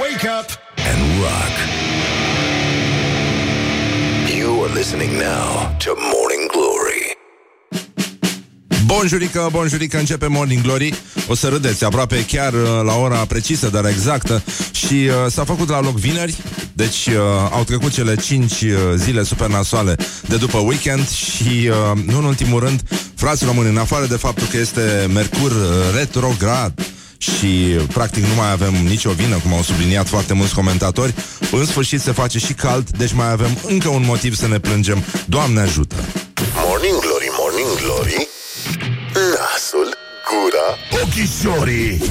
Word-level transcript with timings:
Wake 0.00 0.24
up 0.24 0.48
and 0.90 1.00
rock. 1.22 1.54
You 4.36 4.64
are 4.64 4.74
listening 4.74 5.12
now 5.18 5.76
to 5.78 5.94
Morning 6.12 6.50
Glory. 6.52 7.16
Bonjurică, 8.86 9.48
bonjurică, 9.52 9.98
începe 9.98 10.26
Morning 10.26 10.62
Glory 10.62 10.94
O 11.28 11.34
să 11.34 11.48
râdeți, 11.48 11.84
aproape 11.84 12.24
chiar 12.24 12.52
uh, 12.52 12.60
la 12.84 12.94
ora 12.94 13.16
precisă, 13.16 13.68
dar 13.68 13.86
exactă 13.86 14.42
Și 14.72 14.94
uh, 14.94 15.12
s-a 15.30 15.44
făcut 15.44 15.68
la 15.68 15.80
loc 15.80 15.96
vineri 15.96 16.36
Deci 16.72 17.06
uh, 17.06 17.14
au 17.52 17.64
trecut 17.64 17.92
cele 17.92 18.16
5 18.16 18.50
uh, 18.52 18.68
zile 18.96 19.22
super 19.22 19.48
nasoale 19.48 19.96
de 20.28 20.36
după 20.36 20.58
weekend 20.58 21.08
Și, 21.08 21.68
uh, 21.68 22.02
nu 22.04 22.18
în 22.18 22.24
ultimul 22.24 22.60
rând, 22.60 22.80
frați 23.14 23.44
români 23.44 23.68
În 23.68 23.78
afară 23.78 24.06
de 24.06 24.16
faptul 24.16 24.46
că 24.50 24.56
este 24.56 25.08
Mercur 25.12 25.50
uh, 25.50 25.96
retrograd 25.96 26.72
și 27.30 27.48
practic 27.92 28.24
nu 28.24 28.34
mai 28.34 28.50
avem 28.50 28.74
nicio 28.74 29.10
vină, 29.10 29.36
cum 29.36 29.52
au 29.52 29.62
subliniat 29.62 30.08
foarte 30.08 30.34
mulți 30.34 30.54
comentatori. 30.54 31.14
În 31.52 31.66
sfârșit 31.66 32.00
se 32.00 32.12
face 32.12 32.38
și 32.38 32.52
cald, 32.52 32.90
deci 32.90 33.12
mai 33.12 33.30
avem 33.30 33.58
încă 33.66 33.88
un 33.88 34.02
motiv 34.06 34.36
să 34.36 34.48
ne 34.48 34.58
plângem. 34.58 35.04
Doamne 35.26 35.60
ajută! 35.60 35.96
Morning 36.64 36.98
Glory, 37.00 37.28
Morning 37.38 37.72
Glory. 37.82 38.28
Nasul, 39.14 39.88
gura, 40.28 40.66
ochișorii. 41.02 42.02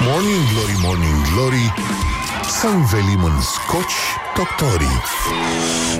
Morning 0.00 0.42
Glory, 0.52 0.76
Morning 0.82 1.20
Glory. 1.34 1.72
Să 2.60 2.66
învelim 2.66 3.24
în 3.24 3.40
scoci 3.40 4.00
doctorii. 4.36 5.02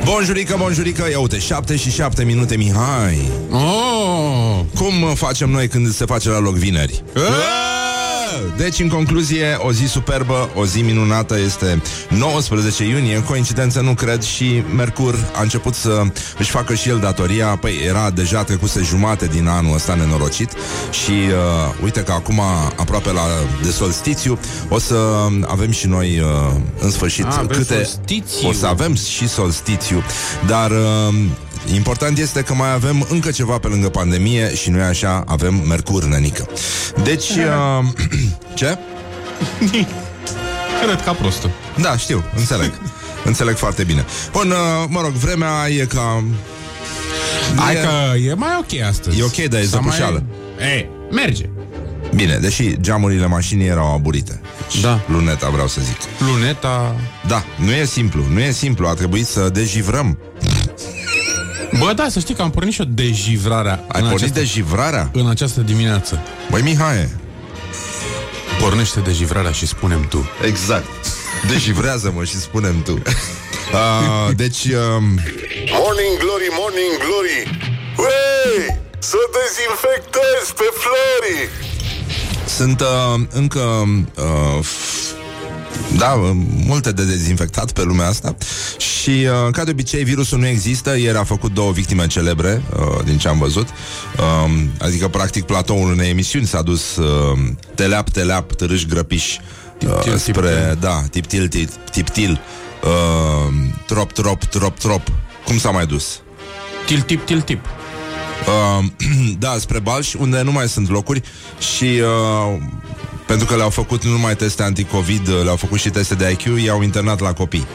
Bonjurică, 0.04 0.56
bonjurică, 0.58 1.10
ia 1.10 1.18
uite, 1.20 1.38
7 1.38 1.76
și 1.76 1.90
7 1.90 2.24
minute, 2.24 2.56
Mihai. 2.56 3.30
Oh! 3.50 4.60
Cum 4.76 5.02
uh, 5.02 5.12
facem 5.14 5.50
noi 5.50 5.68
când 5.68 5.92
se 5.92 6.04
face 6.04 6.28
la 6.28 6.38
loc 6.38 6.54
vineri? 6.54 7.02
Deci, 8.56 8.78
în 8.78 8.88
concluzie, 8.88 9.56
o 9.58 9.72
zi 9.72 9.84
superbă, 9.86 10.50
o 10.54 10.66
zi 10.66 10.80
minunată 10.80 11.38
este 11.38 11.82
19 12.08 12.84
iunie, 12.84 13.22
coincidență 13.22 13.80
nu 13.80 13.94
cred 13.94 14.22
și 14.22 14.62
Mercur 14.76 15.14
a 15.34 15.42
început 15.42 15.74
să 15.74 16.02
își 16.38 16.50
facă 16.50 16.74
și 16.74 16.88
el 16.88 16.98
datoria, 16.98 17.46
păi 17.46 17.72
era 17.86 18.10
deja 18.10 18.42
trecuse 18.44 18.80
jumate 18.82 19.26
din 19.26 19.46
anul 19.46 19.74
ăsta 19.74 19.94
nenorocit 19.94 20.50
și 20.90 21.10
uh, 21.10 21.74
uite 21.82 22.00
că 22.02 22.12
acum 22.12 22.40
aproape 22.76 23.12
la 23.12 23.22
de 23.62 23.70
solstițiu 23.70 24.38
o 24.68 24.78
să 24.78 24.96
avem 25.46 25.70
și 25.70 25.86
noi 25.86 26.20
uh, 26.20 26.54
în 26.80 26.90
sfârșit 26.90 27.24
Ah, 27.24 27.32
avem 27.32 27.46
câte 27.46 27.74
solstițiu. 27.74 28.48
o 28.48 28.52
să 28.52 28.66
avem 28.66 28.94
și 28.94 29.28
solstițiu, 29.28 30.02
dar 30.46 30.70
uh, 30.70 31.14
Important 31.74 32.18
este 32.18 32.42
că 32.42 32.54
mai 32.54 32.72
avem 32.72 33.06
încă 33.10 33.30
ceva 33.30 33.58
pe 33.58 33.68
lângă 33.68 33.88
pandemie 33.88 34.54
și 34.54 34.70
noi 34.70 34.82
așa 34.82 35.24
avem 35.26 35.54
Mercur, 35.54 36.04
nănică. 36.04 36.46
Deci, 37.02 37.28
uh, 37.28 37.84
ce? 38.54 38.78
Cred 40.84 41.02
ca 41.04 41.12
prostul. 41.12 41.50
Da, 41.80 41.96
știu, 41.96 42.24
înțeleg. 42.36 42.72
înțeleg 43.24 43.56
foarte 43.56 43.84
bine. 43.84 44.04
Bun, 44.32 44.50
uh, 44.50 44.56
mă 44.88 45.00
rog, 45.00 45.10
vremea 45.12 45.68
e 45.68 45.84
ca... 45.84 46.24
Hai 47.56 47.74
e, 47.74 47.78
că 47.78 48.16
e 48.28 48.34
mai 48.34 48.58
ok 48.58 48.80
astăzi. 48.88 49.18
E 49.20 49.22
ok, 49.22 49.36
dar 49.36 49.60
e 49.60 49.64
Sau 49.64 49.80
mai- 49.82 49.90
zăpușeală. 49.90 50.22
E, 50.76 50.86
merge. 51.10 51.48
Bine, 52.14 52.36
deși 52.36 52.80
geamurile 52.80 53.26
mașinii 53.26 53.66
erau 53.66 53.94
aburite. 53.94 54.40
Deci, 54.70 54.80
Da. 54.80 55.00
Luneta, 55.06 55.48
vreau 55.48 55.68
să 55.68 55.80
zic. 55.84 55.96
Luneta... 56.32 56.96
Da, 57.26 57.44
nu 57.56 57.70
e 57.72 57.84
simplu, 57.84 58.24
nu 58.32 58.40
e 58.40 58.50
simplu, 58.50 58.86
a 58.86 58.92
trebuit 58.94 59.26
să 59.26 59.48
dejivrăm. 59.52 60.18
Bă, 61.78 61.92
da, 61.92 62.06
să 62.08 62.18
știi 62.20 62.34
că 62.34 62.42
am 62.42 62.50
pornit 62.50 62.72
și 62.72 62.80
o 62.80 62.84
dejivrare 62.88 63.68
Ai 63.70 63.78
în, 63.78 64.08
pornit 64.08 64.12
această, 64.14 64.38
dejivrarea? 64.38 65.10
în 65.12 65.28
această 65.28 65.60
dimineață. 65.60 66.20
Băi, 66.50 66.62
Mihai, 66.62 67.08
Pornește 68.60 69.00
dejivrarea 69.00 69.50
și 69.50 69.66
spunem 69.66 70.06
tu. 70.08 70.30
exact. 70.44 70.86
Dejivrează-mă 71.48 72.24
și 72.24 72.36
spunem 72.40 72.82
tu. 72.82 73.02
Uh, 73.72 74.34
deci, 74.36 74.64
uh, 74.64 75.00
Morning 75.78 76.14
Glory, 76.22 76.48
Morning 76.60 76.94
Glory. 77.04 77.38
Wey, 77.96 78.80
să 78.98 79.16
dezinfectezi 79.36 80.48
pe 80.56 80.68
flori. 80.82 81.48
Sunt 82.56 82.80
uh, 82.80 83.20
încă 83.30 83.60
uh, 84.18 84.64
f- 84.64 85.11
da, 85.96 86.12
uh, 86.12 86.30
multe 86.66 86.92
de 86.92 87.04
dezinfectat 87.04 87.72
pe 87.72 87.82
lumea 87.82 88.06
asta 88.08 88.36
și, 88.78 89.10
uh, 89.10 89.52
ca 89.52 89.64
de 89.64 89.70
obicei, 89.70 90.04
virusul 90.04 90.38
nu 90.38 90.46
există. 90.46 90.96
Ieri 90.98 91.16
a 91.18 91.24
făcut 91.24 91.52
două 91.54 91.72
victime 91.72 92.06
celebre, 92.06 92.62
uh, 92.76 93.04
din 93.04 93.18
ce 93.18 93.28
am 93.28 93.38
văzut. 93.38 93.68
Uh, 94.18 94.62
adică, 94.78 95.08
practic, 95.08 95.44
platoul 95.44 95.90
unei 95.90 96.08
emisiuni 96.08 96.46
s-a 96.46 96.62
dus 96.62 96.96
uh, 96.96 97.38
teleap, 97.74 98.08
teleap, 98.08 98.52
târâș, 98.52 98.84
grăpiș 98.84 99.36
uh, 99.36 99.40
Tiptil, 99.78 100.16
spre, 100.16 100.48
tiptil. 100.48 100.78
da, 100.80 101.02
tiptil, 101.10 101.48
tip, 101.48 101.70
tiptil, 101.90 102.40
uh, 102.82 103.54
trop, 103.86 104.12
trop, 104.12 104.44
trop, 104.44 104.78
trop. 104.78 105.02
Cum 105.44 105.58
s-a 105.58 105.70
mai 105.70 105.86
dus? 105.86 106.20
Til 106.86 107.00
tip, 107.00 107.26
til 107.26 107.40
tip. 107.40 107.64
Uh, 108.46 108.84
da, 109.38 109.56
spre 109.58 109.78
Balș, 109.78 110.14
unde 110.14 110.42
nu 110.42 110.52
mai 110.52 110.68
sunt 110.68 110.90
locuri 110.90 111.22
și 111.74 111.84
uh, 111.84 112.60
pentru 113.32 113.50
că 113.50 113.56
le-au 113.56 113.70
făcut 113.70 114.04
nu 114.04 114.10
numai 114.10 114.36
teste 114.36 114.62
anti-Covid, 114.62 115.28
uh, 115.28 115.40
le-au 115.44 115.56
făcut 115.56 115.80
și 115.80 115.90
teste 115.90 116.14
de 116.14 116.30
IQ, 116.30 116.44
i-au 116.64 116.82
internat 116.82 117.20
la 117.20 117.32
copii. 117.32 117.66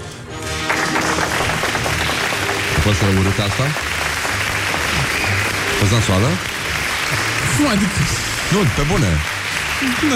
A 2.78 2.80
fost 2.80 3.02
urât 3.02 3.40
asta? 3.48 3.64
A 5.74 5.76
fost 5.80 5.92
nasoală? 5.92 6.28
Cum 7.58 7.68
adică? 7.68 8.00
Nu, 8.52 8.58
pe 8.76 8.82
bune. 8.92 9.08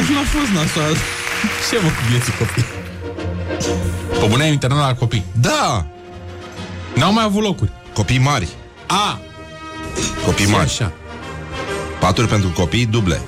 Nu 0.10 0.18
a 0.20 0.24
fost 0.40 0.52
nasoală. 0.54 0.96
Ce 1.70 1.80
mă 1.84 1.90
cu 1.90 2.02
vieții 2.10 2.34
copii? 2.38 2.66
Pe 4.20 4.26
bune 4.30 4.44
ai 4.44 4.52
internat 4.52 4.88
la 4.88 4.96
copii. 4.96 5.26
Da! 5.32 5.86
N-au 6.96 7.14
mai 7.14 7.24
avut 7.24 7.44
locuri. 7.44 7.72
Copii 7.94 8.18
mari. 8.18 8.48
A, 8.88 9.20
Copii 10.26 10.46
și 10.46 10.52
mari. 10.52 10.64
așa. 10.64 10.92
Paturi 12.00 12.28
pentru 12.28 12.50
copii 12.50 12.86
duble. 12.86 13.22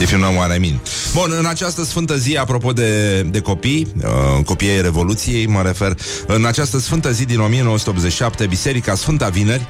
If 0.00 0.10
you 0.10 0.20
know 0.20 0.34
what 0.36 0.56
I 0.56 0.58
mean. 0.58 0.80
Bun, 1.12 1.34
în 1.38 1.46
această 1.46 1.84
sfântă 1.84 2.16
zi, 2.16 2.36
apropo 2.36 2.72
de, 2.72 3.20
de 3.22 3.40
copii, 3.40 3.92
uh, 3.96 4.44
copiii 4.44 4.70
ai 4.70 4.82
Revoluției, 4.82 5.46
mă 5.46 5.62
refer, 5.62 5.96
în 6.26 6.44
această 6.44 6.78
sfântă 6.78 7.12
zi 7.12 7.24
din 7.24 7.40
1987, 7.40 8.46
Biserica 8.46 8.94
Sfânta 8.94 9.28
Vineri, 9.28 9.66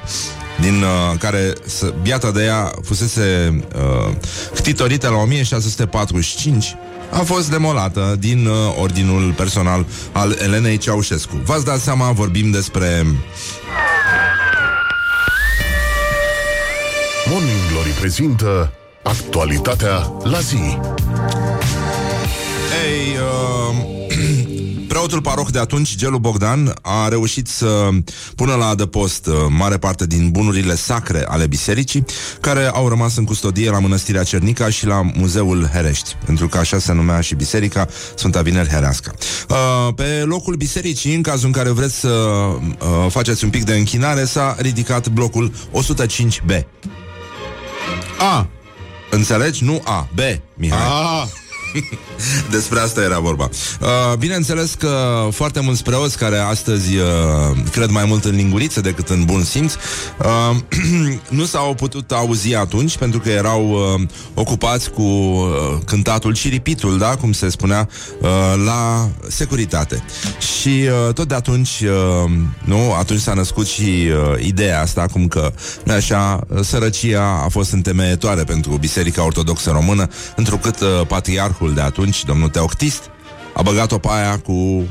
din 0.59 0.81
uh, 0.81 1.17
care 1.19 1.53
să, 1.65 1.93
biata 2.01 2.31
de 2.31 2.43
ea 2.43 2.71
fusese 2.83 3.57
uh, 3.75 4.13
ctitorită 4.53 5.09
la 5.09 5.17
1645, 5.17 6.75
a 7.11 7.19
fost 7.19 7.49
demolată 7.49 8.15
din 8.19 8.45
uh, 8.45 8.55
ordinul 8.81 9.33
personal 9.33 9.85
al 10.11 10.37
Elenei 10.41 10.77
Ceaușescu. 10.77 11.35
V-ați 11.43 11.65
dat 11.65 11.79
seama, 11.79 12.11
vorbim 12.11 12.51
despre 12.51 13.05
Morning 17.29 17.59
Glory 17.71 17.89
prezintă 17.89 18.71
actualitatea 19.05 20.11
la 20.23 20.39
zi. 20.39 20.77
Ei, 22.85 23.17
uh, 23.17 23.75
preotul 24.87 25.21
paroh 25.21 25.47
de 25.51 25.59
atunci, 25.59 25.95
Gelu 25.95 26.17
Bogdan, 26.17 26.73
a 26.81 27.07
reușit 27.07 27.47
să 27.47 27.89
pună 28.35 28.53
la 28.55 28.67
adăpost 28.67 29.27
uh, 29.27 29.33
mare 29.49 29.77
parte 29.77 30.07
din 30.07 30.29
bunurile 30.29 30.75
sacre 30.75 31.25
ale 31.27 31.47
bisericii, 31.47 32.05
care 32.41 32.65
au 32.65 32.89
rămas 32.89 33.17
în 33.17 33.23
custodie 33.23 33.69
la 33.69 33.79
Mănăstirea 33.79 34.23
Cernica 34.23 34.69
și 34.69 34.85
la 34.85 35.01
Muzeul 35.01 35.69
Herești, 35.73 36.15
pentru 36.25 36.47
că 36.47 36.57
așa 36.57 36.79
se 36.79 36.93
numea 36.93 37.21
și 37.21 37.35
biserica 37.35 37.87
Sfânta 38.15 38.41
Vineri 38.41 38.69
Herească. 38.69 39.15
Uh, 39.49 39.93
pe 39.95 40.23
locul 40.23 40.55
bisericii, 40.55 41.15
în 41.15 41.21
cazul 41.21 41.45
în 41.45 41.51
care 41.51 41.69
vreți 41.69 41.99
să 41.99 42.09
uh, 42.09 42.57
faceți 43.09 43.43
un 43.43 43.49
pic 43.49 43.63
de 43.63 43.73
închinare, 43.73 44.25
s-a 44.25 44.55
ridicat 44.59 45.07
blocul 45.07 45.51
105B. 45.51 46.63
A, 48.19 48.47
Înțelegi? 49.15 49.63
Nu 49.63 49.81
A, 49.85 50.07
B, 50.13 50.19
Mihai. 50.53 50.79
a, 50.81 51.27
Despre 52.51 52.79
asta 52.79 53.01
era 53.01 53.19
vorba. 53.19 53.49
Uh, 53.81 54.17
bineînțeles 54.17 54.73
că 54.73 55.27
foarte 55.31 55.59
mulți 55.59 55.83
preoți 55.83 56.17
care 56.17 56.37
astăzi 56.37 56.95
uh, 56.95 57.03
cred 57.71 57.89
mai 57.89 58.05
mult 58.05 58.25
în 58.25 58.35
linguriță 58.35 58.81
decât 58.81 59.09
în 59.09 59.23
bun 59.23 59.43
simț, 59.43 59.73
uh, 59.73 60.55
nu 61.37 61.45
s-au 61.45 61.73
putut 61.73 62.11
auzi 62.11 62.55
atunci 62.55 62.97
pentru 62.97 63.19
că 63.19 63.29
erau 63.29 63.69
uh, 63.69 64.07
ocupați 64.33 64.89
cu 64.89 65.01
uh, 65.01 65.47
cântatul 65.85 66.35
și 66.35 66.49
ripitul, 66.49 66.97
da, 66.97 67.15
cum 67.15 67.31
se 67.31 67.49
spunea, 67.49 67.89
uh, 68.21 68.29
la 68.65 69.09
securitate. 69.27 70.03
Și 70.59 70.69
uh, 71.07 71.13
tot 71.13 71.27
de 71.27 71.35
atunci, 71.35 71.83
uh, 71.83 72.31
nu, 72.63 72.93
atunci 72.93 73.19
s-a 73.19 73.33
născut 73.33 73.67
și 73.67 73.81
uh, 73.81 74.45
ideea 74.45 74.81
asta, 74.81 75.05
cum 75.11 75.27
că, 75.27 75.51
nu 75.83 75.93
așa, 75.93 76.39
uh, 76.47 76.59
sărăcia 76.61 77.41
a 77.43 77.47
fost 77.49 77.71
întemeietoare 77.71 78.43
pentru 78.43 78.77
Biserica 78.77 79.25
Ortodoxă 79.25 79.71
Română, 79.71 80.07
întrucât 80.35 80.79
uh, 80.79 80.87
patriarhul 81.07 81.64
de 81.73 81.81
atunci, 81.81 82.23
domnul 82.23 82.49
Teoctist, 82.49 83.09
a 83.53 83.61
băgat-o 83.61 83.97
pe 83.97 84.07
aia 84.11 84.39
cu 84.39 84.87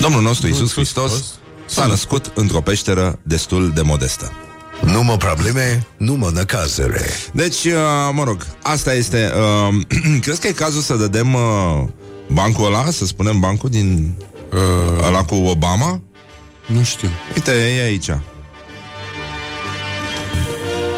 Domnul 0.00 0.22
nostru 0.22 0.46
Isus 0.46 0.60
Iisus 0.60 0.74
Hristos 0.74 1.10
Hristos 1.10 1.34
s-a 1.66 1.86
născut 1.86 2.32
într-o 2.34 2.60
peșteră 2.60 3.18
destul 3.22 3.70
de 3.74 3.82
modestă. 3.82 4.32
Numai 4.80 5.16
probleme, 5.16 5.86
numai 5.96 6.30
necazere. 6.34 7.00
Deci, 7.32 7.64
uh, 7.64 7.72
mă 8.12 8.24
rog, 8.24 8.46
asta 8.62 8.94
este. 8.94 9.32
Uh, 9.68 9.80
crezi 10.22 10.40
că 10.40 10.46
e 10.46 10.52
cazul 10.52 10.80
să 10.80 10.94
dădem 10.94 11.34
uh, 11.34 11.40
bancul 12.32 12.66
ăla, 12.66 12.90
să 12.90 13.06
spunem 13.06 13.40
bancul 13.40 13.68
din 13.68 14.14
uh, 14.52 15.06
ăla 15.06 15.24
cu 15.24 15.34
Obama? 15.34 16.00
Nu 16.66 16.82
știu. 16.82 17.08
Uite, 17.34 17.50
e 17.50 17.82
aici. 17.82 18.08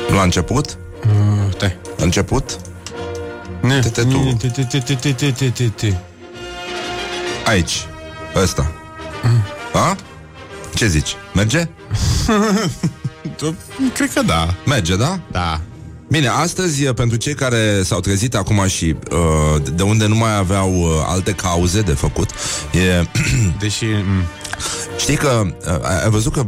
La 0.08 0.22
început? 0.22 0.78
Uh, 1.06 1.52
stai. 1.54 1.76
La 1.96 2.04
început? 2.04 2.58
Aici. 7.46 7.86
Ăsta. 8.34 8.72
A? 9.72 9.96
Ce 10.74 10.86
zici? 10.86 11.16
Merge? 11.34 11.68
Tu- 13.36 13.56
Cred 13.94 14.12
că 14.12 14.22
da. 14.22 14.54
Merge, 14.66 14.96
da? 14.96 15.20
Da. 15.30 15.60
Bine, 16.08 16.28
astăzi, 16.28 16.84
pentru 16.84 17.16
cei 17.16 17.34
care 17.34 17.82
s-au 17.82 18.00
trezit 18.00 18.34
acum 18.34 18.66
și 18.66 18.96
uh, 19.10 19.62
de 19.74 19.82
unde 19.82 20.06
nu 20.06 20.14
mai 20.14 20.36
aveau 20.36 20.74
uh, 20.74 20.88
alte 21.06 21.32
cauze 21.32 21.80
de 21.80 21.92
făcut, 21.92 22.30
e 22.72 23.06
Deși... 23.60 23.84
m, 23.84 24.24
Știi 24.98 25.16
că 25.16 25.46
uh, 25.46 26.02
ai 26.02 26.10
văzut 26.10 26.32
că 26.32 26.46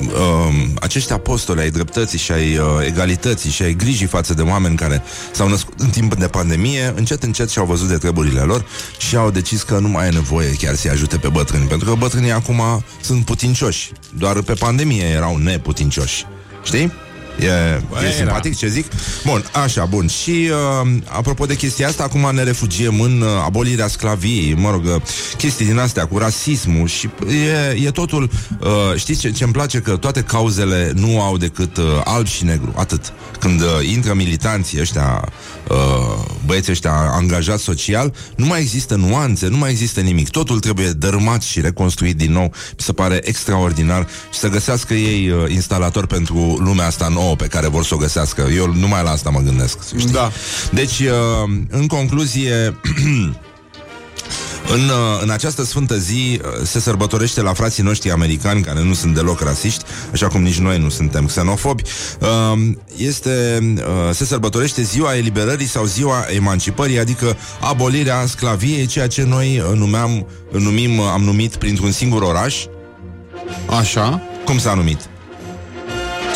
uh, 0.00 0.68
acești 0.80 1.12
apostoli 1.12 1.60
ai 1.60 1.70
dreptății 1.70 2.18
și 2.18 2.32
ai 2.32 2.56
uh, 2.56 2.64
egalității 2.86 3.50
și 3.50 3.62
ai 3.62 3.74
grijii 3.74 4.06
față 4.06 4.34
de 4.34 4.42
oameni 4.42 4.76
care 4.76 5.02
s-au 5.32 5.48
născut 5.48 5.80
în 5.80 5.88
timp 5.88 6.14
de 6.14 6.26
pandemie, 6.26 6.92
încet, 6.96 7.22
încet 7.22 7.50
și-au 7.50 7.66
văzut 7.66 7.88
de 7.88 7.96
treburile 7.96 8.40
lor 8.40 8.64
și 8.98 9.16
au 9.16 9.30
decis 9.30 9.62
că 9.62 9.78
nu 9.78 9.88
mai 9.88 10.06
e 10.06 10.10
nevoie 10.10 10.50
chiar 10.50 10.74
să-i 10.74 10.90
ajute 10.90 11.16
pe 11.16 11.28
bătrâni, 11.28 11.66
pentru 11.66 11.88
că 11.88 11.94
bătrânii 11.94 12.32
acum 12.32 12.62
sunt 13.00 13.24
putincioși. 13.24 13.92
Doar 14.18 14.42
pe 14.42 14.54
pandemie 14.54 15.04
erau 15.04 15.36
neputincioși. 15.36 16.26
Știi? 16.64 16.92
E, 17.40 17.82
Bă, 17.88 17.96
e 17.96 18.04
era. 18.04 18.10
simpatic 18.10 18.56
ce 18.56 18.68
zic? 18.68 18.86
Bun, 19.24 19.44
așa, 19.52 19.84
bun. 19.84 20.06
Și 20.06 20.30
uh, 20.30 20.90
apropo 21.04 21.46
de 21.46 21.56
chestia 21.56 21.88
asta, 21.88 22.02
acum 22.02 22.30
ne 22.34 22.42
refugiem 22.42 23.00
în 23.00 23.20
uh, 23.20 23.28
abolirea 23.44 23.88
sclaviei, 23.88 24.54
mă 24.54 24.70
rog, 24.70 24.84
uh, 24.84 25.02
chestii 25.36 25.66
din 25.66 25.78
astea 25.78 26.06
cu 26.06 26.18
rasismul 26.18 26.86
și 26.88 27.08
e, 27.74 27.86
e 27.86 27.90
totul, 27.90 28.30
uh, 28.60 28.68
știți 28.96 29.20
ce, 29.20 29.30
ce-mi 29.30 29.52
place? 29.52 29.78
Că 29.78 29.96
toate 29.96 30.20
cauzele 30.20 30.92
nu 30.94 31.20
au 31.22 31.36
decât 31.36 31.76
uh, 31.76 31.84
alb 32.04 32.26
și 32.26 32.44
negru, 32.44 32.72
atât. 32.76 33.12
Când 33.38 33.60
uh, 33.60 33.66
intră 33.92 34.14
militanții 34.14 34.80
ăștia, 34.80 35.28
uh, 35.68 35.76
băieții 36.46 36.72
ăștia 36.72 36.92
angajați 37.12 37.62
social, 37.62 38.14
nu 38.36 38.46
mai 38.46 38.60
există 38.60 38.94
nuanțe, 38.94 39.48
nu 39.48 39.56
mai 39.56 39.70
există 39.70 40.00
nimic. 40.00 40.28
Totul 40.28 40.58
trebuie 40.60 40.90
dărâmat 40.90 41.42
și 41.42 41.60
reconstruit 41.60 42.16
din 42.16 42.32
nou. 42.32 42.42
Mi 42.70 42.76
se 42.76 42.92
pare 42.92 43.20
extraordinar 43.24 44.06
și 44.32 44.38
să 44.38 44.48
găsească 44.48 44.94
ei 44.94 45.30
uh, 45.30 45.50
instalator 45.52 46.06
pentru 46.06 46.56
lumea 46.58 46.86
asta 46.86 47.08
nouă 47.08 47.29
pe 47.34 47.46
care 47.46 47.68
vor 47.68 47.84
să 47.84 47.94
o 47.94 47.96
găsească. 47.96 48.48
Eu 48.56 48.72
numai 48.72 49.02
la 49.02 49.10
asta 49.10 49.30
mă 49.30 49.40
gândesc. 49.40 49.78
să 49.82 49.94
știi. 49.98 50.12
Da. 50.12 50.32
Deci, 50.72 50.98
uh, 50.98 51.50
în 51.68 51.86
concluzie, 51.86 52.52
în, 54.74 54.88
uh, 54.88 55.22
în 55.22 55.30
această 55.30 55.64
sfântă 55.64 55.96
zi 55.98 56.40
uh, 56.44 56.66
se 56.66 56.80
sărbătorește 56.80 57.42
la 57.42 57.52
frații 57.52 57.82
noștri 57.82 58.10
americani, 58.10 58.62
care 58.62 58.82
nu 58.82 58.94
sunt 58.94 59.14
deloc 59.14 59.40
rasiști, 59.40 59.84
așa 60.12 60.26
cum 60.28 60.42
nici 60.42 60.58
noi 60.58 60.78
nu 60.78 60.88
suntem 60.88 61.26
xenofobi, 61.26 61.82
uh, 62.20 62.58
este, 62.96 63.58
uh, 63.76 64.14
se 64.14 64.24
sărbătorește 64.24 64.82
ziua 64.82 65.16
eliberării 65.16 65.66
sau 65.66 65.84
ziua 65.84 66.24
emancipării, 66.34 66.98
adică 66.98 67.36
abolirea 67.60 68.26
sclaviei, 68.26 68.86
ceea 68.86 69.06
ce 69.06 69.22
noi 69.22 69.62
uh, 69.70 69.78
numeam, 69.78 70.26
numim, 70.50 70.98
uh, 70.98 71.04
am 71.12 71.22
numit 71.22 71.56
printr-un 71.56 71.92
singur 71.92 72.22
oraș. 72.22 72.56
Așa. 73.78 74.22
Cum 74.44 74.58
s-a 74.58 74.74
numit? 74.74 75.00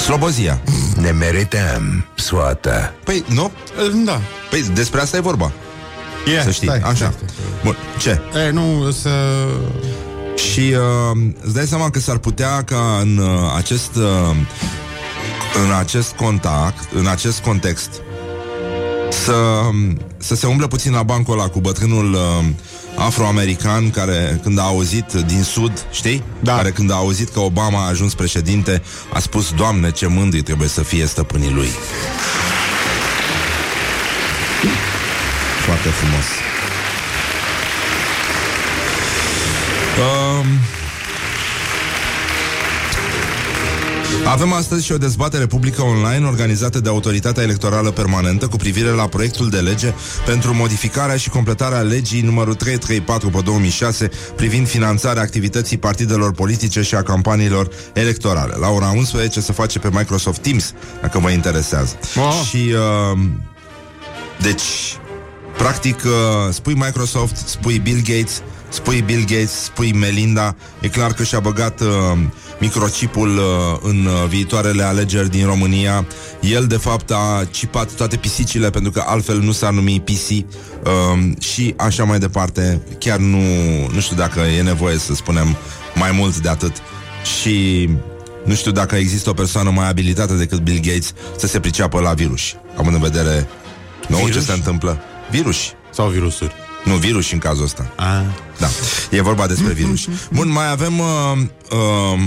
Slobozia. 0.05 0.61
Ne 1.01 1.11
merităm 1.11 2.07
soată. 2.15 2.93
Păi, 3.05 3.25
nu? 3.29 3.51
Da. 4.05 4.21
Păi 4.51 4.63
despre 4.75 5.01
asta 5.01 5.17
e 5.17 5.21
vorba, 5.21 5.53
E, 6.39 6.43
să 6.43 6.51
știi. 6.51 6.67
stai, 6.67 6.79
Așa. 6.79 6.95
stai, 6.95 7.13
stai, 7.17 7.29
stai. 7.29 7.61
Bun, 7.65 7.77
ce? 7.99 8.21
E, 8.47 8.51
nu, 8.51 8.91
să... 8.91 9.11
Și 10.37 10.61
uh, 10.61 11.21
îți 11.41 11.55
dai 11.55 11.67
seama 11.67 11.91
că 11.91 11.99
s-ar 11.99 12.19
putea 12.19 12.63
ca 12.63 12.99
în 13.03 13.19
uh, 13.19 13.53
acest 13.57 13.97
uh, 13.97 14.37
în 15.65 15.73
acest 15.79 16.13
contact, 16.13 16.93
în 16.93 17.07
acest 17.07 17.41
context 17.41 17.91
să, 19.11 19.35
să 20.17 20.35
se 20.35 20.47
umble 20.47 20.67
puțin 20.67 20.93
la 20.93 21.03
bancul 21.03 21.39
ăla 21.39 21.49
cu 21.49 21.61
bătrânul 21.61 22.13
uh, 22.13 22.45
afroamerican 22.97 23.91
care 23.91 24.41
când 24.43 24.59
a 24.59 24.63
auzit 24.63 25.13
din 25.13 25.43
sud, 25.43 25.87
știi? 25.91 26.23
Da. 26.41 26.57
Care 26.57 26.71
când 26.71 26.91
a 26.91 26.95
auzit 26.95 27.29
că 27.29 27.41
Obama 27.41 27.85
a 27.85 27.89
ajuns 27.89 28.15
președinte 28.15 28.83
a 29.13 29.19
spus, 29.19 29.53
Doamne, 29.53 29.91
ce 29.91 30.07
mândri 30.07 30.43
trebuie 30.43 30.69
să 30.69 30.83
fie 30.83 31.07
stăpânii 31.07 31.53
lui. 31.53 31.69
Foarte 35.67 35.89
frumos. 35.89 36.44
Avem 44.27 44.53
astăzi 44.53 44.85
și 44.85 44.93
o 44.93 44.99
dezbatere 44.99 45.47
publică 45.47 45.83
online 45.83 46.27
organizată 46.27 46.81
de 46.81 46.89
Autoritatea 46.89 47.43
Electorală 47.43 47.91
Permanentă 47.91 48.47
cu 48.47 48.57
privire 48.57 48.89
la 48.89 49.07
proiectul 49.07 49.51
de 49.51 49.59
lege 49.59 49.93
pentru 50.27 50.55
modificarea 50.55 51.17
și 51.17 51.29
completarea 51.29 51.81
legii 51.81 52.21
numărul 52.21 52.55
334 52.55 53.29
pe 53.29 53.41
2006 53.45 54.11
privind 54.37 54.69
finanțarea 54.69 55.23
activității 55.23 55.79
partidelor 55.79 56.33
politice 56.33 56.83
și 56.83 56.95
a 56.95 57.03
campaniilor 57.03 57.69
electorale. 57.93 58.55
La 58.57 58.69
ora 58.69 58.91
11 58.91 59.41
se 59.41 59.53
face 59.53 59.79
pe 59.79 59.89
Microsoft 59.93 60.43
Teams, 60.43 60.73
dacă 61.01 61.19
vă 61.19 61.31
interesează. 61.31 61.99
Oh. 62.17 62.43
Și 62.49 62.73
uh, 63.13 63.19
deci 64.41 64.63
Practic, 65.57 66.03
uh, 66.05 66.53
spui 66.53 66.75
Microsoft, 66.75 67.37
spui 67.49 67.79
Bill 67.79 68.01
Gates, 68.05 68.43
spui 68.69 69.03
Bill 69.07 69.21
Gates, 69.21 69.51
spui 69.51 69.93
Melinda, 69.93 70.57
e 70.81 70.89
clar 70.89 71.13
că 71.13 71.23
și-a 71.23 71.41
băgat 71.41 71.81
uh, 71.81 71.89
microchipul 72.61 73.37
uh, 73.37 73.45
în 73.83 74.07
uh, 74.07 74.29
viitoarele 74.29 74.83
alegeri 74.83 75.31
din 75.31 75.47
România. 75.47 76.07
El, 76.41 76.67
de 76.67 76.77
fapt, 76.77 77.11
a 77.11 77.47
cipat 77.51 77.93
toate 77.93 78.17
pisicile, 78.17 78.71
pentru 78.71 78.91
că 78.91 79.05
altfel 79.07 79.41
nu 79.41 79.53
s-ar 79.53 79.73
numi 79.73 80.01
PC 80.01 80.31
uh, 80.31 80.43
și 81.39 81.75
așa 81.77 82.05
mai 82.05 82.19
departe. 82.19 82.83
Chiar 82.99 83.19
nu, 83.19 83.43
nu 83.93 84.01
știu 84.01 84.17
dacă 84.17 84.41
e 84.41 84.63
nevoie 84.63 84.99
să 84.99 85.15
spunem 85.15 85.57
mai 85.95 86.11
mult 86.11 86.39
de 86.39 86.49
atât. 86.49 86.73
Și 87.41 87.89
nu 88.45 88.55
știu 88.55 88.71
dacă 88.71 88.97
există 88.97 89.31
o 89.31 89.33
persoană 89.33 89.71
mai 89.71 89.89
abilitată 89.89 90.35
decât 90.35 90.59
Bill 90.59 90.81
Gates 90.83 91.13
să 91.37 91.47
se 91.47 91.61
priceapă 91.61 92.01
la 92.01 92.13
virus, 92.13 92.43
având 92.77 92.95
în 92.95 93.01
vedere 93.01 93.49
nou 94.09 94.21
ce 94.21 94.27
Virus? 94.27 94.45
se 94.45 94.53
întâmplă. 94.53 94.99
Virus. 95.31 95.57
Sau 95.91 96.09
virusuri. 96.09 96.64
Nu, 96.85 96.95
virus 96.95 97.33
în 97.33 97.39
cazul 97.39 97.65
ăsta. 97.65 97.93
A. 97.97 98.23
Da, 98.59 98.69
e 99.11 99.23
vorba 99.23 99.47
despre 99.47 99.73
virus. 99.73 100.09
Bun, 100.37 100.51
mai 100.51 100.71
avem 100.71 100.99
uh, 100.99 101.07
uh, 101.71 102.21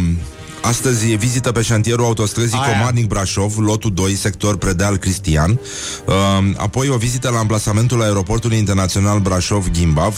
astăzi 0.62 1.12
e 1.12 1.16
vizită 1.16 1.52
pe 1.52 1.62
șantierul 1.62 2.06
autostrăzii 2.06 2.60
Aia. 2.62 2.72
Comarnic-Brașov, 2.72 3.58
lotul 3.58 3.94
2, 3.94 4.16
sector 4.16 4.58
Predeal 4.58 4.98
Cristian. 4.98 5.60
Uh, 6.06 6.14
apoi 6.56 6.90
o 6.90 6.98
vizită 6.98 7.30
la 7.30 7.38
amplasamentul 7.38 8.02
aeroportului 8.02 8.58
internațional 8.58 9.20
Brașov-Gimbav. 9.20 10.14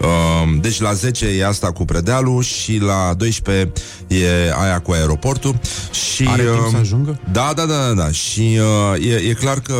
Uh, 0.00 0.58
deci 0.60 0.80
la 0.80 0.92
10 0.92 1.26
e 1.26 1.46
asta 1.46 1.72
cu 1.72 1.84
Predealul 1.84 2.42
și 2.42 2.78
la 2.78 3.14
12 3.16 3.72
e 4.06 4.26
aia 4.60 4.80
cu 4.80 4.92
aeroportul. 4.92 5.60
Și, 5.90 6.26
Are 6.28 6.42
timp 6.42 6.54
uh, 6.56 6.68
să 6.70 6.76
ajungă? 6.76 7.20
da, 7.32 7.52
da, 7.56 7.66
da, 7.66 7.86
da, 7.86 7.92
da. 7.92 8.10
Și 8.10 8.58
uh, 8.94 9.06
e, 9.06 9.14
e 9.14 9.32
clar 9.32 9.60
că 9.60 9.74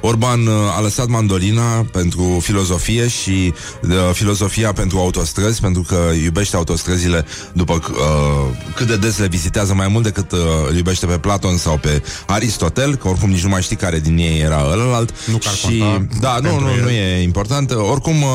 Orban 0.00 0.46
uh, 0.46 0.52
a 0.76 0.80
lăsat 0.80 1.06
mandolina 1.06 1.86
pentru 1.92 2.38
filozofie 2.42 3.08
și 3.08 3.54
uh, 3.82 3.90
filozofia 4.12 4.72
pentru 4.72 4.98
autostrăzi, 4.98 5.60
pentru 5.60 5.82
că 5.82 5.96
iubește 6.24 6.56
autostrăzile 6.56 7.24
după 7.52 7.72
uh, 7.72 8.56
cât 8.74 8.86
de 8.86 8.96
des 8.96 9.18
le 9.18 9.26
vizitează 9.26 9.74
mai 9.74 9.88
mult 9.88 10.04
decât 10.04 10.32
uh, 10.32 10.38
îl 10.68 10.76
iubește 10.76 11.06
pe 11.06 11.18
Platon 11.18 11.56
sau 11.56 11.78
pe 11.78 12.02
Aristotel, 12.26 12.94
că 12.94 13.08
oricum 13.08 13.30
nici 13.30 13.42
nu 13.42 13.48
mai 13.48 13.62
știi 13.62 13.76
care 13.76 14.00
din 14.00 14.16
ei 14.18 14.40
era 14.40 14.68
ălălalt. 14.72 15.14
Nu 15.26 15.36
că 15.36 15.48
ar 15.48 15.54
și, 15.54 15.78
conta 15.78 16.06
da, 16.20 16.34
nu, 16.34 16.48
pentru 16.48 16.64
nu, 16.64 16.70
el. 16.70 16.82
nu 16.82 16.90
e 16.90 17.22
important. 17.22 17.70
Oricum, 17.70 18.22
uh, 18.22 18.30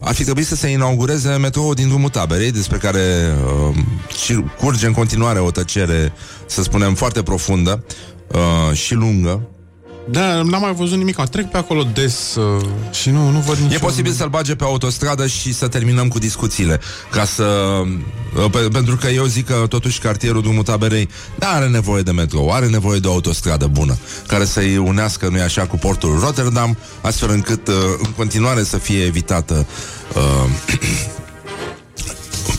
ar 0.00 0.14
fi 0.14 0.24
trebuit 0.24 0.46
să 0.46 0.54
se 0.54 0.63
inaugureze 0.68 1.36
metroul 1.36 1.74
din 1.74 1.88
drumul 1.88 2.08
taberei, 2.08 2.52
despre 2.52 2.78
care 2.78 3.34
uh, 3.70 3.76
și 4.24 4.44
curge 4.58 4.86
în 4.86 4.92
continuare 4.92 5.38
o 5.38 5.50
tăcere, 5.50 6.12
să 6.46 6.62
spunem, 6.62 6.94
foarte 6.94 7.22
profundă 7.22 7.84
uh, 8.32 8.76
și 8.76 8.94
lungă. 8.94 9.48
Da, 10.10 10.42
n-am 10.42 10.60
mai 10.60 10.74
văzut 10.74 10.96
nimic. 10.96 11.16
Trec 11.16 11.50
pe 11.50 11.56
acolo 11.56 11.82
des 11.92 12.34
uh, 12.34 12.64
și 12.90 13.10
nu, 13.10 13.30
nu 13.30 13.38
văd 13.38 13.56
nicio... 13.56 13.74
E 13.74 13.78
posibil 13.78 14.12
să-l 14.12 14.28
bage 14.28 14.54
pe 14.54 14.64
autostradă 14.64 15.26
și 15.26 15.52
să 15.52 15.68
terminăm 15.68 16.08
cu 16.08 16.18
discuțiile. 16.18 16.80
Ca 17.10 17.24
să... 17.24 17.44
uh, 18.36 18.50
Pe, 18.50 18.58
pentru 18.58 18.96
că 18.96 19.06
eu 19.08 19.24
zic 19.24 19.46
că 19.46 19.64
totuși 19.68 19.98
cartierul 19.98 20.42
drumul 20.42 20.62
taberei 20.62 21.08
da, 21.38 21.48
are 21.48 21.66
nevoie 21.66 22.02
de 22.02 22.10
metrou, 22.10 22.50
are 22.50 22.66
nevoie 22.66 22.98
de 22.98 23.06
o 23.06 23.12
autostradă 23.12 23.66
bună, 23.66 23.96
care 24.26 24.44
să-i 24.44 24.76
unească, 24.76 25.28
nu 25.28 25.40
așa, 25.40 25.66
cu 25.66 25.76
portul 25.76 26.18
Rotterdam, 26.18 26.76
astfel 27.00 27.30
încât 27.30 27.68
uh, 27.68 27.74
în 27.98 28.10
continuare 28.16 28.62
să 28.62 28.78
fie 28.78 29.04
evitată 29.04 29.66
uh, 30.16 30.50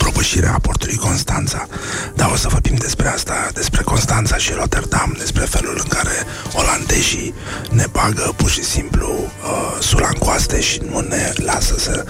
depășirea 0.05 0.59
portului 0.61 0.95
Constanța. 0.95 1.67
Dar 2.15 2.31
o 2.31 2.35
să 2.35 2.47
vorbim 2.47 2.75
despre 2.75 3.07
asta, 3.07 3.47
despre 3.53 3.81
Constanța 3.83 4.37
și 4.37 4.51
Rotterdam, 4.53 5.15
despre 5.17 5.43
felul 5.43 5.75
în 5.83 5.87
care 5.87 6.15
olandezii 6.53 7.33
ne 7.69 7.85
bagă 7.91 8.33
pur 8.35 8.49
și 8.49 8.63
simplu 8.63 9.07
uh, 9.09 9.81
sula 9.81 10.07
în 10.07 10.17
coaste 10.19 10.61
și 10.61 10.81
nu 10.89 10.99
ne 10.99 11.33
lasă 11.35 11.75
să 11.77 12.05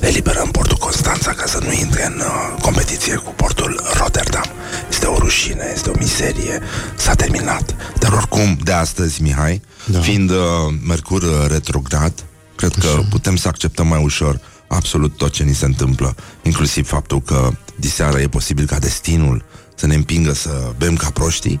eliberăm 0.00 0.48
portul 0.50 0.76
Constanța 0.76 1.30
ca 1.32 1.46
să 1.46 1.58
nu 1.62 1.72
intre 1.72 2.06
în 2.06 2.18
uh, 2.18 2.62
competiție 2.62 3.14
cu 3.14 3.32
portul 3.36 3.82
Rotterdam. 3.98 4.46
Este 4.90 5.06
o 5.06 5.18
rușine, 5.18 5.70
este 5.74 5.90
o 5.90 5.98
miserie, 5.98 6.60
s-a 6.96 7.14
terminat. 7.14 7.74
Dar 7.98 8.12
oricum, 8.12 8.58
de 8.64 8.72
astăzi, 8.72 9.22
Mihai, 9.22 9.62
da. 9.84 10.00
fiind 10.00 10.30
uh, 10.30 10.36
Mercur 10.86 11.22
uh, 11.22 11.46
retrograd, 11.48 12.12
cred 12.56 12.72
că 12.80 13.00
putem 13.10 13.36
să 13.36 13.48
acceptăm 13.48 13.86
mai 13.86 14.02
ușor 14.02 14.40
absolut 14.72 15.16
tot 15.16 15.32
ce 15.32 15.42
ni 15.42 15.54
se 15.54 15.64
întâmplă, 15.64 16.14
inclusiv 16.42 16.86
faptul 16.86 17.20
că 17.20 17.50
diseară 17.76 18.20
e 18.20 18.28
posibil 18.28 18.66
ca 18.66 18.78
destinul 18.78 19.44
să 19.74 19.86
ne 19.86 19.94
împingă 19.94 20.32
să 20.32 20.72
bem 20.78 20.96
ca 20.96 21.10
proștii 21.10 21.60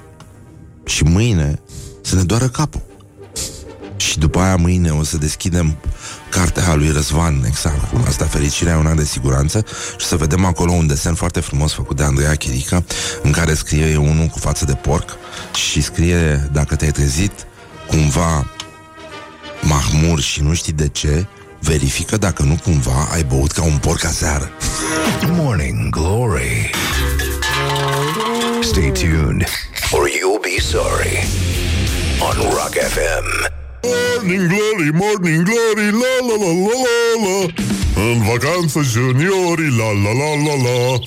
și 0.84 1.04
mâine 1.04 1.60
să 2.00 2.14
ne 2.14 2.22
doară 2.22 2.48
capul. 2.48 2.82
Și 3.96 4.18
după 4.18 4.38
aia 4.38 4.56
mâine 4.56 4.90
o 4.90 5.02
să 5.02 5.16
deschidem 5.16 5.76
cartea 6.30 6.74
lui 6.74 6.90
Răzvan 6.90 7.44
Exarhu, 7.46 8.04
asta 8.06 8.24
fericirea 8.24 8.72
e 8.72 8.76
una 8.76 8.94
de 8.94 9.04
siguranță 9.04 9.64
și 9.98 10.06
să 10.06 10.16
vedem 10.16 10.44
acolo 10.44 10.72
un 10.72 10.86
desen 10.86 11.14
foarte 11.14 11.40
frumos 11.40 11.72
făcut 11.72 11.96
de 11.96 12.02
Andreea 12.02 12.34
Chirica 12.34 12.84
în 13.22 13.30
care 13.30 13.54
scrie 13.54 13.96
unul 13.96 14.26
cu 14.26 14.38
față 14.38 14.64
de 14.64 14.74
porc 14.74 15.16
și 15.54 15.82
scrie 15.82 16.48
dacă 16.52 16.76
te-ai 16.76 16.90
trezit 16.90 17.32
cumva 17.86 18.50
mahmur 19.60 20.20
și 20.20 20.42
nu 20.42 20.54
știi 20.54 20.72
de 20.72 20.88
ce, 20.88 21.26
verifică 21.60 22.16
dacă 22.16 22.42
nu 22.42 22.58
cumva 22.62 23.08
ai 23.12 23.22
băut 23.22 23.52
ca 23.52 23.62
un 23.62 23.78
porc 23.78 24.04
aseară. 24.04 24.50
Morning 25.26 25.88
Glory. 25.90 26.70
Stay 28.60 28.90
tuned 28.90 29.44
or 29.90 30.08
you'll 30.08 30.40
be 30.42 30.60
sorry 30.60 31.16
on 32.20 32.36
Rock 32.56 32.74
FM. 32.74 33.26
Morning 33.82 34.48
Glory, 34.48 34.90
Morning 34.92 35.42
Glory, 35.42 35.90
la 36.02 36.14
la 36.28 36.36
la 36.44 36.52
la 36.64 36.74
la 36.84 36.98
la 37.24 37.46
În 38.10 38.22
vacanță 38.22 38.80
juniorii, 38.82 39.76
la 39.78 39.90
la 40.04 40.12
la 40.20 40.30
la 40.44 40.54
la 40.62 40.98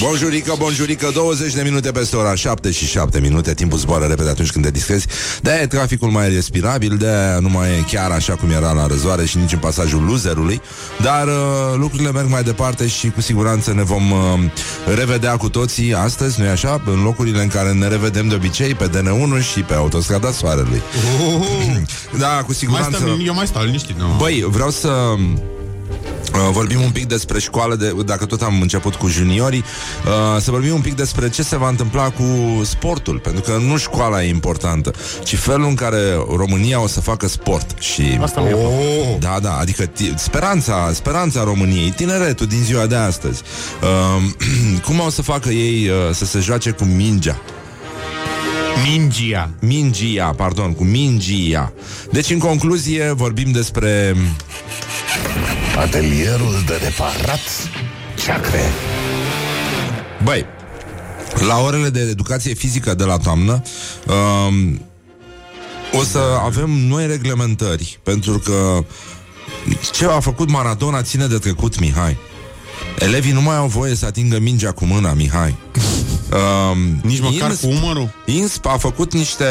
Bonjurică, 0.00 0.54
bonjurică, 0.58 1.10
20 1.14 1.54
de 1.54 1.62
minute 1.62 1.90
peste 1.90 2.16
ora 2.16 2.34
7 2.34 2.70
și 2.70 2.86
7 2.86 3.20
minute. 3.20 3.54
Timpul 3.54 3.78
zboară 3.78 4.04
repede 4.04 4.28
atunci 4.28 4.50
când 4.50 4.64
te 4.64 4.70
distrezi. 4.70 5.06
De 5.42 5.58
e 5.62 5.66
traficul 5.66 6.08
mai 6.08 6.28
respirabil 6.28 6.96
de 6.96 7.38
nu 7.40 7.48
mai 7.48 7.68
e 7.68 7.84
chiar 7.90 8.10
așa 8.10 8.34
cum 8.34 8.50
era 8.50 8.72
la 8.72 8.86
răzoare 8.86 9.24
Și 9.24 9.36
nici 9.36 9.52
în 9.52 9.58
pasajul 9.58 10.04
loserului 10.04 10.60
Dar 11.02 11.26
uh, 11.26 11.32
lucrurile 11.76 12.10
merg 12.10 12.28
mai 12.28 12.42
departe 12.42 12.86
și 12.86 13.10
cu 13.10 13.20
siguranță 13.20 13.72
ne 13.72 13.82
vom 13.82 14.10
uh, 14.10 14.18
revedea 14.96 15.36
cu 15.36 15.48
toții 15.48 15.94
astăzi, 15.94 16.40
nu-i 16.40 16.48
așa? 16.48 16.82
În 16.84 17.02
locurile 17.02 17.42
în 17.42 17.48
care 17.48 17.72
ne 17.72 17.88
revedem 17.88 18.28
de 18.28 18.34
obicei 18.34 18.74
Pe 18.74 18.88
DN1 18.88 19.52
și 19.52 19.60
pe 19.60 19.74
autostrada 19.74 20.30
Soarelui. 20.30 20.82
Da, 22.18 22.36
cu 22.36 22.44
Mai 22.46 22.54
siguranță 22.54 22.96
stăm, 22.96 23.20
eu 23.24 23.34
mai 23.34 23.46
stau 23.46 23.64
liniștit, 23.64 23.98
nu? 23.98 24.06
Băi, 24.18 24.46
vreau 24.50 24.70
să 24.70 24.88
Uh, 24.88 25.57
vorbim 26.50 26.80
un 26.80 26.90
pic 26.90 27.06
despre 27.06 27.38
școală, 27.38 27.74
de, 27.74 27.94
dacă 28.04 28.26
tot 28.26 28.42
am 28.42 28.60
început 28.60 28.94
cu 28.94 29.08
juniorii, 29.08 29.64
uh, 30.06 30.40
să 30.40 30.50
vorbim 30.50 30.74
un 30.74 30.80
pic 30.80 30.94
despre 30.94 31.28
ce 31.28 31.42
se 31.42 31.56
va 31.56 31.68
întâmpla 31.68 32.10
cu 32.10 32.24
sportul, 32.64 33.18
pentru 33.18 33.40
că 33.42 33.58
nu 33.66 33.76
școala 33.76 34.24
e 34.24 34.28
importantă, 34.28 34.92
ci 35.24 35.36
felul 35.36 35.66
în 35.68 35.74
care 35.74 36.00
România 36.36 36.82
o 36.82 36.86
să 36.86 37.00
facă 37.00 37.28
sport. 37.28 37.82
Și, 37.82 38.18
Asta 38.22 38.40
mi-e 38.40 38.52
oh, 38.54 39.16
Da, 39.18 39.38
da, 39.42 39.56
adică 39.56 39.86
ti- 39.86 40.14
speranța, 40.16 40.90
speranța 40.92 41.44
României, 41.44 41.90
tineretul 41.90 42.46
din 42.46 42.62
ziua 42.62 42.86
de 42.86 42.96
astăzi. 42.96 43.42
Uh, 43.82 44.30
cum 44.86 45.00
o 45.00 45.10
să 45.10 45.22
facă 45.22 45.48
ei 45.48 45.88
uh, 45.88 46.14
să 46.14 46.24
se 46.24 46.38
joace 46.38 46.70
cu 46.70 46.84
mingea? 46.84 47.40
Mingia. 48.90 49.50
Mingia, 49.60 50.34
pardon, 50.36 50.72
cu 50.72 50.84
mingia. 50.84 51.72
Deci, 52.10 52.30
în 52.30 52.38
concluzie, 52.38 53.12
vorbim 53.12 53.50
despre 53.50 54.14
Atelierul 55.78 56.62
de 56.66 56.80
reparat 56.82 57.40
ceacre. 58.24 58.60
Băi, 60.22 60.44
la 61.46 61.58
orele 61.58 61.88
de 61.88 62.00
educație 62.00 62.54
fizică 62.54 62.94
de 62.94 63.04
la 63.04 63.16
toamnă 63.16 63.62
um, 64.06 64.80
o 65.92 66.02
să 66.02 66.18
avem 66.44 66.70
noi 66.70 67.06
reglementări, 67.06 68.00
pentru 68.02 68.38
că 68.38 68.84
ce 69.92 70.06
a 70.06 70.20
făcut 70.20 70.50
Maradona 70.50 71.02
ține 71.02 71.26
de 71.26 71.38
trecut, 71.38 71.78
Mihai. 71.78 72.16
Elevii 72.98 73.32
nu 73.32 73.42
mai 73.42 73.56
au 73.56 73.66
voie 73.66 73.94
să 73.94 74.06
atingă 74.06 74.38
mingea 74.38 74.72
cu 74.72 74.84
mâna, 74.84 75.12
Mihai. 75.12 75.56
Um, 76.32 77.00
Nici 77.02 77.20
măcar 77.20 77.50
Insp- 77.50 77.60
cu 77.60 77.66
umărul. 77.66 78.14
INSP 78.26 78.66
a 78.66 78.76
făcut 78.76 79.12
niște 79.12 79.44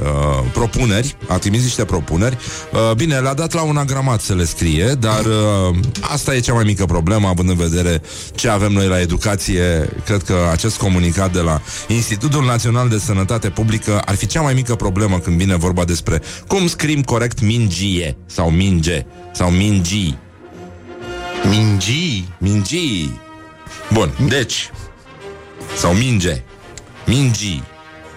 uh, 0.00 0.50
propuneri, 0.52 1.16
a 1.28 1.38
trimis 1.38 1.62
niște 1.62 1.84
propuneri. 1.84 2.38
Uh, 2.72 2.94
bine, 2.94 3.18
le-a 3.18 3.34
dat 3.34 3.52
la 3.52 3.62
un 3.62 3.76
agramat 3.76 4.20
să 4.20 4.34
le 4.34 4.44
scrie, 4.44 4.86
dar 4.98 5.24
uh, 5.24 5.76
asta 6.00 6.34
e 6.34 6.40
cea 6.40 6.52
mai 6.52 6.64
mică 6.64 6.84
problemă, 6.84 7.28
având 7.28 7.48
în 7.48 7.56
vedere 7.56 8.02
ce 8.34 8.48
avem 8.48 8.72
noi 8.72 8.86
la 8.86 9.00
educație. 9.00 9.88
Cred 10.04 10.22
că 10.22 10.34
acest 10.50 10.78
comunicat 10.78 11.32
de 11.32 11.40
la 11.40 11.60
Institutul 11.88 12.44
Național 12.44 12.88
de 12.88 12.98
Sănătate 12.98 13.48
Publică 13.50 14.02
ar 14.04 14.14
fi 14.14 14.26
cea 14.26 14.40
mai 14.40 14.54
mică 14.54 14.74
problemă 14.74 15.18
când 15.18 15.36
vine 15.36 15.56
vorba 15.56 15.84
despre 15.84 16.22
cum 16.46 16.68
scrim 16.68 17.02
corect 17.02 17.40
mingie 17.40 18.16
sau 18.26 18.50
minge 18.50 19.06
sau 19.32 19.50
mingii. 19.50 20.18
Mingii. 21.48 22.28
Mingii. 22.38 23.20
Bun, 23.92 24.10
deci 24.28 24.70
sau 25.76 25.92
minge. 25.92 26.42
Mingii. 27.06 27.62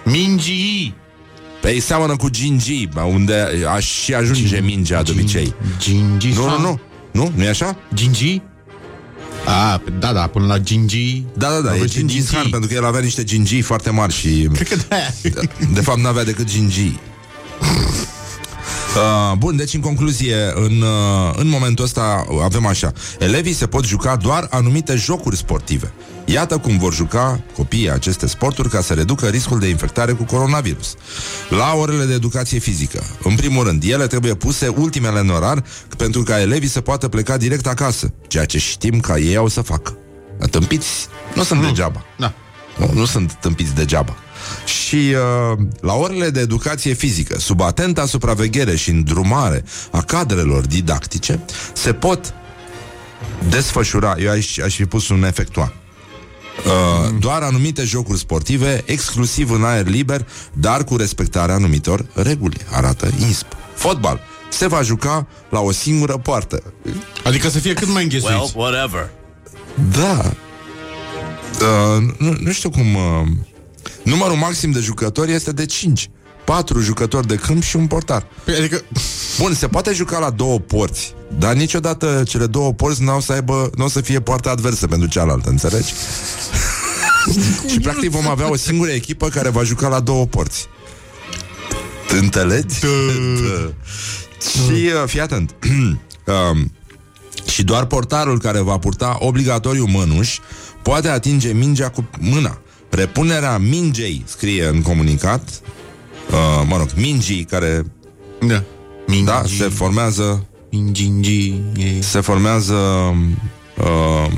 Mingii. 0.03 0.95
Păi 1.62 1.79
seamănă 1.79 2.15
cu 2.15 2.29
gingi, 2.29 2.88
bă, 2.88 3.01
unde 3.01 3.48
aș 3.74 3.86
și 3.86 4.13
ajunge 4.13 4.60
mingea 4.60 5.03
de 5.03 5.12
obicei. 5.12 5.53
Gingii. 5.77 6.33
Nu, 6.33 6.50
nu, 6.50 6.60
nu. 6.60 6.79
Nu? 7.12 7.31
Nu 7.36 7.43
e 7.43 7.50
așa? 7.50 7.77
Gingii? 7.93 8.43
A, 9.45 9.81
da, 10.00 10.13
da, 10.13 10.27
până 10.27 10.45
la 10.45 10.57
gingii. 10.57 11.27
Da, 11.38 11.50
da, 11.50 11.60
da, 11.60 11.69
Au 11.69 11.75
e 11.75 11.79
fost 11.79 11.93
Gingis 11.93 12.29
Khan, 12.29 12.50
pentru 12.50 12.69
că 12.69 12.75
el 12.75 12.86
avea 12.86 13.00
niște 13.00 13.24
gingii 13.24 13.62
foarte 13.62 13.89
mari 13.89 14.13
și... 14.13 14.48
Cred 14.53 14.67
că 14.67 14.75
de 15.22 15.33
De 15.74 15.81
fapt, 15.81 16.00
n-avea 16.00 16.24
decât 16.24 16.45
gingii. 16.45 17.00
Uh, 18.95 19.38
bun, 19.38 19.55
deci 19.55 19.74
în 19.74 19.79
concluzie, 19.79 20.36
în, 20.55 20.81
uh, 20.81 21.33
în 21.36 21.48
momentul 21.48 21.86
ăsta 21.86 22.25
avem 22.43 22.65
așa 22.65 22.91
Elevii 23.19 23.53
se 23.53 23.67
pot 23.67 23.86
juca 23.86 24.15
doar 24.15 24.48
anumite 24.50 24.95
jocuri 24.95 25.38
sportive 25.38 25.93
Iată 26.25 26.58
cum 26.58 26.77
vor 26.77 26.94
juca 26.94 27.44
copiii 27.56 27.92
aceste 27.92 28.27
sporturi 28.27 28.70
ca 28.70 28.82
să 28.82 28.94
reducă 28.94 29.27
riscul 29.27 29.60
de 29.60 29.68
infectare 29.68 30.12
cu 30.12 30.24
coronavirus. 30.24 30.96
La 31.50 31.74
orele 31.74 32.06
de 32.06 32.13
educație 32.13 32.60
fizică, 32.60 33.03
în 33.24 33.36
primul 33.36 33.63
rând, 33.63 33.84
ele 33.84 34.08
trebuie 34.08 34.34
puse 34.34 34.68
ultimele 34.68 35.20
în 35.20 35.30
orar 35.30 35.63
pentru 35.98 36.24
ca 36.24 36.42
elevii 36.42 36.68
să 36.68 36.82
poată 36.82 37.08
pleca 37.08 37.38
direct 37.38 37.68
acasă, 37.68 38.13
ceea 38.27 38.46
ce 38.46 38.58
știm 38.58 39.00
că 39.00 39.20
ei 39.20 39.36
au 39.36 39.48
să 39.48 39.62
facă. 39.62 39.98
Tâmpiți 40.50 41.08
nu 41.36 41.44
sunt 41.44 41.62
degeaba. 41.62 42.06
Da. 42.18 42.34
Nu, 42.77 42.92
nu 42.94 43.06
sunt 43.06 43.34
tâmpiți 43.34 43.74
degeaba. 43.74 44.15
Și 44.65 44.96
uh, 44.96 45.60
la 45.82 45.94
orele 45.94 46.30
de 46.30 46.39
educație 46.39 46.94
fizică, 46.94 47.39
sub 47.39 47.62
atenta 47.62 48.06
supraveghere 48.06 48.75
și 48.75 48.89
îndrumare 48.89 49.63
a 49.92 50.01
cadrelor 50.01 50.65
didactice, 50.65 51.39
se 51.74 51.94
pot 51.94 52.34
desfășura, 53.50 54.15
eu 54.20 54.32
aș, 54.32 54.58
aș 54.58 54.75
fi 54.75 54.86
pus 54.86 55.10
un 55.10 55.24
efectuat, 55.24 55.74
Uh, 56.65 57.15
doar 57.20 57.41
anumite 57.41 57.84
jocuri 57.84 58.20
sportive, 58.20 58.84
exclusiv 58.86 59.51
în 59.51 59.63
aer 59.63 59.88
liber, 59.88 60.27
dar 60.53 60.84
cu 60.84 60.98
respectarea 60.98 61.55
anumitor 61.55 62.05
reguli, 62.13 62.58
arată 62.72 63.10
INSP. 63.20 63.46
Fotbal 63.74 64.22
se 64.50 64.67
va 64.67 64.82
juca 64.82 65.27
la 65.50 65.60
o 65.60 65.72
singură 65.72 66.17
poartă. 66.17 66.74
Adică 67.24 67.50
să 67.50 67.60
fie 67.60 67.74
cât 67.74 67.88
mai 67.88 68.03
înghesuiți. 68.03 68.53
whatever. 68.55 69.10
Da. 69.91 70.32
Uh, 71.62 72.03
nu, 72.17 72.36
nu 72.39 72.51
știu 72.51 72.70
cum... 72.70 72.96
Uh, 72.96 73.27
numărul 74.03 74.36
maxim 74.36 74.72
de 74.72 74.79
jucători 74.79 75.32
este 75.32 75.51
de 75.51 75.65
5. 75.65 76.10
4 76.45 76.79
jucători 76.79 77.27
de 77.27 77.35
câmp 77.35 77.63
și 77.63 77.75
un 77.75 77.88
portar. 77.88 78.25
Păi, 78.43 78.55
adică, 78.55 78.83
Bun, 79.38 79.53
se 79.53 79.67
poate 79.67 79.93
juca 79.93 80.19
la 80.19 80.29
două 80.29 80.59
porți, 80.59 81.13
dar 81.38 81.53
niciodată 81.53 82.23
cele 82.27 82.45
două 82.45 82.73
porți 82.73 83.03
n-au 83.03 83.19
să 83.19 83.31
aibă, 83.31 83.69
n-o 83.75 83.88
să 83.88 84.01
fie 84.01 84.21
poarta 84.21 84.50
adversă 84.50 84.88
pentru 84.88 85.07
cealaltă, 85.07 85.50
înțelegi? 85.50 85.93
și 87.71 87.79
practic 87.79 88.09
vom 88.09 88.27
avea 88.27 88.50
o 88.50 88.55
singură 88.55 88.91
echipă 88.91 89.27
care 89.27 89.50
va 89.50 89.63
juca 89.63 89.88
la 89.88 90.00
două 90.00 90.25
porți. 90.25 90.67
Înțelegi? 92.21 92.79
Da. 92.79 92.88
Și 94.50 94.71
uh, 94.71 95.03
fii 95.05 95.19
atent. 95.19 95.55
um, 96.51 96.71
și 97.47 97.63
doar 97.63 97.85
portarul 97.85 98.39
care 98.39 98.59
va 98.59 98.77
purta 98.77 99.17
obligatoriu 99.19 99.85
mănuși 99.85 100.39
poate 100.81 101.07
atinge 101.07 101.53
mingea 101.53 101.89
cu 101.89 102.09
mâna. 102.19 102.57
Repunerea 102.89 103.57
mingei, 103.57 104.23
scrie 104.27 104.67
în 104.67 104.81
comunicat, 104.81 105.62
uh, 106.32 106.63
mă 106.68 106.77
rog, 106.77 106.88
mingii 106.96 107.44
care 107.44 107.86
da. 108.48 108.63
Mingii. 109.08 109.25
da, 109.25 109.44
se 109.58 109.70
formează 109.70 110.46
Mingingi. 110.72 111.53
se 112.00 112.20
formează 112.20 112.74
uh, 113.77 114.32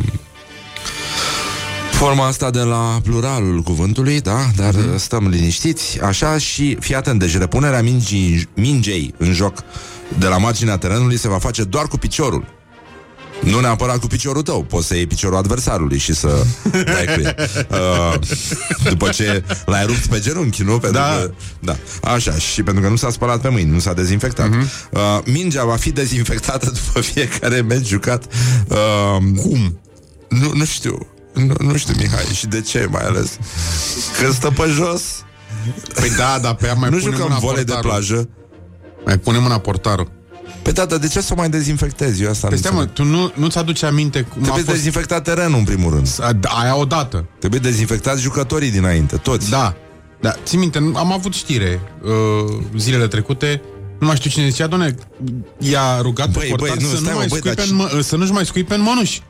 forma 1.91 2.27
asta 2.27 2.49
de 2.49 2.59
la 2.59 2.99
pluralul 3.03 3.61
cuvântului, 3.61 4.21
da? 4.21 4.37
Dar 4.55 4.73
mm-hmm. 4.73 4.95
stăm 4.95 5.27
liniștiți. 5.27 6.01
Așa 6.01 6.37
și, 6.37 6.77
fii 6.79 6.95
atent, 6.95 7.19
deci 7.19 7.37
repunerea 7.37 7.81
mingii, 7.81 8.49
mingei 8.53 9.13
în 9.17 9.33
joc 9.33 9.63
de 10.17 10.27
la 10.27 10.37
marginea 10.37 10.77
terenului 10.77 11.17
se 11.17 11.27
va 11.27 11.37
face 11.37 11.63
doar 11.63 11.87
cu 11.87 11.97
piciorul. 11.97 12.45
Nu 13.45 13.59
neapărat 13.59 13.97
cu 13.99 14.07
piciorul 14.07 14.41
tău 14.41 14.63
Poți 14.63 14.87
să 14.87 14.95
iei 14.95 15.07
piciorul 15.07 15.37
adversarului 15.37 15.97
și 15.97 16.13
să 16.13 16.45
dai 16.71 17.05
cu 17.15 17.19
el 17.21 17.35
uh, 17.71 18.19
După 18.89 19.09
ce 19.09 19.43
l-ai 19.65 19.85
rupt 19.85 20.05
pe 20.07 20.19
genunchi, 20.19 20.63
nu? 20.63 20.79
Pentru 20.79 20.91
Da. 21.01 21.07
că, 21.07 21.31
da. 21.59 21.75
Așa, 22.03 22.35
și 22.35 22.63
pentru 22.63 22.83
că 22.83 22.89
nu 22.89 22.95
s-a 22.95 23.09
spălat 23.09 23.41
pe 23.41 23.49
mâini 23.49 23.71
Nu 23.71 23.79
s-a 23.79 23.93
dezinfectat 23.93 24.47
uh-huh. 24.49 24.89
uh, 24.91 25.19
Mingea 25.25 25.63
va 25.65 25.75
fi 25.75 25.91
dezinfectată 25.91 26.71
după 26.85 26.99
fiecare 27.01 27.61
meci 27.61 27.87
jucat 27.87 28.23
uh, 28.67 29.17
Cum? 29.41 29.79
Nu, 30.29 30.51
nu 30.53 30.65
știu 30.65 31.07
nu, 31.33 31.53
nu 31.59 31.77
știu, 31.77 31.93
Mihai, 31.97 32.25
și 32.33 32.47
de 32.47 32.61
ce 32.61 32.87
mai 32.91 33.05
ales 33.05 33.37
Că 34.21 34.31
stă 34.31 34.49
pe 34.49 34.63
jos 34.69 35.01
Păi 35.93 36.09
da, 36.17 36.39
da, 36.41 36.53
pe 36.53 36.65
ea 36.65 36.73
mai 36.73 36.89
Nu 36.89 36.97
punem 36.97 37.11
jucăm 37.13 37.27
mâna 37.27 37.39
volei 37.39 37.63
de 37.63 37.71
portarul. 37.71 37.89
plajă 37.89 38.29
Mai 39.05 39.17
punem 39.17 39.41
mâna 39.41 39.57
portarul. 39.59 40.11
Pe 40.65 40.71
tata, 40.71 40.97
de 40.97 41.07
ce 41.07 41.21
să 41.21 41.33
o 41.33 41.35
mai 41.35 41.49
dezinfectezi? 41.49 42.23
Eu 42.23 42.29
asta 42.29 42.47
Păi 42.47 42.55
nu 42.57 42.61
stai 42.63 42.75
mă, 42.75 42.81
înțeleg. 42.81 43.11
tu 43.11 43.17
nu, 43.17 43.31
nu-ți 43.35 43.57
aduce 43.57 43.85
aminte 43.85 44.21
cum 44.21 44.41
a 44.41 44.43
Trebuie 44.43 44.63
fost... 44.63 44.75
dezinfectat 44.75 45.23
terenul 45.23 45.57
în 45.59 45.63
primul 45.63 45.91
rând 45.93 46.07
A- 46.21 46.33
da, 46.33 46.49
Aia 46.49 46.75
odată. 46.77 47.25
Trebuie 47.39 47.59
dezinfectați 47.59 48.21
jucătorii 48.21 48.71
dinainte, 48.71 49.15
toți 49.17 49.49
Da. 49.49 49.75
Da, 50.21 50.33
ții 50.45 50.57
minte, 50.57 50.77
am 50.77 51.11
avut 51.13 51.33
știre 51.33 51.79
uh, 52.03 52.11
zilele 52.77 53.07
trecute, 53.07 53.61
nu 53.99 54.07
mai 54.07 54.15
știu 54.15 54.29
cine 54.29 54.49
zicea, 54.49 54.67
doamne, 54.67 54.95
i-a 55.57 56.01
rugat 56.01 56.29
Băi, 56.29 56.41
pe 56.41 56.47
portar 56.55 56.75
băi, 56.75 56.85
nu, 56.85 56.89
să, 56.89 56.95
stai, 56.95 57.07
nu 57.07 57.11
mă, 57.11 57.17
mai 57.17 57.27
băi, 57.27 57.37
scuipe 57.37 57.61
dar 57.61 57.65
în 57.69 57.75
mă, 57.75 58.01
să 58.01 58.15
nu-și 58.15 58.31
mai 58.31 58.45
scuipe 58.45 58.73
în 58.73 58.81
mănuși. 58.81 59.21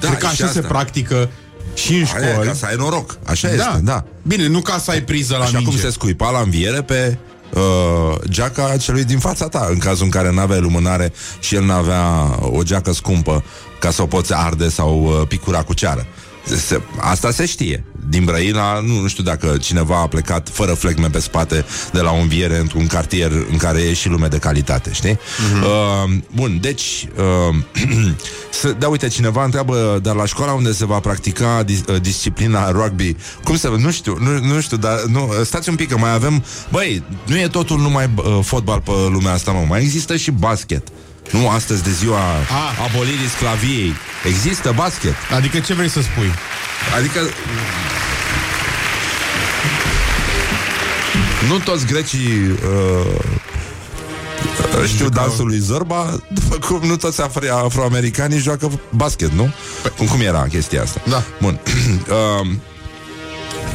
Da, 0.00 0.06
Cred 0.08 0.18
că 0.18 0.26
și 0.26 0.42
așa 0.42 0.52
se 0.52 0.58
asta. 0.58 0.68
practică 0.70 1.30
și 1.74 1.94
în 1.94 2.04
Aia, 2.14 2.32
școli. 2.32 2.46
ca 2.48 2.54
să 2.54 2.66
ai 2.66 2.74
noroc, 2.76 3.18
așa 3.26 3.48
este, 3.48 3.80
da 3.82 4.04
Bine, 4.22 4.46
nu 4.46 4.60
ca 4.60 4.78
să 4.78 4.90
ai 4.90 5.02
priză 5.02 5.36
la 5.36 5.42
Așa 5.44 5.56
minge. 5.58 5.70
cum 5.70 5.80
se 5.80 5.90
scuipa 5.90 6.30
la 6.30 6.38
înviere 6.40 6.82
pe 6.82 7.18
uh, 7.50 8.18
geaca 8.28 8.76
celui 8.76 9.04
din 9.04 9.18
fața 9.18 9.48
ta 9.48 9.66
În 9.70 9.78
cazul 9.78 10.04
în 10.04 10.10
care 10.10 10.32
n-avea 10.32 10.58
lumânare 10.58 11.12
Și 11.40 11.54
el 11.54 11.64
n-avea 11.64 12.38
o 12.40 12.62
geacă 12.62 12.92
scumpă 12.92 13.44
Ca 13.78 13.90
să 13.90 14.02
o 14.02 14.06
poți 14.06 14.34
arde 14.34 14.68
sau 14.68 15.04
uh, 15.04 15.26
picura 15.28 15.62
cu 15.62 15.74
ceară 15.74 16.06
se, 16.44 16.80
Asta 17.00 17.30
se 17.30 17.46
știe. 17.46 17.84
Din 18.08 18.24
Brăila, 18.24 18.80
nu, 18.80 19.00
nu 19.00 19.08
știu 19.08 19.22
dacă 19.22 19.56
cineva 19.60 20.00
a 20.00 20.06
plecat 20.06 20.48
Fără 20.52 20.74
flecme 20.74 21.08
pe 21.08 21.18
spate 21.18 21.64
De 21.92 22.00
la 22.00 22.10
o 22.10 22.16
înviere 22.16 22.58
într-un 22.58 22.86
cartier 22.86 23.32
În 23.50 23.56
care 23.56 23.80
e 23.80 23.92
și 23.92 24.08
lume 24.08 24.26
de 24.26 24.38
calitate, 24.38 24.90
știi? 24.92 25.18
Uh, 25.62 26.14
bun, 26.34 26.58
deci 26.60 27.08
uh, 27.48 27.54
să, 28.60 28.74
Da, 28.78 28.88
uite, 28.88 29.08
cineva 29.08 29.44
întreabă 29.44 29.98
Dar 30.02 30.14
la 30.14 30.26
școala 30.26 30.52
unde 30.52 30.72
se 30.72 30.86
va 30.86 30.98
practica 30.98 31.62
dis, 31.62 31.80
uh, 31.88 32.00
Disciplina 32.00 32.70
rugby 32.70 33.16
Cum 33.44 33.56
se 33.56 33.68
Nu 33.78 33.90
știu, 33.90 34.16
nu, 34.20 34.54
nu 34.54 34.60
știu 34.60 34.76
Dar 34.76 35.02
nu, 35.08 35.30
stați 35.44 35.68
un 35.68 35.74
pic 35.74 35.88
că 35.88 35.98
mai 35.98 36.12
avem 36.12 36.44
Băi, 36.70 37.02
nu 37.26 37.38
e 37.38 37.48
totul 37.48 37.78
numai 37.78 38.10
uh, 38.14 38.38
fotbal 38.42 38.80
pe 38.80 38.90
lumea 38.90 39.32
asta, 39.32 39.52
mă 39.52 39.64
Mai 39.68 39.80
există 39.80 40.16
și 40.16 40.30
basket 40.30 40.88
nu 41.30 41.48
astăzi 41.48 41.82
de 41.82 41.90
ziua 41.90 42.18
Ah. 42.18 42.88
abolirii 42.90 43.28
sclaviei 43.36 43.92
Există 44.26 44.72
basket 44.76 45.14
Adică 45.36 45.58
ce 45.58 45.74
vrei 45.74 45.88
să 45.88 46.00
spui? 46.02 46.32
Adică 46.96 47.20
Nu 51.48 51.58
toți 51.58 51.86
grecii 51.86 52.40
uh, 52.50 53.06
uh, 54.80 54.86
Știu 54.88 55.08
dansul 55.08 55.46
lui 55.46 55.58
Zorba 55.58 56.20
După 56.28 56.56
cum 56.66 56.88
nu 56.88 56.96
toți 56.96 57.22
afro- 57.22 57.64
afroamericanii 57.64 58.38
Joacă 58.38 58.70
basket, 58.90 59.30
nu? 59.32 59.52
Cum, 59.96 60.06
cum 60.06 60.20
era 60.20 60.46
chestia 60.48 60.82
asta? 60.82 61.00
Da. 61.08 61.22
Bun 61.40 61.60
uh, 62.40 62.46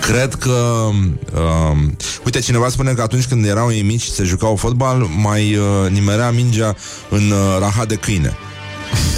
Cred 0.01 0.33
că 0.33 0.89
uh, 1.33 1.77
Uite, 2.25 2.39
cineva 2.39 2.69
spune 2.69 2.93
că 2.93 3.01
atunci 3.01 3.25
când 3.25 3.45
erau 3.45 3.71
ei 3.71 3.81
mici 3.81 4.03
Se 4.03 4.23
jucau 4.23 4.55
fotbal 4.55 4.97
Mai 4.97 5.55
uh, 5.55 5.91
nimerea 5.91 6.31
mingea 6.31 6.75
în 7.09 7.31
uh, 7.31 7.57
rahat 7.59 7.87
de 7.87 7.95
câine 7.95 8.37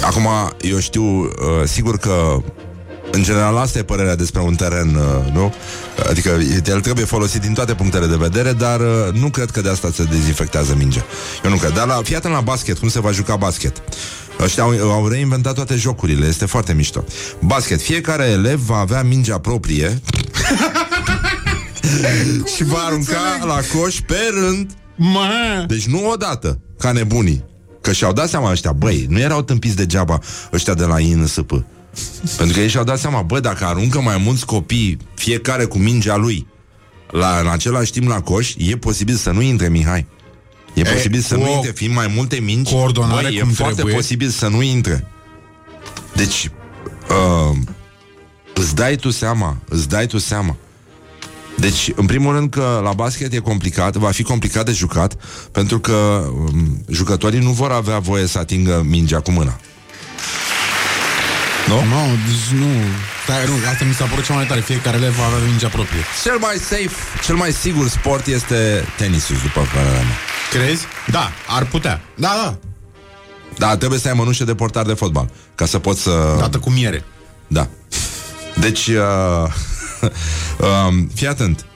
Acum, 0.02 0.28
eu 0.60 0.78
știu 0.78 1.04
uh, 1.04 1.28
Sigur 1.64 1.98
că 1.98 2.42
în 3.14 3.22
general, 3.22 3.56
asta 3.56 3.78
e 3.78 3.82
părerea 3.82 4.16
despre 4.16 4.40
un 4.40 4.54
teren, 4.54 4.94
uh, 4.94 5.32
nu? 5.32 5.54
Adică 6.08 6.38
el 6.66 6.80
trebuie 6.80 7.04
folosit 7.04 7.40
din 7.40 7.52
toate 7.52 7.74
punctele 7.74 8.06
de 8.06 8.16
vedere, 8.16 8.52
dar 8.52 8.80
uh, 8.80 8.86
nu 9.20 9.28
cred 9.28 9.50
că 9.50 9.60
de 9.60 9.68
asta 9.68 9.90
se 9.94 10.04
dezinfectează 10.04 10.74
mingea. 10.78 11.04
Eu 11.44 11.50
nu 11.50 11.56
cred. 11.56 11.72
Dar 11.72 11.86
la, 11.86 12.00
fii 12.04 12.16
atent 12.16 12.34
la 12.34 12.40
basket, 12.40 12.78
cum 12.78 12.88
se 12.88 13.00
va 13.00 13.10
juca 13.10 13.36
basket. 13.36 13.82
Ăștia 14.40 14.62
au, 14.62 14.90
au 14.90 15.08
reinventat 15.08 15.54
toate 15.54 15.74
jocurile, 15.74 16.26
este 16.26 16.46
foarte 16.46 16.72
mișto. 16.72 17.04
Basket, 17.38 17.80
fiecare 17.80 18.24
elev 18.24 18.60
va 18.60 18.76
avea 18.76 19.02
mingea 19.02 19.38
proprie 19.38 20.00
și 22.56 22.64
va 22.64 22.78
arunca 22.78 23.38
la 23.44 23.58
coș 23.74 24.00
pe 24.06 24.18
rând. 24.34 24.70
Mă! 24.96 25.64
Deci 25.68 25.86
nu 25.86 26.10
odată, 26.10 26.60
ca 26.78 26.92
nebunii. 26.92 27.44
Că 27.80 27.92
și-au 27.92 28.12
dat 28.12 28.28
seama 28.28 28.50
ăștia, 28.50 28.72
băi, 28.72 29.06
nu 29.08 29.18
erau 29.18 29.42
tâmpiți 29.42 29.76
degeaba 29.76 30.18
ăștia 30.52 30.74
de 30.74 30.84
la 30.84 31.00
INSP. 31.00 31.50
Pentru 32.36 32.54
că 32.54 32.60
ei 32.60 32.68
și-au 32.68 32.84
dat 32.84 32.98
seama, 32.98 33.22
bă, 33.22 33.40
dacă 33.40 33.64
aruncă 33.64 34.00
mai 34.00 34.16
mulți 34.24 34.46
copii, 34.46 34.96
fiecare 35.14 35.64
cu 35.64 35.78
mingea 35.78 36.16
lui, 36.16 36.46
la, 37.10 37.38
în 37.40 37.48
același 37.48 37.92
timp 37.92 38.08
la 38.08 38.20
coș, 38.20 38.54
e 38.58 38.76
posibil 38.76 39.14
să 39.14 39.30
nu 39.30 39.40
intre 39.40 39.68
Mihai. 39.68 40.06
E, 40.74 40.80
E, 40.80 40.84
posibil 40.92 41.20
să 41.20 41.34
nu 41.34 41.40
cu 41.40 41.48
o 41.48 41.54
intre, 41.54 41.70
fiind 41.70 41.94
mai 41.94 42.12
multe 42.14 42.40
mingi, 42.40 42.72
coordonare 42.72 43.22
băi, 43.22 43.36
e 43.36 43.40
cum 43.40 43.50
foarte 43.50 43.74
trebuie. 43.74 43.94
posibil 43.94 44.28
să 44.28 44.48
nu 44.48 44.62
intre. 44.62 45.06
Deci, 46.14 46.50
uh, 47.08 47.56
îți 48.54 48.74
dai 48.74 48.96
tu 48.96 49.10
seama, 49.10 49.56
îți 49.68 49.88
dai 49.88 50.06
tu 50.06 50.18
seama. 50.18 50.56
Deci, 51.56 51.90
în 51.94 52.06
primul 52.06 52.34
rând 52.34 52.50
că 52.50 52.80
la 52.84 52.92
basket 52.92 53.32
e 53.32 53.38
complicat, 53.38 53.96
va 53.96 54.10
fi 54.10 54.22
complicat 54.22 54.64
de 54.64 54.72
jucat, 54.72 55.14
pentru 55.52 55.78
că 55.78 55.92
um, 55.92 56.84
jucătorii 56.88 57.40
nu 57.40 57.50
vor 57.50 57.70
avea 57.70 57.98
voie 57.98 58.26
să 58.26 58.38
atingă 58.38 58.84
mingea 58.88 59.20
cu 59.20 59.30
mâna. 59.30 59.58
Nu? 61.68 61.74
Nu, 61.74 62.16
deci 62.26 62.60
nu. 62.60 62.66
Stai, 63.24 63.46
nu, 63.46 63.52
asta 63.70 63.84
mi 63.84 63.94
s-a 63.94 64.04
părut 64.04 64.24
cea 64.24 64.34
mai 64.34 64.46
tare. 64.46 64.60
Fiecare 64.60 64.96
elev 64.96 65.16
va 65.16 65.24
avea 65.24 65.38
mingea 65.48 65.68
proprie. 65.68 66.00
Cel 66.22 66.36
mai 66.38 66.56
safe, 66.56 66.96
cel 67.24 67.34
mai 67.34 67.52
sigur 67.52 67.88
sport 67.88 68.26
este 68.26 68.84
tenisul, 68.96 69.36
după 69.42 69.60
părerea 69.74 70.00
mea. 70.00 70.18
Crezi? 70.50 70.84
Da, 71.10 71.30
ar 71.46 71.64
putea. 71.64 72.00
Da, 72.14 72.32
da. 72.42 72.58
Da, 73.58 73.76
trebuie 73.76 73.98
să 73.98 74.08
ai 74.08 74.14
mănușe 74.14 74.44
de 74.44 74.54
portar 74.54 74.84
de 74.84 74.92
fotbal, 74.92 75.30
ca 75.54 75.66
să 75.66 75.78
poți 75.78 76.02
să... 76.02 76.36
Dată 76.38 76.58
cu 76.58 76.70
miere. 76.70 77.04
Da. 77.46 77.68
Deci, 78.60 78.86
uh, 78.86 79.52
um, 80.88 81.10
fii 81.14 81.26
atent. 81.26 81.66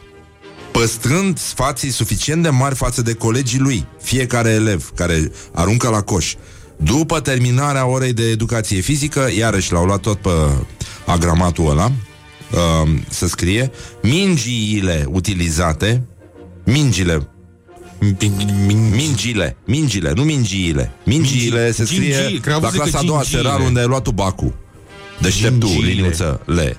Păstrând 0.71 1.39
spații 1.39 1.91
suficient 1.91 2.43
de 2.43 2.49
mari 2.49 2.75
față 2.75 3.03
de 3.03 3.15
colegii 3.15 3.59
lui, 3.59 3.87
fiecare 4.03 4.51
elev 4.51 4.91
care 4.95 5.33
aruncă 5.53 5.89
la 5.89 6.03
coș, 6.03 6.35
după 6.77 7.21
terminarea 7.21 7.87
orei 7.87 8.13
de 8.13 8.23
educație 8.23 8.81
fizică, 8.81 9.29
iarăși 9.39 9.73
l-au 9.73 9.85
luat 9.85 10.01
tot 10.01 10.19
pe 10.19 10.31
agramatul 11.07 11.71
ăla, 11.71 11.93
uh, 12.53 12.91
să 13.09 13.27
scrie, 13.27 13.71
mingiile 14.03 15.07
utilizate, 15.11 16.07
mingile, 16.65 17.29
mingile, 18.91 19.57
mingile, 19.65 20.13
nu 20.15 20.23
mingiile, 20.23 20.93
mingiile 21.05 21.73
se 21.73 21.85
scrie 21.85 22.17
Gingii, 22.17 22.39
cred 22.39 22.55
că 22.55 22.61
la 22.61 22.67
au 22.67 22.71
zis 22.71 22.81
că 22.81 22.83
clasa 22.83 22.99
a 22.99 23.03
doua 23.03 23.23
gingiile. 23.23 23.49
serar 23.49 23.61
unde 23.61 23.81
ai 23.81 23.87
luat 23.87 24.03
tu 24.03 24.11
bacul. 24.11 24.55
Deșteptul, 25.21 25.69
Gingiile. 25.69 25.93
liniuță, 25.93 26.41
le. 26.45 26.77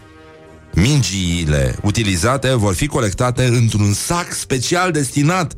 Mingiile 0.73 1.75
utilizate 1.83 2.53
vor 2.53 2.73
fi 2.73 2.87
colectate 2.87 3.45
într-un 3.45 3.93
sac 3.93 4.33
special 4.33 4.91
destinat 4.91 5.53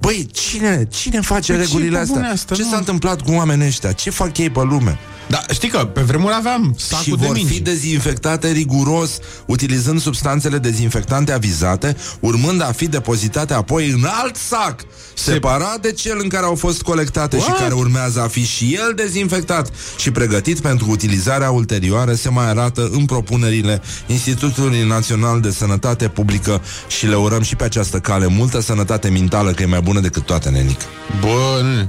Băi, 0.00 0.26
cine, 0.32 0.86
cine 0.90 1.20
face 1.20 1.52
Păi 1.52 1.60
ce 1.60 1.66
regulile 1.66 1.98
pe 1.98 2.04
bune 2.06 2.18
astea? 2.18 2.32
asta, 2.32 2.54
ce 2.54 2.62
nu? 2.62 2.68
s-a 2.68 2.76
întâmplat 2.76 3.20
cu 3.22 3.32
oamenii 3.32 3.66
ăștia? 3.66 3.92
Ce 3.92 4.10
fac 4.10 4.38
ei 4.38 4.50
pe 4.50 4.60
lume? 4.62 4.98
Da, 5.28 5.42
știi 5.52 5.68
că 5.68 5.78
pe 5.78 6.00
vremuri 6.00 6.34
aveam 6.36 6.74
sacul 6.78 7.04
și 7.04 7.10
de 7.10 7.26
vor 7.26 7.34
mingi. 7.34 7.52
fi 7.52 7.60
dezinfectate 7.60 8.50
riguros, 8.50 9.18
utilizând 9.46 10.00
substanțele 10.00 10.58
dezinfectante 10.58 11.32
avizate, 11.32 11.96
urmând 12.20 12.62
a 12.62 12.72
fi 12.72 12.86
depozitate 12.88 13.54
apoi 13.54 13.90
în 13.90 14.04
alt 14.22 14.36
sac, 14.36 14.80
separat 15.14 15.80
de 15.80 15.92
cel 15.92 16.18
în 16.22 16.28
care 16.28 16.44
au 16.44 16.54
fost 16.54 16.82
colectate 16.82 17.36
What? 17.36 17.48
și 17.48 17.62
care 17.62 17.74
urmează 17.74 18.20
a 18.20 18.28
fi 18.28 18.44
și 18.44 18.74
el 18.74 18.92
dezinfectat 18.96 19.70
și 19.96 20.10
pregătit 20.10 20.60
pentru 20.60 20.90
utilizarea 20.90 21.50
ulterioară, 21.50 22.14
se 22.14 22.28
mai 22.28 22.48
arată 22.48 22.88
în 22.92 23.04
propunerile 23.04 23.82
Institutului 24.06 24.86
Național 24.86 25.40
de 25.40 25.50
Sănătate 25.50 26.08
Publică 26.08 26.62
și 26.88 27.06
le 27.06 27.16
urăm 27.16 27.42
și 27.42 27.56
pe 27.56 27.64
această 27.64 27.98
cale 27.98 28.26
multă 28.26 28.60
sănătate 28.60 29.08
mentală, 29.08 29.50
că 29.50 29.62
e 29.62 29.66
mai 29.66 29.80
bună 29.80 30.00
decât 30.00 30.22
toate, 30.22 30.48
nenic. 30.48 30.80
Bă, 31.20 31.60
nu. 31.62 31.88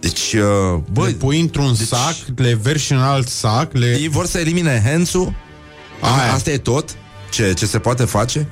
Deci, 0.00 0.32
uh, 0.32 0.42
Le 0.74 0.82
băi, 0.92 1.12
pui 1.12 1.40
într-un 1.40 1.74
sac, 1.74 2.14
le 2.36 2.58
verși 2.62 2.92
în 2.92 2.98
alt 2.98 3.28
sac, 3.28 3.72
le... 3.72 3.98
ei 4.00 4.08
vor 4.08 4.26
să 4.26 4.38
elimine 4.38 4.82
hands-ul? 4.84 5.34
Aia. 6.00 6.32
Asta 6.32 6.50
e 6.50 6.58
tot? 6.58 6.96
Ce, 7.30 7.52
ce 7.52 7.66
se 7.66 7.78
poate 7.78 8.04
face? 8.04 8.48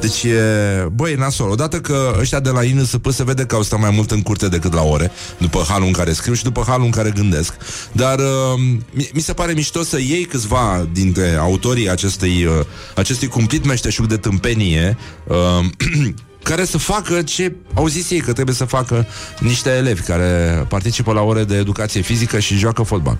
Deci 0.00 0.22
e, 0.22 0.88
băi, 0.92 1.12
e 1.12 1.16
nasol. 1.16 1.50
Odată 1.50 1.80
că 1.80 2.16
ăștia 2.20 2.40
de 2.40 2.50
la 2.50 2.64
INSP 2.64 3.10
se 3.10 3.24
vede 3.24 3.44
că 3.44 3.54
au 3.54 3.62
stat 3.62 3.80
mai 3.80 3.90
mult 3.90 4.10
în 4.10 4.22
curte 4.22 4.48
decât 4.48 4.72
la 4.72 4.82
ore, 4.82 5.10
după 5.38 5.64
halul 5.68 5.86
în 5.86 5.92
care 5.92 6.12
scriu 6.12 6.34
și 6.34 6.42
după 6.42 6.64
halul 6.66 6.84
în 6.84 6.90
care 6.90 7.10
gândesc. 7.10 7.54
Dar 7.92 8.18
uh, 8.18 8.24
mi, 8.90 9.10
mi 9.12 9.20
se 9.20 9.32
pare 9.32 9.52
mișto 9.52 9.82
să 9.82 9.98
iei 9.98 10.24
câțiva 10.24 10.88
dintre 10.92 11.34
autorii 11.34 11.90
acestei, 11.90 12.44
uh, 12.44 12.66
acestui 12.94 13.28
cumplit 13.28 13.64
meșteșug 13.64 14.06
de 14.06 14.16
tâmpenie 14.16 14.96
uh, 15.26 15.64
care 16.48 16.64
să 16.64 16.78
facă 16.78 17.22
ce 17.22 17.54
au 17.74 17.86
zis 17.86 18.10
ei 18.10 18.20
că 18.20 18.32
trebuie 18.32 18.54
să 18.54 18.64
facă 18.64 19.06
niște 19.40 19.70
elevi 19.70 20.02
care 20.02 20.64
participă 20.68 21.12
la 21.12 21.20
ore 21.20 21.44
de 21.44 21.56
educație 21.56 22.00
fizică 22.00 22.38
și 22.38 22.56
joacă 22.56 22.82
fotbal. 22.82 23.18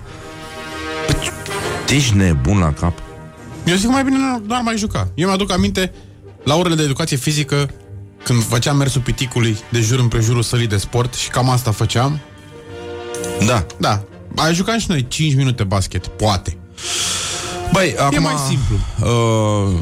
Păi, 1.07 1.97
ești 1.97 2.15
nebun 2.15 2.59
la 2.59 2.73
cap? 2.73 2.99
Eu 3.65 3.77
zic 3.77 3.89
mai 3.89 4.05
bine 4.05 4.17
nu, 4.17 4.43
nu 4.47 4.55
ar 4.55 4.63
mai 4.63 4.77
juca. 4.77 5.09
Eu 5.15 5.27
mi-aduc 5.27 5.53
aminte 5.53 5.93
la 6.45 6.55
orele 6.55 6.75
de 6.75 6.83
educație 6.83 7.17
fizică 7.17 7.71
când 8.23 8.43
făceam 8.43 8.77
mersul 8.77 9.01
piticului 9.01 9.59
de 9.71 9.81
jur 9.81 9.99
împrejurul 9.99 10.43
sălii 10.43 10.67
de 10.67 10.77
sport 10.77 11.15
și 11.15 11.29
cam 11.29 11.51
asta 11.51 11.71
făceam. 11.71 12.21
Da. 13.47 13.67
Da, 13.79 14.05
ai 14.37 14.55
jucat 14.55 14.79
și 14.79 14.87
noi 14.89 15.07
5 15.09 15.35
minute 15.35 15.65
basket, 15.65 16.07
poate. 16.07 16.57
Băi, 17.77 17.95
acum, 17.99 18.23
mai 18.23 18.35
simplu. 18.49 18.77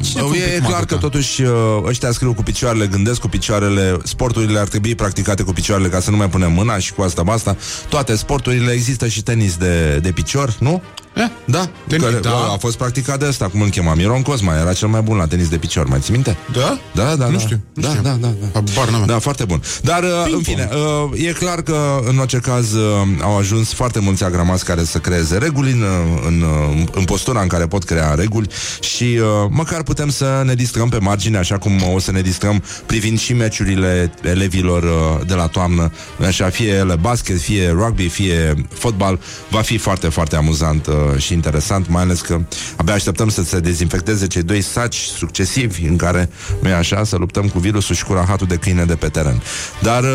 Cine 0.02 0.22
Uh, 0.22 0.28
cum 0.28 0.32
e 0.32 0.58
pic 0.58 0.66
clar 0.66 0.78
mă 0.78 0.84
că 0.84 0.94
ducă? 0.94 0.96
totuși 0.96 1.42
uh, 1.42 1.50
ăștia 1.84 2.10
scriu 2.10 2.34
cu 2.34 2.42
picioarele, 2.42 2.86
gândesc 2.86 3.20
cu 3.20 3.28
picioarele, 3.28 3.96
sporturile 4.02 4.58
ar 4.58 4.68
trebui 4.68 4.94
practicate 4.94 5.42
cu 5.42 5.52
picioarele 5.52 5.88
ca 5.88 6.00
să 6.00 6.10
nu 6.10 6.16
mai 6.16 6.28
punem 6.28 6.52
mâna 6.52 6.78
și 6.78 6.92
cu 6.92 7.02
asta 7.02 7.22
basta. 7.22 7.56
Toate 7.88 8.16
sporturile 8.16 8.72
există 8.72 9.08
și 9.08 9.22
tenis 9.22 9.56
de, 9.56 9.98
de 10.02 10.12
picior, 10.12 10.54
nu? 10.58 10.82
Eh? 11.14 11.28
Da, 11.44 11.68
Tenis, 11.88 12.04
care, 12.04 12.18
da. 12.18 12.30
A 12.30 12.56
fost 12.58 12.76
practicat 12.76 13.18
de 13.18 13.26
ăsta, 13.28 13.48
cum 13.48 13.60
îl 13.60 13.68
chema, 13.68 13.94
Miron 13.94 14.22
Cosma, 14.22 14.54
era 14.54 14.72
cel 14.72 14.88
mai 14.88 15.00
bun 15.00 15.16
la 15.16 15.26
tenis 15.26 15.48
de 15.48 15.56
picior, 15.56 15.86
mai 15.86 15.98
ții 16.00 16.12
minte? 16.12 16.36
Da? 16.52 16.78
Da, 16.94 17.16
da, 17.16 17.26
Nu 17.26 17.32
da. 17.32 17.38
știu, 17.38 17.60
nu 17.74 17.82
da, 17.82 17.88
știu. 17.88 18.02
da, 18.02 18.10
da, 18.10 18.32
da. 18.40 18.46
Habar 18.52 18.88
n-am. 18.90 19.06
Da, 19.06 19.18
foarte 19.18 19.44
bun. 19.44 19.62
Dar, 19.82 20.02
uh, 20.02 20.32
în 20.32 20.42
fine, 20.42 20.68
uh, 21.12 21.26
e 21.26 21.32
clar 21.32 21.62
că, 21.62 22.00
în 22.08 22.18
orice 22.18 22.38
caz, 22.38 22.72
uh, 22.72 22.82
au 23.22 23.36
ajuns 23.38 23.72
foarte 23.72 23.98
mulți 23.98 24.24
agramați 24.24 24.64
care 24.64 24.84
să 24.84 24.98
creeze 24.98 25.38
reguli 25.38 25.70
în, 25.70 25.80
uh, 25.80 26.22
în, 26.26 26.40
uh, 26.40 26.84
în 26.92 27.04
postura 27.04 27.40
în 27.40 27.48
care 27.48 27.66
pot 27.66 27.84
crea 27.84 28.14
reguli 28.14 28.48
și 28.80 29.04
uh, 29.04 29.26
măcar 29.50 29.82
putem 29.82 30.08
să 30.10 30.42
ne 30.44 30.54
distrăm 30.54 30.88
pe 30.88 30.98
margine, 30.98 31.38
așa 31.38 31.58
cum 31.58 31.72
o 31.94 31.98
să 31.98 32.12
ne 32.12 32.20
distrăm 32.20 32.62
privind 32.86 33.18
și 33.18 33.32
meciurile 33.32 34.12
elevilor 34.22 34.82
uh, 34.82 35.26
de 35.26 35.34
la 35.34 35.46
toamnă, 35.46 35.92
așa, 36.26 36.48
fie 36.48 36.72
ele 36.72 36.96
basket, 36.96 37.40
fie 37.40 37.68
rugby, 37.68 38.08
fie 38.08 38.66
fotbal, 38.72 39.20
va 39.50 39.60
fi 39.60 39.78
foarte, 39.78 40.08
foarte 40.08 40.36
amuzant 40.36 40.86
uh, 40.86 40.94
și 41.16 41.32
interesant, 41.32 41.88
mai 41.88 42.02
ales 42.02 42.20
că 42.20 42.40
abia 42.76 42.94
așteptăm 42.94 43.28
să 43.28 43.42
se 43.42 43.60
dezinfecteze 43.60 44.26
cei 44.26 44.42
doi 44.42 44.60
saci 44.60 44.96
succesivi 44.96 45.86
în 45.86 45.96
care, 45.96 46.30
nu 46.62 46.68
e 46.68 46.72
așa, 46.74 47.04
să 47.04 47.16
luptăm 47.16 47.48
cu 47.48 47.58
virusul 47.58 47.94
și 47.94 48.04
cu 48.04 48.12
rahatul 48.12 48.46
de 48.46 48.56
câine 48.56 48.84
de 48.84 48.94
pe 48.94 49.08
teren. 49.08 49.42
Dar 49.82 50.02
uh, 50.02 50.08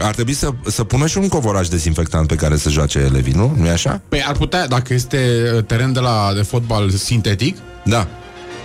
ar 0.08 0.14
trebui 0.14 0.32
să, 0.32 0.50
să 0.66 0.84
pună 0.84 1.06
și 1.06 1.18
un 1.18 1.28
covoraj 1.28 1.68
dezinfectant 1.68 2.26
pe 2.26 2.34
care 2.34 2.56
să 2.56 2.68
joace 2.70 2.98
elevii, 2.98 3.32
nu? 3.32 3.54
Nu 3.58 3.66
e 3.66 3.70
așa? 3.70 4.00
Păi 4.08 4.22
ar 4.26 4.36
putea, 4.36 4.66
dacă 4.68 4.94
este 4.94 5.50
uh, 5.56 5.64
teren 5.64 5.92
de 5.92 6.00
la 6.00 6.32
de 6.34 6.42
fotbal 6.42 6.90
sintetic, 6.90 7.56
Da. 7.84 8.06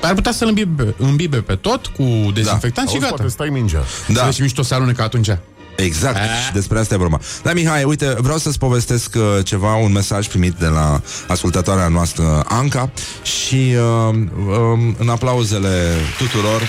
ar 0.01 0.13
putea 0.13 0.31
să-l 0.31 0.47
îmbibe, 0.47 0.95
îmbibe 0.97 1.37
pe 1.37 1.55
tot 1.55 1.85
cu 1.85 2.03
dezinfectant 2.33 2.87
și 2.87 2.93
Auzi, 2.93 3.05
gata. 3.05 3.15
poate 3.15 3.31
stai 3.31 3.49
mingea. 3.49 3.83
Da. 4.07 4.13
Da. 4.13 4.19
Să 4.19 4.23
vezi 4.25 4.35
și 4.35 4.41
mișto 4.41 4.61
se 4.61 4.73
alunecă 4.73 5.01
atunci. 5.01 5.29
Exact, 5.75 6.15
A. 6.15 6.19
și 6.45 6.51
despre 6.53 6.79
asta 6.79 6.93
e 6.93 6.97
vorba. 6.97 7.19
Da, 7.43 7.53
Mihai, 7.53 7.83
uite, 7.83 8.15
vreau 8.19 8.37
să-ți 8.37 8.57
povestesc 8.57 9.15
uh, 9.15 9.45
ceva, 9.45 9.75
un 9.75 9.91
mesaj 9.91 10.27
primit 10.27 10.53
de 10.53 10.65
la 10.67 11.01
ascultătoarea 11.27 11.87
noastră, 11.87 12.43
Anca, 12.47 12.89
și 13.23 13.75
uh, 14.09 14.15
uh, 14.47 14.93
în 14.97 15.09
aplauzele 15.09 15.93
tuturor, 16.17 16.61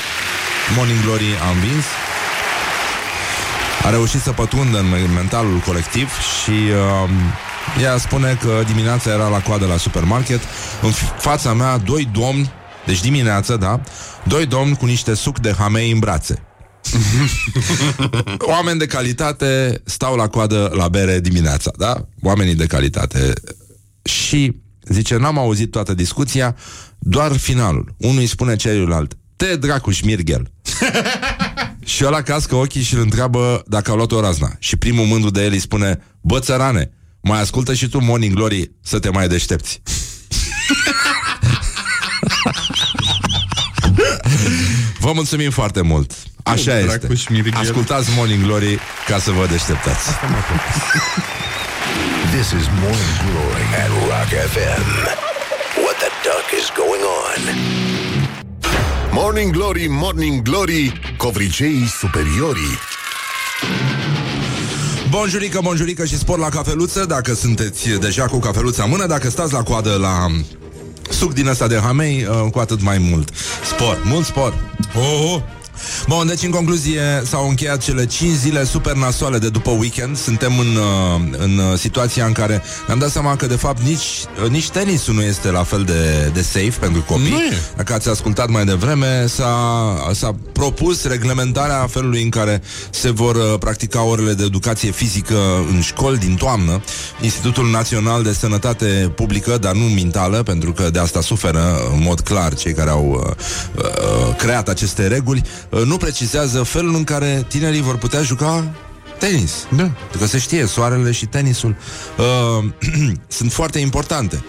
Morning 0.77 1.01
Glory 1.05 1.25
a 1.47 1.51
învins. 1.51 1.85
A 3.85 3.91
reușit 3.91 4.21
să 4.21 4.31
pătrundă 4.31 4.79
în 4.79 5.13
mentalul 5.15 5.59
colectiv 5.67 6.11
și 6.43 6.51
uh, 6.51 7.11
ea 7.83 7.99
spune 7.99 8.39
că 8.43 8.63
dimineața 8.67 9.11
era 9.11 9.29
la 9.29 9.39
coadă 9.41 9.67
la 9.67 9.77
supermarket, 9.77 10.41
în 10.83 10.91
f- 10.93 11.17
fața 11.19 11.53
mea 11.53 11.77
doi 11.79 12.09
domni, 12.13 12.53
deci 12.87 13.01
dimineața, 13.01 13.57
da, 13.57 13.81
doi 14.23 14.47
domni 14.47 14.77
cu 14.77 14.87
niște 14.87 15.15
suc 15.15 15.39
de 15.39 15.55
hamei 15.59 15.91
în 15.91 15.99
brațe. 15.99 16.46
Oameni 18.53 18.79
de 18.79 18.87
calitate 18.87 19.81
stau 19.85 20.17
la 20.17 20.29
coadă 20.29 20.73
la 20.75 20.89
bere 20.89 21.21
dimineața, 21.21 21.71
da? 21.77 22.09
Oamenii 22.23 22.55
de 22.55 22.67
calitate. 22.67 23.33
Și, 24.03 24.57
zice, 24.83 25.17
n-am 25.17 25.39
auzit 25.39 25.71
toată 25.71 25.95
discuția, 25.95 26.57
doar 26.99 27.37
finalul. 27.37 27.95
Unul 27.97 28.19
îi 28.19 28.27
spune 28.27 28.57
celuilalt, 28.57 29.17
te 29.37 29.57
dracuș 29.57 29.97
șmirghel. 29.97 30.51
și 31.85 32.05
ăla 32.05 32.23
cască 32.23 32.55
ochii 32.55 32.83
și 32.83 32.95
îl 32.95 33.01
întreabă 33.01 33.63
dacă 33.67 33.91
a 33.91 33.95
luat 33.95 34.13
o 34.13 34.21
razna. 34.21 34.57
Și 34.59 34.77
primul 34.77 35.05
mândru 35.05 35.31
de 35.31 35.45
el 35.45 35.53
îi 35.53 35.59
spune, 35.59 36.03
bă 36.21 36.39
țărane, 36.39 36.91
mai 37.21 37.41
ascultă 37.41 37.75
și 37.75 37.89
tu 37.89 37.99
Morning 37.99 38.35
Glory 38.35 38.71
să 38.83 38.99
te 38.99 39.11
mai 39.11 39.29
deștepți. 39.29 39.83
Vă 45.01 45.13
mulțumim 45.15 45.51
foarte 45.51 45.81
mult. 45.81 46.13
Așa 46.53 46.81
Dracu 46.81 46.93
este. 46.93 47.15
și 47.15 47.33
Mirighel. 47.33 47.61
Ascultați 47.61 48.09
Morning 48.17 48.43
Glory 48.45 48.79
ca 49.07 49.19
să 49.19 49.31
vă 49.31 49.47
deșteptați. 49.47 50.09
This 52.35 52.47
is 52.61 52.67
Morning 52.83 53.17
Glory 53.27 53.67
at 53.83 53.89
Rock 54.09 54.31
FM. 54.53 54.85
What 55.85 55.97
the 56.05 56.11
duck 56.27 56.47
is 56.61 56.67
going 56.83 57.03
on? 57.23 57.41
Morning 59.13 59.53
Glory, 59.53 59.87
Morning 59.89 60.43
Glory, 60.43 61.01
covriceii 61.17 61.87
superiorii. 61.99 62.79
Bonjurică, 65.11 65.61
bonjurică 65.63 66.05
și 66.05 66.19
spor 66.19 66.39
la 66.39 66.49
cafeluță 66.49 67.05
Dacă 67.05 67.35
sunteți 67.35 67.89
deja 67.89 68.25
cu 68.25 68.39
cafeluța 68.39 68.83
în 68.83 68.91
mână 68.91 69.07
Dacă 69.07 69.31
stați 69.31 69.53
la 69.53 69.63
coadă 69.63 69.97
la 70.01 70.27
suc 71.11 71.33
din 71.35 71.47
ăsta 71.47 71.67
de 71.67 71.81
hamei 71.83 72.27
uh, 72.31 72.51
Cu 72.51 72.59
atât 72.59 72.83
mai 72.83 72.99
mult 72.99 73.29
Spor, 73.65 74.03
mult 74.05 74.27
spor 74.27 74.55
Oh, 74.95 75.33
oh. 75.33 75.41
Bun, 76.09 76.27
deci 76.27 76.43
în 76.43 76.51
concluzie 76.51 77.23
s-au 77.25 77.49
încheiat 77.49 77.83
cele 77.83 78.07
5 78.07 78.33
zile 78.33 78.65
super 78.65 78.93
nasoale 78.93 79.39
de 79.39 79.49
după 79.49 79.71
weekend. 79.71 80.17
Suntem 80.17 80.59
în, 80.59 80.77
uh, 80.77 81.39
în 81.39 81.59
uh, 81.59 81.79
situația 81.79 82.27
în 82.27 82.33
care 82.33 82.63
ne-am 82.87 82.99
dat 82.99 83.11
seama 83.11 83.37
că 83.37 83.47
de 83.47 83.57
fapt 83.57 83.83
nici, 83.83 84.25
uh, 84.45 84.51
nici 84.51 84.71
tenisul 84.71 85.15
nu 85.15 85.23
este 85.23 85.51
la 85.51 85.63
fel 85.63 85.83
de, 85.83 86.31
de 86.33 86.43
safe 86.43 86.75
pentru 86.81 87.03
copii. 87.03 87.31
Nu 87.31 87.37
e. 87.37 87.59
Dacă 87.77 87.93
ați 87.93 88.09
ascultat 88.09 88.49
mai 88.49 88.65
devreme, 88.65 89.27
s-a, 89.27 90.11
s-a 90.13 90.35
propus 90.53 91.05
reglementarea 91.05 91.87
felului 91.91 92.23
în 92.23 92.31
care 92.31 92.63
se 92.91 93.11
vor 93.11 93.35
uh, 93.37 93.59
practica 93.59 94.03
orele 94.03 94.33
de 94.33 94.45
educație 94.45 94.91
fizică 94.91 95.39
în 95.71 95.81
școli 95.81 96.19
din 96.19 96.35
toamnă. 96.35 96.83
Institutul 97.21 97.71
Național 97.71 98.23
de 98.23 98.33
Sănătate 98.33 99.13
Publică, 99.15 99.59
dar 99.59 99.73
nu 99.75 99.85
mentală, 100.17 100.43
pentru 100.43 100.73
că 100.73 100.91
de 100.91 100.99
asta 100.99 101.21
suferă 101.21 101.77
în 101.93 102.03
mod 102.03 102.21
clar 102.21 102.55
cei 102.55 102.73
care 102.73 102.91
au 102.91 103.07
uh, 103.09 103.85
uh, 103.85 104.37
creat 104.37 104.69
aceste 104.69 105.07
reguli, 105.07 105.43
uh, 105.45 105.66
nu 105.85 105.97
precizează 105.97 106.63
felul 106.63 106.95
în 106.95 107.05
care 107.05 107.45
tinerii 107.49 107.81
vor 107.83 107.97
putea 107.97 108.23
juca 108.23 108.65
tenis. 109.19 109.53
Da. 109.77 109.83
Pentru 109.83 110.19
că 110.19 110.27
se 110.27 110.39
știe, 110.39 110.67
soarele 110.67 111.11
și 111.13 111.27
tenisul 111.27 111.77
uh, 112.19 112.65
sunt 113.29 113.53
foarte 113.53 113.79
importante. 113.79 114.45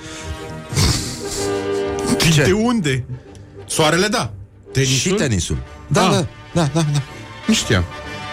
Ce? 2.33 2.43
De 2.43 2.51
unde? 2.51 3.05
Soarele, 3.67 4.07
da. 4.07 4.31
Tenisul? 4.73 4.95
Și 4.95 5.09
tenisul. 5.09 5.57
Da, 5.87 6.01
Ah. 6.07 6.11
da, 6.11 6.25
da, 6.53 6.69
da, 6.73 6.85
da. 6.93 7.01
Nu 7.47 7.53
știam. 7.53 7.83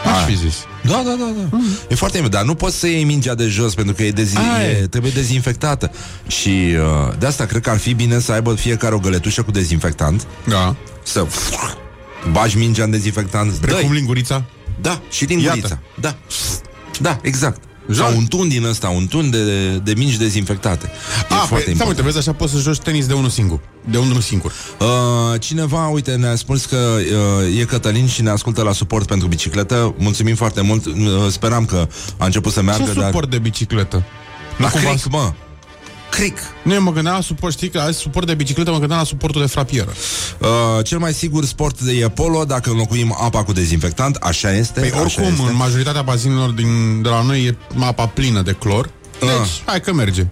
Aș 0.04 0.10
Ah. 0.20 0.24
fi 0.26 0.36
zis. 0.36 0.54
Da, 0.82 0.92
da, 0.92 1.02
da, 1.18 1.32
da. 1.40 1.48
Mm. 1.50 1.64
E 1.88 1.94
foarte 1.94 2.16
bine, 2.16 2.28
dar 2.28 2.44
nu 2.44 2.54
poți 2.54 2.76
să 2.78 2.86
iei 2.86 3.04
mingea 3.04 3.34
de 3.34 3.46
jos 3.46 3.74
pentru 3.74 3.94
că 3.94 4.02
e, 4.02 4.10
dezi- 4.10 4.36
Aia 4.36 4.68
e 4.70 4.80
e. 4.82 4.86
trebuie 4.86 5.10
dezinfectată. 5.14 5.90
Și 6.26 6.48
uh, 7.08 7.12
de 7.18 7.26
asta 7.26 7.44
cred 7.46 7.62
că 7.62 7.70
ar 7.70 7.78
fi 7.78 7.94
bine 7.94 8.18
să 8.20 8.32
aibă 8.32 8.54
fiecare 8.54 8.94
o 8.94 8.98
găletușă 8.98 9.42
cu 9.42 9.50
dezinfectant, 9.50 10.26
Da. 10.48 10.76
să 11.02 11.26
bagi 12.32 12.56
mingea 12.58 12.84
în 12.84 12.90
dezinfectant, 12.90 13.52
Precum 13.52 13.88
dă 13.88 13.94
lingurița. 13.94 14.44
Da, 14.80 15.00
și 15.10 15.24
din 15.24 15.38
Iată. 15.38 15.54
gurița. 15.56 15.78
Da. 16.00 16.14
Da, 17.00 17.18
exact. 17.22 17.62
Joc. 17.90 18.06
Sau 18.06 18.16
un 18.16 18.26
tun 18.26 18.48
din 18.48 18.64
ăsta, 18.64 18.88
un 18.88 19.06
tun 19.06 19.30
de, 19.30 19.68
de 19.76 19.92
mingi 19.96 20.18
dezinfectate. 20.18 20.86
E 20.86 20.90
Ah, 21.20 21.26
foarte 21.28 21.48
păi, 21.48 21.60
stai, 21.60 21.70
important. 21.72 21.88
uite, 21.88 22.02
vezi, 22.02 22.18
așa 22.18 22.32
poți 22.32 22.52
să 22.52 22.58
joci 22.58 22.78
tenis 22.78 23.06
de 23.06 23.12
unul 23.12 23.28
singur. 23.28 23.60
De 23.90 23.98
unul 23.98 24.20
singur. 24.20 24.52
Uh, 24.80 25.40
cineva, 25.40 25.86
uite, 25.88 26.14
ne-a 26.14 26.34
spus 26.34 26.64
că 26.64 26.76
uh, 27.46 27.60
e 27.60 27.64
Cătălin 27.64 28.06
și 28.06 28.22
ne 28.22 28.30
ascultă 28.30 28.62
la 28.62 28.72
suport 28.72 29.06
pentru 29.06 29.28
bicicletă. 29.28 29.94
Mulțumim 29.98 30.34
foarte 30.34 30.60
mult. 30.60 30.86
Uh, 30.86 30.92
speram 31.30 31.64
că 31.64 31.88
a 32.18 32.24
început 32.24 32.52
să 32.52 32.62
meargă, 32.62 32.84
Ce 32.92 32.92
dar... 32.98 33.04
suport 33.06 33.30
de 33.30 33.38
bicicletă? 33.38 34.02
La 34.56 34.68
cumva- 34.70 34.88
cric, 34.90 35.10
mă. 35.10 35.32
Cric. 36.10 36.38
Nu, 36.62 36.74
eu 36.74 36.82
mă 36.82 36.92
gândeam 36.92 37.14
la 37.14 37.20
suport, 37.20 37.52
știi 37.52 37.68
că 37.68 37.78
ai 37.78 37.94
suport 37.94 38.26
de 38.26 38.34
bicicletă, 38.34 38.70
mă 38.70 38.78
gândeam 38.78 38.98
la 38.98 39.04
suportul 39.06 39.40
de 39.40 39.46
frapieră. 39.46 39.92
Uh, 40.38 40.48
cel 40.84 40.98
mai 40.98 41.12
sigur 41.12 41.44
sport 41.44 41.80
de 41.80 41.92
e 41.92 42.08
polo 42.08 42.44
dacă 42.44 42.70
înlocuim 42.70 43.16
apa 43.22 43.44
cu 43.44 43.52
dezinfectant, 43.52 44.16
așa 44.16 44.52
este. 44.52 44.80
Păi 44.80 44.88
așa 44.90 45.00
oricum, 45.00 45.24
este. 45.24 45.42
în 45.50 45.56
majoritatea 45.56 46.02
bazinelor 46.02 46.50
din, 46.50 47.02
de 47.02 47.08
la 47.08 47.22
noi 47.22 47.44
e 47.44 47.56
apa 47.84 48.06
plină 48.06 48.42
de 48.42 48.52
clor. 48.52 48.90
Deci, 49.20 49.28
Ah. 49.30 49.48
hai 49.64 49.80
că 49.80 49.92
merge. 49.92 50.26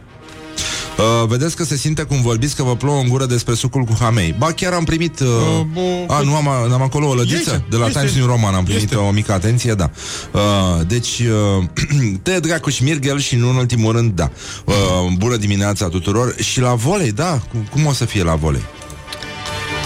Uh, 0.98 1.28
vedeți 1.28 1.57
că 1.57 1.64
se 1.64 1.76
simte 1.76 2.02
cum 2.02 2.22
vorbiți 2.22 2.57
că 2.57 2.62
vă 2.62 2.76
plouă 2.76 3.00
în 3.00 3.09
gură 3.09 3.26
despre 3.26 3.55
sucul 3.55 3.83
cu 3.83 3.96
hamei. 4.00 4.35
Ba, 4.38 4.52
chiar 4.52 4.72
am 4.72 4.85
primit... 4.85 5.20
Uh, 5.20 5.26
Uh, 5.26 5.66
bo- 5.72 6.07
a, 6.09 6.20
nu 6.20 6.35
am, 6.35 6.48
am 6.48 6.83
acolo 6.83 7.09
o 7.09 7.14
lădiță? 7.14 7.37
Este, 7.38 7.64
de 7.70 7.76
la 7.76 7.87
este. 7.87 7.98
Times 7.98 8.14
New 8.14 8.26
Roman 8.26 8.55
am 8.55 8.64
primit 8.64 8.83
Este. 8.83 8.94
o 8.96 9.11
mică 9.11 9.33
atenție, 9.33 9.74
da. 9.74 9.90
Uh, 10.33 10.40
deci, 10.87 11.18
uh, 11.59 11.64
te 12.22 12.38
dracu 12.40 12.70
și 12.70 12.83
Mirgel 12.83 13.18
și 13.20 13.37
nu 13.37 13.48
în 13.48 13.57
ultimul 13.57 13.92
rând, 13.92 14.12
da. 14.12 14.31
Uh, 14.64 14.74
bună 15.16 15.37
dimineața 15.37 15.88
tuturor. 15.88 16.35
Și 16.38 16.61
la 16.61 16.74
volei, 16.74 17.12
da? 17.12 17.40
Cum, 17.50 17.66
cum 17.70 17.87
o 17.87 17.92
să 17.92 18.05
fie 18.05 18.22
la 18.22 18.35
volei? 18.35 18.62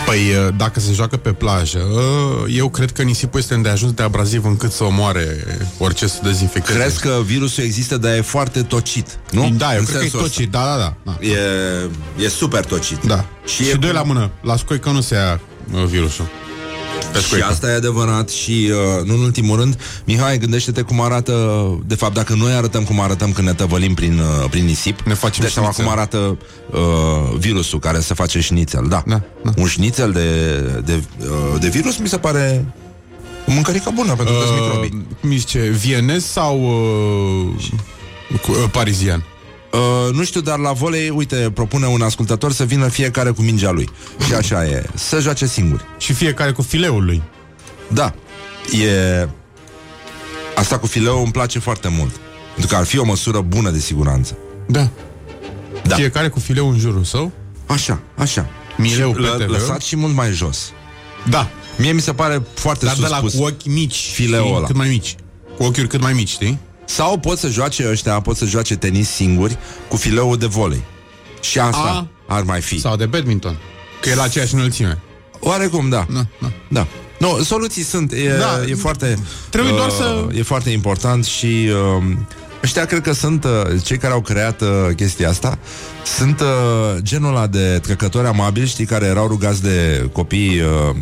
Păi, 0.07 0.19
uh, 0.47 0.55
dacă 0.57 0.81
se 0.81 0.93
joacă 0.93 1.17
pe 1.17 1.33
plajă, 1.33 1.79
uh, 1.79 2.55
eu 2.57 2.69
cred 2.69 2.93
că 2.93 3.03
nisipul 3.03 3.41
este 3.41 3.55
îndeajuns 3.55 3.93
de 3.93 4.03
abraziv 4.03 4.45
încât 4.45 4.73
să 4.73 4.85
omoare 4.85 5.45
orice 5.79 6.07
să 6.07 6.19
dezinfecteze. 6.23 6.79
Crezi 6.79 7.01
că 7.01 7.21
virusul 7.25 7.65
există, 7.65 7.97
dar 7.97 8.13
e 8.17 8.21
foarte 8.21 8.63
tocit, 8.63 9.19
nu? 9.31 9.55
Da, 9.57 9.73
eu 9.73 9.79
În 9.79 9.85
cred 9.85 9.97
că 9.99 10.05
e 10.05 10.09
sensul 10.09 10.19
ăsta. 10.25 10.31
tocit, 10.37 10.51
da, 10.51 10.61
da, 10.65 10.77
da. 10.77 10.97
da. 11.21 11.27
E, 11.27 12.25
e 12.25 12.29
super 12.29 12.65
tocit. 12.65 13.05
Da. 13.05 13.25
Și, 13.45 13.55
Și, 13.55 13.63
e 13.63 13.65
și 13.71 13.77
doi 13.77 13.91
cum- 13.91 13.99
la 13.99 14.05
mână. 14.05 14.31
La 14.43 14.57
scoică 14.57 14.91
nu 14.91 15.01
se 15.01 15.15
ia 15.15 15.41
uh, 15.75 15.85
virusul. 15.85 16.27
Pe 17.13 17.19
Și 17.19 17.25
scoică. 17.25 17.47
asta 17.47 17.71
e 17.71 17.75
adevărat 17.75 18.29
și, 18.29 18.71
uh, 18.99 19.05
nu 19.07 19.15
în 19.15 19.21
ultimul 19.21 19.59
rând, 19.59 19.79
Mihai, 20.05 20.39
gândește-te 20.39 20.81
cum 20.83 21.01
arată, 21.01 21.33
de 21.87 21.95
fapt, 21.95 22.15
dacă 22.15 22.35
noi 22.35 22.53
arătăm 22.53 22.85
cum 22.85 23.01
arătăm 23.01 23.33
când 23.33 23.47
ne 23.47 23.55
tăvălim 23.55 23.95
prin, 23.95 24.19
uh, 24.19 24.49
prin 24.51 24.65
nisip, 24.65 25.01
Ne 25.01 25.15
facem 25.15 25.41
dai 25.43 25.51
seama 25.51 25.69
șnițel. 25.71 25.85
cum 25.85 25.93
arată 25.99 26.39
uh, 26.71 27.37
virusul 27.39 27.79
care 27.79 28.01
se 28.01 28.15
face 28.15 28.41
șnițel, 28.41 28.87
da. 28.89 29.03
Da, 29.07 29.21
da. 29.45 29.51
Un 29.57 29.67
șnițel 29.67 30.13
de, 30.13 30.51
de, 30.85 31.03
uh, 31.21 31.61
de 31.61 31.69
virus 31.69 31.97
mi 31.97 32.09
se 32.09 32.17
pare 32.19 32.65
o 33.49 33.53
mâncărică 33.53 33.91
bună 33.95 34.15
pentru 34.15 34.35
că 34.35 34.41
sunt 34.47 34.59
microbii. 34.61 34.91
Uh, 34.95 35.17
cum 35.21 35.31
îi 35.31 35.37
zice, 35.37 35.59
vienez 35.59 36.25
sau 36.25 36.61
uh, 37.57 38.39
cu, 38.43 38.51
uh, 38.51 38.65
parizian? 38.71 39.25
Uh, 39.73 40.13
nu 40.15 40.25
știu, 40.25 40.41
dar 40.41 40.59
la 40.59 40.73
volei, 40.73 41.09
uite, 41.11 41.51
propune 41.55 41.87
un 41.87 42.03
ascultător 42.03 42.53
să 42.53 42.65
vină 42.65 42.89
fiecare 42.89 43.31
cu 43.31 43.43
mingea 43.43 43.71
lui. 43.71 43.89
Și 44.27 44.35
așa 44.35 44.65
e, 44.67 44.87
să 44.95 45.21
joace 45.21 45.47
singuri. 45.47 45.85
Și 45.99 46.13
fiecare 46.13 46.53
cu 46.53 46.63
fileul 46.63 47.05
lui. 47.05 47.23
Da, 47.89 48.15
e... 48.85 49.29
Asta 50.55 50.79
cu 50.79 50.87
fileul 50.87 51.23
îmi 51.23 51.33
place 51.33 51.59
foarte 51.59 51.89
mult. 51.89 52.11
Pentru 52.53 52.75
că 52.75 52.81
ar 52.81 52.85
fi 52.87 52.99
o 52.99 53.05
măsură 53.05 53.41
bună 53.41 53.71
de 53.71 53.79
siguranță. 53.79 54.37
Da. 54.67 54.89
Da. 55.83 55.95
Fiecare 55.95 56.29
cu 56.29 56.39
fileul 56.41 56.73
în 56.73 56.79
jurul 56.79 57.05
său. 57.05 57.33
Așa, 57.67 58.01
așa. 58.15 58.47
Mileu 58.77 59.09
Și 59.09 59.15
pe 59.15 59.21
lă- 59.29 59.45
TV. 59.45 59.51
Lăsat 59.51 59.83
și 59.83 59.97
mult 59.97 60.15
mai 60.15 60.31
jos. 60.33 60.73
Da. 61.29 61.49
Mie 61.79 61.93
mi 61.93 62.01
se 62.01 62.13
pare 62.13 62.43
foarte 62.55 62.85
Dar 62.85 62.95
de 62.95 63.01
sus 63.01 63.11
la 63.11 63.17
pus. 63.19 63.35
cu 63.35 63.43
ochi 63.43 63.65
mici. 63.65 64.11
Fileul 64.13 64.43
știi? 64.45 64.57
ăla. 64.57 64.67
Cât 64.67 64.77
mai 64.77 64.89
mici. 64.89 65.15
Cu 65.57 65.63
ochiuri 65.65 65.89
cât 65.89 66.01
mai 66.01 66.13
mici, 66.13 66.29
știi? 66.29 66.59
Sau 66.87 67.19
pot 67.19 67.39
să 67.39 67.49
joace 67.49 67.89
ăștia, 67.91 68.21
pot 68.21 68.37
să 68.37 68.45
joace 68.45 68.77
tenis 68.77 69.09
singuri 69.11 69.57
cu 69.89 69.97
fileul 69.97 70.37
de 70.37 70.47
volei. 70.47 70.83
Și 71.41 71.59
asta 71.59 72.07
ar 72.27 72.43
mai 72.43 72.61
fi. 72.61 72.81
Sau 72.81 72.97
de 72.97 73.07
badminton. 73.07 73.57
Că 74.01 74.09
e 74.09 74.15
la 74.15 74.23
aceeași 74.23 74.55
înălțime. 74.55 74.99
Oarecum, 75.41 75.89
da. 75.89 76.07
Da, 76.13 76.27
da. 76.41 76.51
Da. 76.69 76.87
Nu, 77.19 77.43
soluții 77.43 77.83
sunt. 77.83 78.13
E, 78.13 78.37
Da. 78.39 78.61
e 78.69 78.75
foarte... 78.75 79.19
Trebuie 79.51 79.73
doar 79.73 79.91
să- 79.91 80.27
E 80.35 80.43
foarte 80.43 80.71
important 80.71 81.25
și... 81.25 81.47
Uh, 81.97 82.05
ăștia 82.65 82.85
cred 82.85 83.03
că 83.03 83.13
sunt 83.13 83.45
uh, 83.45 83.51
cei 83.85 83.99
care 83.99 84.13
au 84.13 84.21
creat 84.21 84.61
uh, 84.61 84.69
chestia 84.97 85.29
asta. 85.29 85.59
Sunt 86.05 86.41
uh, 86.41 86.47
genul 87.03 87.29
ăla 87.37 87.47
de 87.47 87.79
trecători 87.83 88.27
amabili, 88.27 88.67
știi, 88.67 88.85
care 88.85 89.07
erau 89.07 89.27
rugați 89.27 89.63
de 89.63 90.09
copii 90.13 90.61
uh, 90.61 90.97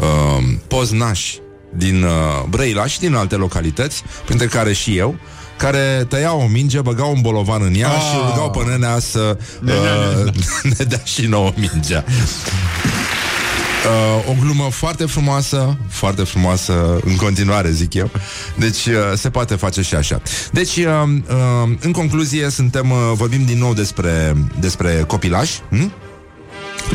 uh, 0.00 0.44
poznași 0.66 1.38
din 1.70 2.02
uh, 2.02 2.10
Brăila 2.48 2.86
și 2.86 2.98
din 2.98 3.14
alte 3.14 3.34
localități, 3.34 4.02
printre 4.24 4.46
care 4.46 4.72
și 4.72 4.96
eu, 4.96 5.16
care 5.56 6.06
tăiau 6.08 6.40
o 6.40 6.46
minge, 6.46 6.80
băgau 6.80 7.12
un 7.14 7.20
bolovan 7.20 7.62
în 7.62 7.74
ea 7.74 7.88
Ah. 7.88 8.00
și 8.00 8.16
îl 8.16 8.30
rugau 8.30 8.50
pe 8.50 8.70
nenea 8.70 8.98
să 8.98 9.38
uh, 9.64 10.32
ne 10.78 10.84
dea 10.84 11.00
și 11.04 11.26
nouă 11.26 11.52
mingea. 11.56 12.04
Uh, 13.86 14.28
o 14.30 14.34
glumă 14.40 14.68
foarte 14.70 15.04
frumoasă, 15.04 15.76
foarte 15.88 16.22
frumoasă 16.22 17.00
în 17.04 17.16
continuare, 17.16 17.70
zic 17.70 17.94
eu. 17.94 18.10
Deci 18.56 18.86
uh, 18.86 18.94
se 19.16 19.30
poate 19.30 19.54
face 19.54 19.82
și 19.82 19.94
așa. 19.94 20.22
Deci, 20.52 20.76
uh, 20.76 20.84
uh, 21.28 21.76
în 21.80 21.92
concluzie, 21.92 22.50
suntem, 22.50 22.90
uh, 22.90 22.96
vorbim 23.14 23.44
din 23.44 23.58
nou 23.58 23.74
despre, 23.74 24.36
despre 24.60 25.04
copilași. 25.06 25.60
Hm? 25.70 25.92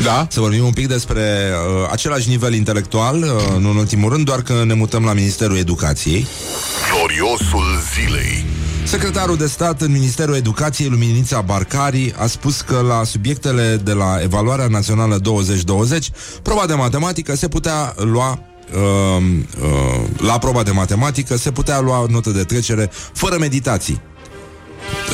Da? 0.02 0.26
Să 0.30 0.40
vorbim 0.40 0.64
un 0.64 0.72
pic 0.72 0.86
despre 0.86 1.22
uh, 1.22 1.88
același 1.90 2.28
nivel 2.28 2.54
intelectual, 2.54 3.22
uh, 3.22 3.58
nu 3.58 3.70
în 3.70 3.76
ultimul 3.76 4.10
rând, 4.10 4.24
doar 4.24 4.42
că 4.42 4.64
ne 4.64 4.74
mutăm 4.74 5.04
la 5.04 5.12
Ministerul 5.12 5.56
Educației. 5.56 6.26
Gloriosul 6.92 7.64
zilei. 7.94 8.44
Secretarul 8.84 9.36
de 9.36 9.46
stat 9.46 9.80
în 9.80 9.92
Ministerul 9.92 10.34
Educației, 10.34 10.88
Luminița 10.88 11.40
Barcari, 11.40 12.14
a 12.18 12.26
spus 12.26 12.60
că 12.60 12.80
la 12.80 13.04
subiectele 13.04 13.80
de 13.84 13.92
la 13.92 14.18
Evaluarea 14.22 14.66
Națională 14.66 15.18
2020, 15.18 16.10
proba 16.42 16.66
de 16.66 16.74
matematică 16.74 17.36
se 17.36 17.48
putea 17.48 17.94
lua 17.96 18.38
uh, 18.74 19.22
uh, 19.62 20.04
la 20.16 20.38
proba 20.38 20.62
de 20.62 20.70
matematică 20.70 21.36
se 21.36 21.50
putea 21.50 21.80
lua 21.80 22.06
notă 22.08 22.30
de 22.30 22.42
trecere 22.42 22.90
fără 23.12 23.36
meditații. 23.38 24.00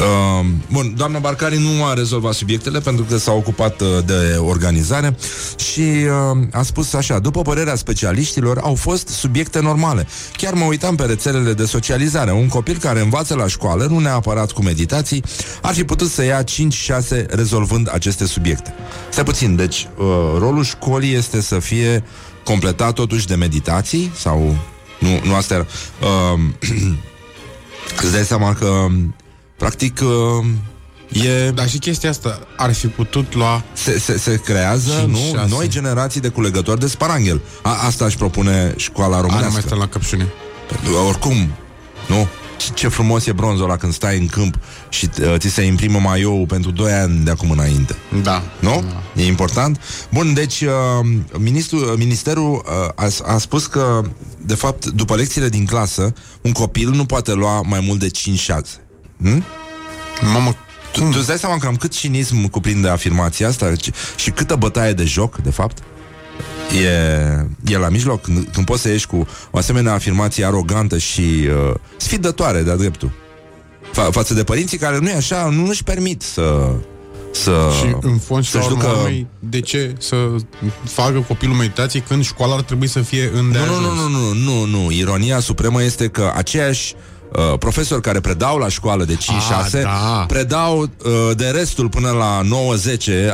Uh, 0.00 0.46
bun, 0.72 0.94
doamna 0.96 1.18
Barcari 1.18 1.58
nu 1.58 1.84
a 1.84 1.94
rezolvat 1.94 2.34
subiectele 2.34 2.80
pentru 2.80 3.04
că 3.04 3.16
s-a 3.16 3.32
ocupat 3.32 3.80
uh, 3.80 3.88
de 4.04 4.36
organizare 4.38 5.16
și 5.56 5.80
uh, 5.80 6.38
a 6.52 6.62
spus 6.62 6.92
așa, 6.92 7.18
după 7.18 7.42
părerea 7.42 7.74
specialiștilor, 7.74 8.58
au 8.58 8.74
fost 8.74 9.08
subiecte 9.08 9.60
normale. 9.60 10.06
Chiar 10.36 10.52
mă 10.52 10.64
uitam 10.64 10.94
pe 10.94 11.04
rețelele 11.04 11.52
de 11.52 11.64
socializare. 11.64 12.32
Un 12.32 12.48
copil 12.48 12.76
care 12.76 13.00
învață 13.00 13.34
la 13.34 13.46
școală, 13.46 13.86
nu 13.90 13.98
neapărat 13.98 14.52
cu 14.52 14.62
meditații, 14.62 15.24
ar 15.62 15.74
fi 15.74 15.84
putut 15.84 16.10
să 16.10 16.24
ia 16.24 16.44
5-6 16.44 16.46
rezolvând 17.28 17.90
aceste 17.92 18.26
subiecte. 18.26 18.74
Stai 19.10 19.24
puțin, 19.24 19.56
deci 19.56 19.88
uh, 19.96 20.06
rolul 20.38 20.64
școlii 20.64 21.14
este 21.14 21.40
să 21.40 21.58
fie 21.58 22.04
completat 22.44 22.92
totuși 22.92 23.26
de 23.26 23.34
meditații 23.34 24.12
sau... 24.16 24.56
Nu, 24.98 25.20
nu 25.24 25.34
asta 25.34 25.54
era. 25.54 25.66
Uh, 26.00 26.40
îți 28.02 28.12
dai 28.12 28.24
seama 28.24 28.54
că 28.54 28.86
Practic, 29.60 30.00
uh, 30.02 31.24
e... 31.24 31.50
Dar 31.50 31.68
și 31.68 31.78
chestia 31.78 32.10
asta 32.10 32.38
ar 32.56 32.72
fi 32.72 32.86
putut 32.86 33.34
lua 33.34 33.62
Se, 33.72 33.98
se, 33.98 34.18
se 34.18 34.40
creează, 34.44 34.90
Cinci, 34.98 35.10
nu, 35.10 35.36
șase. 35.38 35.48
noi 35.54 35.68
generații 35.68 36.20
de 36.20 36.28
culegători 36.28 36.80
de 36.80 36.86
sparanghel. 36.86 37.40
A, 37.62 37.86
asta 37.86 38.04
își 38.04 38.16
propune 38.16 38.74
școala 38.76 39.16
Ana 39.16 39.26
mai 39.26 39.30
românească. 39.30 39.60
stă 39.66 39.74
la 39.74 39.86
căpșune. 39.86 40.26
Oricum, 41.08 41.34
nu? 42.08 42.26
Ce- 42.58 42.70
Ce 42.74 42.88
frumos 42.88 43.26
e 43.26 43.32
bronzul 43.32 43.64
ăla 43.64 43.76
când 43.76 43.92
stai 43.92 44.18
în 44.18 44.26
câmp 44.26 44.58
și 44.88 45.08
uh, 45.20 45.34
ți 45.38 45.48
se 45.48 45.62
imprimă 45.62 45.98
maioul 45.98 46.46
pentru 46.46 46.70
2 46.70 46.92
ani 46.92 47.24
de 47.24 47.30
acum 47.30 47.50
înainte. 47.50 47.96
Da. 48.22 48.42
Nu? 48.58 48.84
E 49.16 49.26
important? 49.26 49.80
Bun, 50.12 50.34
deci 50.34 50.60
uh, 50.60 50.70
ministrul, 51.38 51.82
uh, 51.90 51.94
ministerul 51.98 52.52
uh, 52.52 52.88
a, 52.94 53.08
a 53.34 53.38
spus 53.38 53.66
că, 53.66 54.00
de 54.46 54.54
fapt, 54.54 54.86
după 54.86 55.16
lecțiile 55.16 55.48
din 55.48 55.66
clasă, 55.66 56.12
un 56.40 56.52
copil 56.52 56.90
nu 56.90 57.04
poate 57.04 57.32
lua 57.32 57.60
mai 57.60 57.80
mult 57.86 57.98
de 57.98 58.08
5-6. 58.08 58.10
Hm? 59.22 59.44
Mamă, 60.32 60.56
Tu, 60.92 61.00
tu 61.00 61.16
îți 61.18 61.26
dai 61.26 61.38
seama 61.38 61.58
cam 61.58 61.76
cât 61.76 61.92
cinism 61.92 62.48
cuprinde 62.48 62.88
afirmația 62.88 63.48
asta 63.48 63.72
și, 63.82 63.92
și 64.16 64.30
câtă 64.30 64.56
bătaie 64.56 64.92
de 64.92 65.04
joc, 65.04 65.36
de 65.36 65.50
fapt? 65.50 65.78
E, 66.84 67.72
e 67.72 67.78
la 67.78 67.88
mijloc 67.88 68.22
când, 68.22 68.48
când 68.52 68.66
poți 68.66 68.82
să 68.82 68.88
ieși 68.88 69.06
cu 69.06 69.26
o 69.50 69.58
asemenea 69.58 69.92
afirmație 69.92 70.44
arogantă 70.44 70.98
și 70.98 71.20
uh, 71.20 71.74
sfidătoare 71.96 72.62
de-a 72.62 72.76
dreptul. 72.76 73.10
Fa- 73.90 74.10
față 74.10 74.34
de 74.34 74.44
părinții 74.44 74.78
care 74.78 74.98
nu 74.98 75.08
e 75.08 75.14
așa, 75.14 75.48
nu 75.48 75.66
își 75.68 75.84
permit 75.84 76.22
să... 76.22 76.72
să 77.32 77.70
și 77.78 77.96
în 78.00 78.18
fond 78.18 78.44
și 78.44 78.54
la 78.54 78.60
să-și 78.60 78.72
urmă 78.72 78.82
ducă... 78.82 78.96
urmei, 78.96 79.26
de 79.38 79.60
ce 79.60 79.94
să 79.98 80.16
facă 80.84 81.24
copilul 81.28 81.54
meditații 81.54 82.00
când 82.00 82.24
școala 82.24 82.54
ar 82.54 82.62
trebui 82.62 82.86
să 82.86 83.00
fie 83.00 83.30
în 83.34 83.46
Nu, 83.46 83.64
nu, 83.64 83.80
nu, 83.80 84.08
nu, 84.08 84.08
nu, 84.08 84.34
nu, 84.34 84.64
nu. 84.64 84.90
Ironia 84.90 85.40
supremă 85.40 85.82
este 85.82 86.08
că 86.08 86.32
aceiași 86.36 86.94
uh, 86.96 87.09
profesori 87.58 88.02
care 88.02 88.20
predau 88.20 88.56
la 88.58 88.68
școală 88.68 89.04
de 89.04 89.14
5-6 89.14 89.18
Ah, 89.76 89.82
da. 89.82 90.24
predau 90.28 90.80
uh, 90.80 90.88
de 91.36 91.46
restul 91.46 91.88
până 91.88 92.10
la 92.10 92.40
9-10 92.42 92.48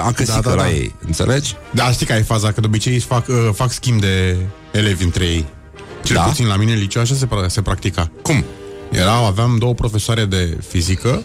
acăsică 0.04 0.40
Da, 0.42 0.48
da, 0.50 0.54
la 0.54 0.62
da. 0.62 0.70
ei. 0.70 0.94
Înțelegi? 1.06 1.54
Da, 1.70 1.90
știi 1.90 2.06
că 2.06 2.12
ai 2.12 2.22
faza, 2.22 2.52
că 2.52 2.60
de 2.60 2.66
obicei 2.66 2.94
își 2.94 3.06
fac, 3.06 3.28
uh, 3.28 3.48
fac 3.54 3.72
schimb 3.72 4.00
de 4.00 4.36
elevi 4.72 5.04
între 5.04 5.24
ei. 5.24 5.46
Cel 6.04 6.16
Da? 6.16 6.22
puțin 6.22 6.46
la 6.46 6.56
mine 6.56 6.72
în 6.72 6.78
liceu 6.78 7.02
așa 7.02 7.14
se, 7.14 7.26
pra- 7.26 7.46
se 7.46 7.62
practica. 7.62 8.10
Cum? 8.22 8.44
Erau, 8.90 9.26
aveam 9.26 9.56
două 9.58 9.74
profesoare 9.74 10.24
de 10.24 10.58
fizică. 10.68 11.22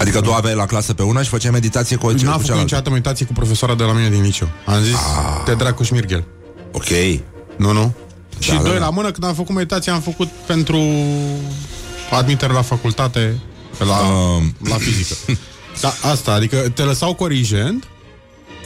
Adică 0.00 0.20
tu 0.20 0.32
aveai 0.32 0.54
la 0.54 0.66
clasă 0.66 0.94
pe 0.94 1.02
una 1.02 1.22
și 1.22 1.28
făceai 1.28 1.50
meditație 1.50 1.96
cu, 1.96 2.06
cu 2.06 2.12
N-am 2.12 2.18
făcut 2.18 2.32
cealaltă. 2.40 2.62
niciodată 2.62 2.90
meditație 2.90 3.26
cu 3.26 3.32
profesoara 3.32 3.74
de 3.74 3.82
la 3.82 3.92
mine 3.92 4.08
din 4.08 4.22
liceu. 4.22 4.48
Am 4.66 4.82
zis, 4.82 4.94
Ah. 4.94 5.42
te 5.44 5.54
dracu 5.54 5.82
șmirghel. 5.82 6.24
Ok. 6.72 6.84
Nu, 7.56 7.72
nu. 7.72 7.94
și 8.38 8.50
da, 8.50 8.56
doi 8.62 8.72
da. 8.72 8.78
la 8.78 8.90
mână, 8.90 9.10
când 9.10 9.24
am 9.24 9.34
făcut 9.34 9.54
meditație, 9.54 9.92
am 9.92 10.00
făcut 10.00 10.28
pentru 10.46 10.78
admitere 12.10 12.52
la 12.52 12.62
facultate, 12.62 13.38
la, 13.78 13.98
Um. 13.98 14.54
la 14.68 14.76
fizică. 14.76 15.14
Da, 15.80 15.94
asta, 16.02 16.32
adică 16.32 16.56
te 16.74 16.82
lăsau 16.82 17.14
corigent 17.14 17.88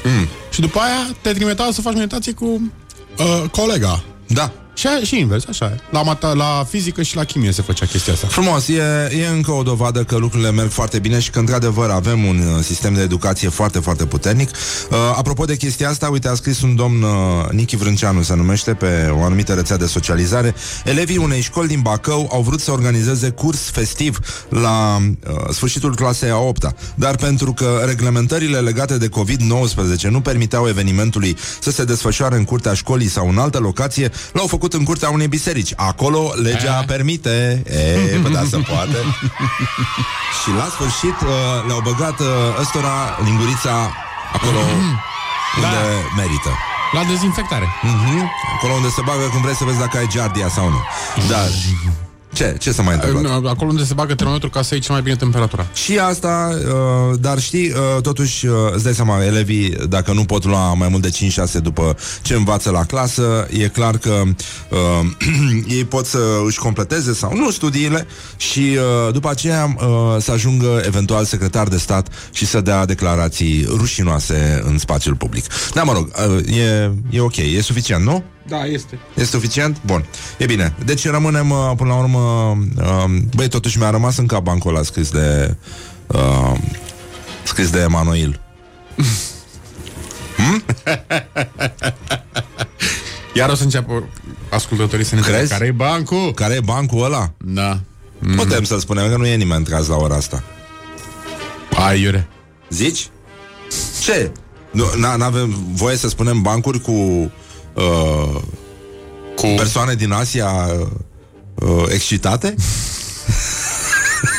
mm. 0.04 0.28
și 0.50 0.60
după 0.60 0.78
aia 0.78 1.16
te 1.20 1.32
trimiteau 1.32 1.70
să 1.70 1.80
faci 1.80 1.94
meditație 1.94 2.32
cu 2.32 2.72
uh, 3.18 3.50
colega. 3.50 4.02
Da. 4.26 4.52
Și, 4.74 4.86
a, 4.86 5.04
și 5.04 5.18
invers, 5.18 5.44
așa 5.48 5.64
e. 5.64 5.80
La, 5.90 6.02
mata, 6.02 6.32
la 6.32 6.66
fizică 6.68 7.02
și 7.02 7.16
la 7.16 7.24
chimie 7.24 7.52
se 7.52 7.62
făcea 7.62 7.86
chestia 7.86 8.12
asta. 8.12 8.26
Frumos, 8.26 8.68
e, 8.68 8.82
e 9.20 9.26
încă 9.26 9.50
o 9.50 9.62
dovadă 9.62 10.04
că 10.04 10.16
lucrurile 10.16 10.50
merg 10.50 10.70
foarte 10.70 10.98
bine 10.98 11.18
și 11.18 11.30
că, 11.30 11.38
într-adevăr, 11.38 11.90
avem 11.90 12.24
un 12.24 12.38
uh, 12.38 12.62
sistem 12.62 12.94
de 12.94 13.00
educație 13.00 13.48
foarte, 13.48 13.78
foarte 13.78 14.06
puternic. 14.06 14.50
Uh, 14.50 14.96
apropo 15.16 15.44
de 15.44 15.56
chestia 15.56 15.88
asta, 15.88 16.08
uite, 16.08 16.28
a 16.28 16.34
scris 16.34 16.62
un 16.62 16.74
domn, 16.74 17.02
uh, 17.02 17.10
Nichi 17.50 17.76
Vrânceanu 17.76 18.22
se 18.22 18.34
numește, 18.34 18.74
pe 18.74 19.12
o 19.18 19.22
anumită 19.22 19.54
rețea 19.54 19.76
de 19.76 19.86
socializare. 19.86 20.54
Elevii 20.84 21.16
unei 21.16 21.40
școli 21.40 21.68
din 21.68 21.80
Bacău 21.80 22.28
au 22.32 22.42
vrut 22.42 22.60
să 22.60 22.70
organizeze 22.70 23.30
curs 23.30 23.70
festiv 23.70 24.18
la 24.48 24.96
uh, 24.96 25.34
sfârșitul 25.50 25.94
clasei 25.94 26.30
a 26.30 26.36
8 26.36 26.74
dar 26.94 27.16
pentru 27.16 27.52
că 27.52 27.82
reglementările 27.86 28.58
legate 28.58 28.98
de 28.98 29.08
COVID-19 29.08 30.08
nu 30.10 30.20
permiteau 30.20 30.68
evenimentului 30.68 31.36
să 31.60 31.70
se 31.70 31.84
desfășoare 31.84 32.36
în 32.36 32.44
curtea 32.44 32.74
școlii 32.74 33.08
sau 33.08 33.28
în 33.28 33.38
altă 33.38 33.58
locație, 33.58 34.10
l-au 34.32 34.46
făcut 34.46 34.69
în 34.72 34.84
curtea 34.84 35.10
unei 35.10 35.28
biserici. 35.28 35.72
Acolo 35.76 36.32
legea 36.42 36.76
A. 36.76 36.84
permite. 36.84 37.62
E, 38.14 38.16
bă, 38.16 38.28
da, 38.28 38.42
se 38.50 38.56
poate. 38.56 38.98
și 40.40 40.50
la 40.58 40.66
sfârșit 40.74 41.18
uh, 41.20 41.66
le-au 41.66 41.80
băgat 41.80 42.20
uh, 42.20 42.26
ăstora 42.60 43.18
lingurița 43.24 43.74
acolo 44.32 44.58
unde 45.56 45.82
merită. 46.16 46.50
La 46.92 47.04
dezinfectare. 47.04 47.68
Mhm. 47.82 48.30
Acolo 48.56 48.72
unde 48.72 48.88
se 48.88 49.00
bagă 49.04 49.28
când 49.30 49.42
vrei 49.42 49.54
să 49.54 49.64
vezi 49.64 49.78
dacă 49.78 49.96
ai 49.96 50.06
giardia 50.08 50.48
sau 50.48 50.68
nu. 50.68 50.80
Dar... 51.28 51.46
Ce? 52.32 52.56
Ce 52.58 52.72
să 52.72 52.82
mai 52.82 52.94
întâmplă? 52.94 53.42
Acolo 53.48 53.70
unde 53.70 53.84
se 53.84 53.94
bagă 53.94 54.14
termometru 54.14 54.50
ca 54.50 54.62
să 54.62 54.74
iei 54.74 54.82
cel 54.82 54.92
mai 54.92 55.02
bine 55.02 55.16
temperatura. 55.16 55.66
Și 55.74 55.98
asta, 55.98 56.58
uh, 56.64 57.18
dar 57.20 57.38
știi, 57.38 57.70
uh, 57.70 58.02
totuși, 58.02 58.46
uh, 58.46 58.54
îți 58.72 58.84
dai 58.84 58.94
seama, 58.94 59.24
elevii, 59.24 59.76
dacă 59.88 60.12
nu 60.12 60.24
pot 60.24 60.44
lua 60.44 60.74
mai 60.74 60.88
mult 60.88 61.02
de 61.02 61.10
5-6 61.10 61.58
după 61.62 61.96
ce 62.22 62.34
învață 62.34 62.70
la 62.70 62.84
clasă, 62.84 63.46
e 63.50 63.68
clar 63.68 63.98
că 63.98 64.22
uh, 64.70 65.10
ei 65.76 65.84
pot 65.84 66.06
să 66.06 66.18
își 66.46 66.58
completeze 66.58 67.14
sau 67.14 67.36
nu 67.36 67.50
studiile 67.50 68.06
și 68.36 68.76
uh, 69.06 69.12
după 69.12 69.28
aceea 69.30 69.76
uh, 69.76 69.86
să 70.18 70.32
ajungă 70.32 70.82
eventual 70.86 71.24
secretar 71.24 71.68
de 71.68 71.76
stat 71.76 72.08
și 72.32 72.46
să 72.46 72.60
dea 72.60 72.84
declarații 72.84 73.66
rușinoase 73.76 74.62
în 74.64 74.78
spațiul 74.78 75.14
public. 75.14 75.44
Da, 75.74 75.82
mă 75.82 75.92
rog, 75.92 76.10
uh, 76.36 76.56
e, 76.56 76.92
e 77.10 77.20
ok, 77.20 77.36
e 77.36 77.60
suficient, 77.60 78.04
nu? 78.04 78.24
Da, 78.48 78.64
este. 78.64 78.98
Este 79.14 79.36
suficient? 79.36 79.80
Bun. 79.86 80.04
E 80.38 80.44
bine. 80.46 80.74
Deci 80.84 81.06
rămânem, 81.08 81.50
uh, 81.50 81.72
până 81.76 81.88
la 81.88 81.98
urmă, 81.98 82.18
uh, 82.76 83.04
băi, 83.34 83.48
totuși 83.48 83.78
mi-a 83.78 83.90
rămas 83.90 84.16
în 84.16 84.26
cap 84.26 84.42
bancul 84.42 84.74
ăla 84.74 84.82
scris 84.84 85.10
de 85.10 85.56
uh, 86.06 86.52
scris 87.42 87.70
de 87.70 87.80
Emanuel. 87.80 88.40
Iar 93.34 93.50
o 93.50 93.54
să 93.54 93.62
înceapă 93.62 94.08
ascultătorii 94.50 95.04
să 95.04 95.14
ne 95.14 95.20
întrebe 95.20 95.38
Crezi? 95.38 95.52
care 95.52 95.66
e 95.66 95.70
bancul. 95.72 96.32
Care 96.34 96.54
e 96.54 96.60
bancul 96.60 97.04
ăla? 97.04 97.32
Da. 97.38 97.80
Mm. 98.18 98.34
Putem 98.34 98.64
să 98.64 98.78
spunem 98.78 99.08
că 99.10 99.16
nu 99.16 99.26
e 99.26 99.34
nimeni 99.36 99.64
tras 99.64 99.86
la 99.86 99.96
ora 99.96 100.14
asta. 100.16 100.42
Ai, 101.76 102.00
iure. 102.00 102.28
Zici? 102.68 103.08
Ce? 104.02 104.32
Nu, 104.70 104.84
n- 104.84 105.16
n-avem 105.16 105.56
voie 105.72 105.96
să 105.96 106.08
spunem 106.08 106.42
bancuri 106.42 106.80
cu 106.80 107.30
uh, 107.80 108.40
Cu... 109.36 109.46
persoane 109.56 109.94
din 109.94 110.12
Asia 110.12 110.50
uh, 111.54 111.84
excitate? 111.88 112.54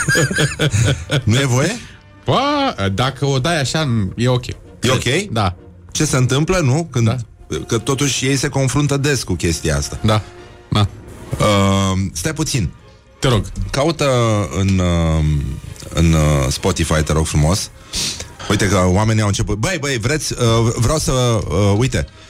nu 1.24 1.36
e 1.36 1.46
voie? 1.46 1.80
Bă, 2.26 2.90
dacă 2.94 3.26
o 3.26 3.40
dai 3.40 3.60
așa, 3.60 4.10
e 4.16 4.28
ok. 4.28 4.48
E 4.48 4.90
ok? 4.92 5.32
Da. 5.32 5.56
Ce 5.92 6.06
se 6.06 6.18
întâmplă, 6.18 6.58
nu? 6.58 6.88
Când, 6.92 7.06
Da. 7.06 7.16
Că 7.68 7.78
totuși 7.78 8.26
ei 8.26 8.36
se 8.36 8.50
confruntă 8.50 8.98
des 8.98 9.24
cu 9.24 9.34
chestia 9.34 9.78
asta. 9.78 10.00
Da. 10.04 10.22
Da. 10.70 10.88
Uh, 11.40 12.00
stai 12.14 12.34
puțin. 12.34 12.70
Te 13.20 13.28
rog. 13.28 13.46
Caută 13.72 14.10
în, 14.60 14.80
uh, 14.80 15.24
în 15.94 16.14
uh, 16.14 16.48
Spotify, 16.50 17.04
te 17.04 17.14
rog 17.14 17.26
frumos. 17.26 17.70
Uite 18.50 18.68
că 18.68 18.84
oamenii 18.86 19.22
au 19.22 19.28
început. 19.28 19.58
Băi, 19.58 19.78
băi, 19.80 19.98
vreți, 19.98 20.34
uh, 20.34 20.74
vreau 20.76 20.98
să, 20.98 21.12
uh, 21.12 21.76
uite, 21.78 22.08
Uh, 22.08 22.21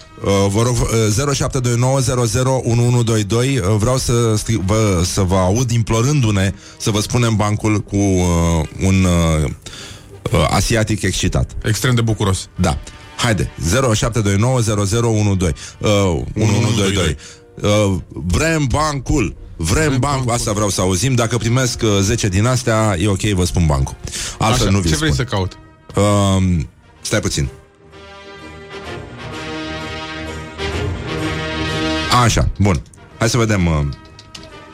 vă 0.47 0.62
rog, 0.63 0.75
uh, 0.75 1.36
0729001122 1.36 3.60
uh, 3.60 3.75
Vreau 3.77 3.97
să, 3.97 4.34
scri- 4.43 4.65
vă, 4.65 5.01
să 5.05 5.21
vă 5.21 5.36
aud 5.36 5.71
implorându-ne 5.71 6.53
Să 6.77 6.91
vă 6.91 6.99
spunem 6.99 7.36
bancul 7.36 7.79
cu 7.79 7.95
uh, 7.95 8.65
un 8.86 9.03
uh, 9.03 9.49
uh, 10.31 10.47
asiatic 10.49 11.01
excitat 11.01 11.51
Extrem 11.63 11.95
de 11.95 12.01
bucuros. 12.01 12.49
Da. 12.55 12.77
Haide, 13.17 13.51
0729001112 13.60 13.62
uh, 13.62 13.69
1122. 16.36 17.17
Uh, 17.62 17.95
vrem 18.12 18.65
bancul. 18.69 19.36
Vrem, 19.55 19.73
Vrem 19.88 19.89
bancul. 19.89 19.99
bancul. 19.99 20.31
Asta 20.34 20.51
vreau 20.51 20.69
să 20.69 20.81
auzim. 20.81 21.15
Dacă 21.15 21.38
primesc 21.38 21.81
uh, 21.84 21.89
10 22.01 22.27
din 22.27 22.45
astea, 22.45 22.95
e 22.99 23.07
ok, 23.07 23.21
vă 23.21 23.45
spun 23.45 23.65
bancul. 23.65 23.95
Altfel 24.38 24.67
Așa, 24.67 24.75
nu 24.75 24.79
vi 24.81 24.88
ce 24.89 24.95
spun. 24.95 25.07
vrei 25.07 25.17
să 25.17 25.23
caut? 25.23 25.57
Uh, 25.95 26.60
stai 27.01 27.19
puțin. 27.19 27.47
Așa, 32.24 32.50
bun. 32.58 32.82
Hai 33.19 33.30
să 33.30 33.38
vedem. 33.38 33.65
Uh, 33.67 33.80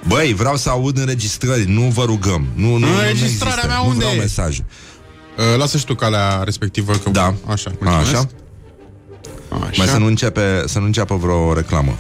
Băi, 0.08 0.34
vreau 0.34 0.56
să 0.56 0.70
aud 0.70 0.98
înregistrări, 0.98 1.66
nu 1.66 1.82
vă 1.82 2.04
rugăm. 2.04 2.46
Nu, 2.54 2.68
nu, 2.70 2.78
nu 2.78 2.98
Înregistrarea 2.98 3.54
există. 3.54 3.68
mea 3.68 3.78
nu 3.78 3.88
unde 3.88 3.98
vreau 3.98 4.14
e? 4.14 4.20
mesaje. 4.20 4.66
Uh, 5.38 5.58
lasă 5.58 5.78
și 5.78 5.86
tu 5.86 5.96
calea 5.96 6.42
respectivă 6.44 6.94
că 6.94 7.10
Da. 7.10 7.24
Așa, 7.26 7.34
Așa. 7.52 7.72
mulțumesc. 7.80 8.10
Așa. 8.10 8.28
Mai 9.78 9.88
să 9.88 9.98
nu, 9.98 10.06
începe, 10.06 10.64
să 10.66 10.80
nu 10.80 10.86
înceapă 10.86 11.16
vreo 11.16 11.54
reclamă. 11.54 11.96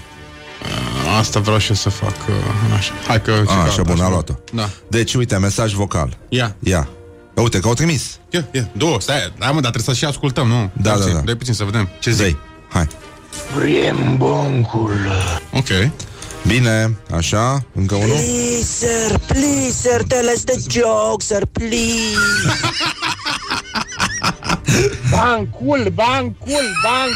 Asta 1.19 1.39
vreau 1.39 1.57
și 1.57 1.69
eu 1.69 1.75
să 1.75 1.89
fac 1.89 2.15
uh, 2.29 2.73
așa. 2.77 2.91
Hai 3.07 3.21
că 3.21 3.31
ce 3.31 3.51
A, 3.51 3.55
caut, 3.55 3.67
așa, 3.67 3.81
bun, 3.81 3.99
a 3.99 4.09
luat-o. 4.09 4.33
Da. 4.53 4.69
Deci, 4.89 5.13
uite, 5.13 5.37
mesaj 5.37 5.73
vocal. 5.73 6.17
Ia. 6.29 6.55
Ia. 6.59 6.87
Uite, 7.35 7.59
că 7.59 7.67
au 7.67 7.73
trimis. 7.73 8.19
Ia, 8.29 8.47
ia. 8.51 8.69
Două, 8.77 8.99
stai. 8.99 9.15
Hai 9.39 9.51
mă, 9.53 9.59
dar 9.61 9.71
trebuie 9.71 9.83
să 9.83 9.93
și 9.93 10.05
ascultăm, 10.05 10.47
nu? 10.47 10.55
Da, 10.55 10.69
Dai 10.81 10.91
da, 10.91 10.97
puțin, 10.97 11.13
da. 11.13 11.19
Dai 11.19 11.35
puțin 11.35 11.53
să 11.53 11.63
vedem. 11.63 11.89
Ce 11.99 12.11
zic? 12.11 12.19
Zei. 12.19 12.37
Hai. 13.53 14.17
Ok. 15.53 15.89
Bine, 16.47 16.97
așa, 17.15 17.63
încă 17.75 17.95
unul. 17.95 18.07
Please, 18.07 18.63
sir, 18.63 19.19
please, 19.27 19.71
sir, 19.71 20.03
tell 20.07 20.29
us 20.35 20.43
the 20.49 20.79
joke, 20.79 21.23
sir, 21.23 21.45
please. 21.51 22.17
Bancul, 25.11 25.91
bancul, 25.93 26.71
banc. 26.83 27.13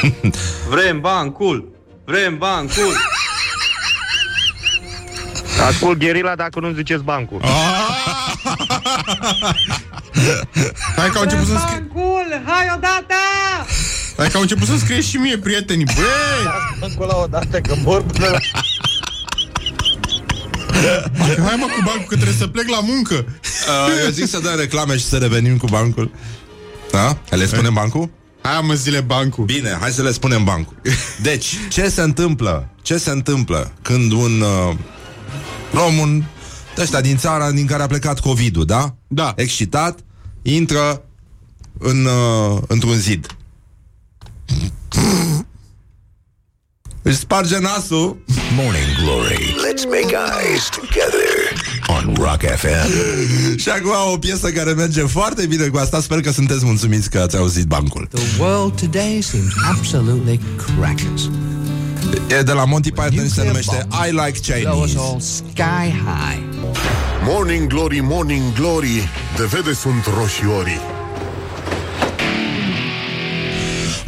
Vrem 0.70 1.00
bancul! 1.00 1.68
Vrem 2.04 2.38
bancul! 2.38 2.96
Ascult 5.68 5.98
gherila 5.98 6.34
dacă 6.34 6.60
nu 6.60 6.70
ziceți 6.72 7.02
bancul. 7.02 7.40
Hai 10.96 11.10
că 11.10 11.16
au 11.18 11.22
început 11.22 11.46
să 11.46 11.56
scrie... 11.66 11.86
Bancul! 11.92 12.42
Hai 12.46 12.70
odată! 12.76 13.14
Hai 14.18 14.28
că 14.28 14.36
au 14.36 14.42
început 14.42 14.66
să 14.66 14.76
scrie 14.76 15.00
și 15.00 15.16
mie 15.16 15.38
prietenii. 15.38 15.84
Băi! 15.84 16.52
Bancul 16.80 17.06
la 17.06 17.16
odată 17.16 17.60
că 17.60 17.74
mor 17.84 18.02
până 18.02 18.26
la... 18.26 18.38
Hai, 21.18 21.36
hai 21.46 21.56
mă 21.58 21.66
cu 21.66 21.82
bancul 21.84 22.06
că 22.08 22.14
trebuie 22.14 22.36
să 22.38 22.46
plec 22.46 22.68
la 22.68 22.80
muncă. 22.80 23.14
Uh, 23.14 24.02
eu 24.04 24.10
zic 24.10 24.28
să 24.28 24.38
dăm 24.38 24.56
reclame 24.56 24.96
și 24.96 25.04
să 25.04 25.16
revenim 25.16 25.56
cu 25.56 25.66
bancul. 25.66 26.10
Da? 26.90 27.18
Hai, 27.28 27.38
le 27.38 27.46
spunem 27.46 27.72
bancul? 27.72 28.10
Hai 28.42 28.60
mă 28.62 28.74
zile 28.74 29.00
bancul. 29.00 29.44
Bine, 29.44 29.76
hai 29.80 29.90
să 29.90 30.02
le 30.02 30.12
spunem 30.12 30.44
bancul. 30.44 30.76
Deci, 31.22 31.56
ce 31.68 31.88
se 31.88 32.02
întâmplă? 32.02 32.68
Ce 32.82 32.96
se 32.96 33.10
întâmplă 33.10 33.72
când 33.82 34.12
un 34.12 34.40
uh, 34.40 34.76
român 35.72 36.24
de 36.74 36.82
ăștia 36.82 37.00
din 37.00 37.16
țara 37.16 37.50
din 37.50 37.66
care 37.66 37.82
a 37.82 37.86
plecat 37.86 38.20
COVID-ul, 38.20 38.64
da? 38.64 38.94
Da. 39.08 39.32
Excitat, 39.36 39.98
intră 40.42 41.02
în, 41.78 42.04
uh, 42.04 42.58
într-un 42.66 42.94
zid. 42.94 43.26
Își 47.02 47.16
sparge 47.16 47.58
nasul 47.58 48.16
Morning 48.56 48.86
Glory. 49.02 49.54
Let's 49.66 49.84
make 49.84 50.14
eyes 50.48 50.68
together 50.68 51.28
on 51.88 52.14
Rock 52.14 52.40
FM. 52.56 53.56
și 53.56 53.68
acum 53.68 53.90
o 54.12 54.18
piesă 54.18 54.50
care 54.50 54.72
merge 54.72 55.00
foarte 55.02 55.46
bine 55.46 55.66
cu 55.66 55.76
asta. 55.78 56.00
Sper 56.00 56.20
că 56.20 56.30
sunteți 56.32 56.64
mulțumiți 56.64 57.10
că 57.10 57.18
ați 57.18 57.36
auzit 57.36 57.66
bancul. 57.66 58.08
The 58.12 58.42
world 58.42 58.80
today 58.80 59.20
seems 59.22 59.52
absolutely 59.76 60.40
crackers. 60.56 61.22
E 62.38 62.42
de 62.42 62.52
la 62.52 62.64
Monty 62.64 62.90
Python 62.92 63.24
și 63.26 63.30
se 63.32 63.44
numește 63.44 63.86
I 64.08 64.10
Like 64.10 64.60
Blow 64.62 64.80
us 64.82 64.90
Chinese. 64.90 64.98
all 64.98 65.20
sky 65.20 66.00
high. 66.04 66.42
Morning 67.24 67.66
Glory, 67.66 68.00
Morning 68.02 68.42
Glory 68.54 69.08
De 69.36 69.44
vede 69.44 69.72
sunt 69.72 70.04
roșiorii 70.18 70.80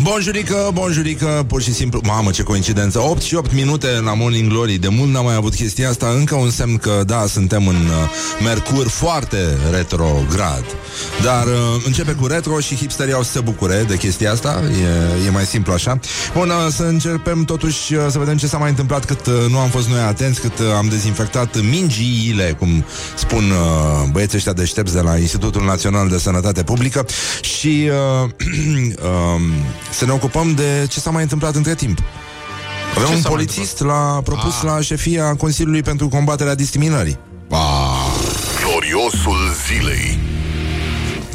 Bonjurică, 0.02 0.70
bonjurică, 0.72 1.44
pur 1.48 1.62
și 1.62 1.72
simplu. 1.72 2.00
Mamă, 2.04 2.30
ce 2.30 2.42
coincidență. 2.42 3.00
8 3.00 3.22
și 3.22 3.34
8 3.34 3.52
minute 3.52 3.86
la 4.04 4.14
Morning 4.14 4.48
Glory. 4.48 4.78
De 4.78 4.88
mult 4.88 5.10
n-am 5.10 5.24
mai 5.24 5.34
avut 5.34 5.54
chestia 5.54 5.88
asta. 5.88 6.08
Încă 6.18 6.34
un 6.34 6.50
semn 6.50 6.76
că, 6.76 7.02
da, 7.06 7.26
suntem 7.26 7.66
în 7.66 7.74
uh, 7.74 8.44
Mercur 8.44 8.88
foarte 8.88 9.36
retrograd. 9.70 10.64
Dar 11.22 11.46
uh, 11.46 11.52
începe 11.86 12.12
cu 12.12 12.26
retro 12.26 12.60
Și 12.60 12.76
hipsterii 12.76 13.12
au 13.12 13.22
să 13.22 13.30
se 13.30 13.40
bucure 13.40 13.84
de 13.88 13.96
chestia 13.96 14.32
asta. 14.32 14.62
E, 15.22 15.26
e 15.26 15.30
mai 15.30 15.44
simplu 15.44 15.72
așa. 15.72 15.98
Bun, 16.34 16.48
uh, 16.48 16.72
să 16.72 16.82
începem 16.82 17.44
totuși 17.44 17.94
uh, 17.94 18.06
Să 18.10 18.18
vedem 18.18 18.36
ce 18.36 18.46
s-a 18.46 18.58
mai 18.58 18.68
întâmplat 18.68 19.04
Cât 19.04 19.26
uh, 19.26 19.34
nu 19.50 19.58
am 19.58 19.68
fost 19.68 19.88
noi 19.88 20.00
atenți 20.00 20.40
Cât 20.40 20.58
uh, 20.58 20.66
am 20.76 20.86
dezinfectat 20.88 21.60
mingiile 21.70 22.56
Cum 22.58 22.84
spun 23.16 23.50
uh, 23.50 24.08
băieții 24.10 24.36
ăștia 24.36 24.52
deștepți 24.52 24.94
De 24.94 25.00
la 25.00 25.16
Institutul 25.16 25.64
Național 25.64 26.08
de 26.08 26.18
Sănătate 26.18 26.62
Publică. 26.62 27.06
Și 27.40 27.90
uh, 28.22 28.30
uh, 29.02 29.40
să 29.90 30.04
ne 30.04 30.12
ocupăm 30.12 30.54
de 30.54 30.86
ce 30.88 31.00
s-a 31.00 31.10
mai 31.10 31.22
întâmplat 31.22 31.54
între 31.54 31.74
timp. 31.74 31.98
Avem 32.96 33.08
Ce 33.08 33.14
un 33.14 33.20
s-a 33.20 33.28
mai 33.28 33.36
polițist 33.36 33.80
l-a 33.80 34.20
propus 34.24 34.54
Ah. 34.56 34.62
la 34.62 34.80
șefia 34.80 35.34
Consiliului 35.36 35.82
pentru 35.82 36.08
combaterea 36.08 36.54
discriminării. 36.54 37.18
Gloriosul 38.62 39.38
zilei. 39.66 40.18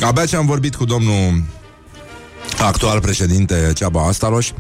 Abia 0.02 0.26
ce 0.26 0.36
am 0.36 0.46
vorbit 0.46 0.76
cu 0.76 0.86
domnul 0.86 1.44
actual 2.60 3.00
președinte 3.00 3.72
Ceaba 3.76 4.02
Astaroș 4.08 4.52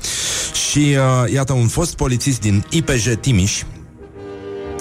și 0.69 0.79
uh, 0.97 1.31
iată 1.33 1.53
un 1.53 1.67
fost 1.67 1.95
polițist 1.95 2.39
din 2.39 2.65
IPJ 2.69 3.07
Timiș 3.21 3.61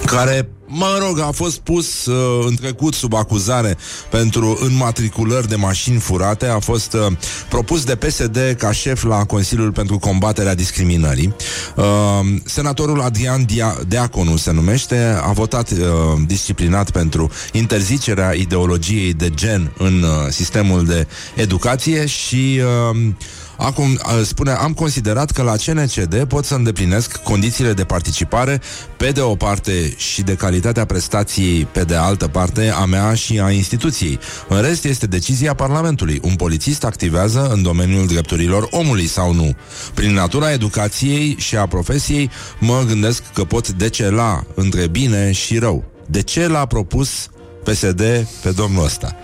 care, 0.07 0.49
mă 0.67 0.99
rog, 1.01 1.21
a 1.21 1.31
fost 1.31 1.59
pus 1.59 2.07
uh, 2.07 2.45
în 2.47 2.55
trecut 2.55 2.95
sub 2.95 3.15
acuzare 3.15 3.77
pentru 4.11 4.59
înmatriculări 4.61 5.49
de 5.49 5.57
mașini 5.57 5.99
furate, 5.99 6.47
a 6.47 6.59
fost 6.59 6.93
uh, 6.93 7.17
propus 7.49 7.85
de 7.85 7.97
PSD 7.97 8.39
ca 8.59 8.73
șef 8.73 9.03
la 9.03 9.25
Consiliul 9.25 9.73
pentru 9.73 9.99
combaterea 9.99 10.55
discriminării. 10.55 11.35
Uh, 11.77 11.85
senatorul 12.45 13.01
Adrian 13.01 13.45
Dia- 13.47 13.87
Deaconu 13.89 14.37
se 14.37 14.53
numește, 14.53 15.19
a 15.23 15.33
votat 15.33 15.71
uh, 15.71 15.79
disciplinat 16.27 16.91
pentru 16.91 17.31
interzicerea 17.53 18.33
ideologiei 18.33 19.13
de 19.13 19.31
gen 19.31 19.73
în 19.79 20.03
uh, 20.03 20.09
sistemul 20.29 20.85
de 20.85 21.07
educație 21.35 22.07
și 22.07 22.61
uh, 22.93 23.13
Acum 23.57 23.91
uh, 23.91 24.25
spune, 24.25 24.51
am 24.51 24.73
considerat 24.73 25.31
că 25.31 25.43
la 25.43 25.55
CNCD 25.67 26.25
pot 26.25 26.45
să 26.45 26.55
îndeplinesc 26.55 27.17
condițiile 27.17 27.73
de 27.73 27.85
participare 27.85 28.61
pe 28.97 29.11
de 29.11 29.21
o 29.21 29.35
parte 29.35 29.95
și 29.97 30.23
de 30.23 30.35
calitatea 30.55 30.85
prestației 30.85 31.65
pe 31.65 31.85
de 31.85 31.95
altă 31.95 32.29
parte 32.29 32.73
a 32.75 32.85
mea 32.85 33.15
și 33.15 33.41
a 33.41 33.51
instituției. 33.51 34.19
În 34.49 34.61
rest 34.61 34.85
este 34.85 35.07
decizia 35.07 35.55
Parlamentului. 35.55 36.21
Un 36.23 36.35
polițist 36.35 36.85
activează 36.85 37.51
în 37.53 37.63
domeniul 37.63 38.07
drepturilor 38.07 38.69
omului 38.71 39.07
sau 39.07 39.33
nu. 39.33 39.57
Prin 39.95 40.13
natura 40.13 40.53
educației 40.53 41.37
și 41.39 41.57
a 41.57 41.67
profesiei 41.67 42.31
mă 42.59 42.85
gândesc 42.87 43.23
că 43.33 43.45
pot 43.45 43.69
decela 43.69 44.45
între 44.55 44.87
bine 44.87 45.33
și 45.33 45.59
rău. 45.59 45.85
De 46.07 46.23
ce 46.23 46.47
l-a 46.47 46.67
propus 46.67 47.29
PSD 47.63 48.27
pe 48.43 48.51
domnul 48.51 48.85
ăsta? 48.85 49.17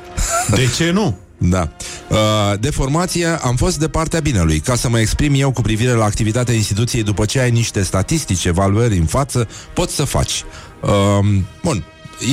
De 0.54 0.68
ce 0.76 0.90
nu? 0.90 1.16
Da. 1.42 1.68
Uh, 2.08 2.18
De 2.60 2.70
formație 2.70 3.26
am 3.26 3.56
fost 3.56 3.78
de 3.78 3.88
partea 3.88 4.20
binelui, 4.20 4.58
ca 4.58 4.74
să 4.74 4.88
mă 4.88 5.00
exprim 5.00 5.34
eu 5.36 5.50
cu 5.50 5.60
privire 5.60 5.92
la 5.92 6.04
activitatea 6.04 6.54
instituției 6.54 7.02
după 7.02 7.24
ce 7.24 7.40
ai 7.40 7.50
niște 7.50 7.82
statistici, 7.82 8.44
evaluări 8.44 8.96
în 8.98 9.04
față, 9.04 9.48
poți 9.74 9.94
să 9.94 10.04
faci. 10.04 10.44
Uh, 10.80 11.18
Bun. 11.62 11.84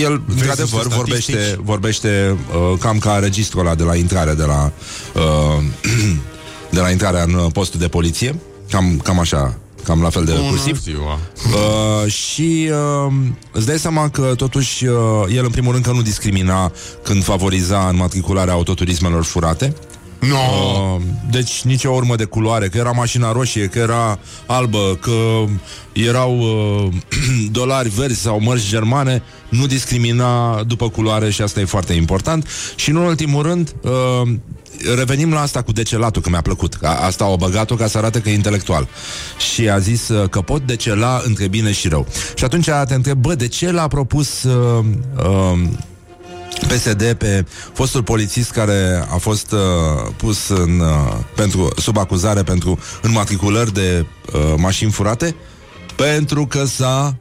El, 0.02 0.22
într-adevăr, 0.30 0.84
niște 0.84 0.96
vorbește, 0.96 1.32
statistici? 1.32 1.60
vorbește 1.64 2.38
uh, 2.72 2.80
cam 2.80 2.98
ca 2.98 3.18
registrul 3.20 3.66
ăla 3.66 3.76
de 3.76 3.84
la 3.84 3.96
intrare 3.96 4.34
de 4.34 4.44
la 4.44 4.72
uh, 5.14 5.64
de 6.76 6.80
la 6.80 6.90
intrarea 6.90 7.24
în 7.24 7.34
uh, 7.34 7.46
postul 7.54 7.80
de 7.80 7.88
poliție. 7.88 8.36
Cam, 8.70 9.00
cam 9.04 9.20
așa, 9.20 9.58
cam 9.84 10.02
la 10.02 10.10
fel 10.10 10.26
de 10.26 10.32
Bună 10.32 10.50
cursiv. 10.50 10.82
ziua. 10.82 11.20
Uh, 11.54 12.12
și 12.12 12.70
uh, 13.06 13.14
îți 13.52 13.66
dai 13.66 13.80
seama 13.80 14.10
că 14.10 14.34
totuși 14.38 14.86
uh, 14.86 14.96
el 15.36 15.44
în 15.44 15.52
primul 15.52 15.72
rând 15.72 15.84
că 15.86 15.92
nu 15.92 16.02
discrimina 16.02 16.72
când 17.04 17.24
favoriza 17.24 17.88
înmatricularea 17.90 18.54
autoturismelor 18.54 19.24
furate. 19.24 19.74
No. 20.20 20.36
Uh, 20.36 21.02
deci 21.32 21.62
nicio 21.62 21.92
urmă 21.92 22.16
de 22.16 22.24
culoare, 22.24 22.68
că 22.68 22.78
era 22.78 22.92
mașina 22.92 23.32
roșie, 23.32 23.66
că 23.66 23.80
era 23.80 24.20
albă, 24.46 24.98
că 25.02 25.46
erau 25.94 26.38
uh, 26.40 26.94
dolari 27.52 27.90
verzi 27.90 28.22
sau 28.22 28.40
mărci 28.42 28.70
germane, 28.70 29.24
nu 29.50 29.66
discrimina 29.66 30.64
după 30.64 30.90
culoare 30.90 31.30
și 31.30 31.42
asta 31.42 31.60
e 31.60 31.66
foarte 31.66 31.94
important. 31.94 32.48
Și 32.76 32.90
în 32.90 32.96
ultimul 32.96 33.44
rând, 33.44 33.76
uh, 33.82 34.30
revenim 34.96 35.34
la 35.34 35.42
asta 35.42 35.62
cu 35.62 35.72
decelatul, 35.72 36.22
că 36.22 36.30
mi-a 36.30 36.42
plăcut. 36.42 36.78
A, 36.82 37.06
asta 37.06 37.28
o 37.28 37.38
băgat-o 37.38 37.76
ca 37.76 37.88
să 37.88 37.98
arate 37.98 38.22
că 38.22 38.30
e 38.30 38.34
intelectual. 38.34 38.88
Și 39.54 39.70
a 39.70 39.80
zis 39.80 40.08
uh, 40.08 40.30
că 40.30 40.42
pot 40.42 40.62
decela 40.62 41.22
între 41.26 41.48
bine 41.48 41.72
și 41.72 41.88
rău. 41.88 42.08
Și 42.36 42.44
atunci 42.44 42.70
te 42.88 42.94
întreb, 42.94 43.18
bă, 43.18 43.36
de 43.36 43.48
ce 43.48 43.72
l-a 43.72 43.88
propus 43.88 44.44
uh, 44.44 44.86
uh, 45.18 45.60
PSD 46.68 47.14
pe 47.14 47.46
fostul 47.74 48.04
polițist 48.04 48.52
care 48.52 49.06
a 49.10 49.18
fost 49.18 49.52
uh, 49.52 49.60
pus 50.18 50.48
în, 50.48 50.80
uh, 50.80 50.88
pentru, 51.36 51.68
sub 51.78 51.98
acuzare 51.98 52.44
pentru 52.44 52.80
înmatriculări 53.02 53.74
de 53.74 54.06
uh, 54.34 54.54
mașini 54.58 54.92
furate? 54.92 55.36
Pentru 55.96 56.46
că 56.48 56.66
s-a... 56.66 57.16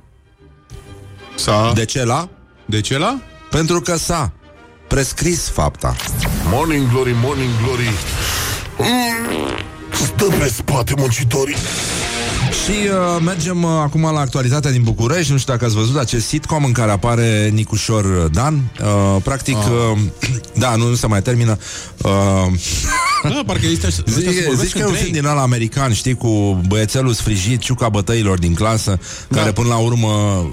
S-a... 1.34 1.72
De 1.74 1.84
ce 1.84 2.04
la? 2.04 2.28
De 2.64 2.80
ce 2.80 2.98
la? 2.98 3.20
Pentru 3.50 3.80
că 3.80 3.96
s-a 3.96 4.32
prescris 4.88 5.48
fapta. 5.48 5.96
Morning 6.50 6.90
Glory, 6.90 7.14
Morning 7.22 7.50
Glory. 7.64 7.90
Mm, 8.78 9.46
Stă 9.92 10.24
pe 10.24 10.48
spate 10.48 10.94
muncitorii. 10.96 11.56
Și 12.64 12.70
uh, 12.70 13.22
mergem 13.24 13.62
uh, 13.62 13.70
acum 13.82 14.02
la 14.02 14.20
actualitatea 14.20 14.70
din 14.70 14.82
București. 14.82 15.32
Nu 15.32 15.38
știu 15.38 15.52
dacă 15.52 15.64
ați 15.64 15.74
văzut 15.74 15.96
acest 15.96 16.26
sitcom 16.26 16.64
în 16.64 16.72
care 16.72 16.90
apare 16.90 17.48
Nicușor 17.52 18.04
Dan. 18.32 18.60
Uh, 18.80 19.22
practic, 19.22 19.56
uh, 19.56 19.98
da, 20.62 20.76
nu, 20.76 20.88
nu 20.88 20.94
se 20.94 21.06
mai 21.06 21.22
termină. 21.22 21.58
Uh, 22.02 22.10
Da, 23.28 23.42
parcă 23.46 23.66
este 23.66 23.86
așa. 23.86 24.02
ăștia 24.06 24.22
se 24.22 24.30
Zici, 24.30 24.44
vorbesc 24.44 24.62
zici 24.62 24.72
că 24.72 24.78
e 24.78 24.82
un 24.82 24.86
între 24.88 25.02
film 25.04 25.14
ei. 25.14 25.20
din 25.20 25.30
ala 25.30 25.42
american, 25.42 25.92
știi, 25.92 26.14
cu 26.14 26.60
băiețelul 26.68 27.12
sfrijit, 27.12 27.60
ciuca 27.60 27.88
bătăilor 27.88 28.38
din 28.38 28.54
clasă, 28.54 28.98
Da. 29.28 29.36
care 29.38 29.52
până 29.52 29.68
la 29.68 29.76
urmă 29.76 30.10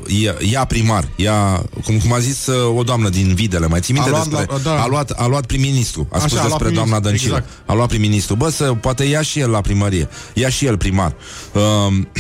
ia, 0.07 0.35
ia 0.51 0.65
primar, 0.65 1.07
ia, 1.15 1.63
cum, 1.83 1.97
cum 1.97 2.13
a 2.13 2.19
zis 2.19 2.45
uh, 2.45 2.77
o 2.77 2.83
doamnă 2.83 3.09
din 3.09 3.33
Videle, 3.33 3.67
mai 3.67 3.79
ții 3.79 3.93
minte 3.93 4.09
A 4.09 4.11
luat 4.11 4.27
despre... 4.27 4.45
la- 4.49 4.57
da. 4.57 4.81
a, 4.81 4.87
luat, 4.87 5.09
a 5.11 5.25
luat 5.27 5.45
prim-ministru, 5.45 6.07
a 6.11 6.15
Așa, 6.15 6.27
spus 6.27 6.39
a 6.39 6.45
luat 6.47 6.57
despre 6.57 6.75
doamna 6.75 6.99
prim-ministru, 6.99 7.29
Dăncilă. 7.29 7.45
exact. 7.55 7.69
A 7.69 7.73
luat 7.73 7.87
prim-ministru. 7.87 8.35
Bă, 8.35 8.49
să 8.49 8.63
poate 8.63 9.03
ia 9.03 9.21
și 9.21 9.39
el 9.39 9.49
la 9.49 9.61
primărie. 9.61 10.09
Ia 10.33 10.49
și 10.49 10.65
el 10.65 10.77
primar. 10.77 11.15
Uh, 11.53 11.61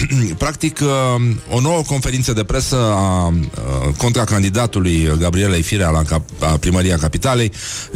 practic, 0.43 0.79
uh, 0.81 1.55
o 1.55 1.59
nouă 1.59 1.81
conferință 1.87 2.33
de 2.33 2.43
presă 2.43 2.75
a 2.77 3.27
uh, 3.27 3.33
contracandidatului 3.97 5.11
Gabrielei 5.19 5.61
Firea 5.61 5.89
la 5.89 6.01
cap- 6.03 6.29
a 6.39 6.45
primăria 6.57 6.97
capitalei, 6.97 7.51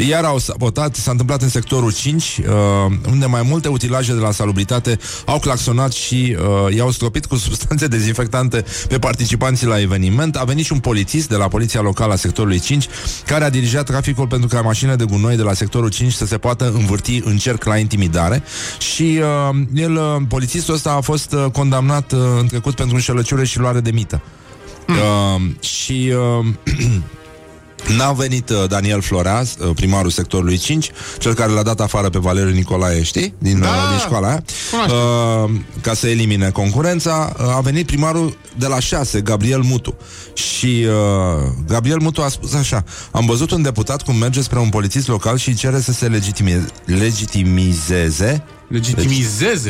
iar 0.09 0.23
au 0.23 0.39
sabotat, 0.39 0.95
s-a 0.95 1.11
întâmplat 1.11 1.41
în 1.41 1.49
sectorul 1.49 1.93
5, 1.93 2.41
uh, 2.47 2.93
unde 3.11 3.25
mai 3.25 3.41
multe 3.45 3.67
utilaje 3.67 4.13
de 4.13 4.19
la 4.19 4.31
salubritate 4.31 4.99
au 5.25 5.39
claxonat 5.39 5.91
și 5.91 6.37
uh, 6.39 6.75
i-au 6.75 6.91
stropit 6.91 7.25
cu 7.25 7.35
substanțe 7.35 7.87
dezinfectante 7.97 8.65
pe 8.87 8.99
participanții 8.99 9.67
la 9.67 9.79
eveniment. 9.79 10.35
A 10.35 10.43
venit 10.43 10.65
și 10.65 10.71
un 10.71 10.79
polițist 10.79 11.29
de 11.29 11.35
la 11.35 11.47
poliția 11.47 11.81
locală 11.81 12.13
a 12.13 12.15
sectorului 12.15 12.59
5, 12.59 12.87
care 13.25 13.43
a 13.43 13.49
dirijat 13.49 13.85
traficul 13.85 14.27
pentru 14.27 14.47
ca 14.47 14.61
mașinile 14.61 14.95
de 14.95 15.03
gunoi 15.03 15.35
de 15.35 15.41
la 15.41 15.53
sectorul 15.53 15.89
5 15.89 16.13
să 16.13 16.25
se 16.25 16.37
poată 16.37 16.71
învârti 16.75 17.21
în 17.23 17.37
cerc 17.37 17.63
la 17.63 17.77
intimidare 17.77 18.43
și 18.79 19.19
uh, 19.49 19.55
el, 19.73 19.95
uh, 19.95 20.21
polițistul 20.27 20.73
ăsta 20.73 20.91
a 20.91 21.01
fost 21.01 21.33
uh, 21.33 21.45
condamnat 21.51 22.11
uh, 22.11 22.19
în 22.39 22.47
trecut 22.47 22.75
pentru 22.75 22.95
înșelăciune 22.95 23.43
și 23.43 23.59
luare 23.59 23.79
de 23.79 23.91
mită. 23.91 24.21
Uh, 24.87 25.41
și 25.59 26.13
uh, 26.39 26.45
N-a 27.97 28.11
venit 28.11 28.49
uh, 28.49 28.63
Daniel 28.67 29.01
Floreaz, 29.01 29.55
uh, 29.59 29.69
primarul 29.75 30.09
sectorului 30.09 30.57
5, 30.57 30.91
cel 31.19 31.33
care 31.33 31.51
l-a 31.51 31.63
dat 31.63 31.79
afară 31.79 32.09
pe 32.09 32.17
Valeriu 32.19 32.53
Nicolae, 32.53 33.03
știi? 33.03 33.33
Din, 33.37 33.59
Da, 33.59 33.67
uh, 33.67 33.73
din 33.89 33.97
școala 33.99 34.27
aia. 34.27 34.43
cunoaștem. 34.71 34.97
Uh, 35.55 35.61
ca 35.81 35.93
să 35.93 36.07
elimine 36.07 36.49
concurența, 36.49 37.33
uh, 37.39 37.55
a 37.55 37.59
venit 37.59 37.85
primarul 37.85 38.37
de 38.57 38.67
la 38.67 38.79
6, 38.79 39.21
Gabriel 39.21 39.61
Mutu. 39.61 39.95
Și 40.33 40.85
uh, 40.87 41.51
Gabriel 41.67 41.99
Mutu 42.01 42.21
a 42.21 42.29
spus 42.29 42.53
așa, 42.53 42.83
am 43.11 43.25
văzut 43.25 43.51
un 43.51 43.61
deputat 43.61 44.01
cum 44.01 44.15
merge 44.15 44.41
spre 44.41 44.59
un 44.59 44.69
polițist 44.69 45.07
local 45.07 45.37
și 45.37 45.49
îi 45.49 45.55
cere 45.55 45.79
să 45.81 45.91
se 45.91 46.07
legitime- 46.07 46.65
legitimizeze 46.85 48.43
Legitimizeze. 48.67 49.69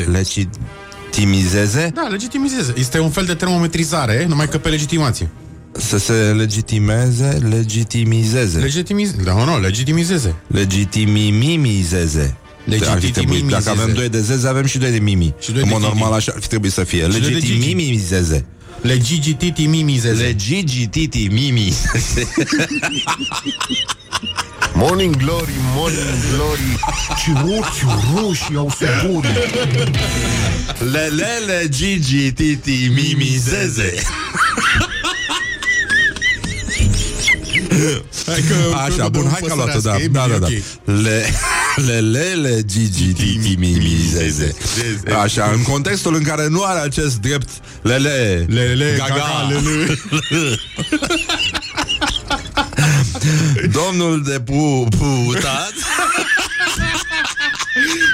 legitimizeze 1.10 1.90
Da, 1.94 2.06
legitimizeze. 2.10 2.72
Este 2.76 2.98
un 3.00 3.10
fel 3.10 3.24
de 3.24 3.34
termometrizare, 3.34 4.26
numai 4.28 4.48
că 4.48 4.58
pe 4.58 4.68
legitimație. 4.68 5.30
Să 5.78 5.98
se 5.98 6.12
legitimeze, 6.12 7.38
legitimizeze. 7.48 8.58
Legitimiz... 8.58 9.10
Da, 9.24 9.44
nu, 9.44 9.60
legitimizeze. 9.60 10.34
Legitimimimizeze. 10.46 12.36
Ar 12.88 13.00
fi 13.00 13.10
trebuit. 13.10 13.44
Dacă 13.44 13.70
avem 13.70 13.92
doi 13.92 14.08
de 14.08 14.20
zeze, 14.20 14.48
avem 14.48 14.64
și 14.66 14.78
doi 14.78 14.90
de 14.90 14.98
mimi. 14.98 15.34
Și 15.40 15.52
doi 15.52 15.62
În 15.62 15.68
de 15.68 15.74
mod 15.74 15.82
Gigi. 15.82 15.92
normal 15.94 16.12
așa 16.18 16.32
ar 16.34 16.40
fi 16.42 16.48
trebuit 16.48 16.72
să 16.72 16.84
fie. 16.84 17.00
doi 17.06 17.20
de 17.20 17.32
Gigi. 17.32 17.32
Legitimimizeze. 17.52 18.44
Legigititimimizeze. 18.82 20.22
Legigititi 20.22 21.28
mimi. 21.32 21.72
Morning 24.74 25.16
Glory, 25.16 25.52
Morning 25.74 26.18
Glory 26.34 26.78
Ce 27.24 27.30
ochi 27.58 27.84
roșii 28.14 28.56
au 28.56 28.70
supurii 28.70 29.30
Lelele, 30.78 31.68
Gigi, 31.68 32.32
Titi, 32.32 32.90
Mimi, 32.94 33.40
Zeze 33.48 33.94
Hai 38.26 38.44
că 38.48 38.76
Așa, 38.76 39.08
bun, 39.08 39.28
hai 39.30 39.40
că 39.46 39.52
a 39.52 39.54
luat-o, 39.54 39.80
da, 39.80 39.96
da, 40.10 40.26
da, 40.26 40.38
da. 40.38 40.46
Le, 40.92 41.26
Lelele, 41.86 42.62
Gigi, 42.66 43.12
Titi, 43.12 43.56
Mimi, 43.58 44.10
Zeze 44.12 44.54
Așa, 45.22 45.50
în 45.54 45.62
contextul 45.62 46.14
în 46.14 46.22
care 46.22 46.48
nu 46.48 46.62
are 46.62 46.78
acest 46.78 47.16
drept 47.16 47.48
Lele, 47.82 48.46
Lele, 48.48 48.94
Gaga, 48.98 49.14
gaga, 49.14 49.48
lele. 49.48 49.98
Domnul 53.70 54.22
de 54.22 54.40
pu, 54.40 54.88
putat 54.98 55.72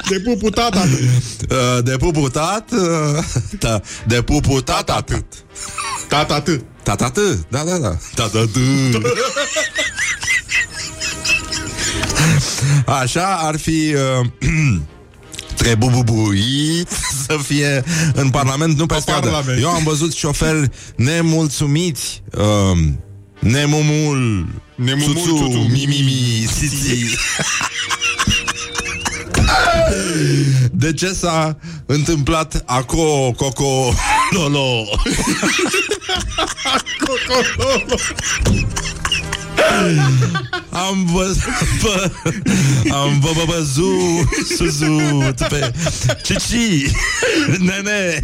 De 0.09 0.21
pupu 0.21 0.51
tata. 0.51 0.85
Uh, 1.51 1.83
De 1.85 1.97
puputat 1.97 2.71
uh, 2.73 3.25
da, 3.61 3.81
De 4.07 4.23
puputat 4.23 4.91
atât. 4.91 5.25
Tata 6.09 6.35
atât 6.35 6.65
Tatată, 6.83 7.47
da, 7.51 7.63
da, 7.65 7.79
da. 7.79 7.97
Tatată 8.15 8.61
Așa 13.01 13.39
ar 13.43 13.59
fi 13.59 13.95
uh, 14.21 14.27
Trebububuit 15.57 16.89
Să 17.27 17.39
fie 17.47 17.85
în 18.15 18.31
Parlament, 18.31 18.79
nu 18.79 18.87
pe, 18.87 18.95
Pe 18.95 19.01
stradă. 19.01 19.29
Parlament. 19.29 19.63
Eu 19.63 19.69
am 19.71 19.83
văzut 19.85 20.13
șoferi 20.13 20.71
nemulțumiți 20.97 22.23
uh, 22.33 22.79
Nemumul 23.39 24.47
Nemumul, 24.75 25.15
Tutu, 25.15 25.35
tutu, 25.37 25.59
Mimimi 25.59 26.49
Siți 26.59 27.17
De 30.73 30.93
ce 30.93 31.13
s-a 31.13 31.57
întâmplat 31.87 32.63
Aco, 32.67 33.33
Coco, 33.37 33.95
Lolo? 34.31 34.85
Am 40.71 41.09
văzut 41.13 41.43
bă, 41.83 42.11
Am 42.93 43.21
vă, 43.21 43.31
vă, 43.35 43.45
văzut 43.47 44.57
Suzut 44.57 45.49
pe 45.49 45.73
Cici 46.23 46.91
Nene 47.59 48.21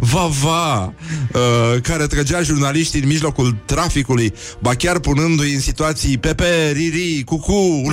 Vava 0.00 0.84
uh, 0.84 1.80
Care 1.82 2.06
trăgea 2.06 2.42
jurnaliștii 2.42 3.00
în 3.00 3.06
mijlocul 3.06 3.56
traficului 3.64 4.34
Ba 4.58 4.74
chiar 4.74 4.98
punându-i 4.98 5.54
în 5.54 5.60
situații 5.60 6.18
Pepe, 6.18 6.70
Riri, 6.70 7.22
Cucu 7.24 7.82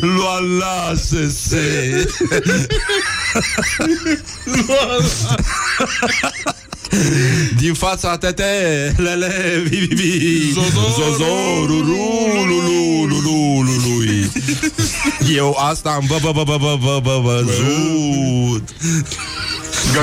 Lua 0.00 0.38
la 0.58 0.94
se 0.94 2.06
Din 7.56 7.74
fața 7.74 8.16
tete 8.16 8.94
Lele 8.96 9.62
vi, 9.68 9.76
vi, 9.76 9.94
vi. 9.94 10.50
Zozo, 10.52 10.88
Zozo 10.88 11.24
Ruru 11.66 11.82
Lulu 12.34 13.04
Lulu 13.06 13.62
Lului 13.62 14.30
Eu 15.34 15.56
asta 15.70 15.90
am 15.90 16.04
vă, 16.06 16.18
vă, 16.20 16.32
vă, 16.32 16.42
vă, 16.44 16.56
vă, 16.58 16.76
vă, 16.80 17.00
vă, 17.02 17.20
văzut 17.22 18.68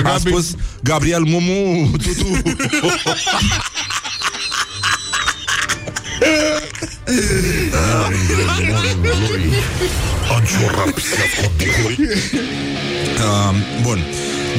A 0.03 0.17
spus 0.17 0.55
Gabriel 0.83 1.23
Mumu 1.23 1.91
Tutu 1.97 2.41
Uh, 13.19 13.55
bun. 13.83 13.99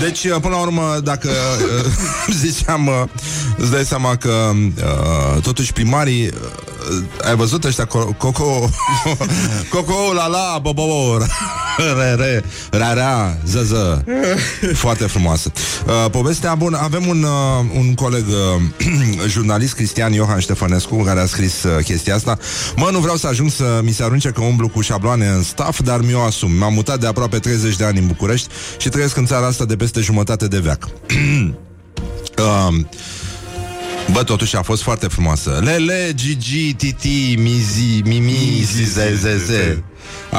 Deci, 0.00 0.24
uh, 0.24 0.36
până 0.40 0.54
la 0.54 0.60
urmă, 0.60 1.00
dacă 1.04 1.28
uh, 1.28 2.34
ziceam, 2.42 2.86
uh, 2.86 3.02
îți 3.56 3.70
dai 3.70 3.84
seama 3.84 4.16
că 4.16 4.50
uh, 4.54 5.42
totuși 5.42 5.72
primarii, 5.72 6.26
uh, 6.26 6.32
ai 7.24 7.36
văzut 7.36 7.64
ăștia, 7.64 7.86
co- 7.86 8.16
Coco, 8.16 8.70
Coco, 9.70 10.12
la 10.14 10.26
la, 10.26 10.58
bobo, 10.62 11.18
re, 11.98 12.14
re, 12.14 12.44
ra, 12.70 12.94
ra, 12.94 13.38
ză, 13.46 13.62
ză. 13.62 14.04
Foarte 14.74 15.04
frumoasă. 15.04 15.52
Uh, 15.86 16.10
povestea, 16.10 16.54
bun, 16.54 16.74
avem 16.74 17.06
un, 17.06 17.22
uh, 17.22 17.78
un 17.78 17.94
coleg 17.94 18.24
uh, 18.28 19.26
jurnalist, 19.34 19.74
Cristian 19.74 20.12
Iohan 20.12 20.38
Ștefănescu, 20.38 20.96
care 20.96 21.20
a 21.20 21.26
scris 21.26 21.62
uh, 21.62 21.84
chestia 21.84 22.14
asta. 22.14 22.38
Mă, 22.76 22.88
nu 22.92 22.98
vreau 22.98 23.16
să 23.16 23.26
ajung 23.26 23.50
să 23.50 23.80
mi 23.82 23.92
se 23.92 24.02
arunce 24.02 24.28
că 24.30 24.40
umblu 24.40 24.68
cu 24.68 24.80
șabloane 24.80 25.26
în 25.26 25.42
staff, 25.42 25.80
dar 25.82 26.00
mi-o 26.00 26.20
asum. 26.22 26.52
M-am 26.52 26.72
mutat 26.72 27.00
de 27.00 27.06
aproape 27.06 27.38
30 27.38 27.76
de 27.76 27.84
ani 27.84 27.98
în 27.98 28.06
București 28.06 28.48
și 28.78 28.88
trăiesc 28.88 29.16
în 29.16 29.26
țara 29.26 29.46
asta 29.46 29.64
de 29.64 29.76
peste 29.76 30.00
jumătate 30.00 30.46
de 30.46 30.58
veac. 30.58 30.88
um, 32.68 32.88
Bă, 34.12 34.22
totuși 34.22 34.56
a 34.56 34.62
fost 34.62 34.82
foarte 34.82 35.06
frumoasă 35.06 35.60
Lele, 35.64 36.12
Gigi, 36.14 36.74
Titi, 36.74 37.34
Mizi, 37.38 38.00
Mimi, 38.04 38.62
Zize, 38.64 39.18
Zeze 39.20 39.84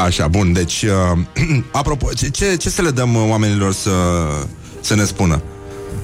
Așa, 0.05 0.27
bun, 0.27 0.53
deci 0.53 0.83
uh, 0.83 1.19
Apropo, 1.71 2.13
ce, 2.13 2.29
ce, 2.29 2.55
ce 2.55 2.69
să 2.69 2.81
le 2.81 2.91
dăm 2.91 3.15
uh, 3.15 3.25
oamenilor 3.29 3.73
să, 3.73 3.91
să 4.81 4.95
ne 4.95 5.03
spună? 5.03 5.41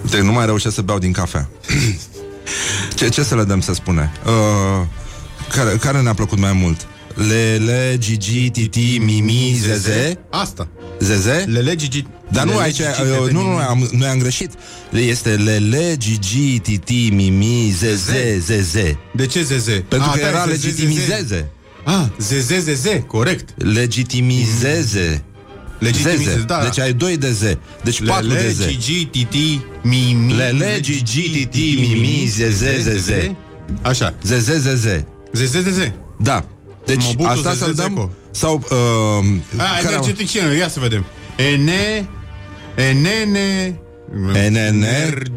Uite, 0.04 0.22
nu 0.22 0.32
mai 0.32 0.46
reușesc 0.46 0.76
să 0.76 0.82
beau 0.82 0.98
din 0.98 1.12
cafea 1.12 1.50
ce, 2.98 3.10
ce 3.10 3.24
să 3.24 3.36
le 3.36 3.44
dăm 3.44 3.62
să 3.62 3.74
spune? 3.74 4.12
Uh, 4.26 4.86
care, 5.50 5.70
care 5.70 6.02
ne-a 6.02 6.14
plăcut 6.14 6.40
mai 6.40 6.54
mult? 6.54 6.88
Lele, 7.14 7.96
Gigi, 8.00 8.50
Titi, 8.50 8.98
Mimi, 8.98 9.58
Zeze 9.62 10.20
Asta 10.30 10.68
Zeze? 11.00 11.46
Lele 11.48 11.76
Gigi 11.76 12.06
Dar 12.32 12.44
nu, 12.46 12.52
Lele, 12.52 12.64
aici, 12.64 12.76
Gigi, 12.76 12.88
uh, 12.90 12.96
Tete, 12.96 13.32
nu, 13.32 13.42
nu, 13.42 13.48
Mimi. 13.48 13.62
am, 13.62 13.90
noi 13.92 14.08
am 14.08 14.18
greșit. 14.20 14.52
Este 14.92 15.30
Lele, 15.30 15.96
Gigi, 15.98 16.60
Titi, 16.60 17.10
Mimi, 17.14 17.74
Zeze, 17.78 18.40
Zeze? 18.46 18.98
De 19.12 19.26
ce 19.26 19.44
Zeze? 19.44 19.72
Pentru 19.88 20.10
Ah, 20.10 20.16
că 20.16 20.22
da, 20.22 20.28
era 20.28 20.46
Zeze, 20.46 20.66
legitimizeze 20.68 21.50
Ah, 21.84 22.06
Zeze, 22.20 22.60
Zeze, 22.60 23.00
corect. 23.08 23.50
Legitimizeze 23.64 25.24
Legitimizeze, 25.80 26.24
Zeze. 26.32 26.44
da. 26.48 26.60
Deci 26.64 26.80
ai 26.80 26.94
2 26.94 27.18
de 27.18 27.32
Z 27.32 27.42
Deci 27.84 28.04
4 28.06 28.28
de 28.28 28.34
Lele, 28.34 28.50
Z 28.52 28.68
Gigi, 28.68 29.06
Titi, 29.06 29.62
Mimi. 29.84 30.34
Lele, 30.34 30.80
Gigi, 30.82 31.30
Titi, 31.30 31.78
Mimi, 31.80 32.28
Zeze, 32.36 32.80
Zeze 32.82 33.36
Așa. 33.82 34.16
Zeze, 34.24 34.58
Zeze. 34.60 35.06
Zeze, 35.34 35.62
Zeze. 35.62 35.96
Da. 36.20 36.46
Deci 36.86 37.04
Mobutu 37.06 37.30
asta 37.30 37.50
Zeze 37.54 37.64
să-l 37.64 37.74
dăm 37.74 37.90
Zeco. 37.94 38.12
Sau 38.38 38.56
uh, 38.56 39.26
Ah, 39.58 39.80
care- 39.82 39.96
merge 39.96 40.12
dicționarul, 40.12 40.56
ia 40.58 40.70
să 40.70 40.80
vedem. 40.80 41.06
Ene 41.36 42.08
Enene 42.76 43.80
NN. 44.72 44.86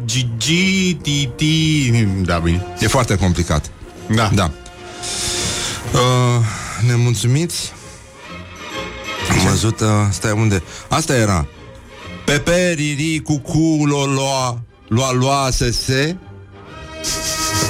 Gigi, 0.05 0.93
Titi 1.01 1.91
Da, 2.25 2.37
bine. 2.37 2.65
E 2.79 2.87
foarte 2.87 3.15
complicat. 3.15 3.71
Da, 4.15 4.29
Da. 4.33 4.51
Uh, 5.93 6.45
Nemulțumiți? 6.87 7.71
Am 9.29 9.47
văzut 9.49 9.79
uh, 9.79 9.87
Stai 10.11 10.31
unde? 10.31 10.63
Asta 10.89 11.15
era. 11.15 11.47
Pepe, 12.25 12.71
Riri, 12.75 13.19
Cucu, 13.23 13.85
Loloa 13.85 14.61
Lua, 14.87 15.11
Lua, 15.13 15.49
Sese 15.51 16.17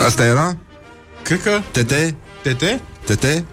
Asta 0.05 0.23
era? 0.25 0.57
Cred 1.23 1.41
că 1.41 1.59
Tete, 1.71 2.15
Tete? 2.43 2.81
Tete 3.05 3.45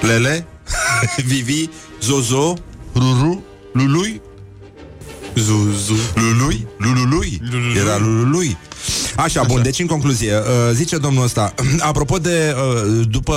Lele 0.00 0.46
Vivi, 1.26 1.68
Zozo 2.00 2.54
Ruru, 2.94 3.42
Lului 3.72 4.20
Zuzu 5.34 5.94
Lului? 6.14 6.66
Lulului? 6.78 7.40
Lulului. 7.50 7.78
Era 7.80 7.98
Lulului. 7.98 8.56
Așa, 9.16 9.42
bun, 9.42 9.62
deci 9.62 9.78
în 9.78 9.86
concluzie, 9.86 10.36
uh, 10.36 10.42
zice 10.72 10.98
domnul 10.98 11.24
ăsta, 11.24 11.54
apropo 11.78 12.18
de, 12.18 12.54
uh, 12.56 13.06
după, 13.10 13.36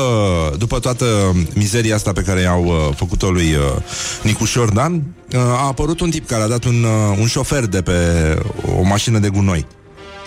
după 0.58 0.80
toată 0.80 1.36
mizeria 1.54 1.96
asta 1.96 2.12
pe 2.12 2.22
care 2.22 2.42
i-au 2.42 2.66
uh, 2.66 2.96
făcut-o 2.96 3.30
lui 3.30 3.54
uh, 3.54 3.82
Nicușor 4.24 4.72
Dan, 4.72 4.94
uh, 5.34 5.40
a 5.40 5.66
apărut 5.66 6.00
un 6.00 6.10
tip 6.10 6.28
care 6.28 6.42
a 6.42 6.48
dat 6.48 6.64
un, 6.64 6.84
uh, 6.84 7.18
un 7.20 7.28
șofer 7.28 7.66
de 7.66 7.82
pe 7.82 7.94
o 8.78 8.82
mașină 8.84 9.20
de 9.20 9.30
gunoi 9.30 9.66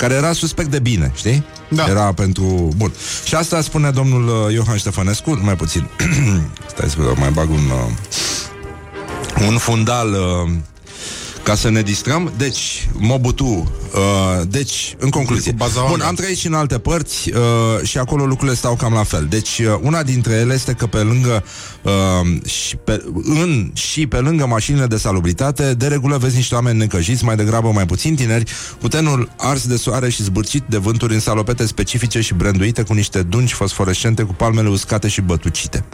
care 0.00 0.14
era 0.14 0.32
suspect 0.32 0.70
de 0.70 0.78
bine, 0.78 1.12
știi? 1.14 1.44
Da. 1.68 1.86
Era 1.88 2.12
pentru... 2.12 2.68
Bun. 2.76 2.92
Și 3.24 3.34
asta 3.34 3.60
spune 3.60 3.90
domnul 3.90 4.28
uh, 4.28 4.52
Iohan 4.54 4.76
Ștefănescu, 4.76 5.38
mai 5.42 5.56
puțin. 5.56 5.88
Stai 6.72 6.88
să 6.88 6.96
mai 7.16 7.30
bag 7.30 7.50
un... 7.50 7.70
Uh, 7.70 9.46
un 9.48 9.58
fundal 9.58 10.12
uh, 10.12 10.50
ca 11.42 11.54
să 11.54 11.70
ne 11.70 11.82
distrăm. 11.82 12.32
Deci, 12.36 12.88
Mobutu, 12.92 13.44
uh, 13.44 14.46
deci, 14.48 14.94
în 14.98 15.10
concluzie. 15.10 15.50
Cu 15.50 15.56
baza 15.56 15.80
Bun, 15.80 15.82
oameni. 15.82 16.02
am 16.02 16.14
trăit 16.14 16.36
și 16.36 16.46
în 16.46 16.54
alte 16.54 16.78
părți 16.78 17.30
uh, 17.32 17.86
și 17.86 17.98
acolo 17.98 18.26
lucrurile 18.26 18.56
stau 18.56 18.74
cam 18.74 18.92
la 18.92 19.02
fel. 19.02 19.26
Deci, 19.30 19.58
uh, 19.58 19.78
una 19.82 20.02
dintre 20.02 20.32
ele 20.32 20.54
este 20.54 20.72
că 20.72 20.86
pe 20.86 20.98
lângă 20.98 21.44
uh, 21.82 22.48
și 22.50 22.76
pe, 22.76 23.04
în 23.24 23.70
și 23.74 24.06
pe 24.06 24.16
lângă 24.16 24.46
mașinile 24.46 24.86
de 24.86 24.96
salubritate, 24.96 25.74
de 25.74 25.86
regulă 25.86 26.16
vezi 26.16 26.36
niște 26.36 26.54
oameni 26.54 26.78
necăjiți, 26.78 27.24
mai 27.24 27.36
degrabă 27.36 27.70
mai 27.74 27.86
puțin 27.86 28.14
tineri, 28.14 28.50
cu 28.80 28.88
tenul 28.88 29.30
ars 29.36 29.66
de 29.66 29.76
soare 29.76 30.08
și 30.10 30.22
zbârcit 30.22 30.62
de 30.68 30.76
vânturi 30.76 31.14
în 31.14 31.20
salopete 31.20 31.66
specifice 31.66 32.20
și 32.20 32.34
branduite 32.34 32.82
cu 32.82 32.92
niște 32.92 33.22
dungi 33.22 33.54
fosforescente 33.54 34.22
cu 34.22 34.34
palmele 34.34 34.68
uscate 34.68 35.08
și 35.08 35.20
bătucite. 35.20 35.84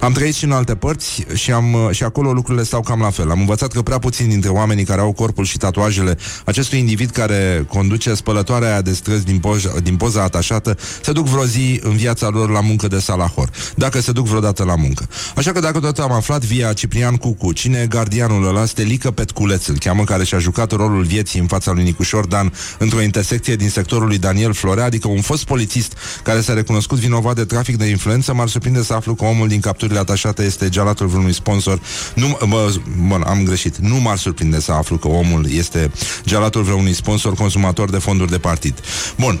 Am 0.00 0.12
trăit 0.12 0.34
și 0.34 0.44
în 0.44 0.52
alte 0.52 0.74
părți 0.74 1.26
și, 1.34 1.52
am, 1.52 1.72
uh, 1.72 1.90
și 1.90 2.02
acolo 2.02 2.32
lucrurile 2.32 2.64
stau 2.64 2.80
cam 2.80 3.00
la 3.00 3.10
fel. 3.10 3.30
Am 3.30 3.40
învățat 3.40 3.72
că 3.72 3.82
prea 3.82 3.98
puțini 3.98 4.28
dintre 4.28 4.50
oamenii 4.50 4.84
care 4.84 4.95
au 5.00 5.12
corpul 5.12 5.44
și 5.44 5.56
tatuajele 5.56 6.18
acestui 6.44 6.78
individ 6.78 7.10
care 7.10 7.66
conduce 7.68 8.14
spălătoarea 8.14 8.68
aia 8.68 8.80
de 8.80 8.92
străzi 8.92 9.24
din, 9.24 9.38
poza, 9.38 9.72
din 9.82 9.96
poza 9.96 10.22
atașată 10.22 10.76
se 11.02 11.12
duc 11.12 11.26
vreo 11.26 11.44
zi 11.44 11.80
în 11.82 11.96
viața 11.96 12.28
lor 12.28 12.50
la 12.50 12.60
muncă 12.60 12.88
de 12.88 12.98
salahor, 12.98 13.50
dacă 13.76 14.00
se 14.00 14.12
duc 14.12 14.26
vreodată 14.26 14.64
la 14.64 14.74
muncă. 14.76 15.08
Așa 15.36 15.52
că 15.52 15.60
dacă 15.60 15.80
tot 15.80 15.98
am 15.98 16.12
aflat 16.12 16.44
via 16.44 16.72
Ciprian 16.72 17.16
Cucu, 17.16 17.52
cine 17.52 17.78
e 17.78 17.86
gardianul 17.86 18.46
ăla, 18.46 18.64
Stelică 18.64 19.10
Petculeț, 19.10 19.66
îl 19.66 19.78
cheamă, 19.78 20.04
care 20.04 20.24
și-a 20.24 20.38
jucat 20.38 20.70
rolul 20.72 21.02
vieții 21.02 21.40
în 21.40 21.46
fața 21.46 21.72
lui 21.72 21.82
Nicușor 21.82 22.26
Dan 22.26 22.52
într-o 22.78 23.00
intersecție 23.00 23.56
din 23.56 23.70
sectorul 23.70 24.06
lui 24.06 24.18
Daniel 24.18 24.52
Florea, 24.52 24.84
adică 24.84 25.08
un 25.08 25.20
fost 25.20 25.44
polițist 25.44 25.92
care 26.22 26.40
s-a 26.40 26.52
recunoscut 26.52 26.98
vinovat 26.98 27.34
de 27.34 27.44
trafic 27.44 27.76
de 27.76 27.84
influență, 27.84 28.34
m-ar 28.34 28.48
surprinde 28.48 28.82
să 28.82 28.92
aflu 28.92 29.14
că 29.14 29.24
omul 29.24 29.48
din 29.48 29.60
capturile 29.60 29.98
atașate 29.98 30.42
este 30.42 30.68
gelatul 30.68 31.06
vreunui 31.06 31.34
sponsor. 31.34 31.80
Nu, 32.14 32.38
bă, 32.48 32.74
bă, 33.08 33.20
am 33.26 33.44
greșit. 33.44 33.76
Nu 33.76 33.96
m-ar 33.96 34.18
surprinde 34.18 34.60
să 34.60 34.72
aflu 34.72 34.85
că 34.94 35.08
omul 35.08 35.46
este 35.50 35.90
gelatul 36.24 36.62
vreunui 36.62 36.92
sponsor 36.92 37.34
consumator 37.34 37.90
de 37.90 37.98
fonduri 37.98 38.30
de 38.30 38.38
partid. 38.38 38.80
Bun. 39.16 39.40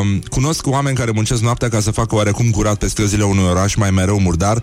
um, 0.00 0.18
cunosc 0.28 0.66
oameni 0.66 0.96
care 0.96 1.10
muncesc 1.10 1.42
noaptea 1.42 1.68
ca 1.68 1.80
să 1.80 1.90
facă 1.90 2.14
oarecum 2.14 2.50
curat 2.50 2.78
pe 2.78 2.88
străzile 2.88 3.24
unui 3.24 3.44
oraș 3.44 3.74
mai 3.74 3.90
mereu 3.90 4.20
murdar 4.20 4.62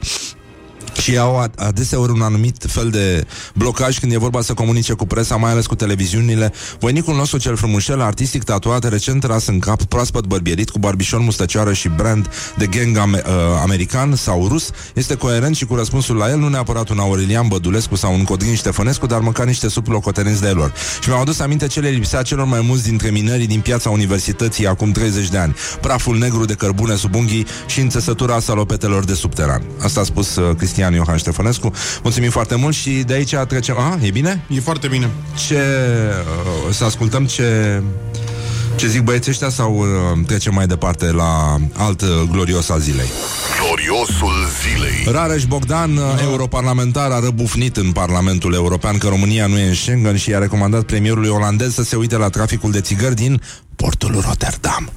și 1.01 1.17
au 1.17 1.43
ad- 1.47 1.55
adeseori 1.55 2.11
un 2.11 2.21
anumit 2.21 2.65
fel 2.67 2.89
de 2.89 3.25
blocaj 3.53 3.99
când 3.99 4.11
e 4.11 4.17
vorba 4.17 4.41
să 4.41 4.53
comunice 4.53 4.93
cu 4.93 5.05
presa, 5.05 5.35
mai 5.35 5.51
ales 5.51 5.65
cu 5.65 5.75
televiziunile. 5.75 6.53
Voinicul 6.79 7.15
nostru 7.15 7.37
cel 7.37 7.55
frumușel, 7.55 8.01
artistic 8.01 8.43
tatuat, 8.43 8.89
recent 8.89 9.23
ras 9.23 9.45
în 9.47 9.59
cap, 9.59 9.83
proaspăt 9.83 10.25
bărbierit, 10.25 10.69
cu 10.69 10.79
barbișon, 10.79 11.23
mustăcioară 11.23 11.73
și 11.73 11.89
brand 11.89 12.29
de 12.57 12.65
gang 12.67 12.97
am- 12.97 13.11
uh, 13.13 13.21
american 13.61 14.15
sau 14.15 14.47
rus, 14.47 14.69
este 14.93 15.15
coerent 15.15 15.55
și 15.55 15.65
cu 15.65 15.75
răspunsul 15.75 16.15
la 16.15 16.29
el, 16.29 16.37
nu 16.37 16.47
neapărat 16.47 16.89
un 16.89 16.99
Aurelian 16.99 17.47
Bădulescu 17.47 17.95
sau 17.95 18.13
un 18.13 18.23
Codrin 18.23 18.55
Ștefănescu, 18.55 19.05
dar 19.05 19.19
măcar 19.19 19.45
niște 19.45 19.69
sublocotenenți 19.69 20.41
de 20.41 20.47
lor. 20.49 20.73
Și 21.01 21.09
mi-au 21.09 21.21
adus 21.21 21.39
aminte 21.39 21.67
ce 21.67 21.79
le 21.79 21.89
lipsea 21.89 22.21
celor 22.21 22.45
mai 22.45 22.61
mulți 22.61 22.83
dintre 22.83 23.09
minerii 23.09 23.47
din 23.47 23.59
piața 23.59 23.89
universității 23.89 24.67
acum 24.67 24.91
30 24.91 25.29
de 25.29 25.37
ani. 25.37 25.55
Praful 25.81 26.17
negru 26.17 26.45
de 26.45 26.53
cărbune 26.53 26.95
sub 26.95 27.15
unghii 27.15 27.45
și 27.67 27.79
înțesătura 27.79 28.39
salopetelor 28.39 29.03
de 29.05 29.13
subteran. 29.13 29.61
Asta 29.83 29.99
a 29.99 30.03
spus 30.03 30.35
uh, 30.35 30.55
Cristian 30.55 30.86
Iohan 30.93 31.17
Ștefănescu. 31.17 31.71
Mulțumim 32.03 32.29
foarte 32.29 32.55
mult 32.55 32.75
și 32.75 32.89
de 32.89 33.13
aici 33.13 33.35
trecem... 33.47 33.77
Ah, 33.77 34.07
e 34.07 34.11
bine? 34.11 34.43
E 34.49 34.59
foarte 34.59 34.87
bine. 34.87 35.09
Ce... 35.47 35.61
Uh, 36.67 36.73
să 36.73 36.83
ascultăm 36.83 37.25
ce... 37.25 37.81
Ce 38.75 38.87
zic 38.87 39.01
băieții 39.01 39.31
ăștia 39.31 39.49
sau 39.49 39.77
uh, 39.77 39.85
trecem 40.27 40.53
mai 40.53 40.67
departe 40.67 41.11
la 41.11 41.57
alt 41.77 42.01
uh, 42.01 42.07
glorios 42.31 42.69
al 42.69 42.79
zilei? 42.79 43.07
Gloriosul 43.61 44.33
zilei. 44.61 45.13
Rareș 45.13 45.45
Bogdan, 45.45 45.97
uh, 45.97 46.03
europarlamentar, 46.21 47.11
a 47.11 47.19
răbufnit 47.19 47.77
în 47.77 47.91
Parlamentul 47.91 48.53
European 48.53 48.97
că 48.97 49.07
România 49.07 49.47
nu 49.47 49.57
e 49.57 49.67
în 49.67 49.73
Schengen 49.73 50.17
și 50.17 50.29
i-a 50.29 50.39
recomandat 50.39 50.83
premierului 50.83 51.29
olandez 51.29 51.73
să 51.73 51.83
se 51.83 51.95
uite 51.95 52.17
la 52.17 52.29
traficul 52.29 52.71
de 52.71 52.81
țigări 52.81 53.15
din 53.15 53.41
portul 53.75 54.23
Rotterdam. 54.27 54.91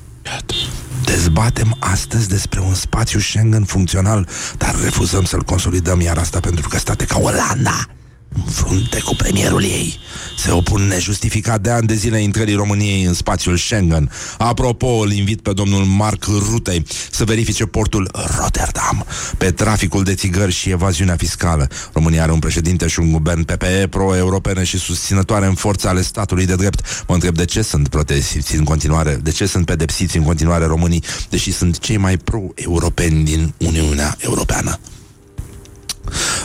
Dezbatem 1.11 1.77
astăzi 1.79 2.29
despre 2.29 2.61
un 2.61 2.75
spațiu 2.75 3.19
Schengen 3.19 3.65
funcțional, 3.65 4.29
dar 4.59 4.75
refuzăm 4.83 5.25
să-l 5.25 5.43
consolidăm 5.43 6.01
iar 6.01 6.19
asta 6.19 6.41
pentru 6.41 6.69
că 6.69 6.79
state 6.79 7.05
ca 7.05 7.19
Olanda 7.19 7.87
în 8.35 8.43
frunte 8.43 9.01
cu 9.01 9.15
premierul 9.15 9.63
ei 9.63 9.99
se 10.37 10.51
opun 10.51 10.83
nejustificat 10.83 11.61
de 11.61 11.71
ani 11.71 11.87
de 11.87 11.95
zile 11.95 12.23
intrării 12.23 12.55
României 12.55 13.05
în 13.05 13.15
spațiul 13.15 13.57
Schengen. 13.57 14.11
Apropo, 14.39 14.87
îl 14.87 15.13
invit 15.13 15.41
pe 15.41 15.53
domnul 15.53 15.85
Mark 15.85 16.25
Rutei 16.25 16.87
să 17.11 17.25
verifice 17.25 17.67
portul 17.67 18.11
Rotterdam 18.39 19.07
pe 19.39 19.51
traficul 19.51 20.03
de 20.05 20.15
țigări 20.15 20.53
și 20.53 20.71
evaziunea 20.71 21.17
fiscală. 21.17 21.69
România 21.93 22.23
are 22.23 22.33
un 22.33 22.39
președinte 22.39 22.87
și 22.87 23.01
un 23.01 23.13
guvern 23.13 23.43
PPE 23.43 23.87
pro-europene 23.91 24.65
și 24.65 24.79
susținătoare 24.79 25.47
în 25.47 25.55
forța 25.55 25.89
ale 25.89 26.03
statului 26.03 26.47
de 26.47 26.55
drept. 26.55 27.05
Mă 27.09 27.15
întreb 27.15 27.35
de 27.35 27.45
ce 27.45 27.63
sunt 27.63 27.89
protesiți 27.89 28.57
în 28.57 28.65
continuare, 28.65 29.19
de 29.23 29.31
ce 29.31 29.47
sunt 29.47 29.67
pedepsiți 29.67 30.17
în 30.17 30.23
continuare 30.23 30.65
românii, 30.65 31.05
deși 31.29 31.53
sunt 31.53 31.79
cei 31.79 31.97
mai 31.97 32.17
pro-europeni 32.17 33.25
din 33.25 33.55
Uniunea 33.59 34.17
Europeană. 34.19 34.79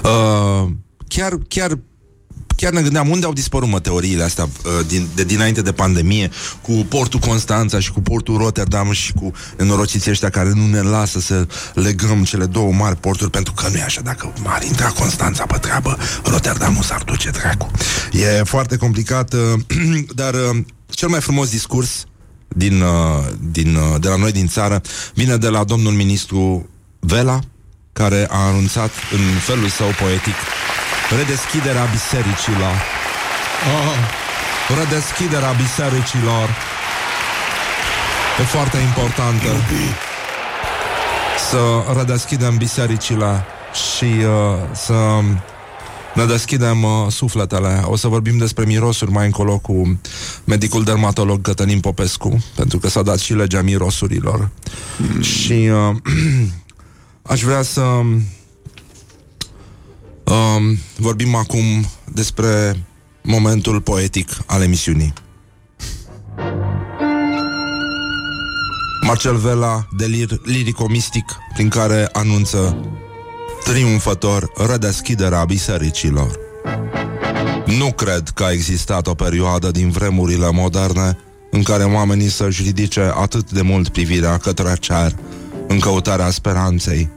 Uh, 0.04 0.70
chiar, 1.16 1.40
chiar 1.48 1.78
chiar 2.56 2.72
ne 2.72 2.82
gândeam 2.82 3.10
unde 3.10 3.26
au 3.26 3.34
dispărut 3.34 3.70
mă 3.70 3.80
teoriile 3.80 4.24
astea 4.24 4.44
uh, 4.44 4.86
din, 4.88 5.08
de 5.16 5.24
dinainte 5.24 5.62
de 5.62 5.72
pandemie 5.72 6.30
cu 6.62 6.72
portul 6.72 7.20
Constanța 7.20 7.80
și 7.80 7.92
cu 7.92 8.02
portul 8.02 8.38
Rotterdam 8.38 8.92
și 8.92 9.14
cu 9.14 9.32
nenorociții 9.58 10.12
ăștia 10.12 10.30
care 10.30 10.52
nu 10.54 10.68
ne 10.68 10.82
lasă 10.82 11.20
să 11.20 11.48
legăm 11.74 12.24
cele 12.24 12.46
două 12.46 12.72
mari 12.72 12.96
porturi 12.96 13.30
pentru 13.30 13.54
că 13.54 13.68
nu 13.70 13.78
e 13.78 13.84
așa, 13.84 14.02
dacă 14.02 14.34
ar 14.44 14.64
intra 14.64 14.88
Constanța 14.88 15.46
pe 15.46 15.58
treabă, 15.58 15.98
Rotterdamul 16.24 16.84
s-ar 16.84 17.04
duce 17.04 17.30
dracu. 17.30 17.72
E 18.12 18.44
foarte 18.44 18.78
complicat, 18.78 19.34
uh, 19.34 19.40
dar 20.22 20.34
uh, 20.34 20.58
cel 20.90 21.08
mai 21.08 21.22
frumos 21.22 21.50
discurs 21.50 22.06
din, 22.48 22.82
uh, 22.82 23.24
din, 23.52 23.76
uh, 23.76 24.02
de 24.02 24.08
la 24.08 24.16
noi 24.16 24.32
din 24.32 24.48
țară 24.48 24.82
vine 25.14 25.38
de 25.38 25.48
la 25.48 25.64
domnul 25.64 25.94
ministru 25.94 26.70
Vela, 27.00 27.40
care 27.94 28.28
a 28.30 28.38
anunțat 28.38 28.92
în 29.12 29.40
felul 29.40 29.70
său 29.70 29.88
poetic 30.00 30.36
redeschiderea 31.10 31.86
bisericilor. 31.92 32.76
Oh. 33.76 34.24
Redeschiderea 34.78 35.52
bisericilor 35.52 36.50
e 38.40 38.44
foarte 38.44 38.78
importantă. 38.78 39.48
Să 41.50 41.94
redeschidem 41.98 42.58
bisericile 42.58 43.44
și 43.74 44.04
uh, 44.04 44.58
să 44.74 44.94
ne 46.14 46.26
deschidem 46.26 46.84
uh, 46.84 46.92
sufletele. 47.10 47.82
O 47.84 47.96
să 47.96 48.08
vorbim 48.08 48.38
despre 48.38 48.66
mirosuri 48.66 49.12
mai 49.12 49.26
încolo 49.26 49.58
cu 49.58 50.00
medicul 50.44 50.84
dermatolog 50.84 51.42
Cătălin 51.42 51.80
Popescu, 51.80 52.44
pentru 52.56 52.80
că 52.80 52.88
s-a 52.88 53.02
dat 53.02 53.20
și 53.20 53.34
legea 53.34 53.62
mirosurilor. 53.62 54.50
Mm. 54.98 55.22
Și 55.22 55.70
uh, 55.90 55.96
aș 57.34 57.42
vrea 57.42 57.62
să 57.62 57.82
Um, 60.26 60.78
vorbim 60.98 61.36
acum 61.36 61.86
despre 62.14 62.84
momentul 63.22 63.82
poetic 63.82 64.30
al 64.46 64.62
emisiunii. 64.62 65.14
Marcel 69.06 69.36
Vela, 69.36 69.88
delir 69.98 70.40
lirico-mistic, 70.44 71.26
prin 71.54 71.70
care 71.70 72.10
anunță 72.12 72.78
triumfător 73.64 74.52
redeschiderea 74.68 75.46
bisericilor. 75.46 76.40
Nu 77.66 77.92
cred 77.92 78.30
că 78.30 78.44
a 78.44 78.52
existat 78.52 79.08
o 79.08 79.14
perioadă 79.14 79.72
din 79.72 79.90
vremurile 79.90 80.52
moderne 80.52 81.18
în 81.52 81.64
care 81.64 81.84
oamenii 81.84 82.30
să-și 82.30 82.64
ridice 82.64 83.12
atât 83.16 83.52
de 83.52 83.62
mult 83.62 83.90
privirea 83.90 84.38
către 84.38 84.76
cer 84.80 85.16
în 85.68 85.80
căutarea 85.80 86.30
speranței. 86.30 87.10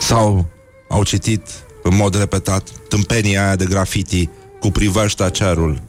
Sau 0.00 0.46
au 0.88 1.04
citit 1.04 1.42
în 1.82 1.96
mod 1.96 2.18
repetat 2.18 2.68
tâmpenia 2.88 3.44
aia 3.44 3.56
de 3.56 3.64
grafiti 3.64 4.28
cu 4.60 4.70
privește 4.70 5.30
cerul. 5.30 5.82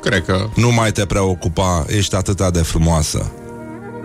Cred 0.00 0.24
că... 0.24 0.48
Nu 0.54 0.72
mai 0.72 0.92
te 0.92 1.06
preocupa, 1.06 1.84
ești 1.88 2.14
atât 2.14 2.50
de 2.52 2.62
frumoasă. 2.62 3.32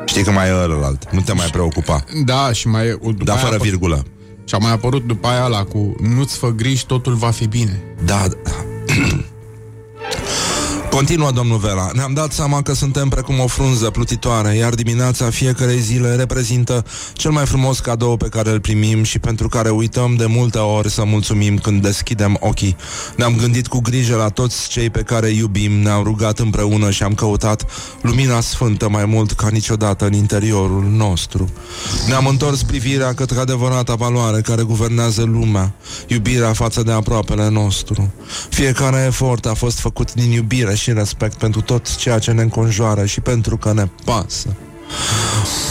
Știi 0.06 0.24
că 0.24 0.32
mai 0.32 0.48
e 0.48 0.54
ălălalt, 0.64 1.12
nu 1.12 1.22
te 1.22 1.34
mai 1.34 1.48
preocupa. 1.52 2.04
Da, 2.26 2.52
și 2.52 2.68
mai... 2.68 2.98
După 3.02 3.24
Dar 3.24 3.36
aia 3.36 3.46
fără 3.46 3.58
apă- 3.58 3.62
virgulă. 3.62 4.06
Și 4.46 4.56
a 4.56 4.58
mai 4.58 4.72
apărut 4.72 5.08
după 5.08 5.28
aia 5.28 5.48
la 5.48 5.64
cu 5.64 5.96
Nu-ți 6.00 6.38
fă 6.38 6.50
griji, 6.50 6.86
totul 6.86 7.14
va 7.14 7.30
fi 7.30 7.48
bine. 7.48 7.82
Da. 8.06 8.28
Continuă 10.92 11.32
domnul 11.32 11.58
Vela. 11.58 11.90
Ne-am 11.94 12.14
dat 12.14 12.32
seama 12.32 12.62
că 12.62 12.74
suntem 12.74 13.10
precum 13.10 13.40
o 13.40 13.48
frunză 13.48 13.90
plutitoare, 13.90 14.56
iar 14.56 14.74
dimineața 14.74 15.30
fiecarei 15.30 15.80
zile 15.80 16.16
reprezintă 16.16 16.86
cel 17.14 17.32
mai 17.32 17.46
frumos 17.46 17.80
cadou 17.80 18.18
pe 18.18 18.28
care 18.28 18.50
îl 18.50 18.60
primim 18.60 19.04
și 19.04 19.20
pentru 19.20 19.48
care 19.48 19.70
uităm 19.70 20.16
de 20.16 20.26
multe 20.26 20.58
ori 20.58 20.90
să 20.90 21.04
mulțumim 21.04 21.58
când 21.58 21.82
deschidem 21.82 22.38
ochii. 22.40 22.76
Ne-am 23.16 23.36
gândit 23.36 23.68
cu 23.68 23.80
grijă 23.80 24.16
la 24.16 24.28
toți 24.28 24.70
cei 24.70 24.90
pe 24.90 25.02
care 25.02 25.28
îi 25.28 25.38
iubim, 25.38 25.72
ne-am 25.72 26.04
rugat 26.04 26.40
împreună 26.40 26.90
și 26.92 27.04
am 27.04 27.14
căutat 27.14 27.66
lumina 28.02 28.42
sfântă 28.42 28.90
mai 28.90 29.06
mult 29.06 29.32
ca 29.32 29.48
niciodată 29.50 30.06
în 30.06 30.14
interiorul 30.14 30.84
nostru. 30.84 31.50
Ne-am 32.08 32.26
întors 32.26 32.64
privirea 32.64 33.14
către 33.14 33.40
adevărata 33.40 33.96
valoare 33.96 34.42
care 34.42 34.62
guvernează 34.62 35.24
lumea, 35.24 35.74
iubirea 36.08 36.54
față 36.54 36.84
de 36.84 36.92
aproapele 36.92 37.50
nostru. 37.50 38.14
Fiecare 38.50 39.04
efort 39.08 39.46
a 39.46 39.54
fost 39.54 39.80
făcut 39.80 40.14
din 40.14 40.32
iubire 40.32 40.76
și 40.82 40.94
respect 40.94 41.38
pentru 41.38 41.62
tot 41.62 41.96
ceea 41.96 42.20
ce 42.20 42.32
ne 42.32 42.42
înconjoară 42.42 43.06
și 43.06 43.22
pentru 43.22 43.58
că 43.58 43.74
ne 43.74 43.88
pasă. 44.06 44.56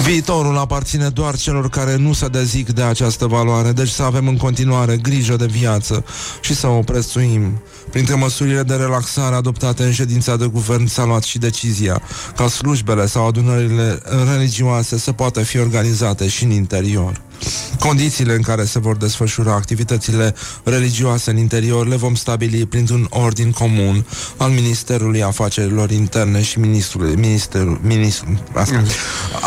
Viitorul 0.02 0.58
aparține 0.58 1.08
doar 1.08 1.36
celor 1.36 1.68
care 1.68 1.96
nu 1.96 2.12
se 2.12 2.28
dezic 2.28 2.70
de 2.70 2.82
această 2.82 3.26
valoare, 3.26 3.72
deci 3.72 3.88
să 3.88 4.02
avem 4.02 4.28
în 4.28 4.36
continuare 4.36 4.96
grijă 4.96 5.36
de 5.36 5.46
viață 5.46 6.04
și 6.40 6.54
să 6.54 6.66
o 6.66 6.80
prețuim. 6.80 7.60
Printre 7.90 8.14
măsurile 8.14 8.62
de 8.62 8.74
relaxare 8.74 9.34
adoptate 9.34 9.82
în 9.82 9.92
ședința 9.92 10.36
de 10.36 10.46
guvern 10.46 10.86
s-a 10.86 11.04
luat 11.04 11.22
și 11.22 11.38
decizia 11.38 12.02
ca 12.36 12.48
slujbele 12.48 13.06
sau 13.06 13.26
adunările 13.26 14.02
religioase 14.32 14.98
să 14.98 15.12
poată 15.12 15.42
fi 15.42 15.58
organizate 15.58 16.28
și 16.28 16.44
în 16.44 16.50
interior. 16.50 17.20
Condițiile 17.78 18.34
în 18.34 18.42
care 18.42 18.64
se 18.64 18.78
vor 18.78 18.96
desfășura 18.96 19.54
activitățile 19.54 20.34
religioase 20.64 21.30
în 21.30 21.36
interior 21.36 21.86
le 21.86 21.96
vom 21.96 22.14
stabili 22.14 22.66
printr-un 22.66 23.06
ordin 23.10 23.50
comun 23.50 24.06
al 24.36 24.50
Ministerului 24.50 25.22
Afacerilor 25.22 25.90
Interne 25.90 26.42
și 26.42 26.58
Ministrului 26.58 27.14
Ministerul, 27.14 27.80
ministru, 27.82 28.40
asta. 28.54 28.82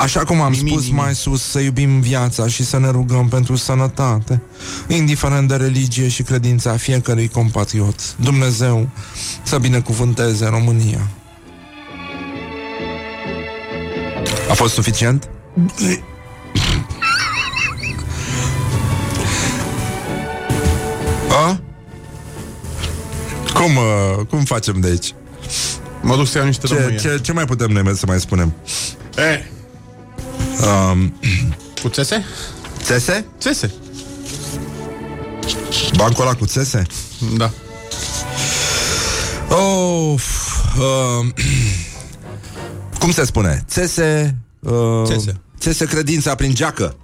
Așa 0.02 0.20
cum 0.20 0.42
am 0.42 0.54
spus 0.54 0.90
mai 0.90 1.16
sus, 1.16 1.44
să 1.44 1.60
iubim 1.60 2.00
viața 2.00 2.48
și 2.48 2.66
să 2.66 2.80
ne 2.80 2.90
rugăm 2.90 3.28
pentru 3.28 3.56
sănătate, 3.56 4.42
indiferent 4.88 5.48
de 5.48 5.56
religie 5.56 6.08
și 6.08 6.24
credința 6.24 6.78
fiecărui 6.78 7.28
compatriot. 7.28 8.16
Dumnezeu 8.16 8.90
să 9.44 9.58
binecuvânteze 9.58 10.46
România. 10.46 11.08
A 14.50 14.54
fost 14.54 14.74
suficient? 14.74 15.30
A? 21.34 21.60
Cum, 23.54 23.76
uh, 23.76 24.26
cum 24.30 24.44
facem 24.44 24.80
de 24.80 24.88
aici? 24.88 25.14
Mă 26.02 26.16
duc 26.16 26.28
să 26.28 26.38
iau 26.38 26.48
niște 26.48 26.68
Ce, 26.68 26.76
rămâie. 26.76 26.98
ce, 26.98 27.20
ce 27.22 27.32
mai 27.34 27.46
putem 27.46 27.70
noi 27.72 27.96
să 27.96 28.06
mai 28.08 28.20
spunem? 28.20 28.54
Eh, 29.16 29.40
Um, 30.92 31.14
cu 31.82 31.90
țese? 31.90 32.24
țese? 32.82 33.26
Țese. 33.40 33.74
Bancul 35.96 36.24
ăla 36.26 36.36
cu 36.36 36.46
țese? 36.46 36.82
Da. 37.38 37.52
Oh, 39.50 40.22
uh, 40.78 41.28
cum 43.00 43.12
se 43.12 43.26
spune? 43.26 43.64
Țese... 43.70 44.36
Uh, 44.60 45.02
Țese. 45.06 45.42
Țese 45.60 45.86
credința 45.86 46.36
prin 46.36 46.54
geacă. 46.54 46.96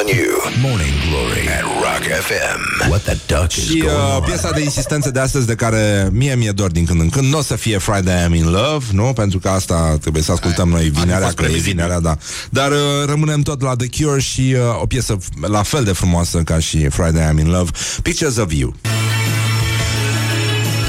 Sleep 0.00 0.16
on 0.16 0.16
you. 0.16 0.70
Morning 0.70 0.92
Glory 1.08 1.48
at 1.48 1.62
Rock 1.62 2.02
FM. 2.22 2.88
What 2.90 3.02
the 3.02 3.16
duck 3.26 3.52
is 3.56 3.64
Și 3.68 3.78
going 3.78 3.94
uh, 3.96 4.16
on? 4.16 4.22
piesa 4.24 4.50
de 4.50 4.60
insistență 4.62 5.10
de 5.10 5.20
astăzi 5.20 5.46
de 5.46 5.54
care 5.54 6.08
mie 6.12 6.34
mi-e 6.34 6.50
dor 6.50 6.70
din 6.70 6.84
când 6.84 7.00
în 7.00 7.08
când 7.08 7.26
Nu 7.32 7.38
o 7.38 7.42
să 7.42 7.56
fie 7.56 7.78
Friday 7.78 8.26
I'm 8.28 8.34
in 8.34 8.44
Love, 8.50 8.84
nu? 8.92 9.12
Pentru 9.12 9.38
că 9.38 9.48
asta 9.48 9.96
trebuie 10.00 10.22
să 10.22 10.32
ascultăm 10.32 10.68
noi 10.68 10.88
vinerea, 10.88 11.20
fost 11.20 11.34
că 11.36 11.42
e 11.42 11.44
previzibil. 11.44 11.72
vinerea, 11.74 12.00
da 12.00 12.16
Dar 12.50 12.70
uh, 12.70 12.76
rămânem 13.06 13.40
tot 13.42 13.62
la 13.62 13.74
The 13.76 13.88
Cure 14.04 14.20
și 14.20 14.54
uh, 14.56 14.82
o 14.82 14.86
piesă 14.86 15.16
f- 15.18 15.48
la 15.48 15.62
fel 15.62 15.84
de 15.84 15.92
frumoasă 15.92 16.38
ca 16.38 16.58
și 16.58 16.88
Friday 16.88 17.32
I'm 17.34 17.38
in 17.38 17.50
Love 17.50 17.70
Pictures 18.02 18.36
of 18.36 18.52
You 18.52 18.74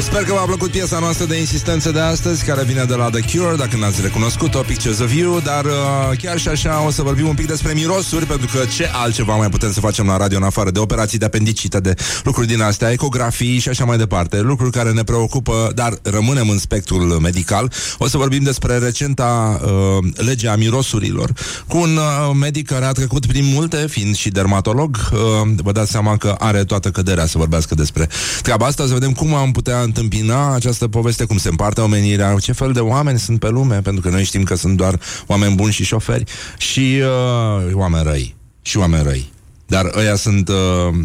Sper 0.02 0.24
că 0.24 0.34
v-a 0.34 0.46
plăcut 0.46 0.72
piesa 0.72 1.00
noastră 1.00 1.26
de 1.26 1.40
insistență 1.40 1.92
de 1.92 2.00
astăzi 2.00 2.46
Care 2.46 2.64
vine 2.64 2.84
de 2.84 2.94
la 2.96 3.10
The 3.10 3.38
Cure 3.38 3.56
Dacă 3.56 3.78
n-ați 3.78 4.02
recunoscut-o, 4.02 4.60
Pictures 4.60 5.00
of 5.00 5.14
You 5.14 5.40
Dar 5.40 5.66
uh, 5.66 6.18
chiar 6.22 6.38
și 6.38 6.48
așa 6.48 6.86
o 6.86 6.92
să 6.92 7.02
vorbim 7.02 7.28
un 7.28 7.36
pic 7.36 7.48
despre 7.48 7.74
mirosuri 7.74 8.26
Pentru 8.26 8.48
că 8.54 8.66
ce 8.76 8.90
altceva 8.94 9.36
mai 9.36 9.50
putem 9.50 9.72
să 9.72 9.80
facem 9.80 10.06
la 10.06 10.18
radio 10.18 10.38
În 10.38 10.44
afară 10.44 10.72
de 10.72 10.80
operații 10.80 11.18
de 11.18 11.26
apendicită 11.26 11.80
De 11.80 11.94
lucruri 12.24 12.48
din 12.48 12.62
astea, 12.62 12.92
ecografii 12.92 13.60
și 13.60 13.70
așa 13.70 13.86
mai 13.86 13.98
departe 13.98 14.40
Lucruri 14.42 14.72
care 14.72 14.92
ne 14.92 15.04
preocupă 15.04 15.72
Dar 15.76 15.94
rămânem 16.04 16.50
în 16.50 16.58
spectrul 16.58 17.20
medical. 17.22 17.72
O 17.98 18.08
să 18.08 18.18
vorbim 18.18 18.44
despre 18.44 18.78
recenta 18.78 19.60
uh, 19.64 20.08
lege 20.16 20.48
a 20.48 20.56
mirosurilor. 20.56 21.32
Cu 21.68 21.78
un 21.78 21.96
uh, 21.96 22.36
medic 22.40 22.68
care 22.68 22.86
a 22.86 22.92
trecut 22.92 23.26
prin 23.26 23.46
multe 23.54 23.88
Fiind 23.90 24.16
și 24.16 24.30
dermatolog 24.30 24.98
uh, 25.14 25.20
Vă 25.56 25.72
dați 25.72 25.92
seama 25.92 26.18
că 26.18 26.36
are 26.40 26.64
toată 26.64 26.90
căderea 26.90 27.26
să 27.26 27.38
vorbească 27.38 27.76
despre 27.76 28.10
treaba 28.42 28.66
asta 28.66 28.86
Să 28.86 28.94
vedem 28.94 29.12
cum 29.12 29.34
am 29.34 29.52
putea 29.52 29.90
întâmpina 29.98 30.54
această 30.54 30.88
poveste 30.88 31.26
Cum 31.26 31.38
se 31.38 31.50
împarte 31.50 31.82
omenirea 31.82 32.36
Ce 32.36 32.52
fel 32.52 32.72
de 32.72 32.80
oameni 32.80 33.20
sunt 33.20 33.40
pe 33.40 33.50
lume 33.50 33.82
Pentru 33.82 34.02
că 34.02 34.10
noi 34.10 34.24
știm 34.24 34.44
că 34.44 34.56
sunt 34.56 34.78
doar 34.78 35.00
oameni 35.28 35.56
buni 35.56 35.72
și 35.72 35.84
șoferi 35.84 36.24
Și 36.58 37.02
uh, 37.02 37.74
oameni 37.74 38.04
răi 38.04 38.36
Și 38.62 38.78
oameni 38.78 39.04
răi. 39.04 39.32
Dar 39.68 39.92
ăia 39.96 40.16
sunt... 40.16 40.50
Uh, 40.50 40.96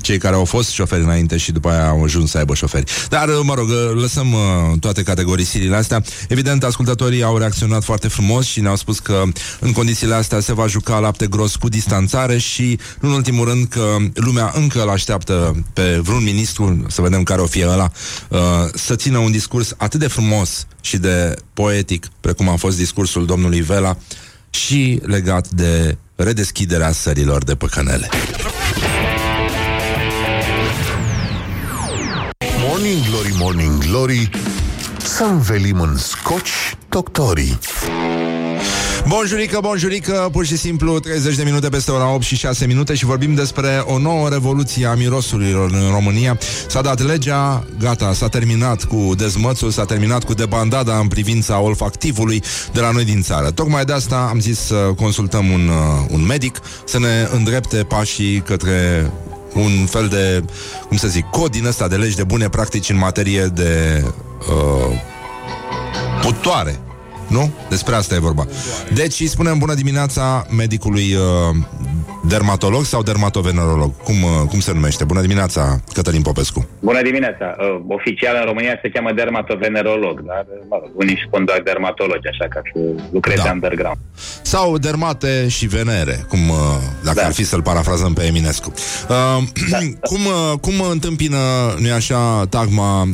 cei 0.00 0.18
care 0.18 0.34
au 0.34 0.44
fost 0.44 0.70
șoferi 0.70 1.02
înainte 1.02 1.36
și 1.36 1.52
după 1.52 1.68
aia 1.68 1.88
au 1.88 2.02
ajuns 2.02 2.30
să 2.30 2.38
aibă 2.38 2.54
șoferi. 2.54 2.90
Dar, 3.08 3.28
uh, 3.28 3.40
mă 3.42 3.54
rog, 3.54 3.68
uh, 3.68 4.00
lăsăm 4.00 4.32
uh, 4.32 4.40
toate 4.80 5.02
categorisirile 5.02 5.76
astea. 5.76 6.02
Evident, 6.28 6.64
ascultătorii 6.64 7.22
au 7.22 7.38
reacționat 7.38 7.84
foarte 7.84 8.08
frumos 8.08 8.46
și 8.46 8.60
ne-au 8.60 8.76
spus 8.76 8.98
că 8.98 9.22
în 9.60 9.72
condițiile 9.72 10.14
astea 10.14 10.40
se 10.40 10.52
va 10.52 10.66
juca 10.66 10.98
lapte 10.98 11.26
gros 11.26 11.56
cu 11.56 11.68
distanțare 11.68 12.38
și, 12.38 12.78
nu 13.00 13.08
în 13.08 13.14
ultimul 13.14 13.48
rând, 13.48 13.66
că 13.66 13.96
lumea 14.14 14.52
încă 14.54 14.82
îl 14.82 14.88
așteaptă 14.88 15.64
pe 15.72 16.00
vreun 16.02 16.22
ministru, 16.22 16.84
să 16.88 17.02
vedem 17.02 17.22
care 17.22 17.40
o 17.40 17.46
fie 17.46 17.68
ăla, 17.68 17.90
uh, 18.28 18.38
să 18.74 18.96
țină 18.96 19.18
un 19.18 19.30
discurs 19.30 19.74
atât 19.76 20.00
de 20.00 20.06
frumos 20.06 20.66
și 20.80 20.96
de 20.96 21.34
poetic, 21.54 22.06
precum 22.20 22.48
a 22.48 22.56
fost 22.56 22.76
discursul 22.76 23.26
domnului 23.26 23.60
Vela, 23.60 23.96
și 24.50 25.00
legat 25.02 25.48
de 25.48 25.96
redeschiderea 26.16 26.92
sărilor 26.92 27.44
de 27.44 27.54
păcănele. 27.54 28.08
Morning 32.82 33.06
Glory, 33.06 33.34
Morning 33.38 33.78
Glory 33.78 34.30
Să 34.98 35.24
învelim 35.24 35.80
în 35.80 35.96
scoci 35.96 36.76
doctorii 36.88 37.58
Bonjurică, 39.08 39.58
bonjurică, 39.62 40.28
pur 40.32 40.46
și 40.46 40.56
simplu 40.56 40.98
30 40.98 41.36
de 41.36 41.42
minute 41.42 41.68
peste 41.68 41.90
ora 41.90 42.14
8 42.14 42.22
și 42.22 42.36
6 42.36 42.66
minute 42.66 42.94
și 42.94 43.04
vorbim 43.04 43.34
despre 43.34 43.82
o 43.84 43.98
nouă 43.98 44.28
revoluție 44.28 44.86
a 44.86 44.94
mirosurilor 44.94 45.70
în 45.70 45.90
România. 45.90 46.38
S-a 46.68 46.80
dat 46.80 47.00
legea, 47.00 47.64
gata, 47.78 48.12
s-a 48.12 48.28
terminat 48.28 48.84
cu 48.84 49.12
dezmățul, 49.16 49.70
s-a 49.70 49.84
terminat 49.84 50.24
cu 50.24 50.34
debandada 50.34 50.98
în 50.98 51.08
privința 51.08 51.60
olfactivului 51.60 52.42
de 52.72 52.80
la 52.80 52.90
noi 52.90 53.04
din 53.04 53.22
țară. 53.22 53.50
Tocmai 53.50 53.84
de 53.84 53.92
asta 53.92 54.28
am 54.30 54.40
zis 54.40 54.58
să 54.58 54.74
consultăm 54.74 55.50
un, 55.50 55.68
uh, 55.68 56.06
un 56.10 56.26
medic 56.26 56.60
să 56.84 56.98
ne 56.98 57.28
îndrepte 57.32 57.76
pașii 57.76 58.40
către 58.40 59.10
un 59.54 59.86
fel 59.86 60.08
de, 60.08 60.44
cum 60.88 60.96
să 60.96 61.08
zic, 61.08 61.24
cod 61.24 61.50
din 61.50 61.66
ăsta 61.66 61.88
de 61.88 61.96
legi 61.96 62.16
de 62.16 62.24
bune 62.24 62.48
practici 62.48 62.90
în 62.90 62.98
materie 62.98 63.46
de 63.46 64.04
uh, 64.38 65.00
putoare. 66.22 66.78
Nu? 67.26 67.52
Despre 67.68 67.94
asta 67.94 68.14
e 68.14 68.18
vorba. 68.18 68.46
Deci 68.94 69.20
îi 69.20 69.26
spunem 69.26 69.58
bună 69.58 69.74
dimineața 69.74 70.46
medicului 70.56 71.14
uh, 71.14 71.56
dermatolog 72.28 72.84
sau 72.84 73.02
dermatovenerolog. 73.02 73.96
Cum, 74.04 74.22
uh, 74.22 74.30
cum 74.48 74.60
se 74.60 74.72
numește? 74.72 75.04
Bună 75.04 75.20
dimineața, 75.20 75.80
Cătălin 75.92 76.22
Popescu. 76.22 76.68
Bună 76.80 77.02
dimineața! 77.02 77.54
Uh, 77.58 77.80
Oficial 77.88 78.36
în 78.40 78.44
România 78.44 78.78
se 78.82 78.88
cheamă 78.88 79.12
dermatovenerolog, 79.12 80.20
dar 80.20 80.46
uh, 80.48 80.64
mă 80.70 80.76
rog, 80.80 80.90
unii 80.94 81.22
spun 81.26 81.44
doar 81.44 81.60
dermatologi, 81.64 82.28
așa 82.28 82.46
că 82.48 82.60
lucrezi 83.12 83.42
Da. 83.42 83.50
underground. 83.52 83.96
Sau 84.42 84.78
dermate 84.78 85.48
și 85.48 85.66
venere, 85.66 86.24
cum, 86.28 86.48
uh, 86.48 86.56
dacă 87.04 87.20
Da. 87.20 87.26
ar 87.26 87.32
fi 87.32 87.44
să-l 87.44 87.62
parafrazăm 87.62 88.12
pe 88.12 88.24
Eminescu. 88.24 88.72
Uh, 89.08 89.42
cum, 90.10 90.20
uh, 90.24 90.58
cum 90.60 90.74
întâmpină, 90.90 91.38
nu 91.78 91.92
așa, 91.92 92.46
tagma 92.48 93.02
uh, 93.02 93.08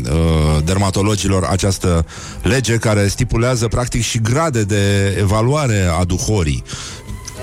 dermatologilor 0.65 1.47
această 1.51 2.07
lege 2.43 2.77
care 2.77 3.07
stipulează 3.07 3.69
practic 3.69 4.03
și 4.03 4.19
grade 4.21 4.63
de 4.65 5.15
evaluare 5.19 5.89
a 6.01 6.05
duhorii? 6.05 6.63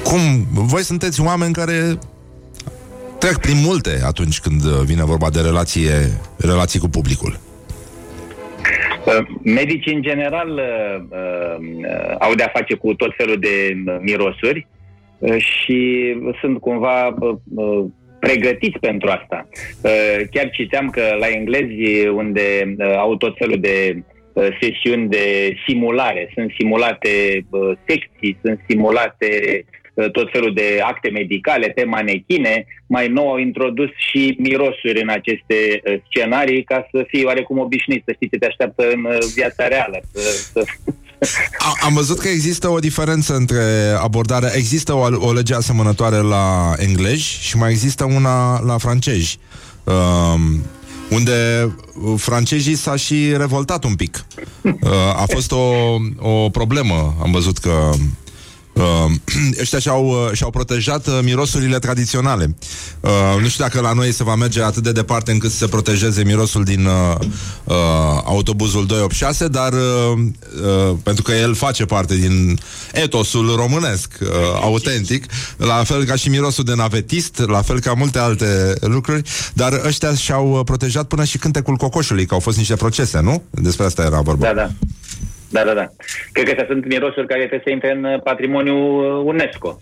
Cum? 0.10 0.22
Voi 0.54 0.82
sunteți 0.82 1.22
oameni 1.22 1.54
care 1.54 1.78
trec 3.20 3.38
prin 3.38 3.60
multe 3.66 3.94
atunci 4.06 4.40
când 4.40 4.64
uh, 4.64 4.72
vine 4.86 5.04
vorba 5.04 5.30
de 5.30 5.42
relație, 5.42 5.92
relații 6.38 6.80
cu 6.80 6.90
publicul. 6.90 7.40
Uh, 9.06 9.28
Medicii, 9.44 9.94
în 9.94 10.02
general, 10.02 10.50
uh, 10.50 10.96
uh, 11.10 12.16
au 12.20 12.34
de-a 12.34 12.52
face 12.54 12.74
cu 12.74 12.94
tot 12.94 13.14
felul 13.18 13.40
de 13.40 13.84
uh, 13.86 13.98
mirosuri 14.00 14.68
uh, 15.18 15.38
și 15.38 15.80
sunt 16.42 16.60
cumva 16.60 17.08
uh, 17.08 17.36
uh, 17.56 17.86
pregătiți 18.20 18.80
pentru 18.80 19.10
asta. 19.10 19.48
Uh, 19.82 20.28
Chiar 20.32 20.50
citeam 20.50 20.90
că 20.90 21.16
la 21.20 21.28
englezi, 21.28 22.08
unde 22.08 22.76
uh, 22.78 22.96
au 22.98 23.16
tot 23.16 23.36
felul 23.38 23.60
de 23.60 24.04
uh, 24.34 24.48
sesiuni 24.62 25.10
de 25.10 25.56
simulare. 25.68 26.32
Sunt 26.34 26.52
simulate 26.58 27.46
uh, 27.50 27.72
secții, 27.88 28.38
sunt 28.44 28.60
simulate 28.68 29.28
uh, 29.32 29.84
tot 30.12 30.30
felul 30.32 30.54
de 30.54 30.80
acte 30.84 31.10
medicale 31.10 31.68
pe 31.68 31.84
manechine. 31.84 32.66
Mai 32.88 33.08
nou 33.08 33.30
au 33.30 33.38
introdus 33.38 33.90
și 34.10 34.36
mirosuri 34.40 35.02
în 35.02 35.10
aceste 35.10 35.56
uh, 35.56 36.02
scenarii 36.10 36.64
ca 36.64 36.88
să 36.92 37.06
fii 37.08 37.26
oarecum 37.26 37.60
obișnuit, 37.60 38.04
să 38.06 38.12
știi 38.16 38.30
ce 38.30 38.38
te 38.38 38.46
așteaptă 38.46 38.84
în 38.94 39.04
uh, 39.04 39.18
viața 39.36 39.68
reală. 39.68 40.00
Să, 40.14 40.50
să... 40.54 40.64
A, 41.58 41.74
am 41.86 41.94
văzut 41.94 42.20
că 42.20 42.28
există 42.28 42.68
o 42.68 42.80
diferență 42.80 43.36
între 43.36 43.64
abordarea. 44.02 44.50
Există 44.56 44.94
o, 44.94 45.28
o 45.28 45.34
lege 45.34 45.56
asemănătoare 45.56 46.18
la 46.18 46.74
englezi 46.78 47.40
și 47.42 47.58
mai 47.58 47.70
există 47.70 48.04
una 48.04 48.62
la 48.62 48.78
francezi. 48.78 49.40
Um, 49.84 50.62
unde 51.10 51.34
francezii 52.18 52.76
s-a 52.76 52.96
și 52.96 53.34
revoltat 53.38 53.84
un 53.84 53.96
pic. 53.96 54.26
Uh, 54.62 54.72
a 55.16 55.26
fost 55.28 55.52
o, 55.52 55.96
o 56.20 56.50
problemă. 56.50 57.16
Am 57.22 57.32
văzut 57.32 57.58
că 57.58 57.90
Uh, 58.76 59.12
ăștia 59.62 59.80
și-au, 59.80 60.08
uh, 60.08 60.32
și-au 60.34 60.50
protejat 60.50 61.08
uh, 61.08 61.20
mirosurile 61.24 61.80
tradiționale. 61.80 62.56
Uh, 63.00 63.12
nu 63.42 63.48
știu 63.48 63.64
dacă 63.64 63.80
la 63.80 63.94
noi 63.94 64.12
se 64.12 64.24
va 64.24 64.36
merge 64.36 64.62
atât 64.64 64.84
de 64.84 64.92
departe 64.92 65.32
încât 65.32 65.52
să 65.52 65.58
se 65.58 65.68
protejeze 65.68 66.24
mirosul 66.24 66.64
din 66.64 66.86
uh, 66.86 67.16
uh, 67.64 67.76
autobuzul 68.24 68.86
286, 68.86 69.48
dar 69.48 69.74
uh, 69.74 69.80
uh, 69.80 70.96
pentru 71.04 71.24
că 71.24 71.32
el 71.32 71.56
face 71.56 71.86
parte 71.86 72.16
din 72.16 72.60
etosul 72.94 73.56
românesc, 73.56 74.18
uh, 74.22 74.28
autentic, 74.62 75.26
la 75.58 75.84
fel 75.84 76.04
ca 76.04 76.16
și 76.16 76.30
mirosul 76.30 76.64
de 76.64 76.74
navetist, 76.76 77.38
la 77.48 77.62
fel 77.62 77.80
ca 77.80 77.94
multe 77.94 78.20
alte 78.20 78.74
lucruri, 78.82 79.22
dar 79.54 79.82
ăștia 79.86 80.16
și-au 80.16 80.52
uh, 80.52 80.60
protejat 80.66 81.08
până 81.08 81.24
și 81.24 81.38
cântecul 81.38 81.76
cocoșului, 81.76 82.26
că 82.26 82.34
au 82.34 82.40
fost 82.40 82.58
niște 82.58 82.76
procese, 82.76 83.20
nu? 83.20 83.44
Despre 83.50 83.86
asta 83.86 84.02
era 84.02 84.22
vorba. 84.22 84.46
Da, 84.46 84.54
da. 84.54 84.72
Da, 85.52 85.64
da, 85.64 85.74
da. 85.74 85.86
Cred 86.32 86.46
că 86.46 86.52
astea 86.52 86.66
sunt 86.70 86.86
mirosuri 86.88 87.28
care 87.28 87.40
trebuie 87.40 87.62
să 87.64 87.70
intre 87.70 87.92
în 87.92 88.04
uh, 88.04 88.22
patrimoniul 88.24 89.20
uh, 89.20 89.24
UNESCO. 89.26 89.82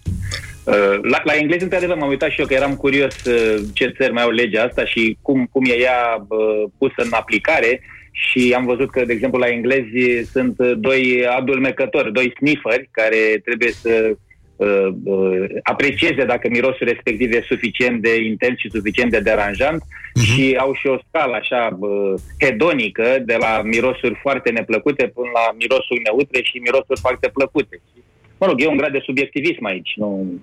Uh, 0.64 1.00
La, 1.02 1.22
la 1.24 1.36
engleză, 1.36 1.64
într-adevăr, 1.64 1.98
m-am 1.98 2.10
uitat 2.10 2.30
și 2.30 2.40
eu 2.40 2.46
că 2.46 2.54
eram 2.54 2.76
curios 2.76 3.24
uh, 3.26 3.56
ce 3.74 3.94
țări 3.98 4.14
mai 4.14 4.24
au 4.24 4.30
legea 4.30 4.64
asta 4.64 4.86
și 4.86 5.18
cum, 5.22 5.48
cum 5.52 5.64
e 5.66 5.80
ea 5.80 6.26
uh, 6.28 6.64
pusă 6.78 6.96
în 6.96 7.12
aplicare 7.12 7.82
și 8.12 8.54
am 8.58 8.66
văzut 8.66 8.92
că, 8.92 9.06
de 9.06 9.14
exemplu, 9.14 9.40
la 9.40 9.48
englezi 9.48 10.26
sunt 10.32 10.60
uh, 10.60 10.72
doi 10.78 11.26
adulmecători, 11.38 12.14
doi 12.14 12.34
snifferi 12.38 12.90
care 12.92 13.42
trebuie 13.44 13.72
să 13.72 13.90
uh, 13.90 14.10
uh, 14.10 14.18
aprecieze 15.64 16.26
dacă 16.26 16.48
mirosul 16.50 16.88
respectiv 16.88 17.34
e 17.34 17.42
suficient 17.48 18.02
de 18.02 18.24
intens 18.24 18.58
și 18.60 18.70
suficient 18.70 19.12
de 19.12 19.20
deranjant 19.20 19.82
uh-huh. 19.82 20.22
și 20.22 20.56
au 20.60 20.74
și 20.74 20.88
o 20.88 20.98
scală 21.08 21.36
așa 21.36 21.78
uh, 21.80 22.14
hedonică 22.40 23.24
de 23.26 23.36
la 23.40 23.62
mirosuri 23.64 24.20
foarte 24.22 24.50
neplăcute 24.52 25.12
până 25.16 25.30
la 25.34 25.56
mirosuri 25.58 26.02
neutre 26.04 26.42
și 26.42 26.58
mirosuri 26.58 27.00
foarte 27.00 27.28
plăcute. 27.34 27.82
Mă 28.40 28.46
rog, 28.46 28.62
e 28.62 28.68
un 28.68 28.78
grad 28.78 28.92
de 28.92 29.02
subiectivism 29.06 29.66
aici. 29.66 29.92
Nu... 29.96 30.42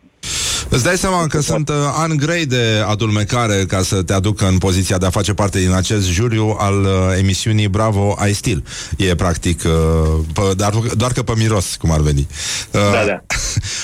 Îți 0.72 0.84
dai 0.84 0.96
seama 0.96 1.26
că 1.26 1.40
sunt 1.40 1.68
uh, 1.68 1.74
ani 1.96 2.16
grei 2.16 2.46
de 2.46 2.84
adulmecare 2.86 3.64
ca 3.68 3.82
să 3.82 4.02
te 4.02 4.12
aducă 4.12 4.46
în 4.46 4.58
poziția 4.58 4.98
de 4.98 5.06
a 5.06 5.10
face 5.10 5.34
parte 5.34 5.58
din 5.58 5.72
acest 5.72 6.08
juriu 6.08 6.56
al 6.58 6.80
uh, 6.80 6.88
emisiunii 7.18 7.68
Bravo 7.68 8.16
I 8.28 8.32
Still. 8.32 8.64
E 8.96 9.14
practic, 9.14 9.62
uh, 9.64 10.24
pe, 10.32 10.40
dar, 10.56 10.72
doar 10.96 11.12
că 11.12 11.22
pe 11.22 11.32
miros, 11.36 11.76
cum 11.76 11.90
ar 11.90 12.00
veni. 12.00 12.26
Uh, 12.70 12.80
Da, 12.92 13.04
da. 13.06 13.22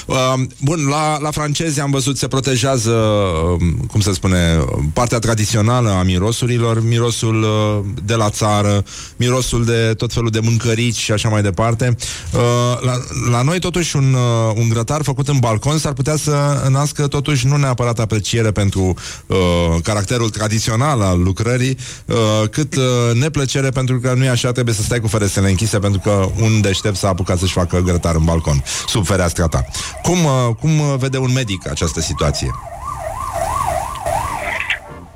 Uh, 0.06 0.34
bun, 0.60 0.86
la, 0.88 1.18
la 1.18 1.30
francezi 1.30 1.80
am 1.80 1.90
văzut 1.90 2.18
se 2.18 2.28
protejează, 2.28 2.90
uh, 2.90 3.66
cum 3.90 4.00
se 4.00 4.12
spune, 4.12 4.64
partea 4.92 5.18
tradițională 5.18 5.90
a 5.90 6.02
mirosurilor, 6.02 6.82
mirosul 6.84 7.42
uh, 7.42 7.84
de 8.04 8.14
la 8.14 8.30
țară, 8.30 8.84
mirosul 9.16 9.64
de 9.64 9.94
tot 9.96 10.12
felul 10.12 10.30
de 10.30 10.40
mâncărici 10.40 10.96
și 10.96 11.12
așa 11.12 11.28
mai 11.28 11.42
departe. 11.42 11.96
Uh, 12.32 12.40
la, 12.80 12.92
la 13.30 13.42
noi 13.42 13.58
totuși 13.58 13.96
un, 13.96 14.14
uh, 14.14 14.54
un 14.56 14.68
grătar 14.68 15.02
făcut 15.02 15.28
în 15.28 15.38
balcon 15.38 15.78
s-ar 15.78 15.92
putea 15.92 16.16
să 16.16 16.32
nască 16.76 17.06
totuși 17.06 17.46
nu 17.46 17.56
neapărat 17.56 17.98
apreciere 17.98 18.50
pentru 18.50 18.94
uh, 19.26 19.36
caracterul 19.82 20.30
tradițional 20.30 21.00
al 21.00 21.22
lucrării, 21.22 21.76
uh, 22.06 22.48
cât 22.50 22.74
uh, 22.76 22.82
neplăcere 23.14 23.68
pentru 23.68 23.98
că 24.00 24.12
nu 24.16 24.24
e 24.24 24.28
așa, 24.28 24.52
trebuie 24.52 24.74
să 24.74 24.82
stai 24.82 25.00
cu 25.00 25.08
ferestrele 25.08 25.48
închise 25.48 25.78
pentru 25.78 26.00
că 26.00 26.28
un 26.40 26.60
deștept 26.60 26.96
s-a 26.96 27.08
apucat 27.08 27.38
să-și 27.38 27.52
facă 27.52 27.80
grătar 27.80 28.14
în 28.14 28.24
balcon, 28.24 28.62
sub 28.86 29.06
fereastra 29.06 29.46
ta. 29.46 29.64
Cum, 30.02 30.24
uh, 30.24 30.54
cum 30.60 30.78
uh, 30.78 30.94
vede 30.98 31.18
un 31.18 31.32
medic 31.32 31.70
această 31.70 32.00
situație? 32.00 32.50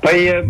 Păi, 0.01 0.25
eh, 0.25 0.43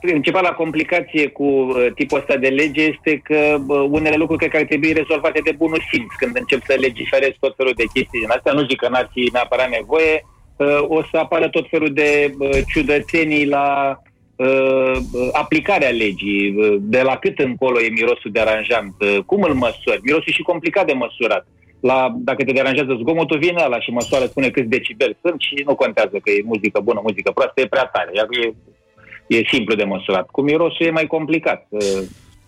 principala 0.00 0.50
complicație 0.62 1.28
cu 1.28 1.48
eh, 1.76 1.92
tipul 1.94 2.18
ăsta 2.18 2.36
de 2.36 2.48
lege 2.48 2.82
este 2.82 3.20
că 3.24 3.56
bă, 3.60 3.74
unele 3.74 4.16
lucruri 4.16 4.38
cred 4.38 4.50
că 4.50 4.56
ar 4.56 4.62
trebui 4.62 4.92
rezolvate 4.92 5.40
de 5.44 5.54
bunul 5.56 5.82
simț. 5.90 6.10
Când 6.18 6.36
încep 6.36 6.60
să 6.66 6.74
legiferezi 6.80 7.36
tot 7.40 7.56
felul 7.56 7.72
de 7.76 7.90
chestii 7.94 8.20
din 8.20 8.30
astea, 8.36 8.52
nu 8.52 8.66
zic 8.68 8.78
că 8.80 8.88
n-ar 8.88 9.08
fi 9.12 9.28
neapărat 9.32 9.68
nevoie, 9.68 10.14
eh, 10.14 10.22
o 10.88 11.02
să 11.02 11.16
apară 11.16 11.48
tot 11.48 11.66
felul 11.68 11.92
de 11.92 12.34
bă, 12.36 12.62
ciudățenii 12.72 13.46
la 13.46 13.98
uh, 14.36 14.96
aplicarea 15.32 15.90
legii, 15.90 16.54
uh, 16.56 16.76
de 16.80 17.02
la 17.02 17.16
cât 17.16 17.38
încolo 17.38 17.80
e 17.80 17.88
mirosul 17.88 18.30
deranjant, 18.30 18.94
uh, 19.00 19.18
cum 19.26 19.42
îl 19.42 19.54
măsori. 19.54 20.00
Mirosul 20.02 20.26
e 20.26 20.32
și 20.32 20.42
complicat 20.42 20.86
de 20.86 20.92
măsurat. 20.92 21.46
La, 21.80 22.14
dacă 22.16 22.44
te 22.44 22.52
deranjează 22.52 22.98
zgomotul, 23.00 23.38
vine 23.38 23.62
ăla 23.64 23.80
și 23.80 23.90
măsoară, 23.90 24.24
spune 24.24 24.50
câți 24.50 24.68
decibeli 24.68 25.18
sunt 25.22 25.40
și 25.40 25.62
nu 25.66 25.74
contează 25.74 26.16
că 26.22 26.30
e 26.30 26.42
muzică 26.44 26.80
bună, 26.80 27.00
muzică 27.02 27.30
proastă, 27.30 27.60
e 27.60 27.66
prea 27.66 27.84
tare. 27.84 28.10
Iar 28.14 28.26
e, 28.30 28.54
e 29.36 29.48
simplu 29.52 29.74
de 29.74 29.84
măsurat. 29.84 30.26
Cu 30.30 30.40
mirosul 30.40 30.86
e 30.86 30.90
mai 30.90 31.06
complicat. 31.06 31.66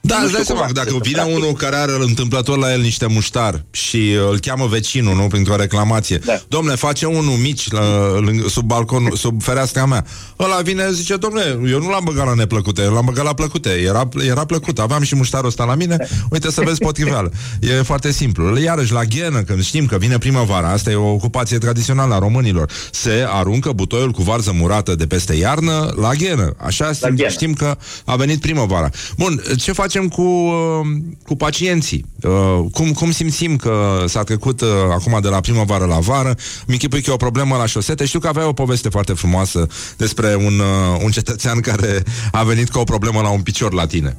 Uh, 0.02 0.08
Da, 0.10 0.16
nu 0.18 0.24
îți 0.24 0.32
dai 0.32 0.42
știu 0.42 0.54
seama 0.54 0.60
cum 0.66 0.74
că 0.74 0.80
dacă 0.80 0.90
să 0.90 0.98
vine 1.02 1.14
practic. 1.14 1.36
unul 1.36 1.52
care 1.52 1.76
are 1.76 1.92
întâmplător 1.98 2.58
la 2.58 2.72
el 2.72 2.80
niște 2.80 3.06
muștar 3.06 3.64
și 3.70 3.96
uh, 3.96 4.28
îl 4.30 4.38
cheamă 4.38 4.66
vecinul, 4.66 5.14
nu, 5.14 5.22
printr-o 5.26 5.56
reclamație. 5.56 6.18
Da. 6.24 6.40
Domne, 6.48 6.74
face 6.74 7.06
unul 7.06 7.36
mici 7.36 7.70
la, 7.70 7.80
lângă, 8.18 8.48
sub 8.48 8.64
balcon, 8.64 9.10
sub 9.16 9.42
fereastra 9.42 9.86
mea. 9.86 10.04
Ăla 10.38 10.60
vine, 10.60 10.92
zice, 10.92 11.16
domne, 11.16 11.42
eu 11.70 11.78
nu 11.80 11.88
l-am 11.88 12.04
băgat 12.04 12.26
la 12.26 12.34
neplăcute, 12.34 12.82
eu 12.82 12.92
l-am 12.92 13.04
băgat 13.04 13.24
la 13.24 13.34
plăcute. 13.34 13.70
Era, 13.70 14.08
era 14.28 14.44
plăcut, 14.44 14.78
aveam 14.78 15.02
și 15.02 15.14
muștarul 15.16 15.46
ăsta 15.48 15.64
la 15.64 15.74
mine. 15.74 16.08
Uite 16.30 16.50
să 16.50 16.60
vezi 16.64 16.78
potriveală. 16.78 17.32
E 17.60 17.72
foarte 17.82 18.12
simplu. 18.12 18.58
Iarăși, 18.58 18.92
la 18.92 19.04
ghenă, 19.04 19.42
când 19.42 19.62
știm 19.64 19.86
că 19.86 19.96
vine 19.98 20.18
primăvara, 20.18 20.68
asta 20.70 20.90
e 20.90 20.94
o 20.94 21.12
ocupație 21.12 21.58
tradițională 21.58 22.14
a 22.14 22.18
românilor, 22.18 22.70
se 22.92 23.24
aruncă 23.28 23.72
butoiul 23.72 24.10
cu 24.10 24.22
varză 24.22 24.52
murată 24.54 24.94
de 24.94 25.06
peste 25.06 25.34
iarnă 25.34 25.92
la 25.96 26.12
ghenă. 26.12 26.52
Așa 26.56 26.90
La 27.00 27.08
ghenă. 27.10 27.28
știm 27.30 27.52
că 27.52 27.76
a 28.04 28.16
venit 28.16 28.40
primăvara. 28.40 28.90
Bun, 29.16 29.42
ce 29.58 29.72
facem 29.90 30.08
cu, 30.08 30.22
uh, 30.22 30.86
cu 31.26 31.36
pacienții? 31.36 32.04
Uh, 32.22 32.64
Cum, 32.72 32.92
cum 32.92 33.10
simțim 33.10 33.56
că 33.56 34.04
s-a 34.06 34.22
trecut 34.22 34.60
uh, 34.60 34.68
acum 34.90 35.18
de 35.22 35.28
la 35.28 35.40
primăvară 35.40 35.84
la 35.84 35.98
vară? 35.98 36.34
Mi 36.66 36.72
închipui 36.72 37.02
că 37.02 37.10
e 37.10 37.14
o 37.14 37.26
problemă 37.26 37.56
la 37.56 37.66
șosete. 37.66 38.04
Știu 38.04 38.18
că 38.18 38.28
avea 38.28 38.48
o 38.48 38.52
poveste 38.52 38.88
foarte 38.88 39.12
frumoasă 39.12 39.66
despre 39.96 40.34
un, 40.34 40.58
uh, 40.58 41.02
un 41.04 41.10
cetățean 41.10 41.60
care 41.70 42.02
a 42.32 42.42
venit 42.42 42.70
cu 42.70 42.78
o 42.78 42.84
problemă 42.84 43.20
la 43.20 43.30
un 43.30 43.42
picior 43.42 43.72
la 43.72 43.86
tine. 43.86 44.16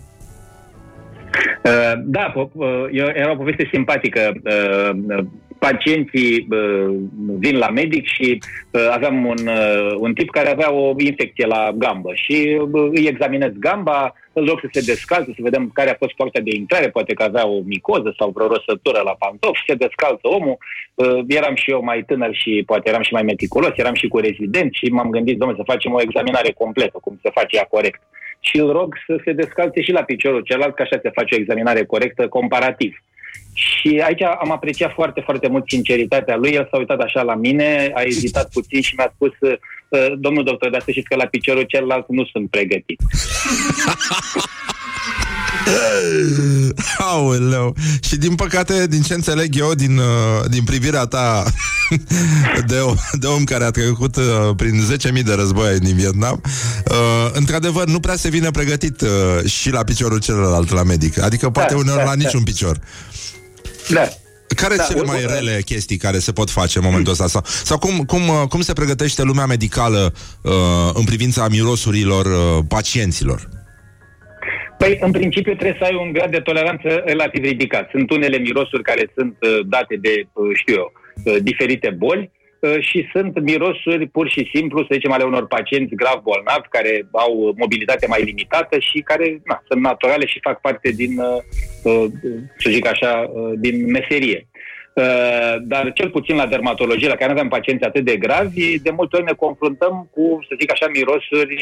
Uh, 1.63 1.93
da, 2.05 2.33
po- 2.35 2.51
uh, 2.53 2.67
e- 2.91 3.13
era 3.15 3.31
o 3.31 3.35
poveste 3.35 3.69
simpatică. 3.71 4.33
Uh, 5.61 5.67
uh, 5.67 5.69
Pacienții 5.69 6.47
uh, 6.49 6.95
vin 7.39 7.57
la 7.57 7.69
medic 7.69 8.05
și 8.05 8.41
uh, 8.71 8.87
aveam 8.91 9.25
un, 9.25 9.47
uh, 9.47 9.95
un 9.97 10.13
tip 10.13 10.29
care 10.29 10.49
avea 10.49 10.71
o 10.71 10.93
infecție 10.97 11.45
la 11.45 11.71
gambă 11.75 12.11
și 12.13 12.59
uh, 12.71 12.89
îi 12.93 13.07
examinez 13.07 13.51
gamba, 13.59 14.15
îl 14.33 14.45
rog 14.45 14.59
să 14.59 14.67
se 14.71 14.91
descalță, 14.91 15.31
să 15.35 15.41
vedem 15.41 15.69
care 15.73 15.89
a 15.89 15.95
fost 15.97 16.13
poarta 16.13 16.39
de 16.39 16.55
intrare, 16.55 16.89
poate 16.89 17.13
că 17.13 17.23
avea 17.23 17.47
o 17.47 17.61
micoză 17.65 18.13
sau 18.17 18.29
vreo 18.29 18.47
rosătură 18.47 19.01
la 19.03 19.15
pantofi, 19.19 19.63
se 19.67 19.73
descalță 19.73 20.27
omul. 20.27 20.57
Uh, 20.93 21.19
Eram 21.27 21.55
și 21.55 21.71
eu 21.71 21.83
mai 21.83 22.03
tânăr 22.03 22.35
și 22.35 22.63
poate 22.65 22.89
eram 22.89 23.01
și 23.01 23.13
mai 23.13 23.23
meticulos, 23.23 23.71
eram 23.75 23.93
și 23.93 24.07
cu 24.07 24.17
rezident 24.17 24.73
și 24.73 24.85
m-am 24.85 25.09
gândit, 25.09 25.37
domnule, 25.37 25.59
să 25.59 25.71
facem 25.71 25.93
o 25.93 26.01
examinare 26.01 26.51
completă, 26.51 26.97
cum 27.01 27.19
se 27.21 27.29
face 27.29 27.55
ea 27.55 27.63
corect 27.63 28.01
și 28.39 28.57
îl 28.57 28.71
rog 28.71 28.95
să 29.05 29.19
se 29.23 29.31
descalțe 29.31 29.81
și 29.81 29.91
la 29.91 30.03
piciorul 30.03 30.41
celălalt, 30.41 30.75
că 30.75 30.81
așa 30.81 30.99
se 31.01 31.09
face 31.09 31.35
o 31.35 31.37
examinare 31.37 31.85
corectă 31.85 32.27
comparativ. 32.27 33.03
Și 33.61 34.01
aici 34.05 34.21
am 34.21 34.51
apreciat 34.51 34.91
foarte, 34.93 35.21
foarte 35.21 35.47
mult 35.47 35.63
sinceritatea 35.67 36.35
lui. 36.35 36.51
El 36.51 36.67
s-a 36.71 36.77
uitat 36.77 36.99
așa 36.99 37.21
la 37.21 37.35
mine, 37.35 37.91
a 37.93 38.01
ezitat 38.01 38.49
puțin 38.49 38.81
și 38.81 38.93
mi-a 38.97 39.11
spus 39.15 39.31
"Uh, 39.41 39.55
domnul 40.19 40.43
doctor, 40.43 40.69
dar 40.69 40.81
să 40.81 40.91
știți 40.91 41.07
că 41.07 41.15
la 41.15 41.25
piciorul 41.25 41.63
celălalt 41.63 42.05
nu 42.09 42.25
sunt 42.25 42.49
pregătit. 42.49 42.99
Aoleu. 46.97 47.75
Și 48.01 48.15
din 48.17 48.35
păcate, 48.35 48.87
din 48.87 49.01
ce 49.01 49.13
înțeleg 49.13 49.55
eu, 49.55 49.73
din, 49.73 49.97
uh, 49.97 50.49
din 50.49 50.63
privirea 50.63 51.05
ta 51.05 51.43
de, 52.67 52.77
o, 52.79 52.93
de 53.13 53.27
om 53.27 53.43
care 53.43 53.63
a 53.63 53.69
trecut 53.71 54.15
uh, 54.15 54.23
prin 54.55 54.81
10.000 55.17 55.23
de 55.23 55.33
război 55.33 55.79
din 55.79 55.95
Vietnam, 55.95 56.41
uh, 56.91 57.29
într-adevăr, 57.33 57.87
nu 57.87 57.99
prea 57.99 58.15
se 58.15 58.29
vine 58.29 58.51
pregătit 58.51 59.01
uh, 59.01 59.09
și 59.49 59.69
la 59.71 59.83
piciorul 59.83 60.19
celălalt 60.19 60.71
la 60.71 60.83
medic. 60.83 61.21
Adică 61.21 61.49
poate 61.49 61.73
Da, 61.73 61.79
uneori 61.79 61.99
da, 61.99 62.05
la 62.05 62.15
da. 62.15 62.23
niciun 62.23 62.43
picior. 62.43 62.79
Da. 63.93 64.07
Care 64.55 64.75
Da, 64.75 64.83
sunt 64.83 64.97
cele 64.97 65.11
mai 65.11 65.23
urmă- 65.23 65.33
rele 65.33 65.61
chestii 65.65 65.97
care 65.97 66.19
se 66.19 66.31
pot 66.31 66.49
face 66.49 66.77
în 66.77 66.83
momentul 66.83 67.11
ăsta? 67.11 67.27
Sau, 67.27 67.41
sau 67.45 67.77
cum, 67.77 68.05
cum, 68.05 68.27
uh, 68.27 68.47
cum 68.49 68.61
se 68.61 68.73
pregătește 68.73 69.23
lumea 69.23 69.45
medicală 69.45 70.13
uh, 70.41 70.51
în 70.93 71.03
privința 71.03 71.47
mirosurilor 71.47 72.25
uh, 72.25 72.63
pacienților? 72.67 73.49
Păi, 74.77 74.97
în 75.01 75.11
principiu, 75.11 75.53
trebuie 75.53 75.75
să 75.79 75.83
ai 75.85 75.97
un 76.05 76.11
grad 76.11 76.31
de 76.31 76.39
toleranță 76.39 76.87
relativ 77.05 77.43
ridicat. 77.43 77.89
Sunt 77.91 78.11
unele 78.11 78.37
mirosuri 78.37 78.83
care 78.83 79.11
sunt 79.15 79.35
uh, 79.41 79.59
date 79.65 79.95
de, 80.01 80.13
uh, 80.33 80.49
știu 80.53 80.73
eu, 80.73 80.91
uh, 81.23 81.35
diferite 81.41 81.89
boli 81.97 82.31
uh, 82.33 82.40
și 82.79 83.09
sunt 83.13 83.39
mirosuri 83.39 84.07
pur 84.07 84.29
și 84.29 84.49
simplu, 84.53 84.81
să 84.81 84.87
zicem, 84.91 85.11
ale 85.11 85.23
unor 85.23 85.47
pacienți 85.47 85.95
grav 85.95 86.21
bolnavi 86.23 86.67
care 86.69 87.07
au 87.11 87.53
mobilitate 87.57 88.07
mai 88.07 88.23
limitată 88.23 88.79
și 88.79 88.99
care 88.99 89.41
na, 89.45 89.63
sunt 89.67 89.81
naturale 89.81 90.25
și 90.25 90.39
fac 90.41 90.61
parte 90.61 90.89
din, 90.89 91.17
uh, 91.17 91.41
uh, 91.83 92.05
să 92.57 92.69
zic 92.69 92.87
așa, 92.87 93.29
uh, 93.33 93.51
din 93.55 93.91
meserie. 93.91 94.47
Uh, 94.93 95.55
dar 95.61 95.91
cel 95.93 96.09
puțin 96.09 96.35
la 96.35 96.45
dermatologie, 96.45 97.07
la 97.07 97.15
care 97.15 97.31
nu 97.31 97.37
avem 97.37 97.49
pacienți 97.49 97.83
atât 97.83 98.05
de 98.05 98.17
gravi, 98.17 98.79
de 98.79 98.89
multe 98.89 99.15
ori 99.15 99.25
ne 99.25 99.33
confruntăm 99.33 100.09
cu, 100.11 100.39
să 100.47 100.55
zic 100.59 100.71
așa, 100.71 100.87
mirosuri 100.87 101.55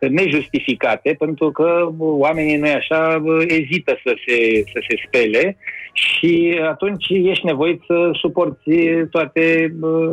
uh, 0.00 0.10
nejustificate, 0.10 1.14
pentru 1.18 1.50
că 1.50 1.88
oamenii, 1.98 2.56
nu 2.56 2.68
așa, 2.68 3.22
uh, 3.24 3.44
ezită 3.46 4.00
să 4.04 4.14
se, 4.26 4.62
să 4.72 4.84
se 4.88 4.96
spele 5.06 5.56
și 5.92 6.60
atunci 6.70 7.04
ești 7.08 7.46
nevoit 7.46 7.82
să 7.86 8.10
suporți 8.20 8.70
toate 9.10 9.74
uh, 9.80 10.12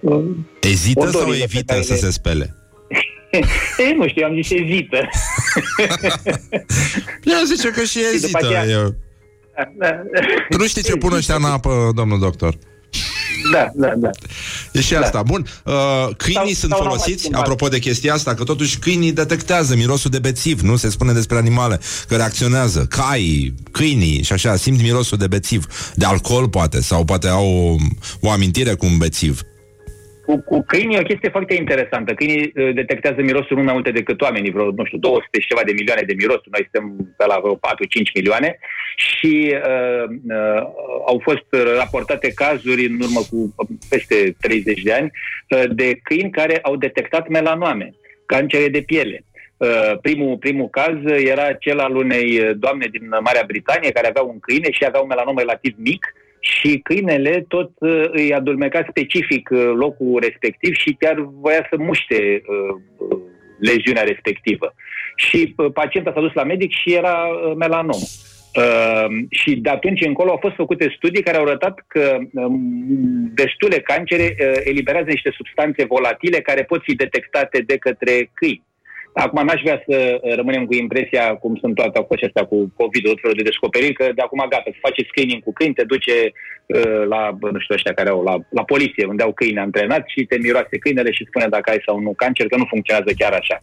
uh, 0.00 0.24
Ezită 0.60 1.00
sau 1.06 1.20
Odorile 1.20 1.36
pe 1.44 1.50
evită 1.52 1.72
care 1.72 1.82
să 1.84 1.92
le- 1.92 1.98
se 1.98 2.10
spele? 2.10 2.54
Ei, 3.78 3.94
nu 3.96 4.08
știu, 4.08 4.26
am 4.26 4.34
zis 4.34 4.50
ezită. 4.50 4.98
Eu 7.24 7.44
zice 7.44 7.68
că 7.70 7.82
și 7.82 7.98
după 7.98 8.14
ezită. 8.14 8.38
aceea- 8.46 8.64
Eu... 8.64 8.94
Nu 10.58 10.66
știi 10.66 10.82
ce 10.82 10.96
pun 10.96 11.12
ăștia 11.12 11.34
în 11.34 11.44
apă, 11.44 11.90
domnul 11.94 12.18
doctor? 12.18 12.54
Da, 13.52 13.70
da, 13.74 13.92
da. 13.96 14.10
E 14.72 14.80
și 14.80 14.94
asta. 14.94 15.22
Bun. 15.22 15.46
Uh, 15.64 15.72
câinii 16.16 16.34
Sau- 16.34 16.46
sunt 16.46 16.56
sau 16.60 16.68
n-au 16.68 16.78
mai 16.80 16.88
folosiți, 16.88 17.18
schimbat. 17.20 17.40
apropo 17.40 17.68
de 17.68 17.78
chestia 17.78 18.14
asta, 18.14 18.34
că 18.34 18.44
totuși 18.44 18.78
câinii 18.78 19.12
detectează 19.12 19.76
mirosul 19.76 20.10
de 20.10 20.18
bețiv, 20.18 20.60
nu? 20.60 20.76
Se 20.76 20.90
spune 20.90 21.12
despre 21.12 21.36
animale 21.36 21.80
că 22.08 22.16
reacționează. 22.16 22.86
Caii, 22.90 23.54
câinii 23.70 24.22
și 24.22 24.32
așa, 24.32 24.56
simt 24.56 24.80
mirosul 24.82 25.18
de 25.18 25.26
bețiv. 25.26 25.66
De 25.94 26.04
alcool, 26.04 26.48
poate, 26.48 26.80
sau 26.82 27.04
poate 27.04 27.28
au 27.28 27.76
o, 28.20 28.26
o 28.26 28.30
amintire 28.30 28.74
cu 28.74 28.86
un 28.86 28.96
bețiv. 28.98 29.40
Cu, 30.32 30.40
cu 30.40 30.62
câinii 30.66 30.96
e 30.96 31.00
o 31.00 31.10
chestie 31.10 31.28
foarte 31.28 31.54
interesantă. 31.54 32.14
Câinii 32.14 32.52
uh, 32.54 32.74
detectează 32.74 33.22
mirosul 33.22 33.56
nu 33.56 33.62
mai 33.62 33.72
multe 33.72 33.90
decât 33.90 34.20
oamenii, 34.20 34.50
vreo, 34.50 34.70
nu 34.70 34.84
știu, 34.84 34.98
200 34.98 35.40
și 35.40 35.46
ceva 35.46 35.62
de 35.64 35.72
milioane 35.72 36.02
de 36.02 36.14
mirosuri. 36.14 36.50
Noi 36.50 36.68
suntem 36.70 37.14
pe 37.16 37.26
la 37.26 37.38
vreo 37.42 37.56
4-5 37.56 37.58
milioane 38.14 38.58
și 38.96 39.54
uh, 39.54 40.04
uh, 40.28 40.62
au 41.06 41.20
fost 41.22 41.46
raportate 41.78 42.32
cazuri 42.32 42.86
în 42.86 43.00
urmă 43.00 43.20
cu 43.30 43.54
uh, 43.56 43.68
peste 43.88 44.36
30 44.40 44.82
de 44.82 44.92
ani 44.92 45.10
uh, 45.10 45.64
de 45.70 45.98
câini 46.02 46.30
care 46.30 46.58
au 46.62 46.76
detectat 46.76 47.28
melanoame, 47.28 47.94
cancere 48.26 48.68
de 48.68 48.80
piele. 48.80 49.24
Uh, 49.56 49.98
primul, 50.02 50.36
primul 50.36 50.68
caz 50.68 50.96
era 51.04 51.52
cel 51.52 51.78
al 51.78 51.96
unei 51.96 52.38
uh, 52.38 52.50
doamne 52.56 52.86
din 52.86 53.08
Marea 53.08 53.44
Britanie 53.46 53.90
care 53.90 54.08
avea 54.08 54.22
un 54.22 54.40
câine 54.40 54.70
și 54.70 54.84
avea 54.84 55.00
un 55.00 55.06
melanom 55.06 55.38
relativ 55.38 55.74
mic 55.78 56.14
și 56.42 56.80
câinele 56.82 57.44
tot 57.48 57.70
uh, 57.78 58.04
îi 58.10 58.34
adulmeca 58.34 58.86
specific 58.88 59.48
uh, 59.52 59.72
locul 59.74 60.20
respectiv 60.20 60.74
și 60.74 60.96
chiar 60.98 61.14
voia 61.40 61.66
să 61.70 61.76
muște 61.78 62.42
uh, 62.46 62.74
uh, 62.96 63.18
leziunea 63.58 64.02
respectivă. 64.02 64.74
Și 65.16 65.54
uh, 65.56 65.72
pacienta 65.72 66.12
s-a 66.14 66.20
dus 66.20 66.32
la 66.32 66.44
medic 66.44 66.72
și 66.72 66.94
era 66.94 67.26
uh, 67.26 67.52
melanom. 67.56 68.00
Uh, 68.54 69.06
și 69.30 69.56
de 69.56 69.68
atunci 69.68 70.04
încolo 70.04 70.30
au 70.30 70.38
fost 70.40 70.54
făcute 70.54 70.94
studii 70.96 71.22
care 71.22 71.36
au 71.36 71.44
arătat 71.44 71.84
că 71.86 72.18
um, 72.32 73.30
destule 73.34 73.76
cancere 73.76 74.36
uh, 74.38 74.60
eliberează 74.64 75.08
niște 75.08 75.30
substanțe 75.36 75.84
volatile 75.84 76.40
care 76.40 76.62
pot 76.62 76.82
fi 76.82 76.94
detectate 76.94 77.58
de 77.66 77.76
către 77.76 78.30
câini. 78.34 78.64
Acum 79.12 79.44
n-aș 79.44 79.60
vrea 79.66 79.82
să 79.88 79.96
uh, 79.96 80.34
rămânem 80.34 80.64
cu 80.66 80.74
impresia, 80.74 81.24
cum 81.42 81.56
sunt 81.60 81.74
toate 81.74 81.98
au 81.98 82.04
fost 82.08 82.22
astea 82.22 82.44
cu 82.44 82.56
COVID-ul, 82.80 83.10
tot 83.10 83.20
felul 83.20 83.36
de 83.40 83.50
descoperiri, 83.50 83.98
că 84.00 84.06
de 84.14 84.22
acum 84.24 84.40
gata, 84.50 84.70
să 84.74 84.84
faci 84.86 85.08
screening 85.10 85.42
cu 85.42 85.52
câini, 85.52 85.78
te 85.78 85.84
duce 85.94 86.16
uh, 86.32 87.02
la, 87.12 87.20
bă, 87.40 87.48
nu 87.50 87.60
știu, 87.60 87.74
ăștia 87.74 87.98
care 87.98 88.08
au, 88.08 88.22
la, 88.22 88.34
la 88.58 88.64
poliție, 88.72 89.10
unde 89.12 89.22
au 89.22 89.32
câini 89.32 89.64
antrenați 89.66 90.12
și 90.14 90.28
te 90.30 90.36
miroase 90.38 90.78
câinele 90.78 91.10
și 91.12 91.26
spune 91.28 91.46
dacă 91.56 91.70
ai 91.70 91.82
sau 91.86 91.96
nu 92.00 92.12
cancer, 92.16 92.46
că 92.46 92.56
nu 92.56 92.72
funcționează 92.72 93.10
chiar 93.20 93.32
așa. 93.32 93.56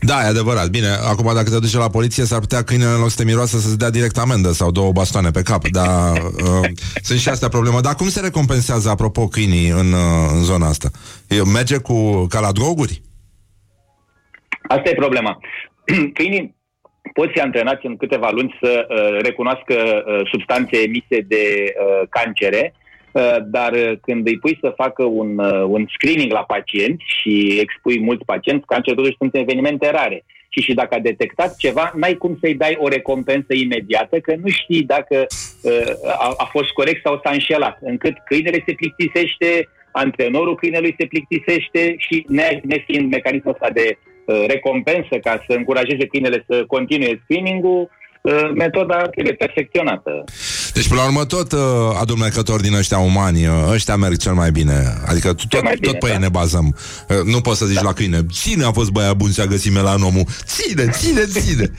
Da, 0.00 0.24
e 0.24 0.26
adevărat. 0.26 0.68
Bine, 0.68 0.88
acum 1.10 1.34
dacă 1.34 1.50
te 1.50 1.58
duci 1.58 1.72
la 1.72 1.90
poliție, 1.90 2.24
s-ar 2.24 2.38
putea 2.38 2.62
câinele 2.62 2.90
în 2.90 3.00
loc 3.00 3.10
să 3.10 3.16
te 3.16 3.24
miroasă 3.24 3.58
să-ți 3.58 3.78
dea 3.78 3.90
direct 3.90 4.18
amendă 4.18 4.52
sau 4.52 4.70
două 4.70 4.92
bastoane 4.92 5.30
pe 5.30 5.42
cap. 5.42 5.68
Dar 5.68 6.12
uh, 6.12 6.68
sunt 7.02 7.18
și 7.18 7.28
astea 7.28 7.48
probleme. 7.48 7.80
Dar 7.80 7.94
cum 7.94 8.08
se 8.08 8.20
recompensează, 8.20 8.88
apropo, 8.88 9.28
câinii 9.28 9.68
în, 9.68 9.92
uh, 9.92 10.30
în 10.34 10.42
zona 10.42 10.66
asta? 10.68 10.90
E, 11.28 11.42
merge 11.42 11.76
cu 11.76 12.26
ca 12.26 12.40
la 12.40 12.52
droguri? 12.52 13.02
Asta 14.68 14.88
e 14.88 14.94
problema. 14.94 15.40
Câinii 16.16 16.56
pot 17.12 17.30
fi 17.30 17.40
antrenați 17.40 17.86
în 17.86 17.96
câteva 17.96 18.30
luni 18.30 18.58
să 18.62 18.86
uh, 18.88 19.20
recunoască 19.22 19.74
uh, 20.06 20.20
substanțe 20.30 20.82
emise 20.82 21.20
de 21.28 21.44
uh, 21.64 22.08
cancere, 22.10 22.74
uh, 23.12 23.36
dar 23.44 23.72
uh, 23.72 23.92
când 24.02 24.26
îi 24.26 24.38
pui 24.38 24.58
să 24.60 24.72
facă 24.76 25.04
un, 25.04 25.38
uh, 25.38 25.62
un 25.66 25.86
screening 25.88 26.32
la 26.32 26.42
pacienți 26.42 27.04
și 27.20 27.58
expui 27.60 28.00
mulți 28.00 28.24
pacienți, 28.24 28.66
cancer 28.66 28.94
totuși 28.94 29.16
sunt 29.18 29.34
evenimente 29.34 29.90
rare. 29.90 30.24
Și 30.48 30.60
și 30.60 30.74
dacă 30.74 30.94
a 30.94 30.98
detectat 30.98 31.56
ceva, 31.56 31.92
n-ai 31.96 32.14
cum 32.14 32.36
să-i 32.40 32.54
dai 32.54 32.76
o 32.80 32.88
recompensă 32.88 33.54
imediată, 33.54 34.20
că 34.20 34.34
nu 34.42 34.48
știi 34.48 34.82
dacă 34.82 35.26
uh, 35.62 35.92
a, 36.18 36.34
a 36.36 36.44
fost 36.44 36.70
corect 36.70 37.00
sau 37.04 37.20
s-a 37.22 37.30
înșelat. 37.30 37.78
Încât 37.80 38.14
câinele 38.24 38.62
se 38.66 38.72
plictisește, 38.72 39.68
antrenorul 39.92 40.54
câinelui 40.54 40.94
se 40.98 41.06
plictisește 41.06 41.94
și 41.98 42.24
ne, 42.28 42.60
nefiind 42.62 43.10
mecanismul 43.10 43.52
ăsta 43.52 43.70
de 43.70 43.96
uh, 43.96 44.07
recompensă 44.46 45.16
ca 45.22 45.44
să 45.46 45.54
încurajeze 45.56 46.06
câinele 46.06 46.44
să 46.48 46.64
continue 46.66 47.20
screening-ul, 47.22 47.90
uh, 48.22 48.50
metoda 48.54 49.08
trebuie 49.08 49.34
perfecționată. 49.34 50.24
Deci, 50.78 50.88
până 50.88 51.00
la 51.00 51.06
urmă, 51.06 51.24
tot 51.24 51.52
uh, 51.52 51.58
adumecători 52.00 52.62
din 52.62 52.74
ăștia 52.74 52.98
umani, 52.98 53.46
uh, 53.46 53.52
ăștia 53.70 53.96
merg 53.96 54.16
cel 54.16 54.32
mai 54.32 54.50
bine. 54.50 54.94
Adică 55.06 55.32
tu- 55.32 55.46
tot, 55.48 55.62
mai 55.62 55.76
bine, 55.80 55.90
tot 55.92 56.00
pe 56.00 56.06
da. 56.06 56.12
ei 56.12 56.18
ne 56.20 56.28
bazăm. 56.28 56.76
Uh, 57.08 57.16
nu 57.24 57.40
poți 57.40 57.58
să 57.58 57.64
zici 57.66 57.80
la 57.80 57.92
câine, 57.92 58.26
cine 58.32 58.64
a 58.64 58.72
fost 58.72 58.90
băiat 58.90 59.16
bun 59.16 59.32
și 59.32 59.40
a 59.40 59.44
găsit 59.44 59.72
melanomul? 59.72 60.24
Ține, 60.44 60.88
ține, 60.90 61.24
ține! 61.24 61.70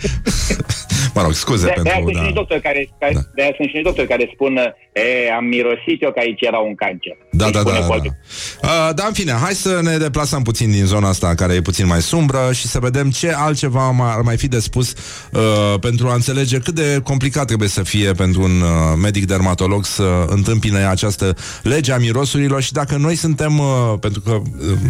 mă 1.16 1.22
rog, 1.22 1.34
scuze 1.34 1.66
De, 1.66 1.74
de 1.84 1.90
aia 1.90 1.96
pentru... 1.96 2.12
sunt 2.14 2.26
și 2.28 2.34
Da. 2.34 2.40
doctori 2.40 2.62
care, 2.62 2.90
care 3.00 3.14
Da. 3.14 3.20
de 3.36 3.42
aia 3.42 3.52
sunt 3.56 3.68
și 3.68 3.74
niște 3.76 3.82
doctori 3.90 4.08
care 4.08 4.30
spun 4.34 4.56
e, 4.58 5.34
am 5.38 5.46
mirosit 5.46 6.02
eu 6.02 6.12
că 6.12 6.20
aici 6.20 6.42
era 6.42 6.58
un 6.58 6.76
cancer. 6.76 7.16
Da, 7.32 7.46
Îi 7.46 7.52
da, 7.52 7.60
spune 7.60 7.80
da, 7.80 7.86
cu 7.86 7.88
da. 7.90 7.94
alte- 7.94 8.20
Uh, 8.64 8.90
da, 8.96 9.06
în 9.06 9.14
fine, 9.14 9.32
hai 9.32 9.54
să 9.54 9.80
ne 9.84 9.98
deplasăm 9.98 10.42
puțin 10.42 10.72
din 10.72 10.86
zona 10.86 11.08
asta 11.10 11.36
care 11.36 11.54
e 11.54 11.62
puțin 11.62 11.86
mai 11.88 12.02
sumbră 12.02 12.50
și 12.54 12.68
să 12.68 12.80
vedem 12.80 13.10
ce 13.10 13.34
altceva 13.36 13.92
ma- 13.96 14.14
ar 14.16 14.22
mai 14.22 14.38
fi 14.38 14.48
de 14.48 14.60
spus 14.60 14.94
uh, 15.32 15.80
pentru 15.80 16.08
a 16.08 16.14
înțelege 16.14 16.58
cât 16.60 16.74
de 16.76 17.00
complicat 17.04 17.46
trebuie 17.46 17.70
să 17.70 17.84
fie 17.84 18.12
pentru 18.12 18.42
un 18.42 18.62
uh, 18.62 18.89
medic 19.02 19.26
dermatolog 19.26 19.86
să 19.86 20.26
întâmpine 20.28 20.88
această 20.88 21.36
lege 21.64 21.92
a 21.92 21.98
mirosurilor 21.98 22.62
și 22.62 22.72
dacă 22.72 22.98
noi 22.98 23.16
suntem, 23.16 23.60
uh, 23.60 23.94
pentru 24.00 24.22
că 24.22 24.32
uh, 24.32 24.44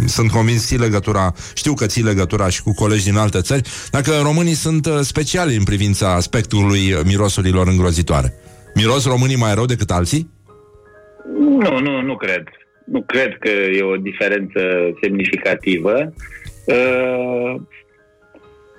sunt 0.05 0.31
convins 0.31 0.65
ții 0.65 0.77
legătura, 0.77 1.33
știu 1.53 1.73
că 1.73 1.85
ții 1.85 2.03
legătura 2.03 2.49
și 2.49 2.63
cu 2.63 2.73
colegi 2.73 3.03
din 3.03 3.17
alte 3.17 3.41
țări, 3.41 3.69
dacă 3.91 4.11
românii 4.23 4.53
sunt 4.53 4.85
uh, 4.85 4.99
speciali 5.01 5.55
în 5.55 5.63
privința 5.63 6.19
spectrului 6.19 6.95
mirosurilor 7.05 7.67
îngrozitoare. 7.67 8.33
Miros 8.75 9.05
românii 9.05 9.35
mai 9.35 9.53
rău 9.53 9.65
decât 9.65 9.91
alții? 9.91 10.29
Nu, 11.39 11.79
nu, 11.79 12.01
nu 12.01 12.15
cred. 12.15 12.43
Nu 12.85 13.01
cred 13.01 13.37
că 13.39 13.49
e 13.49 13.83
o 13.83 13.95
diferență 13.95 14.59
semnificativă. 15.01 16.13
Uh, 16.65 17.61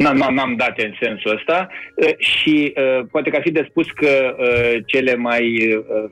n-am, 0.02 0.16
n-am, 0.16 0.34
n-am 0.34 0.54
date 0.56 0.84
în 0.86 0.94
sensul 1.00 1.36
ăsta 1.36 1.68
uh, 1.94 2.08
și 2.18 2.72
uh, 2.76 3.06
poate 3.10 3.30
că 3.30 3.36
ar 3.36 3.42
fi 3.42 3.50
de 3.50 3.66
spus 3.68 3.86
că 3.90 4.36
uh, 4.38 4.82
cele 4.86 5.14
mai 5.14 5.74
uh, 5.74 6.10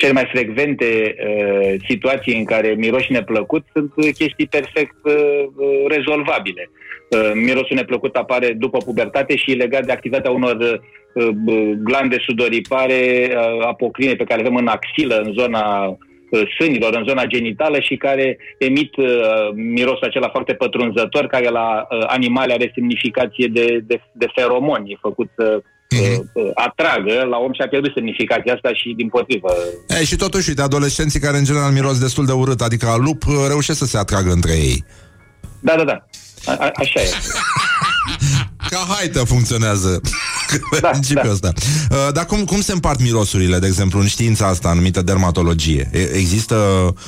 cele 0.00 0.12
mai 0.12 0.28
frecvente 0.32 1.14
uh, 1.16 1.74
situații 1.88 2.38
în 2.38 2.44
care 2.44 2.68
miroși 2.68 3.12
neplăcut 3.12 3.64
sunt 3.72 3.92
uh, 3.96 4.04
chestii 4.04 4.46
perfect 4.46 4.96
uh, 5.02 5.14
uh, 5.56 5.84
rezolvabile. 5.88 6.70
Uh, 7.10 7.30
mirosul 7.34 7.76
neplăcut 7.76 8.16
apare 8.16 8.52
după 8.52 8.78
pubertate 8.78 9.36
și 9.36 9.50
e 9.50 9.54
legat 9.54 9.86
de 9.86 9.92
activitatea 9.92 10.30
unor 10.30 10.56
uh, 10.56 11.26
uh, 11.46 11.70
glande 11.84 12.16
sudoripare 12.26 13.30
uh, 13.30 13.66
apocrine 13.66 14.14
pe 14.14 14.24
care 14.24 14.40
le 14.40 14.46
avem 14.46 14.58
în 14.58 14.66
axilă, 14.66 15.16
în 15.24 15.32
zona 15.32 15.96
uh, 16.30 16.42
sânilor, 16.58 16.94
în 16.94 17.04
zona 17.08 17.24
genitală 17.24 17.80
și 17.80 17.96
care 17.96 18.38
emit 18.58 18.96
uh, 18.96 19.06
mirosul 19.54 20.06
acela 20.06 20.28
foarte 20.28 20.52
pătrunzător, 20.52 21.26
care 21.26 21.48
la 21.48 21.86
uh, 21.90 22.04
animale 22.06 22.52
are 22.52 22.72
semnificație 22.74 23.46
de, 23.46 23.80
de, 23.86 24.00
de 24.12 24.26
feromoni, 24.34 24.90
e 24.90 24.96
făcut 25.00 25.28
să 25.36 25.62
uh, 26.00 26.18
uh, 26.32 26.50
atragă, 26.54 27.26
la 27.30 27.36
om 27.36 27.52
și-a 27.52 27.68
pierdut 27.68 27.92
semnificația 27.94 28.54
asta 28.54 28.72
și 28.74 28.94
din 28.96 29.08
potrivă. 29.08 29.54
E, 30.00 30.04
și 30.04 30.16
totuși, 30.16 30.48
uite, 30.48 30.62
adolescenții 30.62 31.20
care 31.20 31.36
în 31.36 31.44
general 31.44 31.72
miros 31.72 31.98
destul 31.98 32.26
de 32.26 32.32
urât, 32.32 32.60
adică 32.60 32.86
a 32.86 32.96
lup, 32.96 33.26
uh, 33.26 33.34
reușesc 33.48 33.78
să 33.78 33.86
se 33.86 33.98
atragă 33.98 34.30
între 34.30 34.52
ei. 34.52 34.84
Da, 35.60 35.74
da, 35.76 35.84
da. 35.84 36.04
A, 36.46 36.56
a, 36.58 36.70
așa 36.74 37.00
e. 37.00 37.08
Ca 38.70 38.84
haită 38.94 39.18
funcționează 39.24 40.00
Da, 40.80 40.88
principiul 40.96 41.22
da. 41.24 41.30
ăsta. 41.30 41.50
Uh, 41.90 42.12
Dar 42.12 42.24
cum, 42.24 42.44
cum 42.44 42.60
se 42.60 42.72
împart 42.72 43.00
mirosurile, 43.02 43.58
de 43.58 43.66
exemplu, 43.66 43.98
în 44.00 44.06
știința 44.06 44.46
asta 44.46 44.72
numită 44.74 45.02
dermatologie? 45.02 45.88
E- 45.92 45.98
Există 46.22 46.56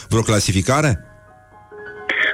vreo 0.09 0.21
clasificare? 0.23 0.99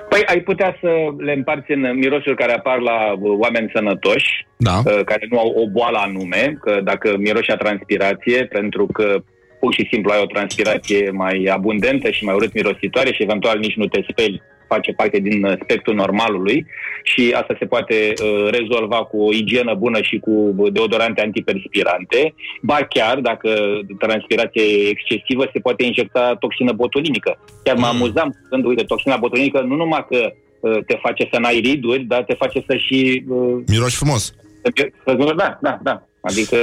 Păi 0.09 0.19
Păi 0.25 0.35
ai 0.35 0.41
putea 0.41 0.77
să 0.81 0.89
le 1.19 1.33
împarți 1.33 1.71
în 1.71 1.81
mirosuri 1.99 2.37
care 2.37 2.53
apar 2.53 2.79
la 2.79 3.13
uh, 3.13 3.37
oameni 3.39 3.71
sănătoși, 3.75 4.47
Da. 4.57 4.77
uh, 4.85 5.01
care 5.05 5.27
nu 5.31 5.39
au 5.39 5.49
o 5.63 5.69
boală 5.71 5.99
anume, 5.99 6.59
că 6.61 6.81
dacă 6.85 7.17
miroși 7.19 7.51
a 7.51 7.57
transpirație, 7.57 8.45
pentru 8.47 8.87
că 8.87 9.23
pur 9.61 9.75
și 9.75 9.89
simplu 9.91 10.13
ai 10.13 10.21
o 10.23 10.27
transpirație 10.35 11.11
mai 11.11 11.49
abundentă 11.53 12.11
și 12.11 12.25
mai 12.25 12.35
urât 12.35 12.53
mirositoare 12.55 13.13
și 13.13 13.23
eventual 13.23 13.59
nici 13.59 13.77
nu 13.77 13.87
te 13.87 14.01
speli, 14.11 14.43
face 14.69 14.93
parte 14.93 15.19
din 15.19 15.45
uh, 15.45 15.53
spectrul 15.63 15.95
normalului 15.95 16.67
și 17.03 17.35
asta 17.37 17.57
se 17.59 17.67
poate 17.67 18.13
uh, 18.13 18.49
rezolva 18.51 18.97
cu 18.97 19.23
o 19.23 19.33
igienă 19.33 19.75
bună 19.75 20.03
și 20.03 20.19
cu 20.19 20.55
deodorante 20.73 21.21
antiperspirante. 21.21 22.35
Ba 22.63 22.79
chiar, 22.89 23.19
dacă 23.19 23.51
transpirația 23.99 24.63
e 24.63 24.89
excesivă, 24.89 25.49
se 25.53 25.59
poate 25.59 25.85
injecta 25.85 26.37
toxină 26.41 26.73
botulinică. 26.73 27.39
Chiar 27.65 27.77
mă 27.77 27.87
amuzam 27.87 28.37
când, 28.51 28.65
uite, 28.65 28.83
toxina 28.83 29.17
botulinică 29.17 29.61
nu 29.61 29.75
numai 29.75 30.07
că 30.11 30.33
uh, 30.61 30.79
te 30.87 30.97
face 31.01 31.29
să 31.33 31.39
n-ai 31.39 31.61
riduri, 31.61 32.03
dar 32.03 32.23
te 32.25 32.35
face 32.35 32.65
să 32.67 32.77
și... 32.77 33.25
Uh, 33.29 33.63
Miroși 33.67 33.97
frumos. 33.97 34.35
să, 34.63 34.91
să, 35.05 35.35
da, 35.37 35.59
da, 35.61 35.79
da. 35.83 36.03
Adică 36.21 36.57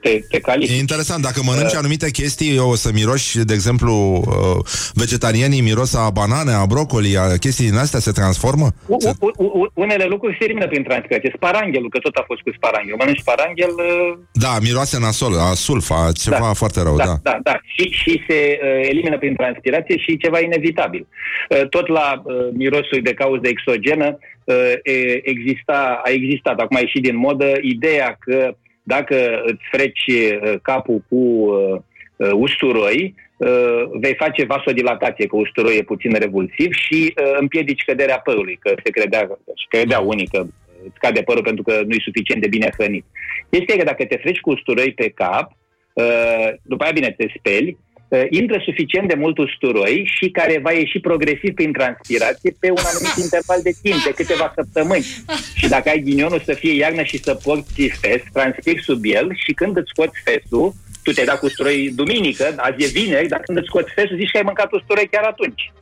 te, 0.00 0.20
te 0.30 0.40
califici. 0.40 0.76
E 0.76 0.78
interesant, 0.78 1.22
dacă 1.22 1.40
mănânci 1.44 1.74
anumite 1.74 2.10
chestii, 2.10 2.58
o 2.58 2.74
să 2.74 2.90
miroși, 2.92 3.38
de 3.38 3.54
exemplu, 3.54 3.92
uh, 4.26 4.64
vegetarianii 4.94 5.60
miros 5.60 5.94
a 5.94 6.10
banane, 6.10 6.52
a 6.52 6.64
brocoli, 6.66 7.16
a 7.16 7.36
chestii 7.36 7.68
din 7.68 7.76
astea 7.78 8.00
se 8.00 8.10
transformă? 8.12 8.66
U- 8.86 8.96
u- 9.20 9.32
u- 9.36 9.58
u- 9.60 9.70
unele 9.74 10.04
lucruri 10.04 10.36
se 10.38 10.44
elimină 10.44 10.66
prin 10.66 10.82
transpirație. 10.82 11.32
Sparanghelul, 11.36 11.88
că 11.90 11.98
tot 11.98 12.14
a 12.16 12.24
fost 12.26 12.40
cu 12.40 12.50
sparanghel. 12.56 12.94
Mănânci 12.98 13.18
sparanghel, 13.18 13.70
uh, 13.76 14.18
Da, 14.32 14.58
miroase 14.62 14.98
nasol, 14.98 15.38
a 15.38 15.54
sulfa, 15.54 16.10
ceva 16.22 16.36
Da. 16.38 16.52
foarte 16.52 16.82
rău, 16.82 16.96
da. 16.96 17.04
da, 17.04 17.18
da, 17.22 17.38
da. 17.42 17.60
Și, 17.74 17.84
și 17.90 18.22
se 18.28 18.58
uh, 18.62 18.88
elimină 18.88 19.18
prin 19.18 19.34
transpirație 19.36 19.96
și 19.98 20.16
ceva 20.16 20.38
inevitabil. 20.40 21.06
Uh, 21.50 21.68
tot 21.68 21.88
la 21.88 22.22
uh, 22.24 22.34
mirosul 22.52 23.00
de 23.02 23.14
cauză 23.14 23.46
exogenă 23.48 24.18
uh, 24.44 24.54
e- 24.82 25.20
exista, 25.22 26.00
a 26.04 26.10
existat, 26.10 26.58
acum 26.60 26.76
a 26.76 26.80
ieșit 26.80 27.02
din 27.02 27.16
modă, 27.16 27.48
ideea 27.62 28.16
că 28.20 28.56
dacă 28.94 29.42
îți 29.44 29.64
freci 29.70 30.06
uh, 30.06 30.54
capul 30.62 31.02
cu 31.08 31.16
uh, 31.16 31.80
uh, 32.16 32.30
usturoi, 32.32 33.14
uh, 33.36 33.82
vei 34.00 34.14
face 34.14 34.44
vasodilatație, 34.44 35.26
că 35.26 35.36
usturoi 35.36 35.76
e 35.76 35.92
puțin 35.92 36.12
revulsiv 36.18 36.72
și 36.72 37.14
uh, 37.14 37.36
împiedici 37.40 37.84
căderea 37.84 38.18
părului, 38.18 38.58
că 38.60 38.74
se 38.84 38.90
credea, 38.90 39.38
și 39.60 39.66
credea 39.68 40.00
unii 40.00 40.26
că 40.26 40.40
îți 40.84 40.94
scade 40.94 41.22
părul 41.22 41.42
pentru 41.42 41.62
că 41.62 41.72
nu 41.86 41.94
e 41.94 42.08
suficient 42.08 42.42
de 42.42 42.48
bine 42.48 42.68
hrănit. 42.76 43.04
Este 43.48 43.76
că 43.76 43.84
dacă 43.84 44.04
te 44.04 44.16
freci 44.16 44.40
cu 44.40 44.50
usturoi 44.50 44.92
pe 44.92 45.08
cap, 45.08 45.56
Uh, 45.98 46.48
după 46.62 46.82
aia, 46.82 46.92
bine, 46.92 47.14
te 47.16 47.26
speli, 47.38 47.68
uh, 47.70 47.87
intră 48.30 48.62
suficient 48.64 49.08
de 49.08 49.14
mult 49.14 49.38
usturoi 49.38 50.10
și 50.16 50.30
care 50.30 50.58
va 50.62 50.72
ieși 50.72 50.98
progresiv 50.98 51.54
prin 51.54 51.72
transpirație 51.72 52.56
pe 52.60 52.70
un 52.70 52.84
anumit 52.90 53.16
interval 53.24 53.60
de 53.62 53.72
timp, 53.82 54.02
de 54.04 54.12
câteva 54.14 54.52
săptămâni. 54.54 55.06
Și 55.54 55.68
dacă 55.68 55.88
ai 55.88 56.02
ghinionul 56.02 56.42
să 56.44 56.52
fie 56.52 56.74
iarnă 56.74 57.02
și 57.02 57.18
să 57.18 57.34
porți 57.34 57.88
fes, 58.00 58.22
transpiri 58.32 58.82
sub 58.82 59.00
el 59.04 59.26
și 59.44 59.52
când 59.52 59.76
îți 59.76 59.90
scoți 59.92 60.20
fesul, 60.24 60.72
tu 61.08 61.14
te-ai 61.14 61.26
dat 61.32 61.38
cu 61.40 61.46
usturoi 61.50 61.78
duminică, 62.00 62.44
azi 62.56 62.84
e 62.84 62.86
vineri, 62.98 63.28
dar 63.32 63.40
când 63.44 63.58
îți 63.58 63.66
scoți 63.70 63.92
fesul, 63.96 64.16
zici 64.20 64.30
că 64.32 64.36
ai 64.38 64.48
mâncat 64.50 64.70
usturoi 64.78 65.08
chiar 65.12 65.24
atunci. 65.32 65.62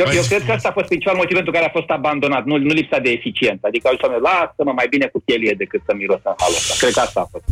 Eu, 0.00 0.04
eu 0.18 0.22
cred 0.30 0.42
că 0.46 0.52
asta 0.52 0.68
a 0.68 0.72
fost 0.78 0.86
principal 0.92 1.16
motiv 1.16 1.34
pentru 1.40 1.52
care 1.56 1.66
a 1.66 1.76
fost 1.78 1.90
abandonat, 1.98 2.44
nu, 2.44 2.56
nu 2.58 2.72
lipsa 2.80 2.98
de 2.98 3.10
eficiență. 3.10 3.62
Adică 3.70 3.84
au 3.86 3.92
zis, 3.94 4.00
"Doamne, 4.02 4.18
lasă-mă 4.28 4.72
mai 4.80 4.86
bine 4.94 5.06
cu 5.12 5.18
chelie 5.26 5.54
decât 5.62 5.80
să 5.86 5.92
miros 6.00 6.20
în 6.30 6.34
halul 6.40 6.56
ăsta. 6.60 6.74
Cred 6.82 6.92
că 6.96 7.00
asta 7.00 7.20
a 7.24 7.28
fost. 7.32 7.44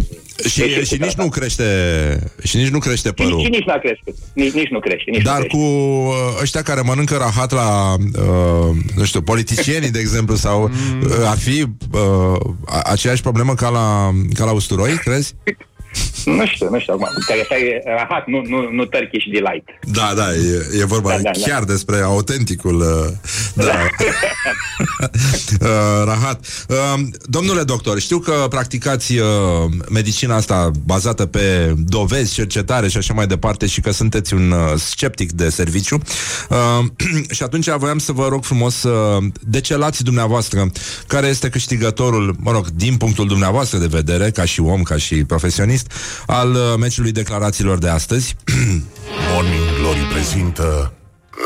Și, 0.52 0.60
Deci, 0.60 0.86
și 0.86 0.96
nici 1.04 1.12
nu 1.22 1.28
crește 1.28 1.66
și 2.48 2.56
nici 2.56 2.68
nu 2.68 2.78
crește 2.78 3.08
Și, 3.08 3.14
părul. 3.14 3.40
și 3.44 3.48
nici 3.56 3.64
n-a 3.70 3.78
crescut. 3.84 4.14
Nici, 4.34 4.52
nici 4.52 4.68
nu 4.68 4.80
crește. 4.80 5.10
Nici 5.10 5.22
Dar 5.22 5.38
nu 5.38 5.46
cu 5.54 5.64
crește. 5.64 6.34
uh, 6.36 6.42
ăștia 6.42 6.62
care 6.62 6.80
mănâncă 6.80 7.16
rahat 7.16 7.50
la, 7.52 7.68
uh, 7.98 8.70
nu 8.96 9.04
știu, 9.04 9.20
politicienii, 9.22 9.90
de 9.90 9.98
exemplu, 9.98 10.34
sau 10.34 10.58
uh, 10.62 10.70
ar 11.32 11.38
fi 11.38 11.56
uh, 11.92 12.40
a- 12.66 12.80
aceeași 12.94 13.22
problemă 13.22 13.54
ca 13.54 13.68
la, 13.68 14.10
ca 14.34 14.44
la 14.44 14.52
usturoi, 14.52 14.99
crezi? 15.00 15.34
Nu 16.24 16.46
știu, 16.46 16.68
nu 16.70 16.80
știu. 16.80 16.92
Acum, 16.92 17.08
care 17.26 17.40
asta 17.40 17.54
e 17.54 17.82
rahat, 17.84 18.26
nu, 18.26 18.42
nu, 18.46 18.70
nu 18.70 18.84
Turkish 18.84 19.26
Delight. 19.32 19.68
Da, 19.82 20.12
da, 20.16 20.32
e, 20.32 20.80
e 20.80 20.84
vorba 20.84 21.10
Da, 21.10 21.16
da, 21.16 21.22
da. 21.22 21.40
chiar 21.46 21.64
despre 21.64 21.96
autenticul 21.96 22.76
uh, 22.80 23.12
da. 23.54 23.72
uh, 25.60 26.04
rahat. 26.04 26.66
Uh, 26.68 27.00
domnule 27.22 27.62
doctor, 27.62 28.00
știu 28.00 28.18
că 28.18 28.46
practicați 28.50 29.16
uh, 29.16 29.26
medicina 29.90 30.36
asta 30.36 30.70
bazată 30.84 31.26
pe 31.26 31.74
dovezi, 31.76 32.34
cercetare 32.34 32.88
și 32.88 32.96
așa 32.96 33.14
mai 33.14 33.26
departe 33.26 33.66
și 33.66 33.80
că 33.80 33.90
sunteți 33.90 34.34
un 34.34 34.50
uh, 34.50 34.74
sceptic 34.76 35.32
de 35.32 35.48
serviciu. 35.48 36.00
Uh, 36.50 36.84
și 37.36 37.42
atunci 37.42 37.68
voiam 37.68 37.98
să 37.98 38.12
vă 38.12 38.28
rog 38.28 38.44
frumos 38.44 38.74
să 38.74 39.18
decelați 39.40 40.04
dumneavoastră 40.04 40.70
care 41.06 41.26
este 41.26 41.48
câștigătorul, 41.48 42.36
mă 42.38 42.50
rog, 42.50 42.66
din 42.68 42.96
punctul 42.96 43.26
dumneavoastră 43.26 43.78
de 43.78 43.86
vedere, 43.86 44.30
ca 44.30 44.44
și 44.44 44.60
om, 44.60 44.82
ca 44.82 44.96
și 44.96 45.24
profesionist, 45.24 45.79
al 46.26 46.50
uh, 46.54 46.74
meciului 46.78 47.12
declarațiilor 47.12 47.78
de 47.78 47.88
astăzi. 47.88 48.36
Morning 49.32 49.78
Glory 49.80 50.00
prezintă 50.12 50.92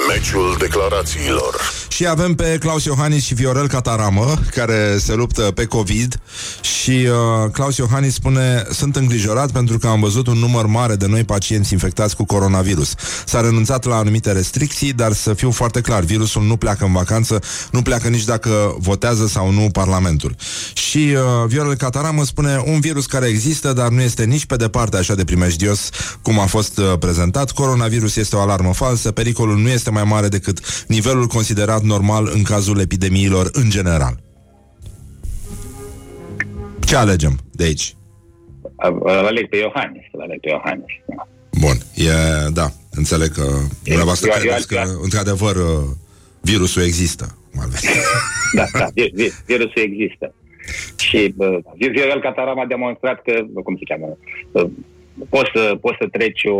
Meciul 0.09 0.57
declarațiilor 0.59 1.61
Și 1.89 2.07
avem 2.07 2.35
pe 2.35 2.57
Claus 2.61 2.85
Iohannis 2.85 3.25
și 3.25 3.35
Viorel 3.35 3.69
Cataramă, 3.69 4.35
care 4.51 4.97
se 4.99 5.15
luptă 5.15 5.43
pe 5.43 5.65
COVID 5.65 6.21
și 6.61 6.91
uh, 6.91 7.51
Claus 7.53 7.77
Iohannis 7.77 8.15
spune 8.15 8.65
Sunt 8.71 8.97
îngrijorat 8.97 9.51
pentru 9.51 9.79
că 9.79 9.87
am 9.87 10.01
văzut 10.01 10.27
un 10.27 10.39
număr 10.39 10.67
mare 10.67 10.95
de 10.95 11.07
noi 11.07 11.25
pacienți 11.25 11.73
infectați 11.73 12.17
cu 12.17 12.25
coronavirus. 12.25 12.95
S-a 13.27 13.41
renunțat 13.41 13.85
la 13.85 13.97
anumite 13.97 14.33
restricții, 14.33 14.93
dar 14.93 15.13
să 15.13 15.35
fiu 15.35 15.51
foarte 15.51 15.81
clar, 15.81 16.03
virusul 16.03 16.43
nu 16.43 16.57
pleacă 16.57 16.85
în 16.85 16.93
vacanță, 16.93 17.43
nu 17.71 17.83
pleacă 17.83 18.09
nici 18.09 18.25
dacă 18.25 18.77
votează 18.79 19.27
sau 19.27 19.51
nu 19.51 19.69
Parlamentul. 19.73 20.35
Și 20.73 20.99
uh, 20.99 21.47
Viorel 21.47 21.75
Cataramă 21.75 22.25
spune 22.25 22.63
un 22.65 22.81
virus 22.81 23.07
care 23.07 23.27
există, 23.27 23.73
dar 23.73 23.89
nu 23.89 24.01
este 24.01 24.25
nici 24.25 24.47
pe 24.47 24.57
departe 24.57 24.97
așa 24.97 25.15
de 25.15 25.25
primejdios 25.25 25.89
cum 26.23 26.39
a 26.39 26.47
fost 26.47 26.79
uh, 26.79 26.93
prezentat. 26.99 27.51
Coronavirus 27.51 28.17
este 28.17 28.37
o 28.37 28.41
alarmă 28.41 28.75
falsă, 28.75 29.11
pericolul 29.11 29.59
nu 29.59 29.69
este 29.69 29.91
mai 29.95 30.05
mare 30.05 30.28
decât 30.28 30.84
nivelul 30.88 31.26
considerat 31.26 31.82
normal 31.82 32.30
în 32.34 32.42
cazul 32.42 32.80
epidemiilor 32.80 33.49
în 33.53 33.70
general. 33.70 34.14
Ce 36.86 36.97
alegem 36.97 37.38
de 37.53 37.64
aici? 37.64 37.95
Îl 39.01 39.26
aleg 39.26 39.49
pe 39.49 39.57
Iohannis. 39.57 40.03
Îl 40.12 40.20
aleg 40.20 40.40
pe 40.40 40.49
Iohannis. 40.49 40.92
Da. 41.07 41.28
Bun, 41.61 41.76
e, 41.95 42.11
da, 42.53 42.66
înțeleg 42.90 43.28
că 43.32 43.47
dumneavoastră 43.84 44.28
eu- 44.28 44.34
eu- 44.36 44.40
credeți 44.40 44.66
că, 44.68 44.74
eu- 44.86 45.01
într-adevăr, 45.03 45.57
uh, 45.57 45.84
virusul 46.40 46.82
există. 46.82 47.36
cum 47.51 47.61
ar 47.61 47.68
veni. 47.68 47.95
Da, 48.59 48.78
da, 48.78 48.86
vi- 48.95 49.11
vi- 49.14 49.32
virusul 49.47 49.82
există. 49.82 50.34
Și 50.97 51.34
uh, 51.36 51.59
Viorel 51.76 52.20
Cataram 52.20 52.59
a 52.61 52.66
demonstrat 52.66 53.22
că, 53.22 53.32
cum 53.64 53.76
se 53.76 53.84
cheamă, 53.95 54.16
uh, 54.53 54.70
poți 55.28 55.51
să, 55.55 55.76
poți 55.80 55.97
să 56.01 56.07
treci 56.11 56.42
o 56.45 56.59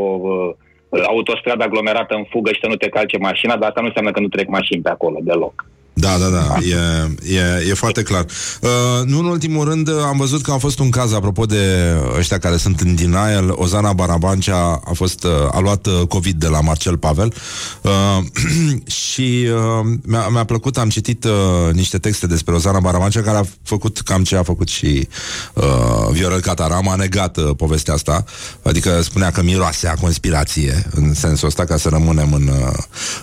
uh, 0.95 1.05
autostradă 1.07 1.65
aglomerată 1.65 2.15
în 2.15 2.25
fugă 2.25 2.53
și 2.53 2.61
să 2.61 2.69
nu 2.69 2.77
te 2.77 2.89
calce 2.89 3.19
mașina, 3.19 3.57
dar 3.57 3.69
asta 3.69 3.81
nu 3.81 3.87
înseamnă 3.87 4.11
că 4.11 4.21
nu 4.21 4.29
trec 4.29 4.49
mașini 4.49 4.83
pe 4.83 4.91
acolo 4.91 5.19
deloc. 5.23 5.65
Da, 5.97 6.17
da, 6.19 6.29
da, 6.29 6.57
e, 6.61 7.35
e, 7.35 7.69
e 7.69 7.75
foarte 7.75 8.03
clar. 8.03 8.27
Uh, 8.61 8.71
nu 9.05 9.19
în 9.19 9.25
ultimul 9.25 9.65
rând, 9.65 9.89
uh, 9.89 9.95
am 10.07 10.17
văzut 10.17 10.43
că 10.43 10.53
a 10.53 10.59
fost 10.59 10.79
un 10.79 10.91
caz, 10.91 11.13
apropo 11.13 11.45
de 11.45 11.95
ăștia 12.19 12.39
care 12.39 12.57
sunt 12.57 12.81
în 12.81 12.95
denial, 12.95 13.53
Ozana 13.57 13.93
Barabancea 13.93 14.81
a 14.85 14.93
fost, 14.95 15.25
uh, 15.25 15.31
a 15.51 15.61
luat 15.61 15.87
uh, 15.87 16.07
COVID 16.09 16.35
de 16.35 16.47
la 16.47 16.61
Marcel 16.61 16.99
Pavel. 16.99 17.35
Uh, 17.81 18.25
și 19.09 19.49
uh, 19.53 19.97
mi-a, 20.03 20.29
mi-a 20.29 20.45
plăcut, 20.45 20.79
am 20.79 20.89
citit 20.89 21.25
uh, 21.25 21.33
niște 21.73 21.99
texte 21.99 22.27
despre 22.27 22.55
Ozana 22.55 22.81
Barabancea 22.81 23.21
care 23.21 23.37
a 23.37 23.45
făcut 23.63 24.01
cam 24.01 24.25
ce 24.25 24.37
a 24.37 24.43
făcut 24.43 24.69
și 24.69 25.09
uh, 25.55 25.65
Viorel 26.11 26.41
Cataram, 26.41 26.89
a 26.89 26.95
negat 26.95 27.37
uh, 27.37 27.51
povestea 27.57 27.95
asta, 27.95 28.25
adică 28.63 29.03
spunea 29.03 29.31
că 29.31 29.43
miroase 29.43 29.89
a 29.89 29.95
conspirație 29.95 30.87
în 30.95 31.15
sensul 31.15 31.49
ăsta, 31.49 31.65
ca 31.65 31.77
să 31.77 31.89
rămânem 31.89 32.33
în, 32.33 32.47
uh, 32.47 32.73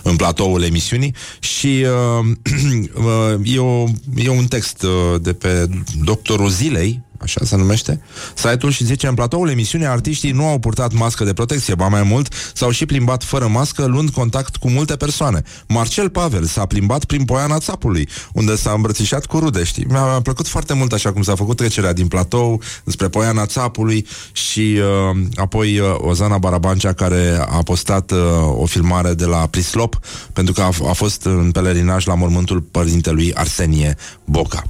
în 0.02 0.16
platoul 0.16 0.62
emisiunii. 0.62 1.14
Și 1.38 1.84
uh, 1.84 1.90
uh, 1.92 2.24
e, 3.44 3.58
o, 3.58 3.88
e 4.16 4.28
un 4.28 4.46
text 4.46 4.82
uh, 4.82 5.18
de 5.18 5.32
pe 5.32 5.68
doctorul 6.04 6.50
zilei, 6.50 7.00
așa 7.22 7.40
se 7.44 7.56
numește, 7.56 8.00
site-ul 8.34 8.72
și 8.72 8.84
zice 8.84 9.06
în 9.06 9.14
platoul 9.14 9.48
emisiunii 9.48 9.86
artiștii 9.86 10.30
nu 10.30 10.46
au 10.46 10.58
purtat 10.58 10.92
mască 10.92 11.24
de 11.24 11.32
protecție, 11.32 11.74
ba 11.74 11.88
mai 11.88 12.02
mult 12.02 12.34
s-au 12.54 12.70
și 12.70 12.86
plimbat 12.86 13.24
fără 13.24 13.46
mască, 13.46 13.84
luând 13.84 14.10
contact 14.10 14.56
cu 14.56 14.70
multe 14.70 14.96
persoane. 14.96 15.42
Marcel 15.68 16.08
Pavel 16.10 16.44
s-a 16.44 16.66
plimbat 16.66 17.04
prin 17.04 17.24
Poiana 17.24 17.58
Țapului, 17.58 18.08
unde 18.32 18.56
s-a 18.56 18.72
îmbrățișat 18.72 19.26
cu 19.26 19.38
rude, 19.38 19.64
știi? 19.64 19.84
Mi-a, 19.88 20.04
mi-a 20.04 20.20
plăcut 20.20 20.48
foarte 20.48 20.74
mult 20.74 20.92
așa 20.92 21.12
cum 21.12 21.22
s-a 21.22 21.34
făcut 21.34 21.56
trecerea 21.56 21.92
din 21.92 22.08
platou 22.08 22.62
spre 22.86 23.08
Poiana 23.08 23.46
Țapului 23.46 24.06
și 24.32 24.78
uh, 25.10 25.20
apoi 25.34 25.78
uh, 25.78 25.86
Ozana 25.98 26.38
Barabancea 26.38 26.92
care 26.92 27.46
a 27.48 27.62
postat 27.62 28.10
uh, 28.10 28.18
o 28.56 28.66
filmare 28.66 29.14
de 29.14 29.24
la 29.24 29.46
Prislop 29.46 29.98
pentru 30.32 30.52
că 30.52 30.60
a, 30.60 30.70
f- 30.72 30.88
a 30.88 30.92
fost 30.92 31.24
în 31.24 31.50
pelerinaj 31.50 32.06
la 32.06 32.14
mormântul 32.14 32.60
părintelui 32.60 33.34
Arsenie 33.34 33.96
Boca. 34.24 34.62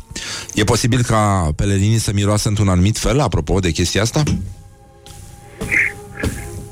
E 0.55 0.65
posibil 0.65 1.03
ca 1.03 1.53
pelerinii 1.57 1.99
să 1.99 2.11
miroasă 2.15 2.42
într-un 2.49 2.69
anumit 2.69 2.97
fel, 2.97 3.21
apropo 3.21 3.59
de 3.59 3.71
chestia 3.71 4.03
asta? 4.03 4.23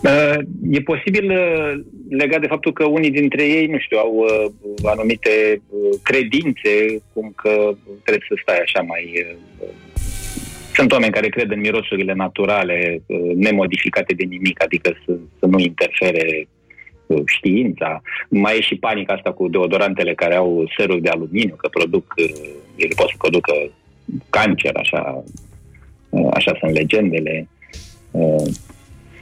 Uh, 0.02 0.38
E 0.70 0.80
posibil 0.80 1.30
uh, 1.30 1.80
legat 2.08 2.40
de 2.40 2.46
faptul 2.46 2.72
că 2.72 2.84
unii 2.84 3.10
dintre 3.10 3.44
ei, 3.44 3.66
nu 3.66 3.78
știu, 3.78 3.98
au 3.98 4.14
uh, 4.14 4.74
anumite 4.84 5.62
uh, 5.68 5.98
credințe, 6.02 7.02
cum 7.12 7.32
că 7.36 7.74
trebuie 8.04 8.26
să 8.28 8.38
stai 8.42 8.58
așa 8.58 8.80
mai... 8.80 9.12
uh, 9.60 9.68
Sunt 10.74 10.92
oameni 10.92 11.12
care 11.12 11.28
cred 11.28 11.50
în 11.50 11.60
mirosurile 11.60 12.12
naturale, 12.12 13.02
uh, 13.06 13.34
nemodificate 13.34 14.14
de 14.14 14.24
nimic, 14.24 14.62
adică 14.62 14.96
să, 15.04 15.16
să 15.38 15.46
nu 15.46 15.58
interfere 15.58 16.48
uh, 17.06 17.22
știința. 17.26 18.02
Mai 18.28 18.56
e 18.56 18.60
și 18.60 18.74
panica 18.74 19.12
asta 19.14 19.32
cu 19.32 19.48
deodorantele 19.48 20.14
care 20.14 20.34
au 20.34 20.70
seruri 20.76 21.02
de 21.02 21.08
aluminiu, 21.08 21.54
că 21.54 21.68
produc, 21.68 22.14
uh, 22.16 22.50
ele 22.76 22.94
pot 22.96 23.08
să 23.08 23.14
producă 23.18 23.52
cancer, 24.30 24.76
așa, 24.76 25.24
uh, 25.26 25.32
așa 26.32 26.56
sunt 26.60 26.72
legendele. 26.72 27.48
Uh, 28.10 28.46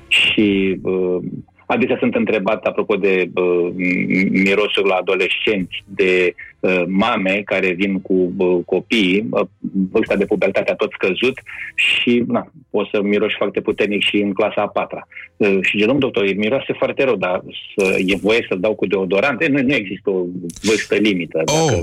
și 0.09 0.79
uh, 0.83 1.23
adesea 1.67 1.97
sunt 2.01 2.15
întrebat, 2.15 2.65
apropo 2.65 2.95
de 2.97 3.31
uh, 3.35 3.71
m- 3.73 4.31
mirosul 4.31 4.87
la 4.87 4.95
adolescenți, 4.95 5.83
de 5.87 6.35
uh, 6.61 6.83
mame 6.87 7.43
care 7.45 7.73
vin 7.73 8.01
cu 8.01 8.33
uh, 8.37 8.59
copii, 8.67 9.27
uh, 9.31 9.47
vârsta 9.91 10.17
de 10.17 10.25
pubertate 10.25 10.71
a 10.71 10.75
tot 10.75 10.91
scăzut 10.93 11.41
și 11.75 12.25
na, 12.27 12.51
o 12.71 12.85
să 12.85 13.01
miroși 13.03 13.37
foarte 13.37 13.61
puternic 13.61 14.03
și 14.03 14.17
în 14.17 14.33
clasa 14.33 14.61
a 14.63 14.69
patra. 14.69 15.09
Uh, 15.37 15.59
și 15.61 15.71
zice, 15.71 15.85
domnul 15.85 15.99
doctor, 16.01 16.25
e 16.25 16.33
miroase 16.33 16.73
foarte 16.73 17.05
rău, 17.05 17.17
dar 17.17 17.43
să, 17.77 17.97
e 18.07 18.17
voie 18.17 18.47
să 18.49 18.55
dau 18.57 18.75
cu 18.75 18.87
deodorant? 18.87 19.43
E, 19.43 19.47
nu, 19.47 19.63
nu 19.63 19.75
există 19.75 20.11
o 20.11 20.25
vârstă 20.63 20.95
limită. 20.95 21.43
Dacă, 21.45 21.75
Oh, 21.75 21.83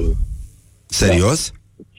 serios? 0.86 1.54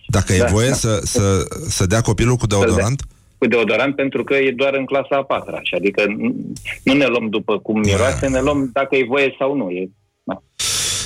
Dacă 0.07 0.33
e 0.33 0.39
Da, 0.39 0.47
voie 0.47 0.69
da. 0.69 0.75
să, 0.75 1.01
să, 1.05 1.47
să 1.69 1.87
dea 1.87 2.01
copilul 2.01 2.37
cu 2.37 2.47
deodorant? 2.47 3.03
cu 3.39 3.47
deodorant 3.47 3.95
pentru 3.97 4.25
că 4.25 4.35
e 4.35 4.53
doar 4.57 4.75
în 4.75 4.85
clasa 4.85 5.09
a 5.17 5.23
patra. 5.25 5.59
Și 5.63 5.75
adică 5.75 6.05
nu- 6.19 6.35
nu 6.83 6.93
ne 6.93 7.07
luăm 7.07 7.29
după 7.29 7.59
cum 7.59 7.79
miroase, 7.81 8.27
ne 8.27 8.41
luăm 8.41 8.71
dacă 8.73 8.97
e 8.97 9.05
voie 9.09 9.35
sau 9.39 9.57
nu. 9.57 9.71
E, 9.71 9.91
da. 10.25 10.43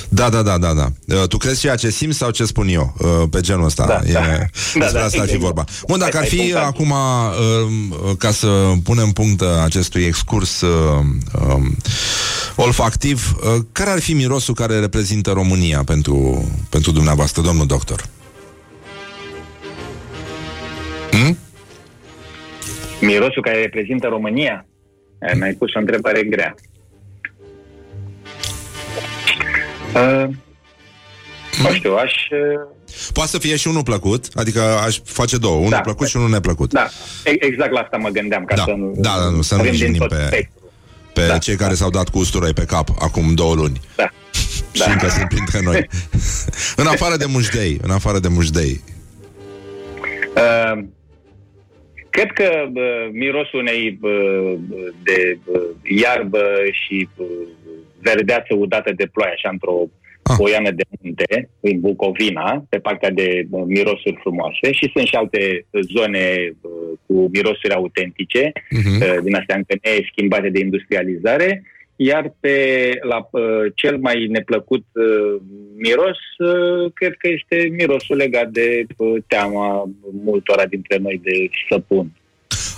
Da, 0.09 0.29
da, 0.29 0.41
da, 0.41 0.57
da, 0.57 0.73
da. 0.73 1.15
Uh, 1.15 1.27
Tu 1.27 1.37
crezi 1.37 1.59
ceea 1.59 1.75
ce 1.75 1.89
simți 1.89 2.17
sau 2.17 2.29
ce 2.31 2.45
spun 2.45 2.67
eu 2.67 2.95
uh, 2.99 3.23
pe 3.31 3.39
genul 3.41 3.65
ăsta? 3.65 3.85
Da, 3.85 3.99
e, 4.05 4.11
da. 4.11 4.19
Despre 4.51 4.79
Da, 4.79 4.85
asta 4.85 4.97
da, 4.97 5.03
ar 5.03 5.09
fi 5.09 5.17
exact. 5.19 5.41
vorba. 5.41 5.63
Bun, 5.87 5.99
dacă 5.99 6.17
Ai- 6.17 6.23
ar 6.23 6.23
ai 6.23 6.29
fi 6.29 6.35
punctat. 6.37 6.63
acum, 6.65 6.89
uh, 6.91 8.15
ca 8.17 8.31
să 8.31 8.47
punem 8.83 9.09
punct 9.11 9.41
uh, 9.41 9.47
acestui 9.63 10.03
excurs 10.03 10.61
uh, 10.61 10.69
um, 11.47 11.75
olfactiv, 12.55 13.35
uh, 13.55 13.61
care 13.71 13.89
ar 13.89 13.99
fi 13.99 14.13
mirosul 14.13 14.53
care 14.53 14.79
reprezintă 14.79 15.31
România 15.31 15.83
pentru, 15.83 16.45
pentru 16.69 16.91
dumneavoastră, 16.91 17.41
domnul 17.41 17.65
doctor? 17.65 18.05
Hmm? 21.11 21.37
Mirosul 23.01 23.41
care 23.41 23.61
reprezintă 23.61 24.07
România? 24.07 24.65
Ai 25.21 25.33
mai 25.39 25.51
pus 25.53 25.73
o 25.73 25.79
întrebare 25.79 26.23
grea. 26.23 26.55
Uh, 29.95 30.29
nu 31.63 31.73
știu, 31.73 31.95
aș... 31.95 32.13
uh, 32.31 32.77
Poate 33.13 33.29
să 33.29 33.37
fie 33.37 33.55
și 33.55 33.67
unul 33.67 33.83
plăcut, 33.83 34.25
adică 34.33 34.61
aș 34.61 34.99
face 35.03 35.37
două, 35.37 35.55
unul 35.57 35.69
Da. 35.69 35.79
plăcut 35.79 36.07
și 36.07 36.17
unul 36.17 36.29
neplăcut. 36.29 36.73
Da, 36.73 36.87
e- 37.25 37.45
exact 37.45 37.71
la 37.71 37.79
asta 37.79 37.97
mă 37.97 38.09
gândeam, 38.09 38.45
ca 38.45 38.55
Da, 38.55 38.63
să 38.63 38.71
nu... 38.71 38.93
da, 38.95 39.15
da, 39.19 39.29
nu, 39.29 39.41
să 39.41 39.53
nu 39.55 39.59
avem 39.59 39.71
din 39.73 39.81
jinim 39.81 39.99
tot 39.99 40.09
pe- 40.09 40.23
spectrul. 40.27 40.71
Pe 41.13 41.25
Da, 41.27 41.37
cei 41.37 41.55
care 41.55 41.73
s-au 41.73 41.89
dat 41.89 42.09
cu 42.09 42.17
usturoi 42.17 42.53
pe 42.53 42.65
cap 42.65 42.89
acum 42.99 43.33
două 43.33 43.53
luni. 43.55 43.81
Da. 43.95 44.09
Și 44.83 44.89
încă 44.89 45.07
sunt 45.09 45.27
printre 45.27 45.61
noi. 45.61 45.87
în 46.81 46.87
afară 46.87 47.17
de 47.17 47.25
mușdei, 47.25 47.79
în 47.81 47.91
afară 47.91 48.19
de 48.19 48.27
mușdei. 48.27 48.81
Uh, 50.35 50.83
cred 52.11 52.31
că 52.31 52.69
uh, 52.73 53.09
mirosul 53.11 53.59
unei 53.59 53.97
uh, 54.01 54.53
de 55.03 55.37
uh, 55.45 55.61
iarbă 56.01 56.43
și 56.71 57.07
uh, 57.15 57.25
verdeață 58.01 58.55
udată 58.55 58.91
de 58.95 59.05
ploaie, 59.13 59.33
așa 59.35 59.49
într-o 59.49 59.89
Ah. 60.23 60.35
poiană 60.37 60.71
de 60.71 60.83
munte, 61.01 61.49
în 61.59 61.79
Bucovina, 61.79 62.65
pe 62.69 62.77
partea 62.79 63.09
de 63.11 63.45
uh, 63.49 63.63
mirosuri 63.65 64.17
frumoase 64.21 64.71
și 64.71 64.89
sunt 64.93 65.07
și 65.07 65.15
alte 65.15 65.65
zone 65.93 66.53
uh, 66.61 66.71
cu 67.05 67.29
mirosuri 67.33 67.73
autentice, 67.73 68.51
Mhm. 68.69 69.01
uh, 69.01 69.17
din 69.23 69.35
astea 69.35 69.55
încă 69.55 69.75
neschimbate 69.81 70.49
de 70.49 70.59
industrializare, 70.59 71.63
iar 72.03 72.33
pe 72.39 72.55
la 73.01 73.27
uh, 73.31 73.71
cel 73.75 73.97
mai 73.97 74.27
neplăcut 74.27 74.85
uh, 74.93 75.41
miros, 75.75 76.19
uh, 76.37 76.91
cred 76.93 77.15
că 77.17 77.27
este 77.27 77.67
mirosul 77.71 78.15
legat 78.15 78.49
de 78.49 78.85
uh, 78.97 79.23
teama 79.27 79.89
multora 80.23 80.65
dintre 80.65 80.97
noi 80.97 81.21
de 81.23 81.49
săpun. 81.69 82.11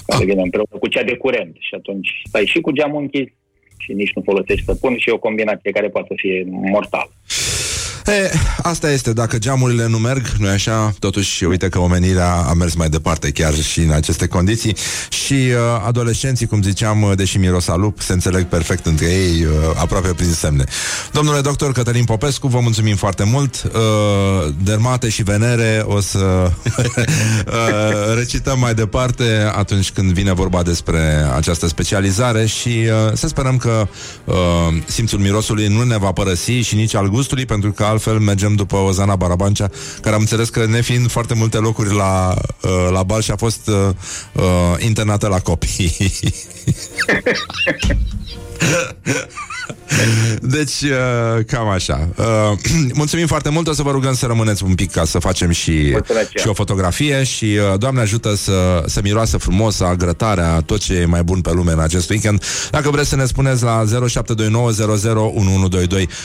Care 0.06 0.26
vine 0.26 0.42
împreună 0.42 0.78
cu 0.80 0.88
cea 0.88 1.04
de 1.04 1.18
curent 1.18 1.56
și 1.60 1.76
atunci 1.76 2.22
stai 2.24 2.46
și 2.46 2.62
cu 2.62 2.72
geamul 2.72 3.02
închis 3.02 3.30
și 3.78 3.94
nici 3.94 4.14
nu 4.14 4.22
folosești 4.22 4.66
săpun 4.66 4.98
și 4.98 5.10
e 5.10 5.14
o 5.14 5.18
combinație 5.28 5.72
care 5.72 5.90
poate 5.90 6.08
să 6.10 6.14
fie 6.18 6.46
mortală. 6.48 7.12
E, 8.06 8.32
asta 8.62 8.92
este, 8.92 9.14
dacă 9.14 9.38
geamurile 9.38 9.88
nu 9.88 9.98
merg, 9.98 10.28
nu 10.38 10.48
așa? 10.48 10.94
Totuși, 11.00 11.44
uite 11.44 11.70
că 11.70 11.80
omenirea 11.80 12.34
a 12.34 12.54
mers 12.54 12.74
mai 12.74 12.90
departe 12.90 13.32
chiar 13.32 13.54
și 13.54 13.80
în 13.80 13.92
aceste 13.92 14.28
condiții 14.28 14.76
și 15.10 15.34
uh, 15.34 15.58
adolescenții, 15.86 16.46
cum 16.46 16.62
ziceam, 16.62 17.02
uh, 17.02 17.12
deși 17.16 17.38
miros 17.38 17.68
a 17.68 17.76
lup, 17.76 18.02
se 18.02 18.14
înțeleg 18.14 18.46
perfect 18.46 18.86
între 18.86 19.06
ei, 19.06 19.44
uh, 19.44 19.52
aproape 19.76 20.08
prin 20.08 20.32
semne. 20.32 20.64
Domnule 21.12 21.42
doctor 21.42 21.72
Cătălin 21.72 22.04
Popescu, 22.04 22.48
vă 22.48 22.60
mulțumim 22.60 22.96
foarte 22.96 23.24
mult. 23.24 23.64
Uh, 23.64 24.54
dermate 24.64 25.10
și 25.10 25.24
venere 25.24 25.84
o 25.86 26.00
să 26.00 26.52
uh, 26.66 28.16
recităm 28.20 28.60
mai 28.60 28.74
departe 28.74 29.52
atunci 29.56 29.92
când 29.92 30.12
vine 30.12 30.34
vorba 30.34 30.64
despre 30.64 31.28
această 31.36 31.68
specializare 31.68 32.46
și 32.46 32.68
uh, 32.68 33.14
să 33.14 33.28
sperăm 33.28 33.58
că 33.58 33.88
uh, 34.26 34.36
simțul 34.86 35.20
mirosului 35.20 35.68
nu 35.68 35.84
ne 35.84 35.98
va 35.98 36.12
părăsi 36.12 36.52
și 36.52 36.76
nici 36.76 36.96
al 36.96 37.10
gustului, 37.10 37.46
pentru 37.46 37.72
că 37.72 37.92
altfel 37.94 38.20
mergem 38.20 38.56
după 38.56 38.76
Ozana 38.76 39.16
Barabancea, 39.16 39.70
care 40.02 40.16
am 40.16 40.22
înțeles 40.22 40.50
că 40.50 40.66
nefiind 40.66 41.10
foarte 41.10 41.34
multe 41.34 41.58
locuri 41.58 41.96
la, 41.96 42.34
uh, 42.62 42.88
la 42.92 43.04
bal 43.04 43.22
și 43.22 43.32
a 43.32 43.36
fost 43.36 43.68
uh, 43.68 43.90
uh, 44.34 44.44
internată 44.78 45.28
la 45.28 45.40
copii. 45.40 45.96
Deci, 50.42 50.82
uh, 50.82 51.46
cam 51.48 51.68
așa. 51.68 52.10
Uh, 52.18 52.26
mulțumim 52.94 53.28
foarte 53.28 53.50
mult, 53.50 53.68
o 53.68 53.74
să 53.74 53.82
vă 53.82 53.92
rugăm 53.92 54.14
să 54.14 54.26
rămâneți 54.26 54.64
un 54.64 54.76
pic 54.76 54.92
ca 54.92 55.06
să 55.06 55.20
facem 55.20 55.52
și, 55.52 55.90
Mulțumesc. 55.92 56.38
și 56.38 56.48
o 56.48 56.54
fotografie 56.54 57.24
și 57.24 57.46
uh, 57.46 57.80
Doamne 57.80 58.02
ajută 58.02 58.36
să, 58.36 58.84
să 58.86 59.00
miroasă 59.04 59.38
frumos 59.38 59.80
agrătarea, 59.80 60.62
tot 60.62 60.80
ce 60.80 60.94
e 60.94 61.06
mai 61.06 61.24
bun 61.24 61.42
pe 61.42 61.52
lume 61.54 61.72
în 61.72 61.80
acest 61.80 62.10
weekend. 62.10 62.44
Dacă 62.72 62.90
vreți 62.90 63.10
să 63.10 63.16
ne 63.16 63.26
spuneți 63.26 63.64
la 63.64 63.84
0729001122 63.84 63.90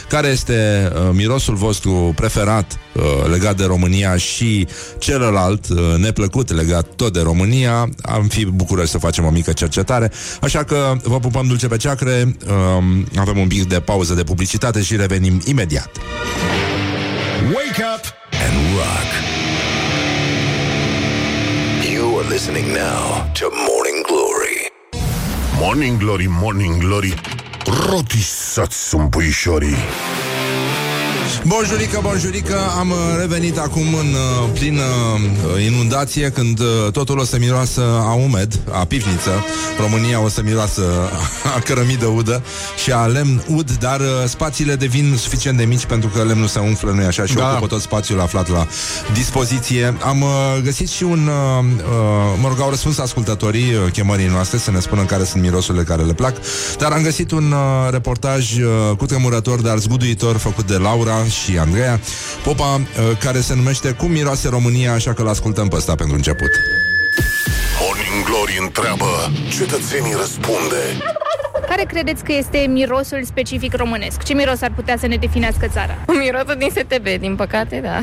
care 0.08 0.28
este 0.28 0.90
uh, 0.94 1.00
mirosul 1.12 1.54
vostru 1.54 2.12
preferat 2.16 2.78
uh, 2.92 3.02
legat 3.30 3.56
de 3.56 3.64
România 3.64 4.16
și 4.16 4.66
celălalt 4.98 5.68
uh, 5.68 5.78
neplăcut 5.96 6.52
legat 6.52 6.86
tot 6.96 7.12
de 7.12 7.20
România, 7.20 7.88
am 8.02 8.26
fi 8.28 8.44
bucuroși 8.44 8.90
să 8.90 8.98
facem 8.98 9.24
o 9.24 9.30
mică 9.30 9.52
cercetare. 9.52 10.12
Așa 10.40 10.64
că 10.64 10.92
vă 11.02 11.18
pupăm 11.18 11.46
dulce 11.46 11.66
pe 11.66 11.76
ceacre, 11.76 12.36
um, 12.76 13.06
avem 13.28 13.42
un 13.42 13.48
pic 13.48 13.64
de 13.64 13.80
pauză 13.80 14.14
de 14.14 14.24
publicitate 14.24 14.82
și 14.82 14.96
revenim 14.96 15.40
imediat. 15.44 15.90
Wake 17.42 17.82
up 17.94 18.14
and 18.32 18.54
rock. 18.76 19.08
You 21.92 22.18
are 22.18 22.28
listening 22.28 22.66
now 22.66 23.30
to 23.32 23.46
Morning 23.68 24.06
Glory. 24.06 24.72
Morning 25.60 25.98
Glory, 25.98 26.26
Morning 26.28 26.76
Glory 26.78 27.14
Rotisați 27.90 28.88
sunt 28.88 29.10
puișorii 29.10 29.76
Bonjurică, 31.44 31.98
bonjurică, 32.02 32.56
am 32.78 32.90
uh, 32.90 32.96
revenit 33.18 33.58
acum 33.58 33.94
în 33.94 34.06
uh, 34.06 34.48
plină 34.52 34.82
uh, 34.82 35.64
inundație 35.64 36.30
când 36.30 36.58
uh, 36.60 36.92
totul 36.92 37.18
o 37.18 37.24
să 37.24 37.38
miroasă 37.38 37.82
a 37.82 38.12
umed, 38.12 38.60
a 38.70 38.84
pivniță. 38.84 39.30
România 39.80 40.20
o 40.22 40.28
să 40.28 40.42
miroasă 40.44 40.82
a 41.56 41.58
cărămidă 41.60 42.06
udă 42.06 42.42
și 42.82 42.92
a 42.92 43.06
lemn 43.06 43.42
ud, 43.46 43.70
dar 43.80 44.00
uh, 44.00 44.06
spațiile 44.26 44.74
devin 44.76 45.14
suficient 45.18 45.56
de 45.56 45.64
mici 45.64 45.84
pentru 45.86 46.08
că 46.08 46.22
lemnul 46.22 46.46
se 46.46 46.58
umflă, 46.58 46.90
nu 46.90 47.06
așa, 47.06 47.24
și 47.26 47.34
Da. 47.34 47.50
ocupă 47.50 47.66
tot 47.66 47.80
spațiul 47.80 48.20
aflat 48.20 48.48
la 48.48 48.66
dispoziție. 49.12 49.96
Am 50.04 50.22
uh, 50.22 50.28
găsit 50.64 50.88
și 50.88 51.02
un, 51.02 51.26
uh, 51.26 51.64
uh, 51.76 52.38
mă 52.40 52.48
rog, 52.48 52.60
au 52.60 52.70
răspuns 52.70 52.98
ascultătorii 52.98 53.74
uh, 53.74 53.92
chemării 53.92 54.26
noastre 54.26 54.58
să 54.58 54.70
ne 54.70 54.80
spună 54.80 55.04
care 55.04 55.24
sunt 55.24 55.42
mirosurile 55.42 55.82
care 55.82 56.02
le 56.02 56.12
plac, 56.12 56.34
dar 56.78 56.92
am 56.92 57.02
găsit 57.02 57.30
un 57.30 57.52
uh, 57.52 57.90
reportaj 57.90 58.56
uh, 58.58 58.96
cu 58.96 59.06
tremurător, 59.06 59.60
dar 59.60 59.78
zguduitor 59.78 60.36
făcut 60.36 60.66
de 60.66 60.76
Laura 60.76 61.17
și 61.24 61.58
Andreea 61.58 62.00
Popa, 62.44 62.74
uh, 62.74 63.16
care 63.18 63.40
se 63.40 63.54
numește 63.54 63.90
Cum 63.90 64.10
miroase 64.10 64.48
România, 64.48 64.92
așa 64.92 65.12
că 65.12 65.22
l-ascultăm 65.22 65.68
pe 65.68 65.76
ăsta 65.76 65.94
pentru 65.94 66.16
început. 66.16 66.50
Morning 67.80 68.24
Glory 68.24 68.58
întreabă 68.60 69.32
Cetățenii 69.58 70.14
răspunde 70.16 70.82
Care 71.68 71.82
credeți 71.82 72.24
că 72.24 72.32
este 72.32 72.58
mirosul 72.58 73.24
specific 73.24 73.74
românesc? 73.76 74.22
Ce 74.22 74.34
miros 74.34 74.62
ar 74.62 74.72
putea 74.74 74.96
să 74.96 75.06
ne 75.06 75.16
definească 75.16 75.66
țara? 75.66 75.98
Mirosul 76.24 76.54
din 76.58 76.68
STB, 76.70 77.20
din 77.20 77.36
păcate, 77.36 77.80
da. 77.80 77.98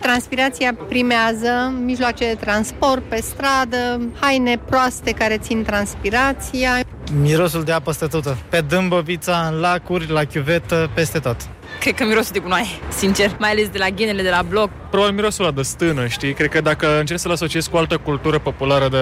Transpirația 0.00 0.74
primează, 0.88 1.74
mijloace 1.84 2.24
de 2.24 2.36
transport 2.40 3.02
pe 3.02 3.20
stradă, 3.20 4.00
haine 4.20 4.60
proaste 4.64 5.10
care 5.10 5.38
țin 5.38 5.62
transpirația. 5.62 6.80
Mirosul 7.12 7.62
de 7.62 7.72
apă 7.72 7.92
stătută. 7.92 8.36
Pe 8.48 8.60
dâmbăvița, 8.60 9.50
în 9.52 9.60
lacuri, 9.60 10.10
la 10.10 10.24
chiuvetă, 10.24 10.90
peste 10.94 11.18
tot. 11.18 11.36
Cred 11.80 11.94
că 11.94 12.04
mirosul 12.04 12.30
de 12.32 12.38
gunoaie, 12.38 12.66
sincer. 12.88 13.36
Mai 13.38 13.50
ales 13.50 13.68
de 13.68 13.78
la 13.78 13.88
ghenele 13.88 14.22
de 14.22 14.30
la 14.30 14.42
bloc. 14.48 14.70
Probabil 14.90 15.14
mirosul 15.14 15.44
ăla 15.44 15.54
de 15.54 15.62
stână, 15.62 16.06
știi? 16.06 16.32
Cred 16.32 16.48
că 16.48 16.60
dacă 16.60 16.98
încerc 16.98 17.20
să-l 17.20 17.30
asociez 17.30 17.66
cu 17.66 17.76
altă 17.76 17.96
cultură 17.96 18.38
populară 18.38 18.88
de, 18.88 18.98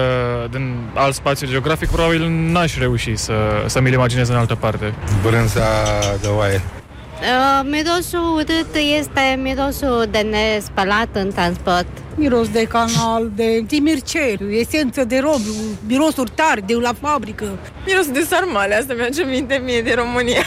din 0.51 0.75
alt 0.93 1.13
spațiu 1.13 1.47
geografic, 1.47 1.89
probabil 1.89 2.27
n-aș 2.29 2.77
reuși 2.77 3.15
să, 3.15 3.33
să 3.65 3.81
mi-l 3.81 3.93
imaginez 3.93 4.29
în 4.29 4.35
altă 4.35 4.55
parte. 4.55 4.93
Brânza 5.21 5.63
de 6.21 6.27
oaie. 6.27 6.61
Uh, 7.23 7.69
mirosul 7.69 8.33
urât 8.33 8.75
este 8.99 9.39
mirosul 9.41 10.07
de 10.11 10.17
nespălat 10.17 11.07
în 11.11 11.31
transport. 11.31 11.87
Miros 12.15 12.49
de 12.49 12.63
canal, 12.63 13.31
de 13.35 13.63
timircel, 13.67 14.37
esență 14.51 15.03
de 15.03 15.19
rob, 15.19 15.41
mirosuri 15.87 16.31
tari 16.35 16.61
de 16.61 16.73
la 16.73 16.93
fabrică. 17.01 17.59
Mirosul 17.85 18.13
de 18.13 18.19
sarmale, 18.19 18.75
asta 18.75 18.93
mi-aduce 18.93 19.23
minte 19.23 19.61
mie 19.63 19.81
de 19.81 19.93
România. 19.93 20.41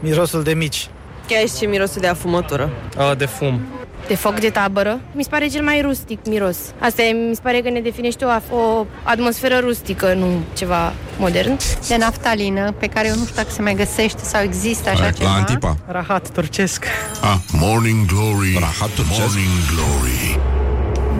Mirosul 0.00 0.42
de 0.42 0.54
mici. 0.54 0.88
Chiar 1.26 1.48
și 1.58 1.64
mirosul 1.64 2.00
de 2.00 2.06
afumătură. 2.06 2.70
A, 2.96 3.14
de 3.14 3.26
fum. 3.26 3.60
De 4.06 4.14
foc 4.14 4.40
de 4.40 4.48
tabără. 4.48 5.00
Mi 5.12 5.22
se 5.22 5.28
pare 5.28 5.46
cel 5.46 5.62
mai 5.62 5.80
rustic 5.80 6.18
miros. 6.26 6.56
Asta 6.78 7.02
e, 7.02 7.12
mi 7.12 7.34
se 7.34 7.40
pare 7.42 7.60
că 7.60 7.70
ne 7.70 7.80
definește 7.80 8.24
o, 8.24 8.56
o 8.56 8.86
atmosferă 9.02 9.58
rustică, 9.58 10.14
nu 10.14 10.42
ceva 10.52 10.92
modern. 11.18 11.56
De 11.88 11.96
naftalină, 11.96 12.72
pe 12.72 12.86
care 12.86 13.08
eu 13.08 13.14
nu 13.14 13.22
știu 13.22 13.34
dacă 13.36 13.48
se 13.50 13.62
mai 13.62 13.74
găsește 13.74 14.20
sau 14.24 14.42
există 14.42 14.88
așa 14.90 15.10
ceva. 15.10 15.30
La 15.30 15.34
Antipa. 15.34 15.76
Rahat 15.86 16.30
turcesc. 16.30 16.84
Ah, 17.20 17.36
Morning 17.52 18.06
Glory, 18.06 18.56
Rahat 18.58 18.88
turcesc. 18.94 19.18
Morning 19.18 19.56
Glory. 19.74 20.38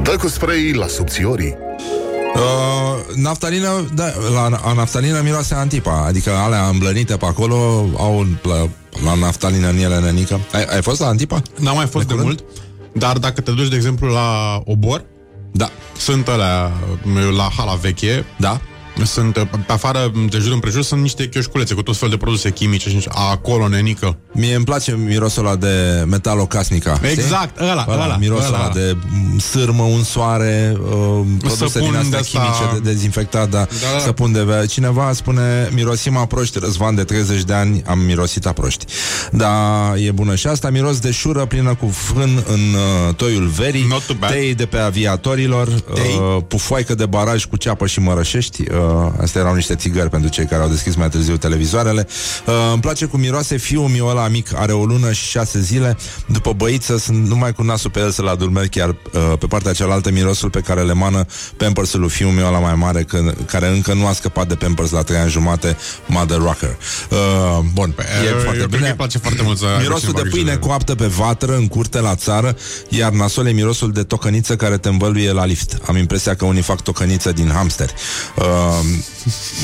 Dă 0.02 0.16
cu 0.16 0.28
spray 0.28 0.72
la 0.72 0.86
subțiorii. 0.86 1.56
Uh, 2.34 3.14
naftalină, 3.14 3.90
da, 3.94 4.04
la, 4.34 4.48
la 4.48 4.72
naftalină 4.72 5.20
miroase 5.22 5.54
Antipa 5.54 6.04
Adică 6.06 6.30
alea 6.30 6.66
îmblănite 6.66 7.16
pe 7.16 7.24
acolo 7.24 7.54
Au 7.96 8.18
un, 8.18 8.36
la, 8.42 8.68
la 9.04 9.14
naftalină 9.14 9.68
în 9.68 9.76
ele 9.76 9.98
nenică 9.98 10.40
ai, 10.52 10.64
ai 10.64 10.82
fost 10.82 11.00
la 11.00 11.06
Antipa? 11.06 11.42
N-am 11.58 11.76
mai 11.76 11.86
fost 11.86 12.06
de, 12.06 12.14
de 12.14 12.22
mult, 12.22 12.44
dar 12.98 13.18
dacă 13.18 13.40
te 13.40 13.50
duci, 13.50 13.68
de 13.68 13.76
exemplu, 13.76 14.08
la 14.08 14.60
Obor, 14.64 15.04
da. 15.52 15.70
sunt 15.96 16.28
alea 16.28 16.72
la 17.36 17.48
hala 17.56 17.74
veche, 17.74 18.24
da. 18.38 18.60
Sunt 19.04 19.32
pe 19.66 19.72
afară, 19.72 20.12
de 20.30 20.38
jur 20.38 20.52
împrejur, 20.52 20.82
sunt 20.82 21.00
niște 21.00 21.28
chioșculețe 21.28 21.74
cu 21.74 21.82
tot 21.82 21.96
fel 21.96 22.08
de 22.08 22.16
produse 22.16 22.50
chimice 22.50 22.88
și 22.90 23.08
acolo, 23.08 23.68
nenică. 23.68 24.16
Mie 24.32 24.54
îmi 24.54 24.64
place 24.64 24.96
mirosul 25.04 25.46
ăla 25.46 25.56
de 25.56 26.04
metalocasnica 26.06 27.00
Exact, 27.10 27.50
știi? 27.56 27.70
ăla, 27.70 27.86
ăla, 27.90 28.04
ăla, 28.04 28.16
Mirosul 28.16 28.54
ăla. 28.54 28.58
ăla 28.64 28.72
de 28.74 28.96
sârmă, 29.40 29.82
unsoare 29.82 30.76
uh, 30.80 31.20
Produse 31.38 31.66
Săpun 31.66 31.88
din 31.88 31.96
astea 31.98 32.10
de-asta- 32.10 32.38
chimice 32.38 32.80
de 32.82 32.90
dezinfectat 32.92 33.50
da, 33.50 33.58
Da, 33.58 33.66
da. 33.92 33.98
Săpun 33.98 34.32
de 34.32 34.42
ve- 34.42 34.66
Cineva 34.66 35.12
spune 35.12 35.68
Mirosim 35.72 36.16
a 36.16 36.26
proști 36.26 36.58
Răzvan 36.58 36.94
de 36.94 37.04
30 37.04 37.42
de 37.42 37.52
ani 37.52 37.82
Am 37.86 37.98
mirosit 37.98 38.46
a 38.46 38.52
proști 38.52 38.84
Da, 39.32 39.52
e 39.96 40.10
bună 40.10 40.34
și 40.34 40.46
asta 40.46 40.70
Miros 40.70 40.98
de 40.98 41.10
șură 41.10 41.44
plină 41.46 41.74
cu 41.74 41.86
fân 41.86 42.44
În 42.48 42.60
uh, 43.08 43.14
toiul 43.14 43.46
verii 43.46 43.86
Not 43.88 44.02
too 44.06 44.16
bad. 44.18 44.30
Tei 44.30 44.54
de 44.54 44.66
pe 44.66 44.78
aviatorilor 44.78 45.66
uh, 45.68 46.42
Pufoaică 46.48 46.94
de 46.94 47.06
baraj 47.06 47.44
cu 47.44 47.56
ceapă 47.56 47.86
și 47.86 48.00
mărășești 48.00 48.60
uh, 48.70 48.76
Astea 49.20 49.40
erau 49.40 49.54
niște 49.54 49.74
țigări 49.74 50.10
Pentru 50.10 50.30
cei 50.30 50.44
care 50.46 50.62
au 50.62 50.68
deschis 50.68 50.94
mai 50.94 51.08
târziu 51.08 51.36
televizoarele. 51.36 52.06
Uh, 52.46 52.54
Îmi 52.72 52.80
place 52.80 53.04
cum 53.06 53.20
miroase 53.20 53.56
fiul 53.56 53.88
meu 53.88 54.06
ăla 54.06 54.28
mic. 54.28 54.48
Are 54.56 54.72
o 54.72 54.84
lună 54.84 55.12
și 55.12 55.24
șase 55.28 55.60
zile. 55.60 55.96
După 56.26 56.52
băiță 56.52 56.98
sunt 56.98 57.26
numai 57.28 57.52
cu 57.52 57.62
nasul 57.62 57.90
pe 57.90 57.98
el 58.00 58.10
să-l 58.10 58.26
adulmer 58.28 58.68
Chiar 58.68 58.88
uh, 58.88 59.32
pe 59.38 59.46
partea 59.46 59.72
cealaltă 59.72 60.10
mirosul 60.10 60.50
pe 60.50 60.60
care 60.60 60.82
le 60.82 60.92
mană 60.92 61.24
Pampers-ul 61.56 62.00
lui 62.00 62.08
fiul 62.08 62.30
meu 62.30 62.46
ăla 62.46 62.58
mai 62.58 62.74
mare 62.74 63.02
că, 63.02 63.32
Care 63.46 63.68
încă 63.68 63.92
nu 63.94 64.06
a 64.06 64.12
scăpat 64.12 64.48
de 64.48 64.54
Pampers 64.54 64.90
la 64.90 65.02
trei 65.02 65.18
ani 65.18 65.30
jumate 65.30 65.76
Mother 66.06 66.38
Rocker. 66.38 66.76
Uh, 67.10 67.18
Bun, 67.72 67.94
e 68.22 68.26
eu 68.26 68.32
foarte 68.32 68.48
cred 68.58 68.60
că 68.70 68.76
bine 68.76 68.88
îi 68.88 68.94
place 68.94 69.18
foarte 69.18 69.42
mult 69.42 69.58
să 69.58 69.64
aibă 69.64 69.80
Mirosul 69.80 70.00
cineva 70.00 70.16
de 70.22 70.28
grijă. 70.28 70.36
pâine 70.44 70.58
de- 70.60 70.66
coaptă 70.66 70.94
pe 70.94 71.06
vatră 71.06 71.56
În 71.56 71.66
curte 71.68 72.00
la 72.00 72.14
țară 72.14 72.56
Iar 72.88 73.12
nasol 73.12 73.46
e 73.46 73.50
mirosul 73.50 73.92
de 73.92 74.02
tocăniță 74.02 74.56
care 74.56 74.76
te 74.78 74.88
învăluie 74.88 75.32
la 75.32 75.44
lift. 75.44 75.78
Am 75.86 75.96
impresia 75.96 76.34
că 76.34 76.44
unii 76.44 76.62
fac 76.62 76.80
tocăniță 76.82 77.32
din 77.32 77.50
hamsteri 77.54 77.94
uh, 78.36 78.44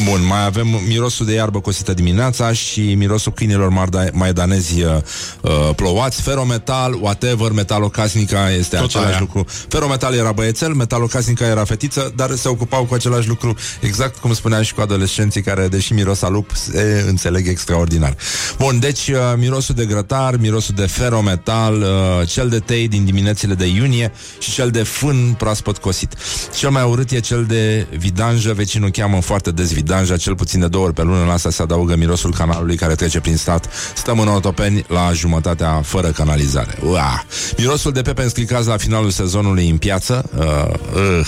Bun, 0.05 0.25
mai 0.27 0.45
avem 0.45 0.67
mirosul 0.87 1.27
de 1.27 1.33
iarbă 1.33 1.61
cosită 1.61 1.95
dimineața 1.95 2.53
Și 2.53 2.95
mirosul 2.95 3.33
câinilor 3.33 3.73
marda- 3.73 4.13
maidanezi 4.13 4.83
uh, 4.83 5.71
plouați. 5.77 6.23
Ferometal, 6.23 6.95
whatever, 7.01 7.51
metalocasnica 7.53 8.51
Este 8.51 8.77
Tot 8.77 8.85
același 8.85 9.09
aia. 9.11 9.19
lucru. 9.21 9.47
Ferometal 9.69 10.15
era 10.15 10.33
băiețel, 10.33 10.73
metalocasnica 10.75 11.45
era 11.47 11.65
fetiță 11.65 12.13
Dar 12.17 12.35
se 12.35 12.49
ocupau 12.49 12.85
cu 12.85 12.95
același 12.95 13.29
lucru 13.29 13.55
Exact 13.81 14.17
cum 14.17 14.35
spuneam 14.35 14.63
și 14.63 14.75
cu 14.75 14.81
adolescenții 14.81 15.43
Care, 15.43 15.69
deși 15.69 15.93
miros 15.93 16.23
a 16.23 16.29
lup, 16.29 16.51
se 16.55 17.05
înțeleg 17.09 17.49
extraordinar. 17.49 18.17
Bun, 18.59 18.79
deci 18.79 19.09
uh, 19.09 19.17
mirosul 19.37 19.75
de 19.75 19.85
grătar 19.85 20.37
Mirosul 20.37 20.75
de 20.75 20.87
ferometal 20.87 21.81
uh, 21.81 22.29
Cel 22.29 22.49
de 22.49 22.59
tei 22.59 22.89
din 22.89 23.05
diminețile 23.05 23.55
de 23.55 23.67
iunie 23.67 24.13
Și 24.39 24.53
cel 24.53 24.71
de 24.71 24.83
fân 24.83 25.35
proaspăt 25.39 25.79
cosit. 25.79 26.15
Cel 26.57 26.71
mai 26.71 26.83
urât 26.83 27.11
e 27.11 27.21
cel 27.21 27.45
de 27.45 27.87
vidanjă 27.99 28.53
Vecinul 28.53 28.91
cheamă 29.03 29.21
foarte 29.21 29.51
des 29.51 29.73
vidanja 29.73 30.17
Cel 30.17 30.35
puțin 30.35 30.61
de 30.61 30.67
două 30.67 30.85
ori 30.85 30.95
pe 30.95 31.03
lună 31.03 31.25
La 31.25 31.33
asta 31.33 31.51
se 31.51 31.63
adaugă 31.63 31.97
mirosul 31.97 32.35
canalului 32.35 32.77
care 32.77 32.95
trece 32.95 33.21
prin 33.21 33.37
stat 33.37 33.69
Stăm 33.95 34.19
în 34.19 34.29
Otopeni 34.29 34.85
la 34.89 35.11
jumătatea 35.13 35.81
fără 35.85 36.09
canalizare 36.09 36.79
Ua! 36.85 37.25
Mirosul 37.59 37.93
de 37.93 38.03
pepe 38.03 38.23
înscricați 38.23 38.69
la 38.69 38.77
finalul 38.77 39.11
sezonului 39.11 39.69
în 39.69 39.77
piață 39.77 40.31
uh, 40.39 40.75
uh. 40.95 41.27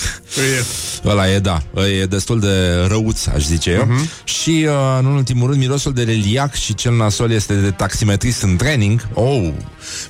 Ăla 1.05 1.31
e, 1.31 1.39
da, 1.39 1.61
e 2.01 2.05
destul 2.05 2.39
de 2.39 2.85
răuț, 2.87 3.25
aș 3.25 3.43
zice 3.43 3.71
eu 3.71 3.83
uh-huh. 3.83 4.23
Și, 4.23 4.65
uh, 4.67 4.99
în 4.99 5.05
ultimul 5.05 5.47
rând, 5.47 5.59
mirosul 5.59 5.93
de 5.93 6.03
liliac 6.03 6.53
Și 6.53 6.73
cel 6.75 6.95
nasol 6.95 7.31
este 7.31 7.53
de 7.53 7.71
taximetrist 7.71 8.41
în 8.41 8.55
training 8.55 9.07
Oh, 9.13 9.49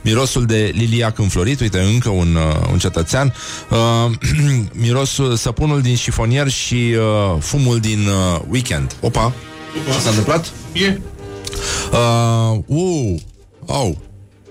mirosul 0.02 0.46
de 0.46 0.72
liliac 0.76 1.20
înflorit 1.20 1.60
Uite, 1.60 1.80
încă 1.80 2.10
un, 2.10 2.36
uh, 2.36 2.68
un 2.72 2.78
cetățean 2.78 3.34
uh, 3.70 4.12
Mirosul, 4.86 5.36
săpunul 5.36 5.82
din 5.82 5.96
șifonier 5.96 6.50
Și 6.50 6.96
uh, 6.98 7.42
fumul 7.56 7.80
din 7.80 8.08
uh, 8.08 8.42
weekend 8.50 8.96
Opa, 9.02 9.34
ce 9.94 10.00
s-a 10.00 10.10
întâmplat? 10.10 10.52
E. 10.74 11.00
Uh, 11.92 12.60
uh, 12.66 13.20
oh. 13.66 13.92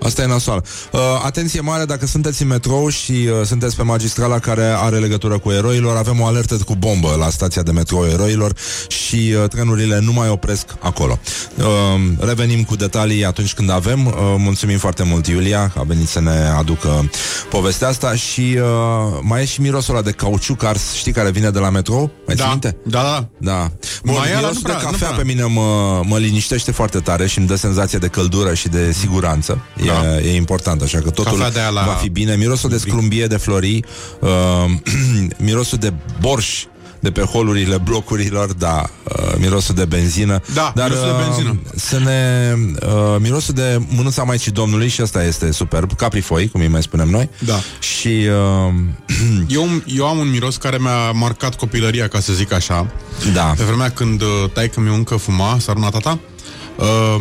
Asta 0.04 0.22
e 0.22 0.26
nasoală. 0.26 0.64
Uh, 0.92 1.00
atenție 1.24 1.60
mare 1.60 1.84
dacă 1.84 2.06
sunteți 2.06 2.42
în 2.42 2.48
metrou 2.48 2.88
și 2.88 3.12
uh, 3.12 3.46
sunteți 3.46 3.76
pe 3.76 3.82
magistrala 3.82 4.38
care 4.38 4.64
are 4.76 4.98
legătură 4.98 5.38
cu 5.38 5.50
eroilor, 5.50 5.96
avem 5.96 6.20
o 6.20 6.26
alertă 6.26 6.56
cu 6.66 6.74
bombă 6.74 7.16
la 7.18 7.28
stația 7.30 7.62
de 7.62 7.70
metrou 7.70 8.06
eroilor 8.06 8.52
și 8.88 9.34
uh, 9.42 9.48
trenurile 9.48 9.98
nu 10.00 10.12
mai 10.12 10.28
opresc 10.28 10.66
acolo. 10.80 11.18
Uh, 11.58 11.64
revenim 12.18 12.62
cu 12.64 12.76
detalii 12.76 13.24
atunci 13.24 13.54
când 13.54 13.70
avem. 13.70 14.06
Uh, 14.06 14.12
mulțumim 14.38 14.78
foarte 14.78 15.02
mult, 15.02 15.26
Iulia, 15.26 15.68
că 15.74 15.78
a 15.78 15.82
venit 15.82 16.08
să 16.08 16.20
ne 16.20 16.52
aducă 16.58 17.10
povestea 17.50 17.88
asta 17.88 18.14
și 18.14 18.58
uh, 18.60 19.18
mai 19.20 19.42
e 19.42 19.44
și 19.44 19.60
mirosul 19.60 19.94
ăla 19.94 20.02
de 20.02 20.10
cauciuc 20.10 20.64
ars, 20.64 20.92
știi, 20.94 21.12
care 21.12 21.30
vine 21.30 21.50
de 21.50 21.58
la 21.58 21.70
metrou? 21.70 22.10
Mai 22.26 22.34
Da. 22.34 22.42
ții 22.42 22.50
minte? 22.50 22.76
Da, 22.84 23.02
da. 23.02 23.28
Da. 23.38 23.70
Bun, 24.04 24.14
Mai 24.18 24.28
e 24.28 24.30
ăla, 24.30 24.38
mirosul 24.40 24.54
nu 24.54 24.60
prea, 24.62 24.76
de 24.78 24.84
nu 24.84 24.90
cafea 24.90 25.06
prea. 25.06 25.18
pe 25.18 25.24
mine 25.24 25.42
mă, 25.42 26.00
mă 26.06 26.18
liniștește 26.18 26.70
foarte 26.72 26.98
tare 26.98 27.26
și 27.26 27.38
îmi 27.38 27.46
dă 27.46 27.54
senzație 27.54 27.98
de 27.98 28.06
căldură 28.06 28.54
și 28.54 28.68
de 28.68 28.92
siguranță. 28.92 29.58
E, 29.76 29.86
Da. 29.86 29.93
E 30.24 30.34
important, 30.36 30.82
așa 30.82 30.98
că 30.98 31.10
totul 31.10 31.32
Cafea 31.32 31.50
de 31.50 31.58
aia 31.58 31.68
la- 31.68 31.84
va 31.84 31.92
fi 31.92 32.08
bine. 32.08 32.36
Mirosul 32.36 32.70
de 32.70 32.78
scrumbie 32.78 33.26
de 33.26 33.36
florii, 33.36 33.84
uh, 34.20 34.30
mirosul 35.48 35.78
de 35.78 35.92
borș 36.20 36.64
de 37.00 37.10
pe 37.10 37.20
holurile 37.22 37.78
blocurilor, 37.78 38.52
da, 38.52 38.82
uh, 39.02 39.34
mirosul 39.38 39.74
de 39.74 39.84
benzină. 39.84 40.40
Da, 40.54 40.72
Dar, 40.74 40.88
mirosul 40.88 41.10
de 41.10 41.14
uh, 41.18 41.24
benzină. 41.24 41.60
Să 41.74 41.98
ne... 41.98 42.52
Uh, 42.86 43.16
mirosul 43.20 43.54
de 43.54 43.80
mânuța 43.88 44.22
Maicii 44.22 44.52
Domnului 44.52 44.88
și 44.88 45.02
ăsta 45.02 45.24
este 45.24 45.52
superb, 45.52 45.92
caprifoi, 45.96 46.48
cum 46.48 46.60
îi 46.60 46.68
mai 46.68 46.82
spunem 46.82 47.08
noi. 47.08 47.30
Da. 47.38 47.60
Și... 47.78 48.08
Uh, 48.08 48.74
Eu, 49.56 49.68
eu 49.86 50.06
am 50.06 50.18
un 50.18 50.30
miros 50.30 50.56
care 50.56 50.78
mi-a 50.80 51.10
marcat 51.10 51.54
copilăria, 51.54 52.08
ca 52.08 52.20
să 52.20 52.32
zic 52.32 52.52
așa. 52.52 52.86
Da. 53.32 53.54
Pe 53.56 53.62
vremea 53.62 53.90
când 53.90 54.22
uh, 54.22 54.28
taică 54.52 54.80
mi 54.80 54.94
încă 54.94 55.16
fuma, 55.16 55.56
saruna 55.60 55.88
tata, 55.88 56.18
uh, 56.76 57.16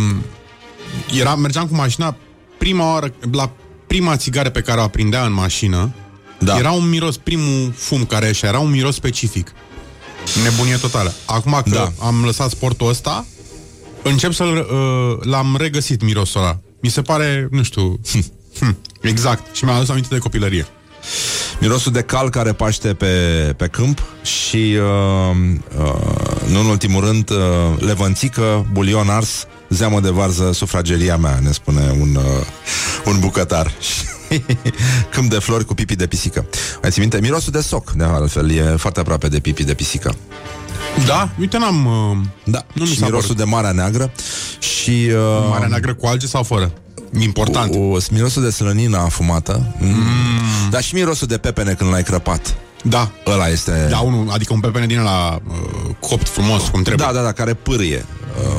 era, 1.20 1.36
mergeam 1.36 1.68
cu 1.68 1.76
mașina, 1.76 2.16
prima 2.64 2.92
oară, 2.92 3.14
la 3.32 3.52
prima 3.88 4.18
țigară 4.18 4.50
pe 4.50 4.62
care 4.62 4.80
o 4.80 4.84
aprindea 4.84 5.26
în 5.26 5.34
mașină, 5.34 5.94
Da. 6.40 6.58
era 6.58 6.72
un 6.72 6.90
miros, 6.90 7.18
primul 7.18 7.72
fum 7.76 8.06
care 8.06 8.26
ieșea, 8.26 8.50
era 8.50 8.60
un 8.60 8.70
miros 8.70 8.96
specific. 8.96 9.52
Nebunie 10.44 10.76
totală. 10.76 11.14
Acum 11.26 11.52
că 11.64 11.70
Da. 11.70 11.92
am 12.06 12.24
lăsat 12.26 12.50
sportul 12.50 12.88
ăsta, 12.88 13.26
încep 14.04 14.32
să-l 14.32 14.58
uh, 14.58 15.26
l-am 15.26 15.56
regăsit 15.60 16.02
mirosul 16.02 16.42
ăla. 16.42 16.60
Mi 16.82 16.90
se 16.90 17.02
pare, 17.02 17.48
nu 17.52 17.64
știu, 17.64 18.00
hm, 18.60 18.78
exact. 19.02 19.56
Și 19.56 19.64
mi-a 19.66 19.74
adus 19.76 19.90
aminte 19.90 20.08
de 20.12 20.18
copilărie. 20.18 20.68
Mirosul 21.60 21.92
de 21.92 22.02
cal 22.02 22.30
care 22.30 22.54
paște 22.54 22.94
pe, 22.94 23.08
pe 23.58 23.68
câmp 23.68 24.04
și, 24.22 24.78
uh, 24.78 25.38
uh, 25.78 26.52
nu 26.52 26.60
în 26.60 26.66
ultimul 26.66 27.06
rând, 27.06 27.30
uh, 27.30 27.38
levănțică, 27.80 28.66
bulion 28.72 29.10
ars, 29.10 29.48
zeamă 29.70 30.00
de 30.00 30.10
varză, 30.10 30.52
sufrageria 30.54 31.18
mea, 31.18 31.40
ne 31.42 31.52
spune 31.52 31.96
un, 32.00 32.16
uh, 32.16 32.46
un 33.06 33.20
bucătar. 33.20 33.72
Câmp 35.14 35.30
de 35.30 35.40
flori 35.40 35.66
cu 35.66 35.74
pipi 35.74 35.96
de 35.96 36.08
pisică. 36.08 36.46
Mai 36.82 36.92
ții 36.92 37.02
minte? 37.02 37.20
Mirosul 37.22 37.52
de 37.52 37.62
soc, 37.62 37.92
de 37.92 38.04
altfel, 38.04 38.52
e 38.52 38.62
foarte 38.62 39.00
aproape 39.00 39.28
de 39.28 39.40
pipi 39.40 39.64
de 39.64 39.74
pisică. 39.74 40.16
Da? 41.06 41.30
Uite, 41.40 41.58
n-am... 41.58 41.86
Uh, 41.86 42.18
da, 42.44 42.66
nu 42.74 42.84
mi 42.84 42.90
și 42.90 42.98
s-a 42.98 43.06
mirosul 43.06 43.36
părut. 43.36 43.44
de 43.46 43.52
Marea 43.56 43.72
Neagră 43.72 44.12
și... 44.60 44.90
Uh, 44.90 45.48
Marea 45.50 45.68
Neagră 45.68 45.94
cu 45.94 46.06
alge 46.06 46.28
sau 46.28 46.44
fără? 46.44 46.72
Important. 47.20 47.72
Cu, 47.72 47.78
cu 47.78 47.98
mirosul 48.12 48.44
de 48.44 48.50
slănină 48.50 48.98
afumată, 48.98 49.76
mm. 49.80 49.88
Mm. 49.88 50.70
dar 50.70 50.84
și 50.84 50.94
mirosul 50.96 51.28
de 51.28 51.38
pepene 51.38 51.74
când 51.74 51.90
l-ai 51.92 52.04
crăpat. 52.04 52.56
Da. 52.84 53.12
Ăla 53.28 53.48
este... 53.48 53.88
Da, 53.90 54.00
unul, 54.00 54.28
adică 54.32 54.54
un 54.54 54.60
pepene 54.60 54.86
din 54.86 55.02
la 55.02 55.40
uh, 55.48 55.96
copt 56.00 56.30
frumos, 56.30 56.68
cum 56.68 56.82
trebuie. 56.82 57.08
Da, 57.08 57.14
da, 57.14 57.22
da, 57.24 57.32
care 57.32 57.54
pârie. 57.54 58.06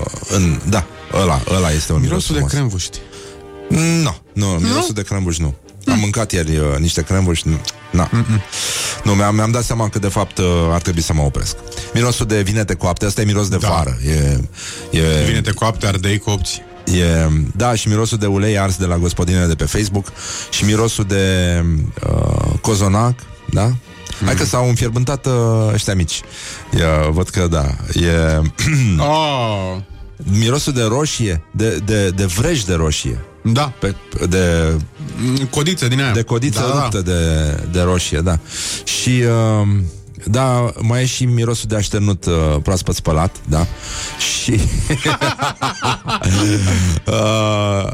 Uh, 0.01 0.07
în, 0.29 0.61
da, 0.69 0.85
ăla, 1.13 1.41
ăla 1.57 1.71
este 1.71 1.93
un 1.93 2.01
miros 2.01 2.29
Mirosul 2.29 2.35
de 2.35 2.41
frumos. 2.41 2.53
cremvuști. 2.53 2.99
Nu, 4.03 4.17
nu, 4.33 4.47
mirosul 4.47 4.95
de 4.95 5.03
crembuș 5.03 5.39
nu. 5.39 5.55
Am 5.87 5.99
mâncat 5.99 6.33
ieri 6.33 6.57
uh, 6.57 6.65
niște 6.79 7.03
crembuși, 7.03 7.49
nu. 7.49 7.61
Na. 7.91 8.11
Nu, 9.05 9.13
mi-am, 9.13 9.35
mi-am 9.35 9.51
dat 9.51 9.65
seama 9.65 9.89
că 9.89 9.99
de 9.99 10.09
fapt 10.09 10.39
uh, 10.39 10.45
ar 10.71 10.81
trebui 10.81 11.03
să 11.03 11.13
mă 11.13 11.23
opresc. 11.23 11.57
Mirosul 11.95 12.27
de 12.27 12.43
vinete 12.43 12.75
coapte, 12.75 13.05
asta 13.05 13.21
e 13.21 13.25
miros 13.25 13.49
de 13.49 13.57
Da. 13.57 13.69
vară. 13.69 13.99
E, 14.07 14.41
e, 14.99 15.25
Vinete 15.27 15.51
coapte, 15.51 15.87
ardei 15.87 16.19
copți. 16.19 16.63
E, 16.85 17.29
da, 17.57 17.75
și 17.75 17.89
mirosul 17.89 18.19
de 18.19 18.27
ulei 18.27 18.59
ars 18.59 18.77
de 18.77 18.85
la 18.85 18.97
gospodinele 18.99 19.47
de 19.47 19.55
pe 19.55 19.65
Facebook 19.65 20.07
și 20.51 20.65
mirosul 20.65 21.05
de 21.05 21.25
uh, 22.11 22.53
cozonac, 22.61 23.15
da? 23.51 23.65
Mm. 23.65 24.27
Hai 24.27 24.35
că 24.35 24.45
s-au 24.45 24.69
înfierbântat 24.69 25.27
uh, 25.27 25.33
ăștia 25.73 25.95
mici. 25.95 26.21
E, 26.73 27.11
văd 27.11 27.29
că 27.29 27.47
da. 27.47 27.67
E 27.93 28.41
oh. 28.99 29.77
mirosul 30.41 30.73
de 30.73 30.83
roșie, 30.83 31.43
de, 31.51 31.79
de, 31.85 32.11
de 32.11 32.25
vrej 32.25 32.63
de 32.63 32.75
roșie. 32.75 33.19
Da. 33.53 33.73
Pe, 33.79 33.95
de 34.29 34.75
Codiță 35.51 35.89
din 35.89 36.01
aia. 36.01 36.13
de 36.13 36.23
codiță 36.23 36.61
da, 36.61 36.67
da, 36.67 36.81
ruptă 36.83 37.01
de, 37.01 37.21
de 37.73 37.81
roșie, 37.81 38.21
da. 38.21 38.39
Și 38.85 39.23
uh, 39.63 39.69
da, 40.25 40.73
mai 40.81 41.03
e 41.03 41.07
și 41.07 41.25
mirosul 41.25 41.69
de 41.69 41.77
așternut 41.77 42.25
uh, 42.25 42.33
proaspăt 42.63 42.95
spălat, 42.95 43.37
da. 43.49 43.67
Și 44.19 44.53
uh, 47.07 47.87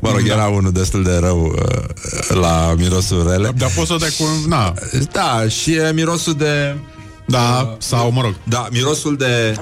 mă 0.02 0.10
rog, 0.10 0.28
era 0.28 0.46
unul 0.46 0.72
destul 0.72 1.02
de 1.02 1.16
rău 1.16 1.44
uh, 1.44 2.36
la 2.40 2.74
mirosul 2.76 3.30
rele. 3.30 3.52
Dar 3.56 3.70
poți 3.74 3.86
să 3.86 3.92
o 3.92 3.96
dai 3.96 4.14
cu... 4.18 4.24
Na. 4.48 4.74
Da, 5.12 5.48
și 5.48 5.72
e 5.72 5.92
mirosul 5.92 6.34
de 6.34 6.76
Da, 7.28 7.76
sau, 7.78 8.10
mă 8.10 8.20
rog. 8.20 8.34
da, 8.44 8.68
mirosul 8.72 9.16
de 9.16 9.54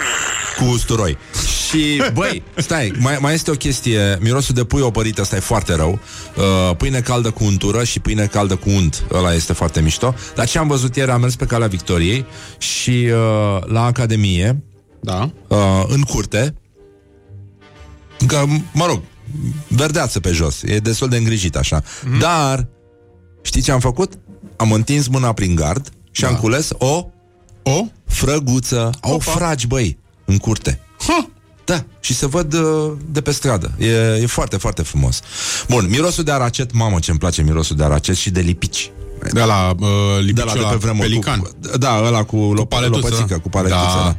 cu 0.59 0.65
usturoi. 0.65 1.17
Și, 1.69 2.03
băi, 2.13 2.43
stai, 2.57 2.93
mai, 2.99 3.19
mai 3.21 3.35
este 3.35 3.51
o 3.51 3.55
chestie 3.55 4.19
Mirosul 4.21 4.55
de 4.55 4.65
pui 4.65 4.81
opărit, 4.81 5.19
ăsta 5.19 5.37
e 5.37 5.41
foarte 5.41 5.75
rău 5.75 5.99
uh, 6.37 6.77
Pâine 6.77 7.01
caldă 7.01 7.31
cu 7.31 7.45
untură 7.45 7.85
și 7.85 8.01
pâine 8.01 8.27
caldă 8.27 8.57
cu 8.57 8.69
unt 8.71 9.05
Ăla 9.13 9.35
este 9.35 9.53
foarte 9.53 9.81
mișto 9.81 10.15
Dar 10.35 10.47
ce 10.49 10.59
am 10.59 10.69
văzut 10.69 10.97
ieri, 10.97 11.11
am 11.11 11.21
mers 11.21 11.37
pe 11.37 11.45
calea 11.45 11.67
Victoriei 11.67 12.25
Și 12.59 12.91
uh, 13.11 13.63
la 13.67 13.85
Academie 13.85 14.65
Da. 15.01 15.31
uh, 15.49 15.85
În 15.89 16.01
curte 16.03 16.55
că, 18.27 18.45
Mă 18.73 18.87
rog, 18.87 19.01
verdeață 19.69 20.21
pe 20.21 20.31
jos 20.31 20.63
E 20.63 20.79
destul 20.79 21.09
de 21.09 21.17
îngrijit 21.17 21.57
așa 21.57 21.83
mm-hmm. 21.83 22.19
Dar, 22.19 22.69
știi 23.43 23.63
ce 23.63 23.73
am 23.73 23.81
făcut? 23.81 24.13
Am 24.57 24.73
întins 24.73 25.07
mâna 25.07 25.33
prin 25.33 25.55
gard 25.55 25.89
Și 26.11 26.21
Da. 26.23 26.29
am 26.29 26.37
cules 26.37 26.71
o 26.79 27.07
O? 27.69 27.87
frăguță 28.07 28.91
Au 29.01 29.15
Opa. 29.15 29.31
fragi, 29.31 29.67
băi, 29.67 29.99
în 30.25 30.37
curte 30.37 30.81
Ha! 31.07 31.31
Da, 31.65 31.85
și 32.01 32.15
se 32.15 32.27
văd 32.27 32.53
uh, 32.55 32.93
de 33.11 33.21
pe 33.21 33.31
stradă 33.31 33.71
e, 33.79 33.87
e 34.23 34.27
foarte, 34.27 34.57
foarte 34.57 34.83
frumos 34.83 35.21
Bun, 35.69 35.87
mirosul 35.91 36.25
de 36.25 36.31
aracet 36.33 36.73
Mamă, 36.73 36.99
ce-mi 36.99 37.19
place 37.19 37.43
mirosul 37.43 37.77
de 37.77 37.85
aracet 37.85 38.17
și 38.17 38.31
de 38.31 38.41
lipici 38.41 38.91
De 39.33 39.41
la 39.43 39.75
uh, 39.79 39.87
de 40.17 40.21
lipiciul 40.23 40.47
la 40.47 40.53
de 40.53 40.61
la 40.61 40.69
pe 40.69 40.77
vremuri 40.77 41.09
pelican. 41.09 41.39
cu, 41.41 41.49
Da, 41.79 42.03
ăla 42.05 42.25
cu, 42.25 42.53
lop- 42.61 42.69
paletuță. 42.69 43.09
lopățică 43.09 43.39
Cu 43.39 43.49
paletuță, 43.49 43.81
Da. 43.85 43.95
da. 43.95 44.03
da. 44.05 44.17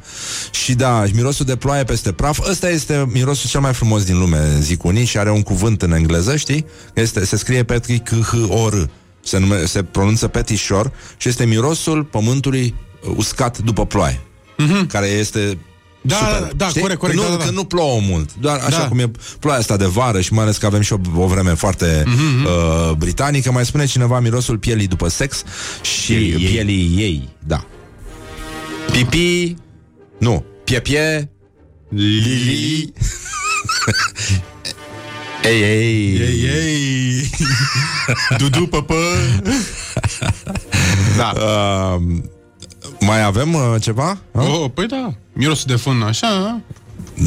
Și 0.52 0.74
da, 0.74 1.06
și 1.06 1.14
mirosul 1.16 1.46
de 1.46 1.56
ploaie 1.56 1.84
peste 1.84 2.12
praf 2.12 2.48
Ăsta 2.50 2.70
este 2.70 3.06
mirosul 3.12 3.50
cel 3.50 3.60
mai 3.62 3.74
frumos 3.74 4.04
din 4.04 4.18
lume 4.18 4.58
Zic 4.60 4.84
unii 4.84 5.06
și 5.06 5.18
are 5.18 5.32
un 5.32 5.42
cuvânt 5.42 5.82
în 5.82 5.92
engleză 5.92 6.36
Știi? 6.36 6.66
Este, 6.94 7.26
se 7.26 7.38
scrie 7.38 7.64
Patrick 7.64 8.10
h 8.10 8.34
o 8.50 8.70
r 8.70 8.90
se, 9.24 9.38
nume, 9.38 9.66
se 9.66 9.84
pronunță 9.84 10.28
petișor 10.28 10.92
Și 11.18 11.30
este 11.30 11.46
mirosul 11.46 12.04
pământului 12.04 12.66
uh, 12.78 12.87
uscat 13.16 13.58
după 13.58 13.86
ploaie 13.86 14.20
mm-hmm. 14.62 14.88
Care 14.88 15.08
este 15.08 15.58
Da, 16.02 16.16
super, 16.16 16.40
da, 16.42 16.50
da, 16.56 16.68
știi? 16.68 16.82
corect, 16.82 17.00
corect, 17.00 17.20
Că 17.20 17.24
nu, 17.26 17.30
da, 17.32 17.36
da, 17.38 17.44
da. 17.44 17.50
că 17.50 17.56
nu 17.56 17.64
plouă 17.64 18.00
mult 18.02 18.30
Doar 18.40 18.60
așa 18.66 18.80
Da. 18.80 18.88
cum 18.88 19.00
e 19.00 19.12
ploaia 19.40 19.60
asta 19.60 19.78
de 19.78 19.86
vară 19.86 20.22
Și 20.22 20.34
mai 20.34 20.44
ales 20.44 20.58
că 20.58 20.66
avem 20.66 20.82
și 20.82 20.94
o, 20.94 20.98
o 21.16 21.28
vreme 21.28 21.54
foarte 21.54 22.04
Mhm, 22.06 22.46
uh, 22.46 22.92
britanică 22.98 23.52
Mai 23.52 23.66
spune 23.66 23.86
cineva 23.86 24.20
mirosul 24.20 24.58
pielii 24.58 24.88
după 24.88 25.08
sex 25.08 25.44
Și 25.82 26.14
Pielii 26.14 26.32
ei. 26.46 26.52
pielii 26.52 26.96
ei, 26.98 27.30
da 27.46 27.66
Pipi 28.92 29.56
Nu, 30.20 30.46
piepie 30.64 31.32
Lili 31.90 32.94
Ei, 35.44 35.62
ei, 35.62 36.18
Ei, 36.20 36.44
ei. 36.44 37.30
Dudu, 38.38 38.68
păpă. 38.68 38.96
da. 41.18 41.34
Uh, 41.36 42.02
mai 43.00 43.24
avem 43.24 43.54
uh, 43.54 43.76
ceva? 43.82 44.18
Oh, 44.32 44.72
păi 44.74 44.86
da. 44.88 45.14
Mirosul 45.34 45.66
de 45.68 45.76
fân, 45.76 46.02
așa. 46.02 46.62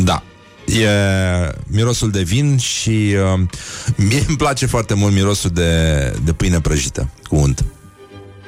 Da. 0.05 0.23
E 0.67 0.89
mirosul 1.67 2.11
de 2.11 2.23
vin 2.23 2.57
și 2.59 3.15
uh, 3.35 3.41
mie 3.97 4.25
îmi 4.29 4.37
place 4.37 4.67
foarte 4.67 4.95
mult 4.95 5.13
mirosul 5.13 5.51
de, 5.51 6.13
de 6.25 6.33
pâine 6.33 6.61
prăjită 6.61 7.11
cu 7.29 7.37
unt. 7.37 7.65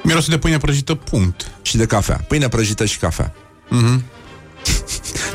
Mirosul 0.02 0.32
de 0.32 0.39
pâine 0.39 0.59
prăjită, 0.59 0.94
punct. 0.94 1.51
Și 1.62 1.76
de 1.76 1.86
cafea. 1.86 2.24
Pâine 2.28 2.48
prăjită 2.48 2.84
și 2.84 2.98
cafea. 2.98 3.34
Mhm. 3.68 4.02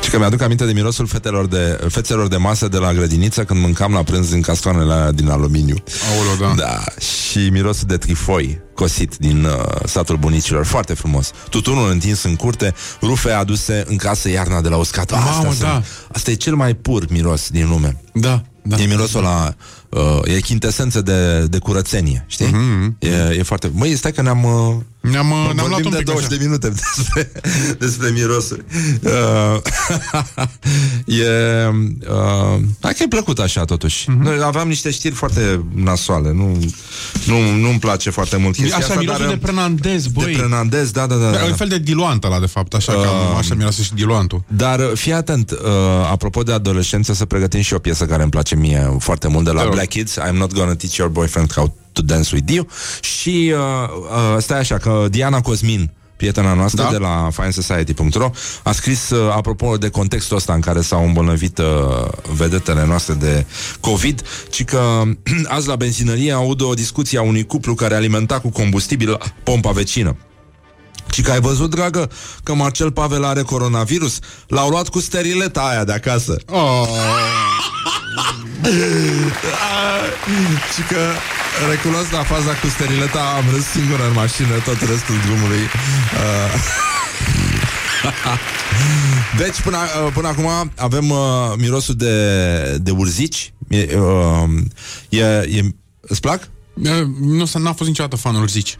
Și 0.02 0.10
că 0.10 0.18
mi-aduc 0.18 0.40
aminte 0.40 0.64
de 0.64 0.72
mirosul 0.72 1.06
fetelor 1.06 1.46
de, 1.46 1.78
fețelor 1.88 2.28
de 2.28 2.36
masă 2.36 2.68
de 2.68 2.76
la 2.76 2.92
grădiniță 2.92 3.44
când 3.44 3.60
mâncam 3.60 3.92
la 3.92 4.02
prânz 4.02 4.28
din 4.30 4.40
cascoanele 4.40 4.92
alea 4.92 5.10
din 5.12 5.28
aluminiu. 5.28 5.76
Aoleu, 6.16 6.54
da. 6.56 6.62
Da, 6.62 6.84
și 7.04 7.38
mirosul 7.50 7.86
de 7.86 7.96
trifoi 7.96 8.60
cosit 8.74 9.16
din 9.16 9.44
uh, 9.44 9.52
satul 9.84 10.16
bunicilor. 10.16 10.64
Foarte 10.64 10.94
frumos. 10.94 11.30
Tutunul 11.50 11.90
întins 11.90 12.22
în 12.22 12.36
curte, 12.36 12.74
rufe 13.02 13.30
aduse 13.30 13.84
în 13.88 13.96
casă 13.96 14.28
iarna 14.30 14.60
de 14.60 14.68
la 14.68 14.76
uscat. 14.76 15.10
Mamă, 15.10 15.28
Asta, 15.28 15.42
sunt- 15.48 15.58
da. 15.60 15.82
asta 16.12 16.30
e 16.30 16.34
cel 16.34 16.54
mai 16.54 16.74
pur 16.74 17.04
miros 17.10 17.48
din 17.48 17.68
lume. 17.68 18.00
Da, 18.12 18.42
da. 18.62 18.76
E 18.76 18.86
mirosul 18.86 19.22
la... 19.22 19.54
Uh, 19.88 20.20
e 20.24 20.40
chintesență 20.40 21.02
de, 21.02 21.46
de 21.46 21.58
curățenie, 21.58 22.24
știi? 22.26 22.46
Mhm. 22.46 22.96
E, 22.98 23.34
e 23.38 23.42
foarte... 23.42 23.70
Măi, 23.74 23.96
stai 23.96 24.12
că 24.12 24.22
ne-am... 24.22 24.44
Uh, 24.44 24.74
Ne-am, 25.00 25.30
uh, 25.30 25.36
ne-am 25.54 25.68
luat 25.68 25.68
vorbim 25.68 25.84
un 25.84 25.90
de 25.90 25.96
pic 25.96 26.06
20 26.06 26.24
așa. 26.26 26.36
de 26.36 26.44
minute 26.44 26.68
despre, 26.96 27.32
despre 27.78 28.08
mirosuri. 28.10 28.64
Uh, 29.02 29.60
e... 31.18 31.66
Uh, 32.10 32.60
hai 32.80 32.92
că 32.94 33.02
e 33.02 33.08
plăcut 33.08 33.38
așa, 33.38 33.64
totuși. 33.64 34.10
Mhm. 34.10 34.18
Mm-hmm. 34.20 34.22
Noi 34.24 34.38
aveam 34.42 34.68
niște 34.68 34.90
știri 34.90 35.14
foarte 35.14 35.64
nasoale. 35.74 36.32
Nu, 36.32 36.58
nu, 37.26 37.40
nu-mi 37.60 37.78
place 37.78 38.10
foarte 38.10 38.36
mult 38.36 38.56
chestia 38.56 38.76
Așa, 38.76 38.86
asta, 38.86 38.98
mirosul 38.98 39.24
dar, 39.24 39.34
de 39.34 39.38
prenandez, 39.40 40.06
băi. 40.06 40.24
de 40.24 40.38
prenandez, 40.38 40.90
da, 40.90 41.06
da, 41.06 41.14
da. 41.14 41.30
da, 41.30 41.42
Un 41.42 41.48
da. 41.48 41.54
fel 41.54 41.68
de 41.68 41.78
diluant 41.78 42.24
ăla, 42.24 42.40
de 42.40 42.46
fapt, 42.46 42.74
așa, 42.74 42.92
uh, 42.92 43.02
cam, 43.02 43.36
așa 43.36 43.54
miroase 43.54 43.82
și 43.82 43.94
diluantul. 43.94 44.42
Dar 44.48 44.78
uh, 44.78 44.90
fii 44.94 45.12
atent, 45.12 45.50
uh, 45.50 45.58
apropo 46.10 46.42
de 46.42 46.52
adolescență, 46.52 47.12
să 47.12 47.24
pregătim 47.24 47.60
și 47.60 47.74
o 47.74 47.78
piesă 47.78 48.04
care 48.04 48.22
îmi 48.22 48.30
place 48.30 48.56
mie 48.56 48.96
foarte 48.98 49.28
mult 49.28 49.44
de 49.44 49.50
la 49.50 49.60
Te 49.60 49.66
rog. 49.66 49.74
Black 49.78 49.92
Kids, 49.92 50.18
I'm 50.18 50.36
not 50.36 50.52
gonna 50.52 50.74
teach 50.74 50.96
your 50.96 51.10
boyfriend 51.10 51.52
how 51.52 51.72
to 51.92 52.02
dance 52.02 52.34
with 52.34 52.52
you. 52.52 52.66
Și 53.00 53.52
uh, 53.54 53.60
uh, 54.34 54.42
stai 54.42 54.58
așa, 54.58 54.78
că 54.78 55.06
Diana 55.10 55.40
Cosmin, 55.40 55.90
prietena 56.16 56.54
noastră 56.54 56.82
Da. 56.82 56.90
de 56.90 56.96
la 56.96 57.28
finesociety.ro 57.32 58.30
a 58.62 58.72
scris, 58.72 59.10
uh, 59.10 59.32
apropo 59.36 59.76
de 59.76 59.88
contextul 59.88 60.36
ăsta 60.36 60.52
în 60.52 60.60
care 60.60 60.80
s-au 60.80 61.04
îmbolnăvit 61.04 61.58
uh, 61.58 61.64
vedetele 62.36 62.86
noastre 62.86 63.14
de 63.14 63.46
COVID, 63.80 64.22
ci 64.50 64.64
că 64.64 65.02
azi 65.56 65.68
la 65.68 65.76
benzinărie 65.76 66.32
aud 66.32 66.62
o 66.62 66.74
discuție 66.74 67.18
a 67.18 67.22
unui 67.22 67.46
cuplu 67.46 67.74
care 67.74 67.94
alimenta 67.94 68.40
cu 68.40 68.48
combustibil 68.48 69.18
pompa 69.42 69.70
vecină. 69.70 70.16
Și 71.12 71.22
că 71.22 71.30
ai 71.30 71.40
văzut, 71.40 71.70
dragă, 71.70 72.10
că 72.42 72.54
Marcel 72.54 72.92
Pavel 72.92 73.24
are 73.24 73.42
coronavirus? 73.42 74.18
L-au 74.46 74.68
luat 74.68 74.88
cu 74.88 75.00
sterileta 75.00 75.60
aia 75.60 75.84
de 75.84 75.92
acasă. 75.92 76.36
Oh. 76.46 76.88
și 80.74 80.82
că 80.88 80.98
recunosc 81.70 82.10
la 82.12 82.22
faza 82.22 82.50
cu 82.60 82.66
sterileta 82.68 83.20
am 83.36 83.44
râs 83.54 83.64
singur 83.64 84.00
în 84.08 84.12
mașină 84.12 84.54
tot 84.64 84.80
restul 84.80 85.14
drumului. 85.26 85.60
Uh, 85.60 86.54
Deci, 89.38 89.60
până, 89.62 89.76
uh, 89.76 90.12
până 90.14 90.28
acum 90.28 90.72
avem 90.76 91.10
uh, 91.10 91.18
mirosul 91.56 91.94
de, 91.94 92.78
de 92.82 92.90
urzici. 92.90 93.52
E, 93.68 93.88
uh, 93.98 94.44
e, 95.08 95.18
e, 95.24 95.74
îți 96.00 96.20
plac? 96.20 96.48
Uh, 96.74 96.90
Nu, 97.20 97.44
s- 97.44 97.54
n-a 97.54 97.72
fost 97.72 97.88
niciodată 97.88 98.16
fanul, 98.16 98.46
zici. 98.48 98.76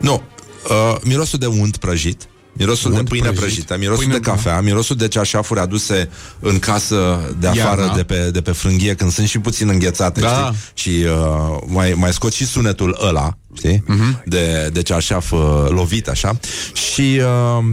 Nu. 0.00 0.22
Uh, 0.70 0.96
mirosul 1.02 1.38
de 1.38 1.46
unt 1.46 1.76
prăjit. 1.76 2.22
Mirosul 2.52 2.90
Unt 2.92 3.00
de 3.02 3.08
pâine 3.08 3.22
prăjit. 3.24 3.40
prăjită, 3.40 3.76
mirosul 3.78 4.02
Pâine, 4.04 4.18
de 4.18 4.20
cafea, 4.30 4.60
mirosul 4.60 4.96
de 4.96 5.08
ceașafuri 5.08 5.60
aduse 5.60 6.08
în 6.40 6.58
casă 6.58 7.20
de 7.40 7.46
afară, 7.46 7.80
Iarna. 7.80 7.94
de 7.96 8.02
pe, 8.02 8.30
de 8.32 8.40
pe 8.40 8.50
frânghie, 8.52 8.94
când 8.94 9.10
sunt 9.12 9.28
și 9.28 9.38
puțin 9.38 9.68
înghețate, 9.68 10.20
Da. 10.20 10.52
știi? 10.74 10.90
Și 10.92 11.04
uh, 11.04 11.58
mai, 11.66 11.92
mai 11.96 12.12
scot 12.12 12.32
și 12.32 12.46
sunetul 12.46 12.98
ăla, 13.06 13.36
știi? 13.56 13.82
Mhm. 13.86 14.22
De, 14.24 14.68
de 14.72 14.82
ceașaf 14.82 15.30
uh, 15.32 15.40
lovit, 15.68 16.08
așa. 16.08 16.38
Și 16.72 17.20
uh, 17.58 17.64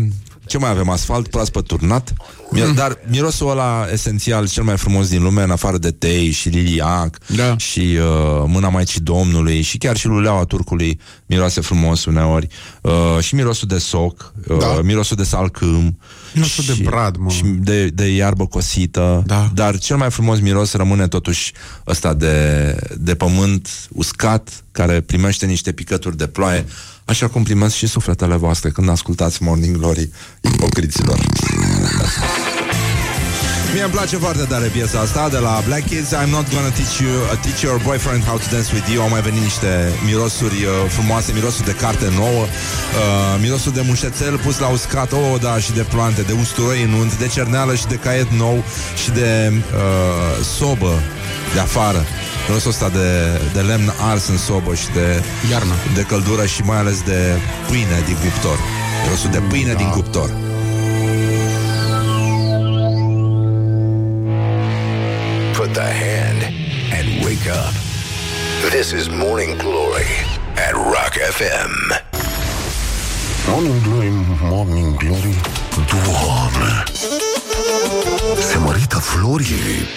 ce 0.45 0.57
mai 0.57 0.69
avem? 0.69 0.89
Asfalt 0.89 1.27
proaspăt 1.27 1.65
turnat. 1.65 2.13
Mi- 2.55 2.63
Mm. 2.67 2.73
Dar 2.73 2.97
mirosul 3.07 3.49
ăla 3.49 3.85
esențial, 3.91 4.47
cel 4.49 4.63
mai 4.63 4.77
frumos 4.77 5.07
din 5.09 5.21
lume, 5.23 5.43
în 5.43 5.51
afară 5.51 5.77
de 5.77 5.91
tei 5.91 6.31
și 6.31 6.49
liliac 6.49 7.17
Da. 7.35 7.57
și 7.57 7.79
uh, 7.79 8.43
mâna 8.47 8.69
Maicii 8.69 9.01
Domnului 9.01 9.61
și 9.61 9.77
chiar 9.77 9.97
și 9.97 10.07
luleaua 10.07 10.43
turcului 10.43 10.99
miroase 11.25 11.61
frumos 11.61 12.05
uneori. 12.05 12.47
Uh, 12.81 12.91
și 13.19 13.35
mirosul 13.35 13.67
de 13.67 13.77
soc, 13.77 14.33
uh, 14.47 14.57
Da. 14.59 14.79
mirosul 14.83 15.17
de 15.17 15.23
salcâm. 15.23 15.97
Mirosul 16.33 16.63
și, 16.63 16.77
de 16.77 16.83
brad, 16.89 17.15
mă. 17.17 17.29
Și 17.29 17.43
de, 17.43 17.87
de 17.87 18.05
iarbă 18.07 18.45
cosită. 18.47 19.23
Da. 19.25 19.49
Dar 19.53 19.77
cel 19.77 19.97
mai 19.97 20.11
frumos 20.11 20.39
miros 20.39 20.73
rămâne 20.73 21.07
totuși 21.07 21.51
ăsta 21.87 22.13
de, 22.13 22.75
de 22.97 23.15
pământ 23.15 23.69
uscat, 23.89 24.63
care 24.71 25.01
primește 25.01 25.45
niște 25.45 25.71
picături 25.71 26.17
de 26.17 26.27
ploaie, 26.27 26.65
așa 27.05 27.27
cum 27.27 27.43
primesc 27.43 27.75
și 27.75 27.87
sufletele 27.87 28.35
voastre 28.35 28.69
când 28.69 28.89
ascultați 28.89 29.43
Morning 29.43 29.77
Glory, 29.77 30.09
ipocriților. 30.41 31.19
Mie 33.73 33.83
îmi 33.83 33.91
place 33.91 34.17
foarte 34.17 34.43
tare 34.43 34.67
piesa 34.67 34.99
asta 34.99 35.29
de 35.29 35.37
la 35.37 35.61
Black 35.65 35.85
Kids 35.85 36.09
I'm 36.13 36.29
not 36.29 36.45
gonna 36.53 36.69
teach 36.79 36.97
you 37.03 37.11
uh, 37.11 37.39
teach 37.45 37.61
your 37.61 37.81
boyfriend 37.83 38.23
how 38.23 38.37
to 38.37 38.47
dance 38.51 38.69
with 38.73 38.87
you 38.93 39.01
Au 39.03 39.09
mai 39.09 39.21
venit 39.21 39.41
niște 39.41 39.91
mirosuri 40.05 40.63
uh, 40.63 40.71
frumoase 40.95 41.31
Mirosul 41.33 41.65
de 41.65 41.71
carte 41.71 42.07
nouă 42.15 42.43
uh, 42.43 43.39
Mirosul 43.41 43.71
de 43.71 43.83
mușețel 43.87 44.37
pus 44.37 44.59
la 44.59 44.67
uscat 44.67 45.11
Oh, 45.11 45.35
da, 45.41 45.57
și 45.59 45.71
de 45.73 45.85
plante, 45.93 46.21
de 46.21 46.33
usturoi 46.41 46.83
în 46.83 46.93
unt 46.93 47.17
De 47.17 47.27
cerneală 47.27 47.75
și 47.75 47.85
de 47.85 47.95
caiet 47.95 48.29
nou 48.31 48.63
Și 49.03 49.09
de 49.11 49.51
uh, 49.53 50.45
sobă 50.57 50.93
de 51.53 51.59
afară 51.59 52.05
Mirosul 52.47 52.69
ăsta 52.69 52.89
de, 52.89 53.09
de 53.53 53.59
lemn 53.59 53.93
ars 54.11 54.27
în 54.27 54.37
sobă 54.37 54.73
Și 54.75 54.87
de, 54.93 55.23
Iarnă. 55.51 55.73
de 55.93 56.01
căldură 56.01 56.45
Și 56.45 56.61
mai 56.61 56.77
ales 56.77 57.01
de 57.01 57.19
pâine 57.67 57.97
din 58.05 58.15
cuptor 58.23 58.57
Mirosul 59.03 59.29
de 59.31 59.41
pâine 59.49 59.71
Da. 59.71 59.77
din 59.77 59.89
cuptor 59.89 60.29
the 65.75 65.83
hand 65.83 66.41
and 66.93 67.25
wake 67.25 67.47
up. 67.47 67.73
This 68.71 68.93
is 68.93 69.09
Morning 69.09 69.57
Glory 69.57 70.07
at 70.55 70.73
Rock 70.73 71.15
FM. 71.15 71.71
Morning 73.49 73.83
Glory, 73.83 74.09
Morning 74.41 74.95
Glory 74.95 75.35
Doamne 75.91 76.83
Se 78.39 78.57
mărită 78.57 78.97
florii 78.97 79.87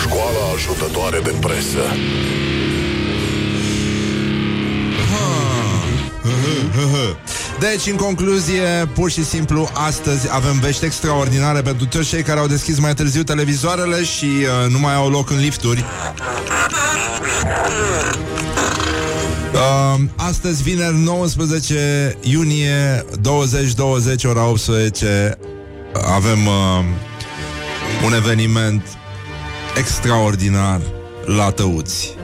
Școala 0.00 0.52
ajutătoare 0.54 1.20
de 1.20 1.34
presă 1.40 1.82
Deci, 7.70 7.86
în 7.86 7.96
concluzie, 7.96 8.88
pur 8.94 9.10
și 9.10 9.24
simplu, 9.24 9.68
astăzi 9.72 10.28
avem 10.30 10.58
vești 10.58 10.84
extraordinare 10.84 11.62
pentru 11.62 11.86
toți 11.86 12.08
cei 12.08 12.22
care 12.22 12.40
au 12.40 12.46
deschis 12.46 12.78
mai 12.78 12.94
târziu 12.94 13.22
televizoarele 13.22 14.02
și 14.02 14.24
uh, 14.24 14.70
nu 14.70 14.78
mai 14.78 14.94
au 14.94 15.10
loc 15.10 15.30
în 15.30 15.38
lifturi. 15.38 15.84
Uh, 19.52 20.00
astăzi, 20.16 20.62
vineri 20.62 20.96
19 20.96 22.18
iunie 22.20 23.04
2020, 23.20 24.24
ora 24.24 24.48
18, 24.48 25.38
avem 26.06 26.46
uh, 26.46 26.84
un 28.04 28.14
eveniment 28.14 28.98
extraordinar 29.76 30.80
la 31.26 31.50
Tăuți. 31.50 32.23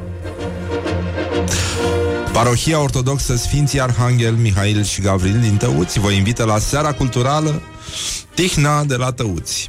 Parohia 2.41 2.81
Ortodoxă 2.81 3.37
Sfinții 3.37 3.81
Arhanghel 3.81 4.35
Mihail 4.35 4.83
și 4.85 5.01
Gavril 5.01 5.41
din 5.41 5.57
Tăuți 5.57 5.99
vă 5.99 6.11
invită 6.11 6.45
la 6.45 6.59
seara 6.59 6.93
culturală 6.93 7.63
Tihna 8.35 8.85
de 8.85 8.97
la 8.97 9.13
Tăuți 9.13 9.69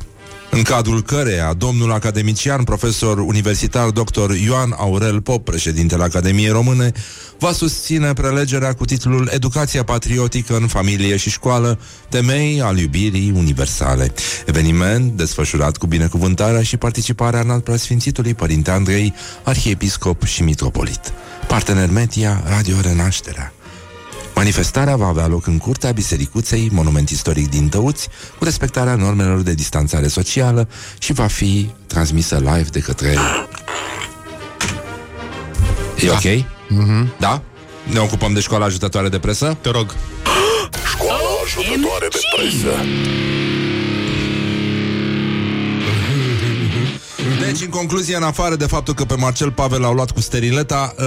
în 0.52 0.62
cadrul 0.62 1.02
căreia 1.02 1.54
domnul 1.54 1.92
academician, 1.92 2.64
profesor 2.64 3.18
universitar 3.18 3.90
dr. 3.90 4.32
Ioan 4.46 4.74
Aurel 4.78 5.22
Pop, 5.22 5.44
președintele 5.46 6.04
Academiei 6.04 6.50
Române, 6.50 6.92
va 7.40 7.52
susține 7.52 8.14
prelegerea 8.14 8.74
cu 8.74 8.86
titlul 8.86 9.30
Educația 9.32 9.84
patriotică 9.84 10.56
în 10.56 10.68
familie 10.68 11.18
și 11.18 11.30
școală, 11.30 11.80
temei 12.10 12.62
al 12.62 12.78
iubirii 12.78 13.34
universale. 13.36 14.14
Eveniment 14.46 15.12
desfășurat 15.12 15.78
cu 15.78 15.88
binecuvântarea 15.88 16.64
și 16.64 16.78
participarea 16.78 17.40
înalt 17.40 17.64
preasfințitului 17.64 18.34
Părinte 18.34 18.72
Andrei, 18.72 19.14
arhiepiscop 19.44 20.24
și 20.24 20.44
mitropolit. 20.44 21.14
Partener 21.48 21.90
media 21.90 22.44
Radio 22.48 22.76
Renașterea. 22.82 23.54
Manifestarea 24.36 24.96
va 24.96 25.08
avea 25.08 25.28
loc 25.28 25.48
în 25.48 25.58
curtea 25.58 25.92
Bisericuței, 25.92 26.70
monument 26.72 27.10
istoric 27.10 27.50
din 27.50 27.70
Tăuți, 27.70 28.10
cu 28.38 28.44
respectarea 28.44 28.96
normelor 28.96 29.42
de 29.42 29.54
distanțare 29.54 30.08
socială 30.08 30.68
și 31.00 31.14
va 31.14 31.28
fi 31.28 31.70
transmisă 31.88 32.36
live 32.36 32.68
de 32.72 32.80
către... 32.80 33.16
E 35.96 36.06
Da. 36.08 36.14
ok? 36.14 36.46
Mhm. 36.70 37.14
Da? 37.20 37.42
Ne 37.84 38.00
ocupăm 38.00 38.34
de 38.34 38.40
școala 38.40 38.66
ajutătoare 38.66 39.10
de 39.10 39.20
presă? 39.20 39.58
Te 39.62 39.70
rog. 39.70 39.96
Școala 40.94 41.20
ajutătoare 41.46 42.08
de 42.12 42.20
presă 42.36 42.86
Deci, 47.52 47.62
în 47.62 47.70
concluzie, 47.70 48.16
în 48.16 48.24
afară 48.24 48.56
de 48.56 48.66
faptul 48.66 48.94
că 48.94 49.06
pe 49.06 49.16
Marcel 49.16 49.52
Pavel 49.52 49.82
l-au 49.82 49.94
luat 49.94 50.12
cu 50.12 50.22
sterileta, 50.22 50.94
uh, 50.98 51.06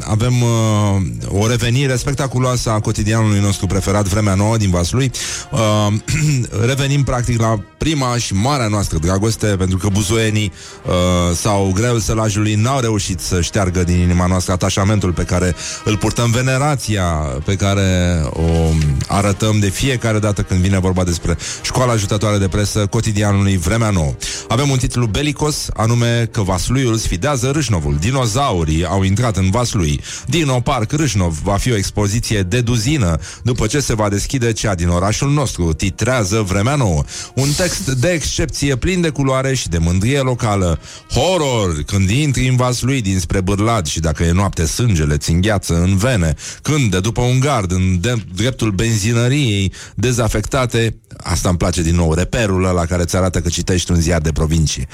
avem 0.00 0.42
uh, 0.42 1.40
o 1.42 1.46
revenire 1.46 1.96
spectaculoasă 1.96 2.70
a 2.70 2.80
cotidianului 2.80 3.38
nostru 3.38 3.66
preferat, 3.66 4.06
Vremea 4.06 4.34
Nouă 4.34 4.56
din 4.56 4.70
Vaslui. 4.70 5.10
Uh, 5.52 5.92
revenim, 6.70 7.04
practic, 7.04 7.40
la 7.40 7.60
prima 7.78 8.16
și 8.16 8.34
marea 8.34 8.68
noastră 8.68 8.98
dragoste, 8.98 9.46
pentru 9.46 9.78
că 9.78 9.88
buzoienii 9.88 10.52
uh, 10.86 11.36
sau 11.36 11.72
greul 11.74 12.00
sălajului 12.00 12.54
n-au 12.54 12.80
reușit 12.80 13.20
să 13.20 13.40
șteargă 13.40 13.84
din 13.84 13.98
inima 13.98 14.26
noastră 14.26 14.52
atașamentul 14.52 15.12
pe 15.12 15.22
care 15.22 15.54
îl 15.84 15.96
purtăm, 15.96 16.30
venerația 16.30 17.04
pe 17.44 17.54
care 17.54 18.20
o 18.30 18.72
arătăm 19.06 19.58
de 19.58 19.68
fiecare 19.68 20.18
dată 20.18 20.42
când 20.42 20.60
vine 20.60 20.78
vorba 20.78 21.04
despre 21.04 21.36
școala 21.62 21.92
ajutătoare 21.92 22.38
de 22.38 22.48
presă 22.48 22.86
cotidianului 22.86 23.56
Vremea 23.56 23.90
Nouă. 23.90 24.14
Avem 24.48 24.70
un 24.70 24.78
titlu 24.78 25.06
belicos, 25.06 25.68
anume 25.78 26.28
că 26.32 26.42
Vasluiul 26.42 26.96
sfidează 26.96 27.50
Râșnovul. 27.50 27.96
Dinozaurii 28.00 28.84
au 28.84 29.02
intrat 29.02 29.36
în 29.36 29.50
Vaslui. 29.50 30.00
Dino 30.26 30.60
Park 30.60 30.92
Râșnov 30.92 31.38
va 31.42 31.56
fi 31.56 31.72
o 31.72 31.76
expoziție 31.76 32.42
de 32.42 32.60
duzină 32.60 33.18
după 33.42 33.66
ce 33.66 33.80
se 33.80 33.94
va 33.94 34.08
deschide 34.08 34.52
cea 34.52 34.74
din 34.74 34.88
orașul 34.88 35.30
nostru. 35.30 35.72
Titrează 35.72 36.40
Vremea 36.40 36.74
Nouă. 36.74 37.04
Un 37.34 37.48
text 37.56 37.90
de 37.90 38.08
excepție 38.08 38.76
plin 38.76 39.00
de 39.00 39.08
culoare 39.08 39.54
și 39.54 39.68
de 39.68 39.78
mândrie 39.78 40.20
locală. 40.20 40.78
Horror! 41.10 41.82
Când 41.86 42.10
intri 42.10 42.48
în 42.48 42.56
Vaslui 42.56 43.00
dinspre 43.00 43.40
Bârlad 43.40 43.86
și 43.86 44.00
dacă 44.00 44.22
e 44.22 44.32
noapte 44.32 44.66
sângele 44.66 45.16
ți 45.16 45.30
îngheață 45.30 45.74
în 45.74 45.96
vene. 45.96 46.34
Când, 46.62 46.90
de 46.90 47.00
după 47.00 47.20
un 47.20 47.40
gard, 47.40 47.72
în 47.72 48.00
de- 48.00 48.24
dreptul 48.34 48.70
benzinăriei 48.70 49.72
dezafectate, 49.94 50.96
asta 51.16 51.48
îmi 51.48 51.58
place 51.58 51.82
din 51.82 51.94
nou, 51.94 52.14
reperul 52.14 52.64
ăla 52.64 52.84
care 52.84 53.02
îți 53.02 53.16
arată 53.16 53.40
că 53.40 53.48
citești 53.48 53.90
un 53.90 54.00
ziar 54.00 54.20
de 54.20 54.32
provincie. 54.32 54.86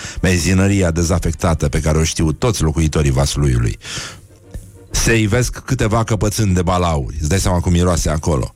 Benzinăria 0.74 0.90
dezafectată 0.90 1.68
pe 1.68 1.80
care 1.80 1.98
o 1.98 2.04
știu 2.04 2.32
toți 2.32 2.62
locuitorii 2.62 3.10
Vasluiului. 3.10 3.78
Se 4.90 5.18
ivesc 5.18 5.58
câteva 5.58 6.04
căpățâni 6.04 6.54
de 6.54 6.62
balauri. 6.62 7.16
Îți 7.20 7.28
dai 7.28 7.38
seama 7.38 7.60
cum 7.60 7.72
miroase 7.72 8.10
acolo. 8.10 8.54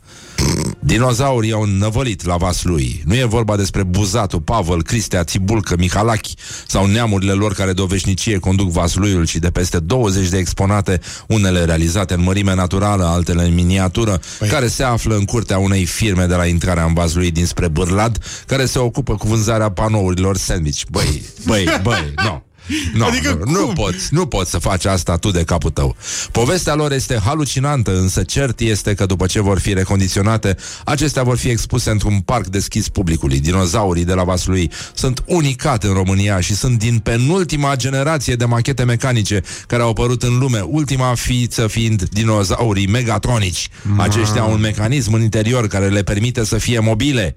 Dinozaurii 0.80 1.52
au 1.52 1.64
năvălit 1.64 2.24
la 2.24 2.36
Vaslui. 2.36 3.02
Nu 3.04 3.14
e 3.14 3.24
vorba 3.24 3.56
despre 3.56 3.82
Buzatul, 3.82 4.40
Pavel, 4.40 4.82
Cristea, 4.82 5.24
Țibulcă, 5.24 5.74
Mihalachi 5.78 6.34
sau 6.66 6.86
neamurile 6.86 7.32
lor 7.32 7.52
care 7.54 7.72
de 7.72 7.80
o 7.80 7.86
veșnicie 7.86 8.38
conduc 8.38 8.70
Vasluiul 8.70 9.26
și 9.26 9.38
de 9.38 9.50
peste 9.50 9.78
20 9.78 10.28
de 10.28 10.38
exponate, 10.38 11.00
unele 11.26 11.64
realizate 11.64 12.14
în 12.14 12.22
mărime 12.22 12.54
naturală, 12.54 13.04
altele 13.04 13.42
în 13.42 13.54
miniatură, 13.54 14.20
păi. 14.38 14.48
care 14.48 14.66
se 14.66 14.82
află 14.82 15.16
în 15.16 15.24
curtea 15.24 15.58
unei 15.58 15.84
firme 15.84 16.26
de 16.26 16.34
la 16.34 16.46
intrarea 16.46 16.84
în 16.84 16.94
Vaslui 16.94 17.30
dinspre 17.30 17.68
Bârlad, 17.68 18.18
care 18.46 18.64
se 18.64 18.78
ocupă 18.78 19.14
cu 19.14 19.26
vânzarea 19.26 19.70
panourilor 19.70 20.36
sandwich. 20.36 20.82
Băi, 20.90 21.22
băi, 21.46 21.66
băi, 21.82 22.12
nu. 22.16 22.22
No. 22.22 22.47
No, 22.94 23.04
adică 23.04 23.40
nu, 23.44 23.50
nu 23.50 23.66
poți, 23.66 24.08
nu 24.10 24.26
poți 24.26 24.50
să 24.50 24.58
faci 24.58 24.84
asta 24.84 25.16
tu 25.16 25.30
de 25.30 25.44
capul 25.44 25.70
tău. 25.70 25.96
Povestea 26.32 26.74
lor 26.74 26.92
este 26.92 27.20
halucinantă, 27.24 27.98
însă 27.98 28.22
cert 28.22 28.60
este 28.60 28.94
că 28.94 29.06
după 29.06 29.26
ce 29.26 29.40
vor 29.40 29.58
fi 29.58 29.72
recondiționate, 29.72 30.56
acestea 30.84 31.22
vor 31.22 31.36
fi 31.36 31.48
expuse 31.48 31.90
într-un 31.90 32.20
parc 32.20 32.46
deschis 32.46 32.88
publicului. 32.88 33.40
Dinozaurii 33.40 34.04
de 34.04 34.14
la 34.14 34.24
Vaslui 34.24 34.70
sunt 34.94 35.22
unicate 35.26 35.86
în 35.86 35.92
România 35.92 36.40
și 36.40 36.54
sunt 36.54 36.78
din 36.78 36.98
penultima 36.98 37.76
generație 37.76 38.34
de 38.34 38.44
machete 38.44 38.84
mecanice 38.84 39.42
care 39.66 39.82
au 39.82 39.88
apărut 39.88 40.22
în 40.22 40.38
lume, 40.38 40.60
ultima 40.60 41.14
fiță 41.14 41.66
fiind 41.66 42.08
dinozaurii 42.08 42.86
megatronici. 42.86 43.68
Aceștia 43.96 44.40
au 44.40 44.52
un 44.52 44.60
mecanism 44.60 45.12
în 45.12 45.22
interior 45.22 45.66
care 45.66 45.88
le 45.88 46.02
permite 46.02 46.44
să 46.44 46.58
fie 46.58 46.78
mobile. 46.78 47.36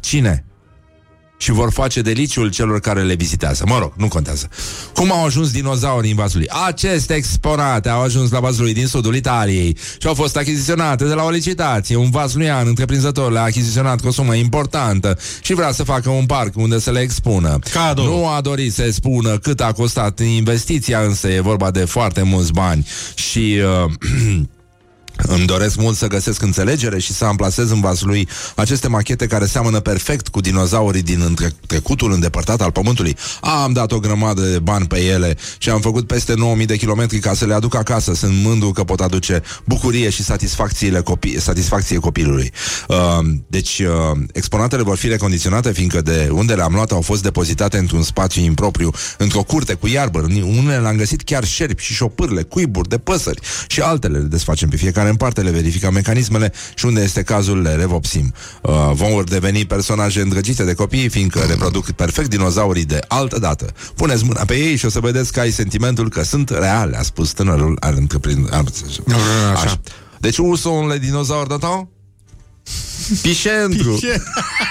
Cine? 0.00 0.44
Și 1.36 1.50
vor 1.50 1.72
face 1.72 2.00
deliciul 2.00 2.50
celor 2.50 2.80
care 2.80 3.02
le 3.02 3.14
vizitează. 3.14 3.64
Mă 3.66 3.78
rog, 3.78 3.92
nu 3.96 4.08
contează. 4.08 4.48
Cum 4.94 5.12
au 5.12 5.24
ajuns 5.24 5.50
dinozaurii 5.50 6.10
în 6.10 6.16
Vaslui? 6.16 6.48
Aceste 6.66 7.14
exponate 7.14 7.88
au 7.88 8.02
ajuns 8.02 8.30
la 8.30 8.40
Vaslui 8.40 8.72
din 8.72 8.86
sudul 8.86 9.14
Italiei 9.14 9.76
și 10.00 10.06
au 10.06 10.14
fost 10.14 10.36
achiziționate 10.36 11.04
de 11.04 11.14
la 11.14 11.22
o 11.24 11.30
licitație. 11.30 11.96
Un 11.96 12.10
vasluian 12.10 12.66
întreprinzător 12.66 13.32
le-a 13.32 13.42
achiziționat 13.42 14.00
cu 14.00 14.06
o 14.06 14.10
sumă 14.10 14.34
importantă 14.34 15.18
și 15.40 15.54
vrea 15.54 15.72
să 15.72 15.82
facă 15.82 16.10
un 16.10 16.26
parc 16.26 16.56
unde 16.56 16.78
să 16.78 16.90
le 16.90 17.00
expună. 17.00 17.58
Cadou. 17.72 18.04
Nu 18.04 18.28
a 18.28 18.40
dorit 18.40 18.72
să 18.72 18.90
spună 18.90 19.38
cât 19.38 19.60
a 19.60 19.72
costat 19.72 20.20
investiția, 20.20 21.00
însă 21.00 21.28
e 21.28 21.40
vorba 21.40 21.70
de 21.70 21.84
foarte 21.84 22.22
mulți 22.22 22.52
bani 22.52 22.86
și... 23.14 23.60
Uh, 23.84 23.92
Îmi 25.16 25.46
doresc 25.46 25.76
mult 25.76 25.96
să 25.96 26.06
găsesc 26.06 26.42
înțelegere 26.42 26.98
și 26.98 27.12
să 27.12 27.24
amplasez 27.24 27.70
în 27.70 27.80
vasul 27.80 28.04
aceste 28.54 28.88
machete 28.88 29.26
care 29.26 29.46
seamănă 29.46 29.80
perfect 29.80 30.28
cu 30.28 30.40
dinozaurii 30.40 31.02
din 31.02 31.20
între- 31.20 31.54
trecutul 31.66 32.12
îndepărtat 32.12 32.60
al 32.60 32.70
Pământului. 32.70 33.16
Am 33.40 33.72
dat 33.72 33.92
o 33.92 33.98
grămadă 33.98 34.42
de 34.42 34.58
bani 34.58 34.86
pe 34.86 35.00
ele 35.00 35.36
și 35.58 35.70
am 35.70 35.80
făcut 35.80 36.06
peste 36.06 36.34
9000 36.34 36.66
de 36.66 36.76
kilometri 36.76 37.18
ca 37.18 37.34
să 37.34 37.46
le 37.46 37.54
aduc 37.54 37.74
acasă. 37.74 38.14
Sunt 38.14 38.42
mândru 38.42 38.70
că 38.70 38.84
pot 38.84 39.00
aduce 39.00 39.42
bucurie 39.64 40.10
și 40.10 40.22
satisfacțiile 40.22 41.00
copii, 41.00 41.40
satisfacție 41.40 41.98
copilului. 41.98 42.52
Uh, 42.88 42.96
deci, 43.46 43.78
uh, 43.78 44.18
exponatele 44.32 44.82
vor 44.82 44.96
fi 44.96 45.08
recondiționate, 45.08 45.72
fiindcă 45.72 46.00
de 46.00 46.28
unde 46.32 46.54
le-am 46.54 46.72
luat 46.72 46.90
au 46.90 47.00
fost 47.00 47.22
depozitate 47.22 47.78
într-un 47.78 48.02
spațiu 48.02 48.42
impropriu, 48.42 48.90
într-o 49.18 49.42
curte 49.42 49.74
cu 49.74 49.86
iarbă. 49.86 50.20
În 50.20 50.42
Unele 50.42 50.80
le-am 50.80 50.96
găsit 50.96 51.22
chiar 51.22 51.44
șerpi 51.44 51.82
și 51.82 51.92
șopârle, 51.92 52.42
cuiburi 52.42 52.88
de 52.88 52.98
păsări 52.98 53.40
și 53.66 53.80
altele 53.80 54.18
le 54.18 54.24
desfacem 54.24 54.68
pe 54.68 54.76
fiecare 54.76 55.05
în 55.08 55.16
parte, 55.16 55.40
le 55.40 55.50
verificăm 55.50 55.92
mecanismele 55.92 56.52
și 56.74 56.86
unde 56.86 57.00
este 57.00 57.22
cazul 57.22 57.62
le 57.62 57.74
revopsim. 57.74 58.34
Uh, 58.62 58.90
vom 58.92 59.24
deveni 59.24 59.64
personaje 59.64 60.20
îndrăgite 60.20 60.64
de 60.64 60.74
copii, 60.74 61.08
fiindcă 61.08 61.38
reproduc 61.48 61.90
perfect 61.90 62.30
dinozaurii 62.30 62.84
de 62.84 63.00
altă 63.08 63.38
dată. 63.38 63.72
Puneți 63.96 64.24
mâna 64.24 64.44
pe 64.44 64.54
ei 64.54 64.76
și 64.76 64.84
o 64.84 64.88
să 64.88 65.00
vedeți 65.00 65.32
că 65.32 65.40
ai 65.40 65.50
sentimentul 65.50 66.08
că 66.08 66.22
sunt 66.22 66.50
reale, 66.50 66.96
a 66.96 67.02
spus 67.02 67.30
tânărul 67.30 67.76
al 67.80 67.94
întreprinderii. 67.96 68.58
Așa. 69.54 69.80
Deci, 70.18 70.38
où 70.38 70.56
sont 70.56 70.90
les 70.90 71.00
dinosaures 71.00 71.48
de 71.48 71.56
temps? 71.60 71.88
Pișentru! 73.22 73.98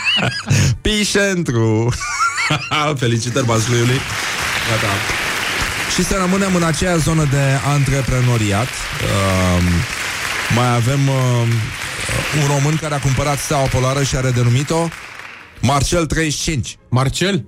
Pișentru! 0.82 1.94
Felicitări 3.02 3.46
Vasluiului! 3.46 4.00
Gata. 4.70 4.94
Și 5.96 6.04
să 6.04 6.18
rămânem 6.20 6.56
în 6.56 6.64
aceea 6.64 6.98
zonă 6.98 7.28
de 7.32 7.44
antreprenoriat. 7.74 8.68
Uh, 8.68 9.64
mai 10.56 10.76
avem 10.76 11.08
uh, 11.08 11.16
un 12.42 12.48
român 12.56 12.76
care 12.76 12.94
a 12.94 13.00
cumpărat 13.00 13.38
steaua 13.38 13.66
polară 13.68 14.04
și 14.04 14.16
are 14.16 14.32
denumit-o 14.32 14.88
Marcel 15.62 16.06
35. 16.06 16.78
Marcel? 16.90 17.46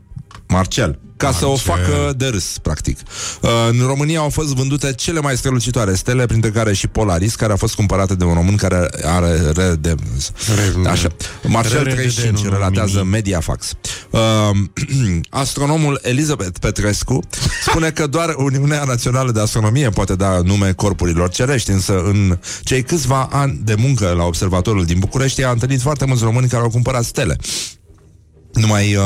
Marcel. 0.48 1.00
Ca 1.18 1.32
să 1.32 1.46
o 1.46 1.56
facă 1.56 2.14
de 2.18 2.28
râs, 2.28 2.58
practic. 2.62 2.98
Uh, 3.42 3.50
în 3.70 3.86
România 3.88 4.20
au 4.20 4.30
fost 4.30 4.54
vândute 4.54 4.94
cele 4.94 5.20
mai 5.20 5.38
strălucitoare 5.38 5.96
stele, 5.96 6.26
printre 6.26 6.50
care 6.50 6.74
și 6.74 6.88
Polaris, 6.88 7.36
care 7.36 7.54
a 7.54 7.56
fost 7.56 7.76
cumpărată 7.76 8.16
de 8.16 8.24
un 8.24 8.34
român 8.34 8.56
care 8.56 8.90
are 9.04 9.52
re 9.56 9.76
de... 9.80 9.96
Așa. 10.88 11.08
Marcel 11.48 11.84
Re- 11.84 11.90
re- 11.90 11.96
de- 11.96 12.02
35 12.02 12.38
nu, 12.38 12.50
nu, 12.50 12.56
relatează 12.56 12.98
mini. 12.98 13.10
Mediafax. 13.10 13.74
Uh, 14.10 14.20
astronomul 15.30 16.00
Elizabeth 16.04 16.60
Petrescu 16.60 17.20
spune 17.66 17.90
că 17.90 18.08
doar 18.08 18.34
Uniunea 18.38 18.84
Națională 18.84 19.32
de 19.32 19.40
Astronomie 19.40 19.90
poate 19.90 20.16
da 20.16 20.40
nume 20.44 20.72
corpurilor 20.72 21.30
cerești, 21.30 21.72
însă 21.72 22.02
în 22.04 22.38
cei 22.64 22.84
câțiva 22.84 23.30
ani 23.32 23.60
de 23.64 23.76
muncă 23.76 24.14
la 24.18 24.24
observatorul 24.24 24.86
din 24.86 25.00
București 25.00 25.44
a 25.44 25.52
întâlnit 25.52 25.82
foarte 25.82 26.06
mulți 26.06 26.24
români 26.24 26.48
care 26.48 26.64
au 26.64 26.70
cumpărat 26.70 27.04
stele. 27.04 27.38
Numai, 28.60 28.96
uh, 28.96 29.04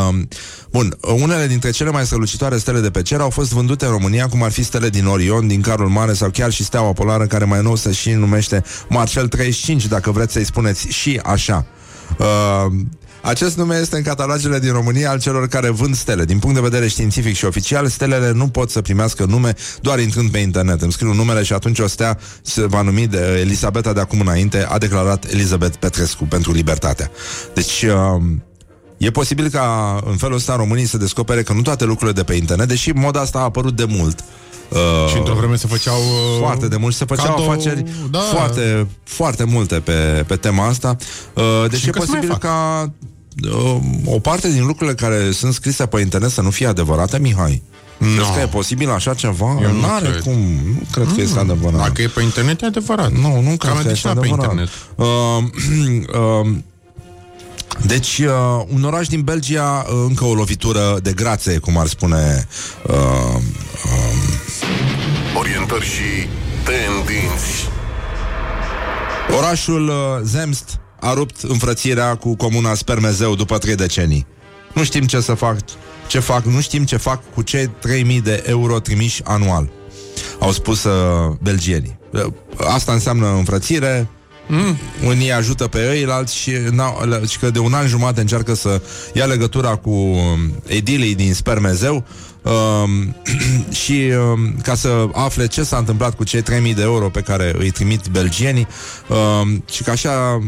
bun, 0.71 0.97
unele 1.01 1.47
dintre 1.47 1.69
cele 1.71 1.89
mai 1.89 2.05
strălucitoare 2.05 2.57
stele 2.57 2.79
de 2.79 2.89
pe 2.89 3.01
cer 3.01 3.19
au 3.19 3.29
fost 3.29 3.53
vândute 3.53 3.85
în 3.85 3.91
România, 3.91 4.27
cum 4.27 4.43
ar 4.43 4.51
fi 4.51 4.63
stele 4.63 4.89
din 4.89 5.05
Orion, 5.05 5.47
din 5.47 5.61
Carul 5.61 5.87
Mare 5.87 6.13
sau 6.13 6.29
chiar 6.29 6.51
și 6.51 6.63
steaua 6.63 6.93
polară, 6.93 7.25
care 7.25 7.45
mai 7.45 7.61
nou 7.61 7.75
se 7.75 7.91
și 7.91 8.11
numește 8.11 8.63
Marcel 8.89 9.27
35, 9.27 9.87
dacă 9.87 10.11
vreți 10.11 10.33
să-i 10.33 10.45
spuneți 10.45 10.87
și 10.87 11.19
așa. 11.23 11.65
Uh, 12.17 12.71
acest 13.21 13.57
nume 13.57 13.77
este 13.77 13.95
în 13.95 14.03
catalogele 14.03 14.59
din 14.59 14.71
România 14.71 15.09
al 15.09 15.19
celor 15.19 15.47
care 15.47 15.69
vând 15.69 15.95
stele. 15.95 16.25
Din 16.25 16.39
punct 16.39 16.55
de 16.55 16.61
vedere 16.61 16.87
științific 16.87 17.35
și 17.35 17.45
oficial, 17.45 17.87
stelele 17.87 18.31
nu 18.31 18.47
pot 18.47 18.69
să 18.69 18.81
primească 18.81 19.25
nume 19.25 19.53
doar 19.81 19.99
intrând 19.99 20.31
pe 20.31 20.37
internet. 20.37 20.81
Îmi 20.81 20.91
scriu 20.91 21.13
numele 21.13 21.43
și 21.43 21.53
atunci 21.53 21.79
o 21.79 21.87
stea 21.87 22.17
se 22.41 22.65
va 22.65 22.81
numi 22.81 23.07
de 23.07 23.37
Elisabeta 23.39 23.93
de 23.93 23.99
acum 23.99 24.19
înainte, 24.19 24.65
a 24.69 24.77
declarat 24.77 25.31
Elizabeth 25.31 25.75
Petrescu 25.79 26.23
pentru 26.23 26.51
libertatea. 26.51 27.11
Deci... 27.53 27.81
Uh, 27.81 28.21
E 29.01 29.11
posibil 29.11 29.49
ca 29.49 29.99
în 30.05 30.17
felul 30.17 30.35
ăsta 30.35 30.55
românii 30.55 30.85
să 30.85 30.97
descopere 30.97 31.43
că 31.43 31.53
nu 31.53 31.61
toate 31.61 31.85
lucrurile 31.85 32.11
de 32.15 32.23
pe 32.23 32.33
internet, 32.35 32.67
deși 32.67 32.89
moda 32.91 33.19
asta 33.19 33.39
a 33.39 33.41
apărut 33.41 33.75
de 33.75 33.85
mult. 33.87 34.23
Uh, 34.69 34.77
Și 35.09 35.17
într-o 35.17 35.33
vreme 35.33 35.55
se 35.55 35.67
făceau... 35.67 35.95
uh, 35.97 36.37
foarte 36.39 36.67
de 36.67 36.75
mult 36.77 36.91
și 36.93 36.97
se 36.99 37.05
făceau 37.05 37.35
cadou, 37.35 37.49
afaceri 37.51 37.85
da. 38.11 38.19
foarte, 38.19 38.87
foarte 39.03 39.43
multe 39.43 39.75
pe, 39.79 40.23
pe 40.27 40.35
tema 40.35 40.67
asta. 40.67 40.95
Uh, 41.33 41.43
deci 41.69 41.79
Și 41.79 41.85
e 41.85 41.91
încă 41.93 42.05
se 42.05 42.11
mai 42.11 42.19
posibil 42.19 42.29
fac. 42.29 42.39
ca 42.39 42.91
uh, 43.51 43.75
o 44.05 44.19
parte 44.19 44.51
din 44.51 44.65
lucrurile 44.65 44.95
care 44.95 45.31
sunt 45.31 45.53
scrise 45.53 45.85
pe 45.85 45.99
internet 45.99 46.29
să 46.29 46.41
nu 46.41 46.49
fie 46.49 46.67
adevărate, 46.67 47.19
Mihai. 47.19 47.61
No. 47.97 48.07
Crezi 48.07 48.31
că 48.33 48.39
e 48.39 48.45
posibil 48.45 48.89
așa 48.89 49.13
ceva? 49.13 49.57
Eu 49.61 49.71
nu 49.71 49.79
N-are 49.79 50.09
cred. 50.09 50.21
cum. 50.21 50.37
Nu 50.65 50.81
cred 50.91 51.07
că 51.15 51.21
este 51.21 51.39
adevărat. 51.39 51.79
Dacă 51.79 52.01
e 52.01 52.07
pe 52.07 52.21
internet, 52.21 52.61
e 52.61 52.65
adevărat. 52.65 53.11
Nu, 53.11 53.41
nu 53.41 53.55
Ca 53.57 53.67
cred 53.71 53.85
că 53.85 53.89
este 53.91 54.07
medicina 54.07 54.13
pe 54.13 54.19
adevărat. 54.19 54.51
internet. 54.51 54.69
Uh, 54.95 55.07
uh, 56.47 56.55
deci, 57.85 58.17
uh, 58.17 58.63
un 58.73 58.83
oraș 58.83 59.07
din 59.07 59.21
Belgia, 59.21 59.85
uh, 59.87 59.93
încă 60.07 60.25
o 60.25 60.33
lovitură 60.33 60.99
de 61.01 61.13
grațe, 61.13 61.57
cum 61.57 61.77
ar 61.77 61.87
spune 61.87 62.47
uh, 62.87 62.95
uh, 62.95 64.21
Orientări 65.37 65.85
și 65.85 66.27
tendinți. 66.63 67.69
Orașul 69.37 69.87
uh, 69.87 69.95
Zemst 70.23 70.79
a 70.99 71.13
rupt 71.13 71.41
înfrățirea 71.41 72.15
cu 72.15 72.35
comuna 72.35 72.73
Spermezeu 72.73 73.35
după 73.35 73.57
trei 73.57 73.75
decenii. 73.75 74.25
Nu 74.73 74.83
știm 74.83 75.03
ce 75.03 75.19
să 75.19 75.33
fac, 75.33 75.57
ce 76.07 76.19
fac, 76.19 76.43
nu 76.43 76.61
știm 76.61 76.83
ce 76.83 76.97
fac 76.97 77.21
cu 77.33 77.41
cei 77.41 77.67
3000 77.67 78.21
de 78.21 78.43
euro 78.45 78.79
trimiși 78.79 79.21
anual. 79.23 79.69
Au 80.39 80.51
spus 80.51 80.83
uh, 80.83 81.35
belgienii. 81.41 81.99
Uh, 82.11 82.25
Asta 82.57 82.91
înseamnă 82.91 83.27
înfrățire, 83.27 84.07
Mm. 84.53 84.77
Unii 85.05 85.31
ajută 85.31 85.67
pe 85.67 85.95
ei, 85.95 86.05
alții 86.05 86.39
și, 86.39 86.57
n-au- 86.71 87.05
le- 87.07 87.21
și 87.29 87.37
că 87.39 87.49
de 87.49 87.59
un 87.59 87.73
an 87.73 87.87
jumate 87.87 88.21
încearcă 88.21 88.53
să 88.53 88.81
ia 89.13 89.25
legătura 89.25 89.75
cu 89.75 89.89
um, 89.89 90.61
edilii 90.67 91.15
din 91.15 91.33
Spermezeu 91.33 92.03
um, 92.41 93.15
și 93.83 94.11
um, 94.33 94.55
ca 94.63 94.75
să 94.75 95.07
afle 95.13 95.47
ce 95.47 95.63
s-a 95.63 95.77
întâmplat 95.77 96.15
cu 96.15 96.23
cei 96.23 96.41
3000 96.41 96.73
de 96.73 96.81
euro 96.81 97.09
pe 97.09 97.21
care 97.21 97.53
îi 97.57 97.69
trimit 97.71 98.07
belgienii 98.07 98.67
um, 99.07 99.63
și 99.71 99.83
că 99.83 99.91
așa 99.91 100.41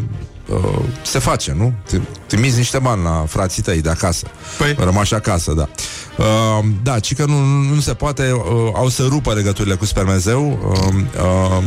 uh, 0.47 0.79
se 1.01 1.19
face, 1.19 1.55
nu? 1.57 1.73
Tri- 1.87 2.25
Trimiți 2.27 2.57
niște 2.57 2.79
bani 2.79 3.03
la 3.03 3.25
frații 3.27 3.61
tăi 3.61 3.81
de 3.81 3.89
acasă. 3.89 4.27
Păi. 4.57 4.75
Rămași 4.79 5.13
acasă, 5.13 5.53
da. 5.53 5.69
Uh, 6.17 6.65
da, 6.83 6.99
ci 6.99 7.15
că 7.15 7.25
nu, 7.25 7.39
nu 7.73 7.79
se 7.79 7.93
poate, 7.93 8.31
uh, 8.31 8.71
au 8.73 8.87
să 8.89 9.05
rupă 9.09 9.33
legăturile 9.33 9.75
cu 9.75 9.85
Spermezeu 9.85 10.71
uh, 10.71 10.93
uh, 11.23 11.63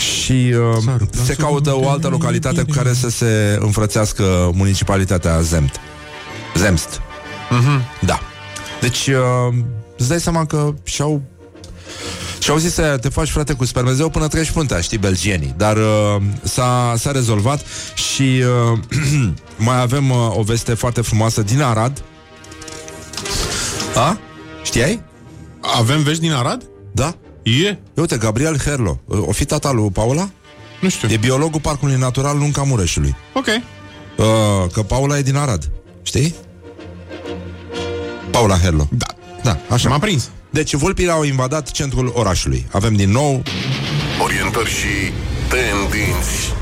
și 0.00 0.54
uh, 0.76 0.98
se 1.24 1.34
caută 1.34 1.76
o 1.76 1.88
altă 1.88 2.08
localitate 2.08 2.62
cu 2.62 2.70
care 2.70 2.92
să 2.92 3.08
se 3.08 3.58
înfrățească 3.60 4.50
municipalitatea 4.54 5.40
Zemt. 5.40 5.80
Zemst. 6.54 7.00
Mhm. 7.50 7.82
Da. 8.00 8.20
Deci, 8.80 9.06
uh, 9.06 9.54
îți 9.96 10.08
dai 10.08 10.20
seama 10.20 10.46
că 10.46 10.74
și-au 10.84 11.22
și-au 12.42 12.56
zis 12.56 12.72
să 12.74 12.98
te 13.00 13.08
faci 13.08 13.28
frate 13.28 13.52
cu 13.52 13.64
spermezeu 13.64 14.08
până 14.08 14.28
treci 14.28 14.50
puntea, 14.50 14.80
știi, 14.80 14.98
belgienii. 14.98 15.54
Dar 15.56 15.76
uh, 15.76 16.22
s-a, 16.42 16.94
s-a 16.96 17.10
rezolvat 17.10 17.64
și 17.94 18.42
uh, 18.72 18.78
mai 19.56 19.80
avem 19.80 20.10
uh, 20.10 20.36
o 20.36 20.42
veste 20.42 20.74
foarte 20.74 21.00
frumoasă 21.00 21.42
din 21.42 21.62
Arad. 21.62 22.02
A? 23.94 24.18
Știai? 24.62 25.02
Avem 25.60 26.02
vești 26.02 26.20
din 26.20 26.32
Arad? 26.32 26.62
Da. 26.92 27.14
E? 27.42 27.76
Uite, 27.94 28.16
Gabriel 28.16 28.58
Herlo. 28.58 29.00
Uh, 29.04 29.18
O 29.26 29.32
fi 29.32 29.44
tata 29.44 29.70
lui 29.72 29.90
Paula? 29.90 30.30
Nu 30.80 30.88
știu. 30.88 31.08
E 31.10 31.16
biologul 31.16 31.60
Parcului 31.60 31.96
Natural 31.96 32.38
Lunca 32.38 32.62
Mureșului. 32.62 33.16
Ok. 33.34 33.46
Uh, 33.46 34.24
că 34.72 34.82
Paula 34.82 35.18
e 35.18 35.22
din 35.22 35.36
Arad. 35.36 35.70
Știi? 36.02 36.34
Paula 38.30 38.56
Herlo. 38.56 38.88
Da. 38.90 39.06
Da, 39.42 39.58
așa. 39.68 39.88
M-a 39.88 39.98
prins. 39.98 40.30
Deci 40.50 40.74
vulpile 40.74 41.10
au 41.10 41.22
invadat 41.22 41.70
centrul 41.70 42.12
orașului. 42.14 42.66
Avem 42.72 42.94
din 42.94 43.10
nou 43.10 43.42
Orientări 44.22 44.68
și 44.68 45.12
tendinți. 45.48 46.56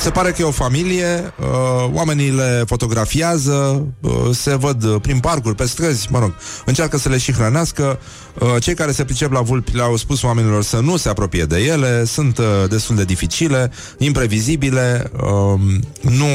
Se 0.00 0.10
pare 0.10 0.30
că 0.30 0.42
e 0.42 0.44
o 0.44 0.50
familie, 0.50 1.32
uh, 1.40 1.90
oamenii 1.92 2.30
le 2.30 2.64
fotografiază, 2.66 3.86
uh, 4.00 4.12
se 4.32 4.54
văd 4.54 4.84
uh, 4.84 5.00
prin 5.02 5.18
parcuri, 5.18 5.54
pe 5.54 5.66
străzi, 5.66 6.08
mă 6.10 6.18
rog, 6.18 6.34
încearcă 6.64 6.98
să 6.98 7.08
le 7.08 7.18
și 7.18 7.32
hrănească. 7.32 7.98
Uh, 8.40 8.54
cei 8.60 8.74
care 8.74 8.92
se 8.92 9.04
pricep 9.04 9.32
la 9.32 9.40
vulpi 9.40 9.76
le-au 9.76 9.96
spus 9.96 10.22
oamenilor 10.22 10.62
să 10.62 10.78
nu 10.78 10.96
se 10.96 11.08
apropie 11.08 11.44
de 11.44 11.58
ele, 11.58 12.04
sunt 12.04 12.38
uh, 12.38 12.44
destul 12.68 12.96
de 12.96 13.04
dificile, 13.04 13.70
imprevizibile, 13.98 15.10
uh, 15.22 15.60
nu 16.00 16.26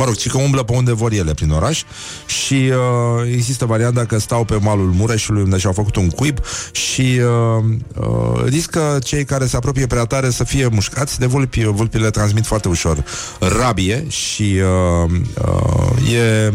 Mă 0.00 0.06
rog, 0.06 0.14
ci 0.16 0.28
că 0.28 0.38
umblă 0.38 0.62
pe 0.62 0.72
unde 0.72 0.92
vor 0.92 1.12
ele 1.12 1.34
prin 1.34 1.50
oraș 1.50 1.82
și 2.26 2.54
uh, 2.54 3.32
există 3.32 3.64
varianta 3.64 4.04
că 4.04 4.18
stau 4.18 4.44
pe 4.44 4.58
malul 4.60 4.90
Mureșului 4.90 5.42
unde 5.42 5.58
și-au 5.58 5.72
făcut 5.72 5.96
un 5.96 6.08
cuib 6.08 6.38
și 6.72 7.20
uh, 7.58 7.64
uh, 7.96 8.44
riscă 8.44 8.98
cei 9.04 9.24
care 9.24 9.46
se 9.46 9.56
apropie 9.56 9.86
prea 9.86 10.04
tare 10.04 10.30
să 10.30 10.44
fie 10.44 10.66
mușcați 10.66 11.18
de 11.18 11.26
vulpi. 11.26 11.64
Vulpile 11.64 12.10
transmit 12.10 12.46
foarte 12.46 12.68
ușor 12.68 13.04
rabie 13.38 14.04
și 14.08 14.60
uh, 15.04 15.10
uh, 15.44 16.12
e, 16.12 16.50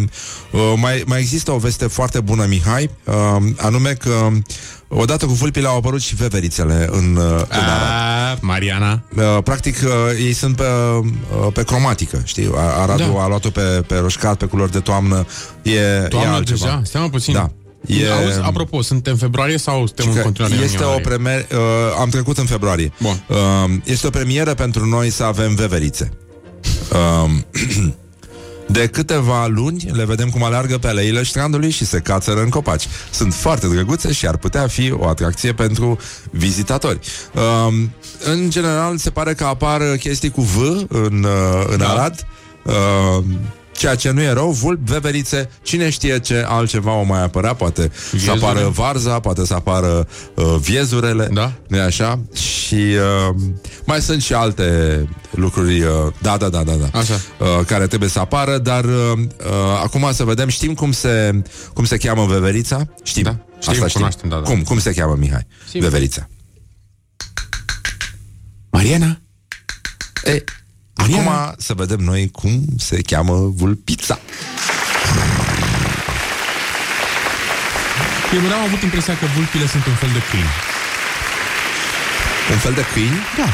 uh, 0.51 0.73
mai, 0.77 1.03
mai 1.05 1.19
există 1.19 1.51
o 1.51 1.57
veste 1.57 1.87
foarte 1.87 2.19
bună, 2.19 2.45
Mihai, 2.45 2.89
uh, 3.03 3.43
anume 3.57 3.93
că 3.93 4.29
Odată 4.97 5.25
cu 5.25 5.31
vulpile 5.33 5.67
au 5.67 5.77
apărut 5.77 6.01
și 6.01 6.15
veverițele 6.15 6.87
în, 6.91 7.15
uh, 7.15 7.23
în 7.49 7.59
Arad. 7.59 8.37
Mariana. 8.41 9.01
Uh, 9.17 9.37
practic, 9.43 9.75
uh, 9.83 9.91
ei 10.25 10.33
sunt 10.33 10.55
pe, 10.55 10.63
uh, 10.63 11.47
pe 11.53 11.63
cromatică, 11.63 12.21
știi? 12.23 12.51
A- 12.55 12.81
Aradul 12.81 13.13
Da. 13.15 13.21
a 13.23 13.27
luat-o 13.27 13.49
pe, 13.49 13.61
pe 13.61 13.95
roșcat, 13.97 14.37
pe 14.37 14.45
culori 14.45 14.71
de 14.71 14.79
toamnă. 14.79 15.25
E, 15.61 15.71
e 15.71 16.05
Toamnă 16.09 16.31
altceva. 16.33 16.59
deja? 16.65 16.81
Stai 16.83 17.01
mă 17.01 17.09
puțin. 17.09 17.33
Da. 17.33 17.49
E, 17.85 18.11
Auzi, 18.11 18.39
apropo, 18.41 18.81
suntem 18.81 19.13
în 19.13 19.19
februarie 19.19 19.57
sau 19.57 19.85
suntem 19.85 20.07
în 20.07 20.13
că 20.15 20.21
continuare 20.21 20.55
în 20.55 20.63
este 20.63 20.77
o 20.77 20.81
ianuarie? 20.81 21.03
premier, 21.05 21.39
uh, 21.51 21.57
am 21.99 22.09
trecut 22.09 22.37
în 22.37 22.45
februarie. 22.45 22.91
Bun. 23.01 23.23
Uh, 23.27 23.37
este 23.83 24.07
o 24.07 24.09
premieră 24.09 24.53
pentru 24.53 24.85
noi 24.85 25.09
să 25.09 25.23
avem 25.23 25.55
veverițe. 25.55 26.09
Uh, 26.91 27.31
de 28.67 28.87
câteva 28.87 29.47
luni 29.47 29.89
le 29.91 30.05
vedem 30.05 30.29
cum 30.29 30.43
aleargă 30.43 30.77
pe 30.77 30.87
aleile 30.87 31.23
strandului 31.23 31.69
și 31.69 31.85
se 31.85 31.99
cațără 31.99 32.41
în 32.41 32.49
copaci. 32.49 32.87
Sunt 33.11 33.33
foarte 33.33 33.67
drăguțe 33.67 34.11
și 34.11 34.27
ar 34.27 34.37
putea 34.37 34.67
fi 34.67 34.91
o 34.91 35.07
atracție 35.07 35.53
pentru 35.53 35.97
vizitatori. 36.31 36.99
Uh, 37.33 37.73
în 38.23 38.49
general, 38.49 38.97
se 38.97 39.09
pare 39.09 39.33
că 39.33 39.43
apar 39.43 39.81
chestii 39.99 40.29
cu 40.29 40.41
V 40.41 40.85
în, 40.87 41.23
uh, 41.23 41.65
în 41.67 41.77
da. 41.77 41.89
Arad. 41.89 42.27
Uh, 42.63 43.23
Ceea 43.77 43.95
ce 43.95 44.11
nu 44.11 44.21
e 44.21 44.31
rău, 44.31 44.51
vulp, 44.51 44.79
veverițe, 44.87 45.49
cine 45.61 45.89
știe 45.89 46.19
ce 46.19 46.43
altceva 46.47 46.93
o 46.93 47.03
mai 47.03 47.23
apărea, 47.23 47.53
poate 47.53 47.81
să 47.81 48.15
Viezure? 48.15 48.37
apară 48.37 48.67
varza, 48.69 49.19
poate 49.19 49.45
să 49.45 49.53
apară 49.53 50.07
uh, 50.35 50.55
viezurele, 50.59 51.29
Da. 51.33 51.51
nu 51.67 51.79
așa? 51.79 52.19
Și 52.33 52.75
uh, 52.75 53.35
mai 53.85 54.01
sunt 54.01 54.21
și 54.21 54.33
alte 54.33 55.07
lucruri, 55.31 55.81
uh, 55.81 55.89
da, 56.21 56.37
da, 56.37 56.49
da, 56.49 56.63
da, 56.63 56.71
da, 56.73 56.99
Așa. 56.99 57.13
Uh, 57.39 57.65
care 57.65 57.87
trebuie 57.87 58.09
să 58.09 58.19
apară, 58.19 58.57
dar 58.57 58.83
uh, 58.85 58.91
uh, 59.17 59.81
acum 59.83 60.09
să 60.13 60.23
vedem, 60.23 60.47
știm 60.47 60.73
cum 60.73 60.91
se, 60.91 61.41
cum 61.73 61.85
se 61.85 61.97
cheamă 61.97 62.25
veverița? 62.25 62.87
Știm, 63.03 63.23
Da, 63.23 63.29
știm, 63.59 63.71
Asta 63.73 63.73
știm. 63.73 63.89
cunoaștem, 63.93 64.29
da, 64.29 64.35
da. 64.35 64.41
Cum, 64.41 64.61
cum 64.63 64.79
se 64.79 64.91
cheamă, 64.93 65.15
Mihai? 65.19 65.47
Sigur. 65.69 65.87
Veverița. 65.89 66.27
Mariana? 68.69 69.19
E, 70.23 70.43
acum 71.13 71.55
să 71.57 71.73
vedem 71.73 71.99
noi 71.99 72.29
cum 72.31 72.65
se 72.77 73.01
cheamă 73.01 73.33
vulpița. 73.55 74.19
Eu 78.33 78.41
mereu 78.41 78.57
am 78.57 78.63
avut 78.63 78.81
impresia 78.81 79.17
că 79.17 79.25
vulpile 79.35 79.67
sunt 79.67 79.85
un 79.85 79.93
fel 79.93 80.09
de 80.13 80.19
câini. 80.29 80.53
Un 82.51 82.57
fel 82.57 82.73
de 82.73 82.85
câini? 82.93 83.17
Da. 83.37 83.45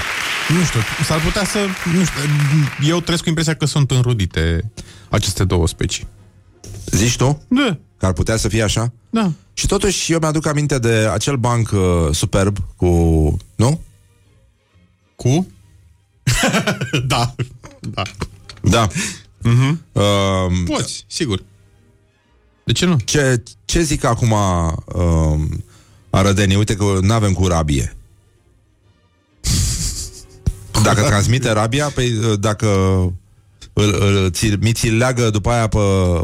Nu 0.55 0.63
știu, 0.63 0.79
s-ar 1.03 1.19
putea 1.19 1.45
să... 1.45 1.59
Nu 1.93 2.03
știu, 2.03 2.21
eu 2.87 2.99
trăiesc 2.99 3.23
cu 3.23 3.29
impresia 3.29 3.55
că 3.55 3.65
sunt 3.65 3.91
înrudite 3.91 4.71
aceste 5.09 5.43
două 5.43 5.67
specii. 5.67 6.07
Zici 6.85 7.15
tu? 7.15 7.43
Da. 7.47 7.77
Că 7.97 8.05
ar 8.05 8.13
putea 8.13 8.37
să 8.37 8.47
fie 8.47 8.63
așa? 8.63 8.93
Da. 9.09 9.31
Și 9.53 9.65
totuși 9.65 10.11
eu 10.11 10.19
mi-aduc 10.19 10.45
aminte 10.45 10.79
de 10.79 11.09
acel 11.11 11.35
banc 11.35 11.69
uh, 11.71 11.81
superb 12.11 12.57
cu... 12.75 12.87
Nu? 13.55 13.81
Cu? 15.15 15.47
da. 17.07 17.35
Da. 17.79 18.01
Da. 18.61 18.87
Uh-huh. 18.87 19.75
Uh, 19.91 20.63
Poți, 20.65 21.05
sigur. 21.07 21.43
De 22.63 22.71
ce 22.71 22.85
nu? 22.85 22.97
ce, 23.03 23.43
ce 23.65 23.81
zic 23.81 24.03
acum 24.03 24.31
uh, 24.31 25.41
arădenii? 26.09 26.55
Uite 26.55 26.75
că 26.75 26.97
nu 27.01 27.13
avem 27.13 27.33
cu 27.33 27.47
rabie. 27.47 27.95
Dacă 30.83 31.01
transmite 31.01 31.51
rabia, 31.51 31.89
păi 31.89 32.17
uh, 32.17 32.39
dacă 32.39 32.67
îl, 33.73 33.95
îl, 33.99 34.31
ți, 34.31 34.47
mi 34.59 34.71
ți 34.71 34.87
leagă 34.87 35.29
după 35.29 35.49
aia 35.49 35.67
pe, 35.67 35.79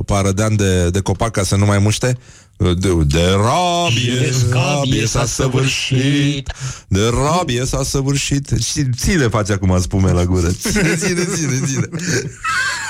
pe 0.05 0.13
arădean 0.13 0.55
de, 0.55 0.89
de 0.89 0.99
copac 0.99 1.31
ca 1.31 1.43
să 1.43 1.55
nu 1.55 1.65
mai 1.65 1.79
muște, 1.79 2.17
uh, 2.17 2.46
de, 2.57 3.03
de 3.05 3.23
rabie, 3.43 4.19
De 4.19 4.31
scabie 4.31 5.05
s-a 5.05 5.19
s-a 5.19 5.25
săvârșit, 5.25 6.53
de 6.87 7.09
rabie 7.13 7.65
s-a 7.65 7.83
săvârșit. 7.83 8.49
Și 8.59 8.89
ține 8.97 9.27
face 9.27 9.53
acum 9.53 9.81
spume 9.81 10.11
la 10.11 10.25
gură. 10.25 10.51
Ține, 10.51 10.95
ține, 10.95 11.25
ține, 11.35 11.59
ține. 11.65 11.89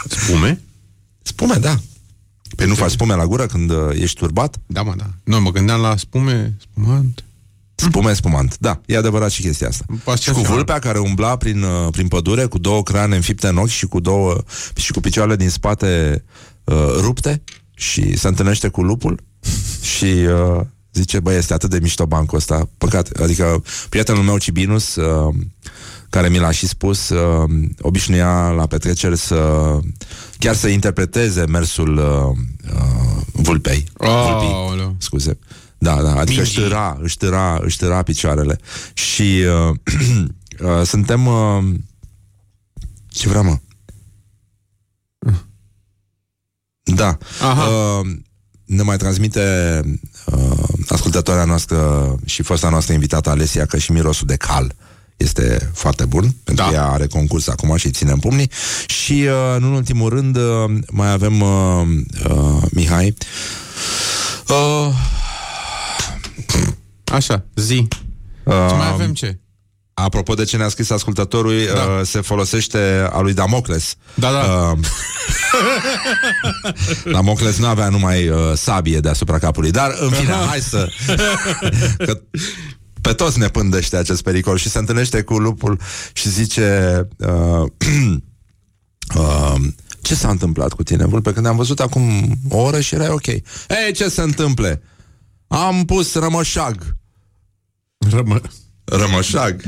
Spume? 0.10 0.62
Spume, 1.22 1.56
da. 1.56 1.80
Păi 2.56 2.68
nu 2.68 2.76
faci 2.76 2.92
spume 2.92 3.16
la 3.16 3.26
gură 3.26 3.46
când 3.46 3.70
uh, 3.70 3.78
ești 3.94 4.20
turbat? 4.20 4.58
Da, 4.66 4.82
mă, 4.82 4.94
da. 4.98 5.06
Nu, 5.24 5.42
mă 5.42 5.52
gândeam 5.52 5.82
la 5.82 5.98
spume, 5.98 6.58
spumant. 6.60 7.24
Spume 7.76 8.14
spumant. 8.14 8.58
Da, 8.60 8.82
e 8.86 8.98
adevărat 8.98 9.32
și 9.32 9.42
chestia 9.42 9.68
asta. 9.68 9.86
Poate 10.04 10.22
Și 10.22 10.32
cu 10.32 10.40
fi, 10.40 10.46
vulpea 10.46 10.80
care 10.80 11.00
umbla 11.00 11.38
prin, 11.38 11.64
uh, 11.64 11.88
prin 11.92 12.08
pădure 12.08 12.46
cu 12.46 12.58
două 12.58 12.84
crane 12.84 13.16
înfipte 13.16 13.48
în 13.48 13.58
ochi 13.58 13.68
și 13.68 13.86
cu 13.86 14.00
două 14.00 14.44
și 14.76 14.92
cu 14.92 15.00
picioarele 15.00 15.36
din 15.36 15.50
spate 15.50 16.24
uh, 16.64 16.76
rupte 17.00 17.44
și 17.76 18.18
se 18.18 18.28
întâlnește 18.28 18.68
cu 18.68 18.82
lupul 18.82 19.24
și 19.82 20.06
uh, 20.06 20.62
zice, 20.94 21.20
băi, 21.20 21.38
este 21.38 21.54
atât 21.54 21.70
de 21.70 21.80
mișto 21.80 22.06
bancul 22.06 22.38
ăsta. 22.38 22.70
Păcat, 22.78 23.08
adică 23.10 23.64
prietenul 23.90 24.24
meu 24.24 24.38
Cibinus 24.38 24.96
uh, 24.96 25.36
care 26.10 26.30
mi 26.30 26.40
l-a 26.40 26.52
și 26.52 26.68
spus, 26.68 27.10
uh, 27.10 27.50
obișnuia 27.80 28.50
la 28.50 28.68
petreceri 28.68 29.18
să 29.18 29.78
chiar 30.38 30.56
să 30.56 30.68
interpreteze 30.68 31.46
mersul 31.46 31.98
uh, 31.98 32.38
uh, 32.74 33.22
vulpei. 33.32 33.86
Vulpii, 33.94 34.52
Aoleu. 34.54 34.96
scuze. 34.98 35.40
Da, 35.78 36.02
da, 36.02 36.16
adică 36.16 36.42
își 36.42 36.58
Mingi. 36.58 36.70
târa, 36.70 36.98
își 37.02 37.18
târa, 37.18 37.60
își 37.62 37.78
târa 37.78 38.02
picioarele. 38.04 38.60
Și 38.94 39.44
uh, 39.70 39.76
uh, 40.80 40.86
suntem... 40.86 41.26
Uh, 41.26 41.64
ce 43.08 43.30
vreau, 43.30 43.44
mă? 43.44 43.58
Da. 46.84 47.18
Aha. 47.42 47.64
Uh, 47.64 48.08
ne 48.68 48.82
mai 48.82 48.98
transmite 48.98 49.42
uh, 50.26 50.58
ascultătoarea 50.88 51.44
noastră 51.46 52.16
și 52.26 52.42
fosta 52.44 52.70
noastră 52.70 52.94
invitată 52.94 53.30
Alesia 53.30 53.66
că 53.66 53.78
și 53.78 53.92
mirosul 53.92 54.28
de 54.28 54.36
cal 54.36 54.76
este 55.18 55.72
foarte 55.74 56.06
bun, 56.06 56.36
pentru 56.44 56.64
Da. 56.64 56.70
că 56.70 56.76
ea 56.76 56.88
are 56.88 57.08
concurs 57.08 57.48
acum 57.48 57.76
și 57.76 57.86
îi 57.86 57.92
ținem 57.92 58.20
pumnii. 58.20 58.52
Și, 58.86 59.14
uh, 59.54 59.60
nu 59.60 59.68
în 59.68 59.74
ultimul 59.74 60.10
rând, 60.10 60.36
uh, 60.36 60.78
mai 60.92 61.12
avem 61.12 61.42
uh, 61.42 61.82
uh, 62.30 62.62
Mihai. 62.72 63.14
Uh, 64.50 64.94
Așa, 67.04 67.46
zi. 67.56 67.88
uh, 68.44 68.66
Ce 68.70 68.76
mai 68.76 68.90
avem 68.92 69.14
ce? 69.14 69.40
Apropo 70.04 70.34
de 70.34 70.44
ce 70.44 70.58
ne-a 70.58 70.70
scris 70.70 70.90
ascultătorul, 70.90 71.54
da. 71.74 71.82
uh, 71.82 72.06
se 72.06 72.22
folosește 72.22 73.10
a 73.12 73.20
lui 73.20 73.34
Damocles. 73.34 73.96
Da, 74.14 74.32
da. 74.32 74.40
Uh, 74.40 74.78
Damocles 77.14 77.58
nu 77.58 77.68
avea 77.68 77.90
numai 77.90 78.28
uh, 78.28 78.38
sabie 78.56 79.00
deasupra 79.00 79.38
capului, 79.38 79.72
dar 79.72 79.96
în 80.00 80.10
fine, 80.10 80.32
hai 80.50 80.60
să... 80.60 80.90
că 81.98 82.22
pe 83.02 83.14
toți 83.14 83.40
ne 83.40 83.48
pândește 83.48 83.98
acest 83.98 84.22
pericol 84.22 84.58
și 84.58 84.70
se 84.70 84.78
întâlnește 84.78 85.22
cu 85.22 85.38
lupul 85.38 85.80
și 86.14 86.30
zice... 86.30 87.08
Uh, 87.18 87.66
uh, 89.16 89.56
ce 90.02 90.16
s-a 90.16 90.30
întâmplat 90.30 90.74
cu 90.74 90.84
tine, 90.84 91.06
Vulpe? 91.06 91.34
Când 91.34 91.46
am 91.46 91.56
văzut 91.56 91.80
acum 91.80 92.36
o 92.50 92.58
oră 92.58 92.80
și 92.80 92.96
erai 92.96 93.10
ok. 93.10 93.28
Ei, 93.28 93.94
ce 93.96 94.10
se 94.10 94.22
întâmple? 94.22 94.82
Am 95.48 95.86
pus 95.86 96.14
rămășag. 96.14 96.96
Rămă... 98.10 98.42
Rămășag. 98.84 99.62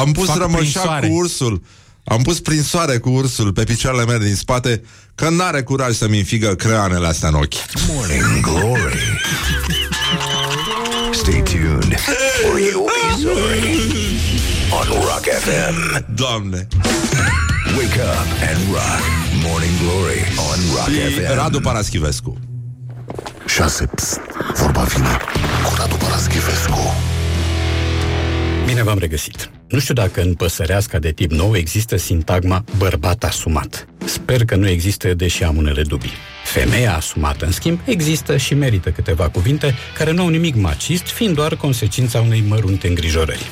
Am 0.00 0.12
pus 0.12 0.26
Fac 0.26 0.36
prin 0.36 0.46
rămășag 0.46 0.82
soare. 0.82 1.08
cu 1.08 1.14
ursul. 1.14 1.62
Am 2.04 2.22
pus 2.22 2.40
prin 2.40 2.62
soare 2.62 2.98
cu 2.98 3.10
ursul 3.10 3.52
pe 3.52 3.64
picioarele 3.64 4.04
mele 4.04 4.24
din 4.24 4.34
spate 4.34 4.82
că 5.14 5.28
n-are 5.28 5.62
curaj 5.62 5.94
să-mi 5.94 6.18
înfigă 6.18 6.54
creanele 6.54 7.06
astea 7.06 7.28
în 7.28 7.34
ochi. 7.34 7.54
Morning 7.88 8.40
Glory. 8.40 8.98
Stay 11.12 11.42
tuned 11.42 11.96
or 12.50 12.58
you'll 12.58 12.86
be 12.86 13.22
sorry. 13.22 13.78
On 14.70 14.86
Rock 15.00 15.24
FM. 15.44 16.04
Doamne! 16.14 16.66
Wake 17.76 18.00
up 18.00 18.26
and 18.50 18.58
rock. 18.72 19.02
Morning 19.46 19.72
Glory 19.82 20.20
on 20.50 20.58
Rock 20.76 20.88
FM. 20.88 21.34
Radu 21.36 21.60
Paraschivescu. 21.60 22.36
6. 23.46 23.86
Psst, 23.94 24.20
vorba 24.56 24.82
vine 24.82 25.16
cu 25.64 25.74
Radu 25.76 25.94
Paraschivescu. 25.94 26.94
Bine 28.66 28.82
v-am 28.82 28.98
regăsit. 28.98 29.50
Nu 29.72 29.78
știu 29.78 29.94
dacă 29.94 30.20
în 30.20 30.34
păsăreasca 30.34 30.98
de 30.98 31.12
tip 31.12 31.30
nou 31.30 31.56
există 31.56 31.96
sintagma 31.96 32.64
bărbat 32.76 33.24
asumat. 33.24 33.86
Sper 34.04 34.44
că 34.44 34.56
nu 34.56 34.68
există, 34.68 35.14
deși 35.14 35.44
am 35.44 35.56
unele 35.56 35.82
dubii. 35.82 36.12
Femeia 36.44 36.96
asumată, 36.96 37.44
în 37.44 37.52
schimb, 37.52 37.80
există 37.84 38.36
și 38.36 38.54
merită 38.54 38.90
câteva 38.90 39.28
cuvinte 39.28 39.74
care 39.96 40.12
nu 40.12 40.22
au 40.22 40.28
nimic 40.28 40.54
macist, 40.54 41.06
fiind 41.06 41.34
doar 41.34 41.56
consecința 41.56 42.20
unei 42.20 42.44
mărunte 42.48 42.88
îngrijorări. 42.88 43.46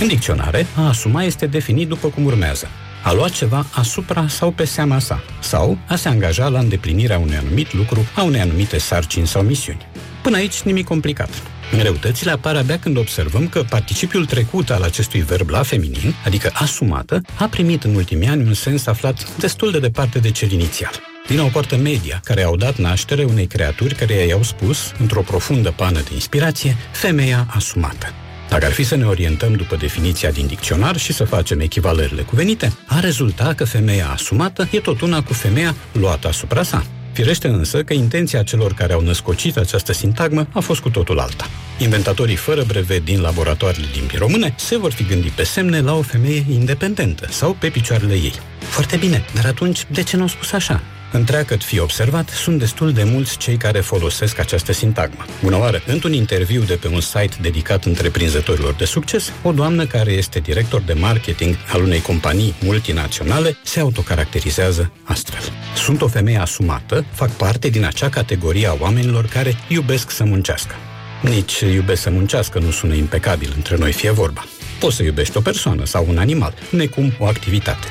În 0.00 0.06
dicționare, 0.06 0.66
a 0.76 0.88
asuma 0.88 1.22
este 1.22 1.46
definit 1.46 1.88
după 1.88 2.08
cum 2.08 2.24
urmează. 2.24 2.68
a 3.04 3.12
lua 3.12 3.28
ceva 3.28 3.66
asupra 3.70 4.28
sau 4.28 4.50
pe 4.50 4.64
seama 4.64 4.98
sa, 4.98 5.22
sau 5.40 5.78
a 5.88 5.96
se 5.96 6.08
angaja 6.08 6.48
la 6.48 6.58
îndeplinirea 6.58 7.18
unui 7.18 7.36
anumit 7.36 7.74
lucru, 7.74 8.06
a 8.14 8.22
unei 8.22 8.40
anumite 8.40 8.78
sarcini 8.78 9.26
sau 9.26 9.42
misiuni. 9.42 9.86
Până 10.22 10.36
aici 10.36 10.60
nimic 10.60 10.84
complicat. 10.84 11.30
Greutățile 11.72 12.30
apar 12.30 12.56
abia 12.56 12.78
când 12.78 12.96
observăm 12.96 13.48
că 13.48 13.62
participiul 13.68 14.26
trecut 14.26 14.70
al 14.70 14.82
acestui 14.82 15.20
verb 15.20 15.48
la 15.48 15.62
feminin, 15.62 16.14
adică 16.24 16.50
asumată, 16.54 17.20
a 17.38 17.44
primit 17.44 17.84
în 17.84 17.94
ultimii 17.94 18.28
ani 18.28 18.46
un 18.46 18.54
sens 18.54 18.86
aflat 18.86 19.36
destul 19.38 19.70
de 19.70 19.78
departe 19.78 20.18
de 20.18 20.30
cel 20.30 20.50
inițial. 20.50 20.92
Din 21.28 21.40
o 21.40 21.46
poartă 21.46 21.76
media, 21.76 22.20
care 22.24 22.42
au 22.42 22.56
dat 22.56 22.76
naștere 22.76 23.24
unei 23.24 23.46
creaturi 23.46 23.94
care 23.94 24.14
i-au 24.14 24.42
spus, 24.42 24.92
într-o 24.98 25.20
profundă 25.20 25.70
pană 25.70 26.00
de 26.00 26.10
inspirație, 26.12 26.76
femeia 26.92 27.46
asumată. 27.50 28.06
Dacă 28.48 28.64
ar 28.64 28.72
fi 28.72 28.84
să 28.84 28.96
ne 28.96 29.04
orientăm 29.04 29.54
după 29.54 29.76
definiția 29.76 30.30
din 30.30 30.46
dicționar 30.46 30.96
și 30.96 31.12
să 31.12 31.24
facem 31.24 31.60
echivalările 31.60 32.22
cuvenite, 32.22 32.72
ar 32.86 33.02
rezulta 33.02 33.54
că 33.54 33.64
femeia 33.64 34.08
asumată 34.10 34.68
e 34.70 34.80
tot 34.80 35.00
una 35.00 35.22
cu 35.22 35.32
femeia 35.32 35.74
luată 35.92 36.28
asupra 36.28 36.62
sa. 36.62 36.86
Firește 37.16 37.48
însă 37.48 37.82
că 37.82 37.92
intenția 37.92 38.42
celor 38.42 38.72
care 38.74 38.92
au 38.92 39.00
născocit 39.00 39.56
această 39.56 39.92
sintagmă 39.92 40.46
a 40.52 40.60
fost 40.60 40.80
cu 40.80 40.90
totul 40.90 41.18
alta. 41.18 41.46
Inventatorii 41.78 42.36
fără 42.36 42.64
brevet 42.66 43.04
din 43.04 43.20
laboratoarele 43.20 43.86
limbii 43.94 44.18
române 44.18 44.54
se 44.58 44.78
vor 44.78 44.92
fi 44.92 45.04
gândit 45.04 45.30
pe 45.30 45.44
semne 45.44 45.80
la 45.80 45.94
o 45.94 46.02
femeie 46.02 46.44
independentă 46.50 47.26
sau 47.30 47.52
pe 47.52 47.68
picioarele 47.68 48.14
ei. 48.14 48.32
Foarte 48.58 48.96
bine, 48.96 49.24
dar 49.34 49.44
atunci 49.44 49.86
de 49.90 50.02
ce 50.02 50.16
nu 50.16 50.22
au 50.22 50.28
spus 50.28 50.52
așa? 50.52 50.82
Întreagăt 51.16 51.64
fi 51.64 51.78
observat, 51.78 52.28
sunt 52.28 52.58
destul 52.58 52.92
de 52.92 53.04
mulți 53.04 53.36
cei 53.36 53.56
care 53.56 53.80
folosesc 53.80 54.38
această 54.38 54.72
sintagmă. 54.72 55.24
Bună 55.42 55.58
oară! 55.58 55.82
Într-un 55.86 56.12
interviu 56.12 56.62
de 56.62 56.74
pe 56.74 56.88
un 56.88 57.00
site 57.00 57.36
dedicat 57.40 57.84
întreprinzătorilor 57.84 58.74
de 58.74 58.84
succes, 58.84 59.32
o 59.42 59.52
doamnă 59.52 59.86
care 59.86 60.12
este 60.12 60.38
director 60.38 60.80
de 60.80 60.92
marketing 60.92 61.56
al 61.72 61.82
unei 61.82 62.00
companii 62.00 62.54
multinaționale 62.62 63.56
se 63.64 63.80
autocaracterizează 63.80 64.92
astfel. 65.02 65.40
Sunt 65.76 66.02
o 66.02 66.08
femeie 66.08 66.38
asumată, 66.38 67.04
fac 67.12 67.30
parte 67.30 67.68
din 67.68 67.84
acea 67.84 68.08
categorie 68.08 68.66
a 68.66 68.76
oamenilor 68.80 69.26
care 69.26 69.56
iubesc 69.68 70.10
să 70.10 70.24
muncească. 70.24 70.74
Nici 71.22 71.60
iubesc 71.60 72.02
să 72.02 72.10
muncească 72.10 72.58
nu 72.58 72.70
sună 72.70 72.94
impecabil 72.94 73.52
între 73.56 73.76
noi 73.76 73.92
fie 73.92 74.10
vorba. 74.10 74.44
Poți 74.80 74.96
să 74.96 75.02
iubești 75.02 75.36
o 75.36 75.40
persoană 75.40 75.84
sau 75.84 76.06
un 76.08 76.18
animal, 76.18 76.54
necum 76.70 77.12
o 77.18 77.26
activitate. 77.26 77.86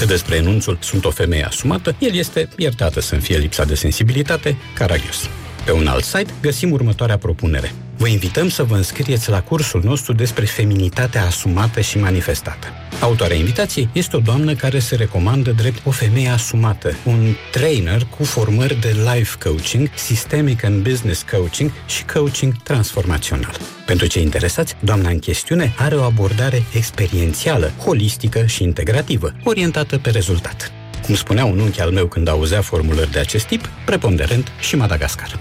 Că 0.00 0.06
despre 0.06 0.36
enunțul 0.36 0.78
sunt 0.80 1.04
o 1.04 1.10
femeie 1.10 1.44
asumată, 1.44 1.94
el 1.98 2.14
este, 2.14 2.48
iertată 2.56 3.00
să-mi 3.00 3.20
fie 3.20 3.36
lipsa 3.36 3.64
de 3.64 3.74
sensibilitate, 3.74 4.56
caragios. 4.74 5.28
Pe 5.64 5.72
un 5.72 5.86
alt 5.86 6.04
site 6.04 6.34
găsim 6.42 6.72
următoarea 6.72 7.18
propunere. 7.18 7.72
Vă 8.00 8.08
invităm 8.08 8.48
să 8.48 8.62
vă 8.62 8.74
înscrieți 8.74 9.30
la 9.30 9.42
cursul 9.42 9.82
nostru 9.84 10.12
despre 10.12 10.44
feminitatea 10.44 11.24
asumată 11.24 11.80
și 11.80 11.98
manifestată. 11.98 12.66
Autoarea 13.00 13.36
invitației 13.36 13.88
este 13.92 14.16
o 14.16 14.20
doamnă 14.20 14.54
care 14.54 14.78
se 14.78 14.96
recomandă 14.96 15.50
drept 15.50 15.86
o 15.86 15.90
femeie 15.90 16.28
asumată, 16.28 16.96
un 17.04 17.34
trainer 17.50 18.06
cu 18.16 18.24
formări 18.24 18.80
de 18.80 18.96
life 19.14 19.48
coaching, 19.48 19.90
systemic 19.94 20.64
and 20.64 20.82
business 20.82 21.24
coaching 21.30 21.72
și 21.86 22.04
coaching 22.04 22.62
transformațional. 22.62 23.56
Pentru 23.86 24.06
cei 24.06 24.22
interesați, 24.22 24.76
doamna 24.78 25.08
în 25.08 25.18
chestiune 25.18 25.74
are 25.76 25.96
o 25.96 26.02
abordare 26.02 26.62
experiențială, 26.74 27.72
holistică 27.84 28.46
și 28.46 28.62
integrativă, 28.62 29.32
orientată 29.44 29.98
pe 29.98 30.10
rezultat. 30.10 30.72
Cum 31.10 31.18
spunea 31.18 31.44
un 31.44 31.58
unchi 31.58 31.80
al 31.80 31.90
meu 31.90 32.06
când 32.06 32.28
auzea 32.28 32.62
formulări 32.62 33.10
de 33.10 33.18
acest 33.18 33.46
tip, 33.46 33.68
preponderent 33.84 34.52
și 34.60 34.76
Madagascar. 34.76 35.38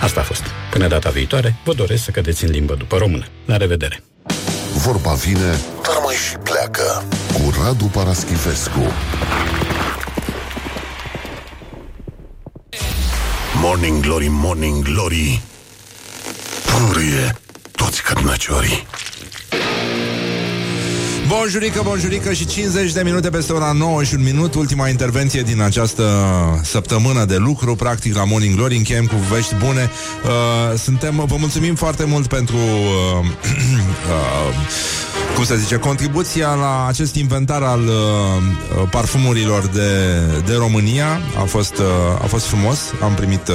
Asta 0.00 0.20
a 0.20 0.22
fost. 0.22 0.42
Până 0.70 0.88
data 0.88 1.10
viitoare, 1.10 1.56
vă 1.64 1.74
doresc 1.74 2.04
să 2.04 2.10
cădeți 2.10 2.44
în 2.44 2.50
limbă 2.50 2.74
după 2.74 2.96
română. 2.96 3.26
La 3.44 3.56
revedere! 3.56 4.02
Vorba 4.74 5.12
vine, 5.12 5.60
dar 5.82 5.96
mai 6.04 6.14
și 6.14 6.36
pleacă. 6.36 7.04
Cu 7.32 7.52
Radu 7.62 7.84
Paraschivescu. 7.84 8.92
Morning 13.60 14.00
Glory, 14.00 14.28
Morning 14.30 14.84
Glory 14.84 15.42
Purie 16.64 17.36
toți 17.72 18.02
cărnăciorii 18.02 18.86
Bonjurică, 21.38 21.80
bonjurică 21.84 22.32
și 22.32 22.46
50 22.46 22.92
de 22.92 23.02
minute 23.02 23.30
peste 23.30 23.52
ora 23.52 23.72
9 23.72 24.02
și 24.02 24.14
un 24.14 24.22
minut. 24.22 24.54
Ultima 24.54 24.88
intervenție 24.88 25.42
din 25.42 25.60
această 25.60 26.04
săptămână 26.62 27.24
de 27.24 27.36
lucru 27.36 27.74
Practic 27.74 28.14
la 28.14 28.24
Morning 28.24 28.56
Glory. 28.56 28.76
Încheiem 28.76 29.06
cu 29.06 29.14
vești 29.34 29.54
bune. 29.54 29.90
Uh, 30.24 30.78
Suntem, 30.78 31.22
vă 31.26 31.36
mulțumim 31.38 31.74
foarte 31.74 32.04
mult 32.04 32.26
pentru 32.26 32.56
uh, 32.56 33.24
uh, 34.12 34.54
Cum 35.34 35.44
se 35.44 35.56
zice 35.56 35.76
Contribuția 35.76 36.54
la 36.54 36.86
acest 36.88 37.14
inventar 37.14 37.62
al 37.62 37.80
uh, 37.80 38.88
parfumurilor 38.90 39.66
de, 39.66 40.20
de 40.46 40.54
România. 40.54 41.20
A 41.40 41.44
fost, 41.44 41.78
uh, 41.78 42.22
a 42.22 42.26
fost 42.26 42.46
frumos. 42.46 42.78
Am 43.02 43.14
primit 43.14 43.48
uh, 43.48 43.54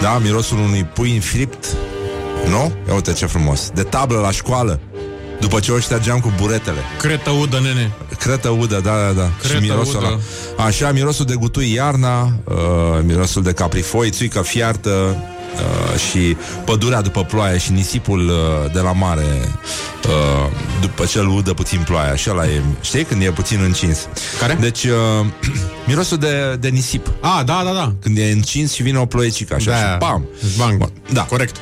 Da, 0.00 0.18
mirosul 0.18 0.58
unui 0.58 0.84
pui 0.84 1.18
fript 1.18 1.66
Nu? 2.48 2.72
Ia 2.88 2.94
uite 2.94 3.12
ce 3.12 3.26
frumos. 3.26 3.70
De 3.74 3.82
tablă 3.82 4.18
la 4.18 4.30
școală 4.30 4.80
după 5.40 5.60
ce 5.60 5.72
o 5.72 5.78
ștergeam 5.78 6.20
cu 6.20 6.32
buretele. 6.40 6.78
Cretă 6.98 7.30
udă, 7.30 7.58
nene. 7.62 7.92
Cretă 8.18 8.48
udă, 8.48 8.80
da, 8.84 8.90
da, 9.06 9.12
da. 9.12 9.30
Cretă 9.40 9.54
și 9.54 9.60
mirosul 9.60 9.96
udă. 9.96 10.06
ăla. 10.06 10.18
Așa, 10.66 10.92
mirosul 10.92 11.24
de 11.24 11.34
gutui 11.34 11.72
iarna, 11.72 12.22
uh, 12.44 12.54
mirosul 13.04 13.42
de 13.42 13.52
caprifoi, 13.52 14.10
țuică 14.10 14.42
fiartă, 14.42 15.16
uh, 15.54 15.98
și 16.10 16.36
pădurea 16.64 17.00
după 17.00 17.24
ploaie 17.24 17.58
și 17.58 17.72
nisipul 17.72 18.28
uh, 18.28 18.72
de 18.72 18.80
la 18.80 18.92
mare 18.92 19.24
uh, 20.06 20.50
după 20.80 21.04
ce 21.04 21.18
îl 21.18 21.28
udă 21.28 21.52
puțin 21.52 21.82
ploaia. 21.86 22.14
Și 22.14 22.30
ăla 22.30 22.44
e, 22.46 22.62
știi, 22.80 23.04
când 23.04 23.22
e 23.22 23.30
puțin 23.30 23.60
încins. 23.62 23.98
Care? 24.40 24.56
Deci, 24.60 24.84
uh, 24.84 25.26
mirosul 25.86 26.16
de, 26.18 26.56
de 26.60 26.68
nisip. 26.68 27.06
Ah, 27.20 27.42
da, 27.44 27.62
da, 27.64 27.72
da. 27.72 27.92
Când 28.00 28.18
e 28.18 28.30
încins 28.30 28.72
și 28.74 28.82
vine 28.82 28.98
o 28.98 29.06
ploiecică 29.06 29.54
așa 29.54 29.70
Da. 29.70 29.76
și 29.76 29.98
pam. 29.98 30.24
Bang. 30.56 30.90
Da. 31.12 31.22
Corect. 31.22 31.56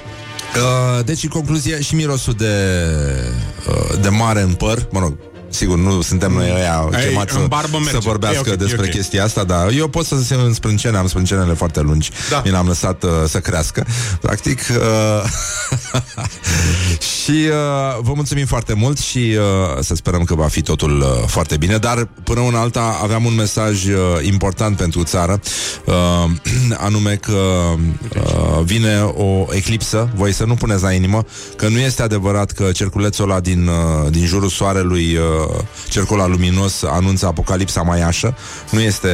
Uh, 0.56 1.04
deci, 1.04 1.22
în 1.22 1.28
concluzie, 1.28 1.80
și 1.80 1.94
mirosul 1.94 2.32
de, 2.32 2.54
uh, 3.68 4.00
de 4.00 4.08
mare 4.08 4.40
în 4.40 4.52
păr, 4.52 4.88
mă 4.90 5.00
rog, 5.00 5.16
Sigur, 5.54 5.78
nu 5.78 6.00
suntem 6.00 6.32
noi 6.32 6.50
ăia 6.54 6.88
Ei, 6.92 7.08
chemați 7.08 7.34
în 7.34 7.40
să, 7.40 7.46
barbă 7.46 7.76
merge. 7.78 7.90
să 7.90 7.98
vorbească 7.98 8.48
E 8.48 8.52
ok, 8.52 8.60
e 8.60 8.64
despre 8.64 8.84
ok. 8.84 8.90
chestia 8.90 9.24
asta, 9.24 9.44
dar 9.44 9.70
eu 9.70 9.88
pot 9.88 10.06
să 10.06 10.22
se 10.22 10.34
în 10.34 10.54
sprâncene, 10.54 10.96
am 10.96 11.06
sprâncenele 11.06 11.52
foarte 11.52 11.80
lungi. 11.80 12.10
Da. 12.30 12.42
Mi 12.44 12.50
le-am 12.50 12.66
lăsat 12.66 13.02
uh, 13.02 13.10
să 13.26 13.38
crească, 13.38 13.86
practic. 14.20 14.60
Uh, 14.70 15.30
și 17.24 17.30
uh, 17.30 17.98
vă 18.00 18.12
mulțumim 18.14 18.46
foarte 18.46 18.74
mult 18.74 18.98
și 18.98 19.18
uh, 19.18 19.80
să 19.80 19.94
sperăm 19.94 20.24
că 20.24 20.34
va 20.34 20.46
fi 20.46 20.62
totul 20.62 21.00
uh, 21.00 21.06
foarte 21.26 21.56
bine, 21.56 21.76
dar 21.76 22.08
până 22.24 22.40
una 22.40 22.60
alta 22.60 22.98
aveam 23.02 23.24
un 23.24 23.34
mesaj 23.34 23.86
uh, 23.86 23.96
important 24.22 24.76
pentru 24.76 25.02
țară, 25.02 25.40
uh, 25.84 26.30
anume 26.86 27.14
că 27.14 27.32
uh, 27.32 28.62
vine 28.64 29.00
o 29.00 29.46
eclipsă, 29.50 30.08
voi 30.14 30.32
să 30.32 30.44
nu 30.44 30.54
puneți 30.54 30.82
la 30.82 30.92
inimă, 30.92 31.24
că 31.56 31.68
nu 31.68 31.78
este 31.78 32.02
adevărat 32.02 32.50
că 32.50 32.72
cerculețul 32.72 33.30
ăla 33.30 33.40
din, 33.40 33.66
uh, 33.66 34.10
din 34.10 34.26
jurul 34.26 34.48
soarelui, 34.48 35.16
uh, 35.16 35.43
cercul 35.88 36.18
ăla 36.18 36.28
luminos, 36.28 36.82
anunță 36.82 37.26
apocalipsa 37.26 37.82
maiașă. 37.82 38.36
Nu 38.70 38.80
este, 38.80 39.08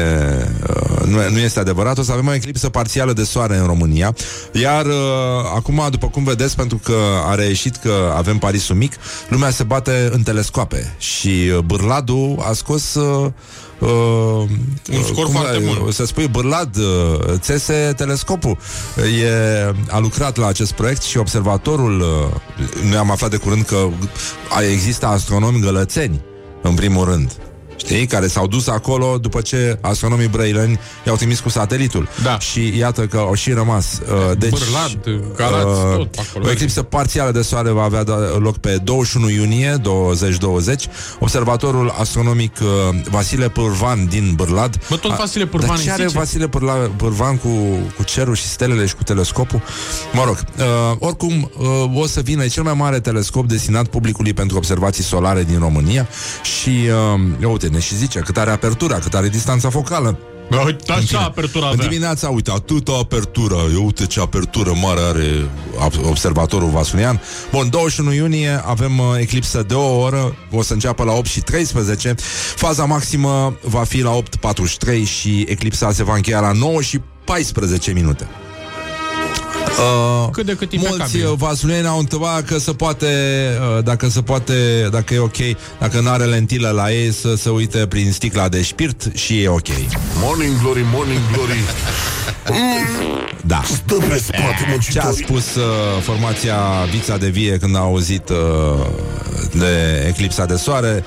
uh, 0.69 1.07
nu, 1.07 1.31
nu 1.31 1.39
este 1.39 1.61
adevărat. 1.61 1.98
O 1.98 2.02
să 2.02 2.12
avem 2.12 2.27
o 2.27 2.35
eclipsă 2.35 2.69
parțială 2.69 3.12
de 3.12 3.24
soare 3.24 3.57
în 3.57 3.66
România. 3.66 4.15
Iar 4.52 4.86
uh, 4.86 4.94
acum, 5.55 5.86
după 5.90 6.09
cum 6.09 6.24
vedeți, 6.24 6.57
pentru 6.57 6.81
că 6.85 6.97
a 7.27 7.35
reieșit 7.35 7.77
că 7.77 8.12
avem 8.16 8.39
Parisul 8.39 8.77
mic, 8.77 8.93
lumea 9.28 9.51
se 9.51 9.62
bate 9.62 10.09
în 10.12 10.23
telescoape 10.23 10.94
și 10.98 11.28
uh, 11.28 11.59
Bârladu 11.59 12.44
a 12.48 12.52
scos 12.52 12.94
uh, 12.94 13.31
Uh, 13.81 13.89
Un 14.93 15.02
scor 15.05 15.24
cum 15.24 15.32
foarte 15.35 15.57
ai- 15.57 15.65
bun. 15.78 15.90
Să 15.93 16.07
spui 16.07 16.28
Bârlad, 16.28 16.77
uh, 16.77 17.19
țese 17.39 17.93
telescopul 17.97 18.57
e, 19.23 19.74
A 19.90 19.98
lucrat 19.98 20.36
la 20.36 20.47
acest 20.47 20.73
proiect 20.73 21.02
Și 21.02 21.19
observatorul 21.19 22.01
uh, 22.01 22.07
Noi 22.89 22.97
am 22.97 23.11
aflat 23.11 23.31
de 23.31 23.36
curând 23.36 23.65
că 23.65 23.86
a- 24.51 24.62
Există 24.62 25.07
astronomi 25.07 25.61
gălățeni 25.61 26.20
În 26.62 26.74
primul 26.74 27.05
rând 27.05 27.32
Știi? 27.85 28.07
Care 28.07 28.27
s-au 28.27 28.47
dus 28.47 28.66
acolo 28.66 29.19
după 29.20 29.40
ce 29.40 29.78
astronomii 29.81 30.28
brăileni 30.28 30.78
i-au 31.07 31.16
trimis 31.16 31.40
cu 31.40 31.48
satelitul. 31.48 32.09
Da. 32.23 32.39
Și 32.39 32.77
iată 32.78 33.07
că 33.07 33.16
au 33.16 33.35
și 33.35 33.52
rămas. 33.52 34.01
Uh, 34.31 34.39
deci, 34.39 34.51
Bârlad, 34.51 34.98
Galați, 35.36 35.81
tot 35.97 36.11
pe 36.11 36.20
acolo. 36.28 36.47
o 36.47 36.51
eclipsă 36.51 36.82
parțială 36.82 37.31
de 37.31 37.43
soare 37.43 37.70
va 37.70 37.82
avea 37.82 38.02
da- 38.05 38.15
loc 38.39 38.57
pe 38.59 38.77
21 38.85 39.31
iunie 39.31 39.77
2020. 39.82 40.86
Observatorul 41.19 41.94
astronomic 41.98 42.57
uh, 42.62 42.69
Vasile 43.11 43.48
Pârvan 43.48 44.07
din 44.07 44.32
Bârlad. 44.36 44.81
Bă, 44.89 44.97
tot 44.97 45.11
A- 45.11 45.15
Vasile 45.19 45.47
Pârvan 45.47 45.69
Dar 45.69 45.78
ce 45.78 45.85
îi 45.85 45.90
are 45.93 46.07
zice? 46.07 46.19
Vasile 46.19 46.48
Pârla- 46.48 46.97
Pârvan 46.97 47.36
cu, 47.36 47.48
cu 47.97 48.02
cerul 48.02 48.35
și 48.35 48.44
stelele 48.47 48.86
și 48.86 48.94
cu 48.94 49.02
telescopul? 49.02 49.62
Mă 50.12 50.23
rog, 50.24 50.36
uh, 50.59 50.97
oricum 50.98 51.51
uh, 51.59 52.01
o 52.01 52.07
să 52.07 52.20
vină 52.20 52.44
e 52.44 52.48
cel 52.48 52.62
mai 52.62 52.74
mare 52.74 53.01
telescop 53.01 53.47
destinat 53.47 53.86
publicului 53.86 54.32
pentru 54.32 54.57
observații 54.57 55.05
solare 55.05 55.44
din 55.44 55.59
România 55.59 56.09
și 56.43 56.69
uh, 57.15 57.20
ia 57.40 57.48
uite, 57.48 57.69
ne 57.70 57.78
și 57.80 57.97
zice 57.97 58.18
cât 58.18 58.36
are 58.36 58.51
apertura, 58.51 58.98
cât 58.98 59.14
are 59.14 59.28
distanța 59.28 59.70
focală. 59.70 60.18
Uite, 60.64 60.92
așa 60.92 61.18
apertura 61.20 61.66
În 61.66 61.72
avea. 61.72 61.86
dimineața, 61.88 62.28
uite, 62.28 62.51
atâta 62.51 62.92
apertură. 63.01 63.55
Eu 63.72 63.84
uite 63.84 64.06
ce 64.06 64.20
apertură 64.20 64.72
mare 64.82 65.01
are 65.01 65.48
ab- 65.80 66.05
observatorul 66.06 66.68
Vasulian. 66.68 67.20
Bun, 67.52 67.70
21 67.70 68.12
iunie 68.12 68.62
avem 68.66 68.98
uh, 68.98 69.05
eclipsă 69.18 69.64
de 69.68 69.74
o 69.74 69.98
oră, 69.98 70.36
o 70.51 70.62
să 70.62 70.72
înceapă 70.72 71.05
la 71.05 71.12
8 71.12 71.26
și 71.26 71.40
13. 71.40 72.14
Faza 72.55 72.84
maximă 72.84 73.55
va 73.62 73.82
fi 73.84 74.01
la 74.02 74.18
8.43 74.20 75.02
și 75.05 75.44
eclipsa 75.48 75.92
se 75.92 76.05
va 76.05 76.14
încheia 76.14 76.40
la 76.40 76.52
9 76.52 76.80
și 76.82 77.01
14 77.24 77.90
minute. 77.92 78.28
Uh, 79.78 80.28
Cât 80.32 80.47
de 80.47 80.52
cât 80.55 80.76
mulți 80.76 80.92
impecabil. 80.92 81.26
uh, 81.26 81.32
vasulieni 81.36 81.86
au 81.86 81.98
întrebat 81.98 82.44
că 82.44 82.59
se 82.59 82.72
poate, 82.72 83.06
uh, 83.76 83.84
dacă 83.84 84.09
se 84.09 84.22
poate, 84.22 84.88
dacă 84.90 85.14
e 85.14 85.18
ok, 85.18 85.36
dacă 85.78 86.01
nu 86.01 86.10
are 86.10 86.24
lentilă 86.24 86.68
la 86.70 86.92
ei, 86.92 87.12
să 87.12 87.34
se 87.34 87.48
uite 87.51 87.86
prin 87.86 88.12
sticla 88.12 88.48
de 88.48 88.62
spirit 88.62 89.10
și 89.14 89.42
e 89.42 89.48
ok. 89.48 89.66
Morning 90.22 90.60
glory, 90.60 90.84
morning 90.92 91.20
glory. 91.32 91.59
Da. 93.47 93.62
Stă 93.64 93.94
pe 94.09 94.18
spate, 94.18 94.56
Ce 94.59 94.64
a 94.66 94.70
muncitorii. 94.70 95.16
spus 95.24 95.55
uh, 95.55 95.62
formația 96.02 96.56
Vița 96.90 97.16
de 97.16 97.28
Vie 97.28 97.56
când 97.59 97.76
a 97.76 97.78
auzit 97.78 98.28
uh, 98.28 98.36
de 99.52 100.05
eclipsa 100.09 100.44
de 100.44 100.56
soare? 100.56 101.05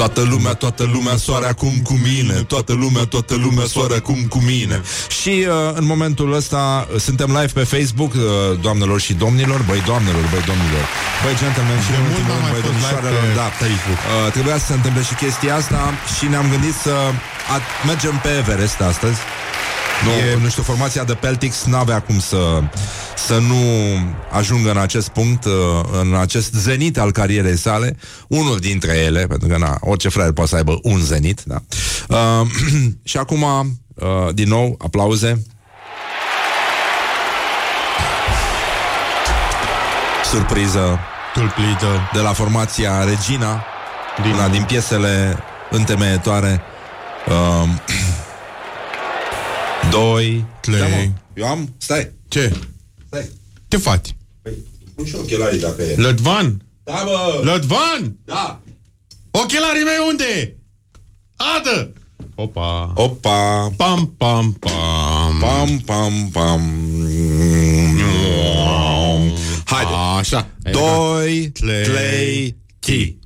Toată 0.00 0.22
lumea, 0.32 0.54
toată 0.64 0.82
lumea 0.94 1.16
soare 1.16 1.46
acum 1.54 1.74
cu 1.88 1.94
mine. 2.08 2.32
Toată 2.52 2.72
lumea, 2.82 3.04
toată 3.14 3.34
lumea 3.44 3.66
soare 3.74 3.94
acum 4.02 4.20
cu 4.34 4.38
mine. 4.52 4.76
Și 5.20 5.34
uh, 5.48 5.54
în 5.80 5.84
momentul 5.92 6.28
ăsta 6.40 6.62
uh, 6.92 7.00
Suntem 7.06 7.28
live 7.38 7.52
pe 7.58 7.64
Facebook 7.74 8.12
uh, 8.14 8.22
Doamnelor 8.66 8.98
și 9.06 9.12
domnilor. 9.24 9.60
Băi 9.68 9.82
doamnelor, 9.90 10.24
băi 10.32 10.42
domnilor. 10.50 10.84
Băi 11.24 11.34
gentlemen 11.42 11.78
și 11.84 11.90
De 11.90 11.96
în 11.96 12.02
mult 12.02 12.12
ultimul 12.12 12.30
n-am 12.32 12.40
rând, 12.40 12.52
mai 12.52 12.52
băi 12.54 12.62
fost 12.66 12.74
live 12.74 12.86
domnișoarelor 12.88 13.22
pe 13.26 13.38
Da, 13.42 13.48
Facebook. 13.62 14.00
uh, 14.04 14.32
Trebuia 14.36 14.56
să 14.62 14.66
se 14.70 14.76
întâmple 14.78 15.02
și 15.08 15.14
chestia 15.22 15.52
asta 15.60 15.80
Și 16.16 16.24
ne-am 16.32 16.46
gândit 16.54 16.76
să 16.86 16.94
a, 17.54 17.56
Mergem 17.90 18.16
pe 18.24 18.30
Everest 18.40 18.78
astăzi 18.90 19.18
nu, 20.04 20.10
e... 20.10 20.38
nu 20.42 20.48
știu, 20.48 20.62
formația 20.62 21.04
de 21.04 21.14
Peltix 21.14 21.64
n-avea 21.64 22.00
cum 22.00 22.18
să, 22.18 22.62
să 23.16 23.38
nu 23.38 23.56
ajungă 24.30 24.70
în 24.70 24.76
acest 24.76 25.08
punct, 25.08 25.44
uh, 25.44 25.52
în 26.00 26.14
acest 26.14 26.52
zenit 26.52 26.98
al 26.98 27.12
carierei 27.12 27.56
sale, 27.56 27.96
unul 28.28 28.58
dintre 28.58 28.96
ele, 28.96 29.26
pentru 29.26 29.48
că 29.48 29.56
na, 29.58 29.76
orice 29.80 30.08
fraier 30.08 30.32
poate 30.32 30.50
să 30.50 30.56
aibă 30.56 30.78
un 30.82 30.98
zenit, 30.98 31.42
da. 31.44 31.62
Uh, 32.08 32.46
și 33.10 33.16
acum, 33.16 33.42
uh, 33.42 34.34
din 34.34 34.48
nou, 34.48 34.74
aplauze. 34.78 35.42
Surpriză 40.32 40.98
Tulplidă. 41.34 42.10
de 42.12 42.20
la 42.20 42.32
formația 42.32 43.04
Regina, 43.04 43.64
din 44.22 44.32
una 44.32 44.48
din 44.48 44.62
piesele 44.62 45.38
întemeietoare. 45.70 46.60
Uh, 47.28 47.68
doi, 49.90 50.44
Trei. 50.60 50.78
Da, 50.78 50.86
mă. 50.86 51.08
Eu 51.34 51.46
am? 51.46 51.74
Stai. 51.78 52.10
Ce? 52.28 52.52
Stai. 53.06 53.30
Ce 53.68 53.76
faci? 53.76 54.14
Pun 54.94 55.04
și 55.04 55.14
ochelarii 55.14 55.60
dacă 55.60 55.82
e. 55.82 55.94
Lădvan? 55.96 56.62
Da, 56.84 57.02
bă! 57.04 57.40
Lădvan? 57.44 58.16
Da! 58.24 58.60
Ochelarii 59.30 59.82
mei 59.84 60.06
unde? 60.08 60.56
Adă! 61.36 61.92
Opa! 62.34 62.92
Opa! 62.94 63.72
Pam, 63.76 64.14
pam, 64.16 64.52
pam. 64.52 65.38
Pam, 65.40 65.78
pam, 65.78 66.28
pam. 66.32 66.60
Haide. 69.64 69.90
Așa. 70.18 70.48
Doi, 70.70 71.50
Trei. 71.50 71.82
trei, 71.84 72.56
ti. 72.78 73.18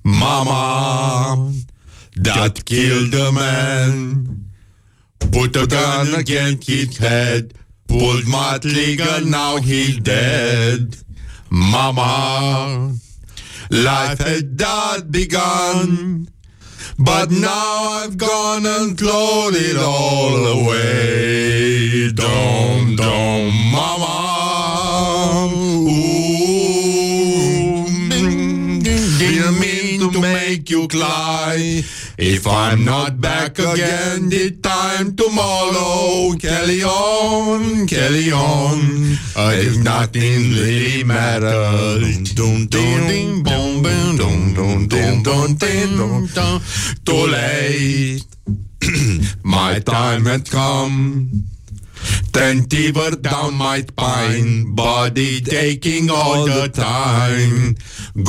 Mama 0.00 1.52
that 2.22 2.62
killed 2.64 3.14
a 3.14 3.30
man 3.30 4.24
Put 5.32 5.56
a 5.56 5.66
gun 5.66 6.14
against 6.14 6.66
his 6.68 6.96
head. 6.96 7.54
Pulled 7.86 8.26
my 8.26 8.58
trigger, 8.60 9.20
now 9.24 9.56
he's 9.56 9.98
dead. 10.00 10.96
Mama, 11.50 12.94
life 13.70 14.18
had 14.18 14.58
not 14.58 15.10
begun. 15.10 16.28
But 16.98 17.30
now 17.30 18.02
I've 18.02 18.18
gone 18.18 18.66
and 18.66 18.98
thrown 18.98 19.54
it 19.54 19.76
all 19.76 20.46
away. 20.60 22.10
Dom, 22.12 22.96
dom, 22.96 23.72
mama. 23.72 24.57
Make 30.68 30.70
you 30.70 30.88
cry. 30.88 31.82
If 32.18 32.46
I'm 32.46 32.84
not 32.84 33.20
back 33.20 33.58
again, 33.58 34.28
the 34.28 34.56
time 34.62 35.16
tomorrow. 35.16 36.34
Carry 36.38 36.82
on, 36.82 37.86
carry 37.86 38.32
on. 38.32 39.16
Uh, 39.36 39.52
if 39.54 39.82
nothing 39.82 40.50
really 40.52 41.04
matters. 41.04 42.34
Dum, 42.34 42.66
dum, 42.66 43.08
ding, 43.08 43.42
boom, 43.42 43.82
boom, 43.82 44.16
dum, 44.16 44.54
dum, 44.54 44.88
dum, 44.88 45.22
dum, 45.22 45.54
dum, 45.54 46.26
dum. 46.34 46.60
Too 47.04 47.26
late. 47.26 48.24
My 49.42 49.78
time 49.80 50.24
had 50.26 50.50
come. 50.50 51.57
Ten 52.32 52.68
fever 52.68 53.10
down 53.16 53.54
my 53.54 53.78
spine, 53.80 54.74
body 54.74 55.42
aching 55.50 56.10
all 56.10 56.44
the 56.44 56.68
time. 56.68 57.76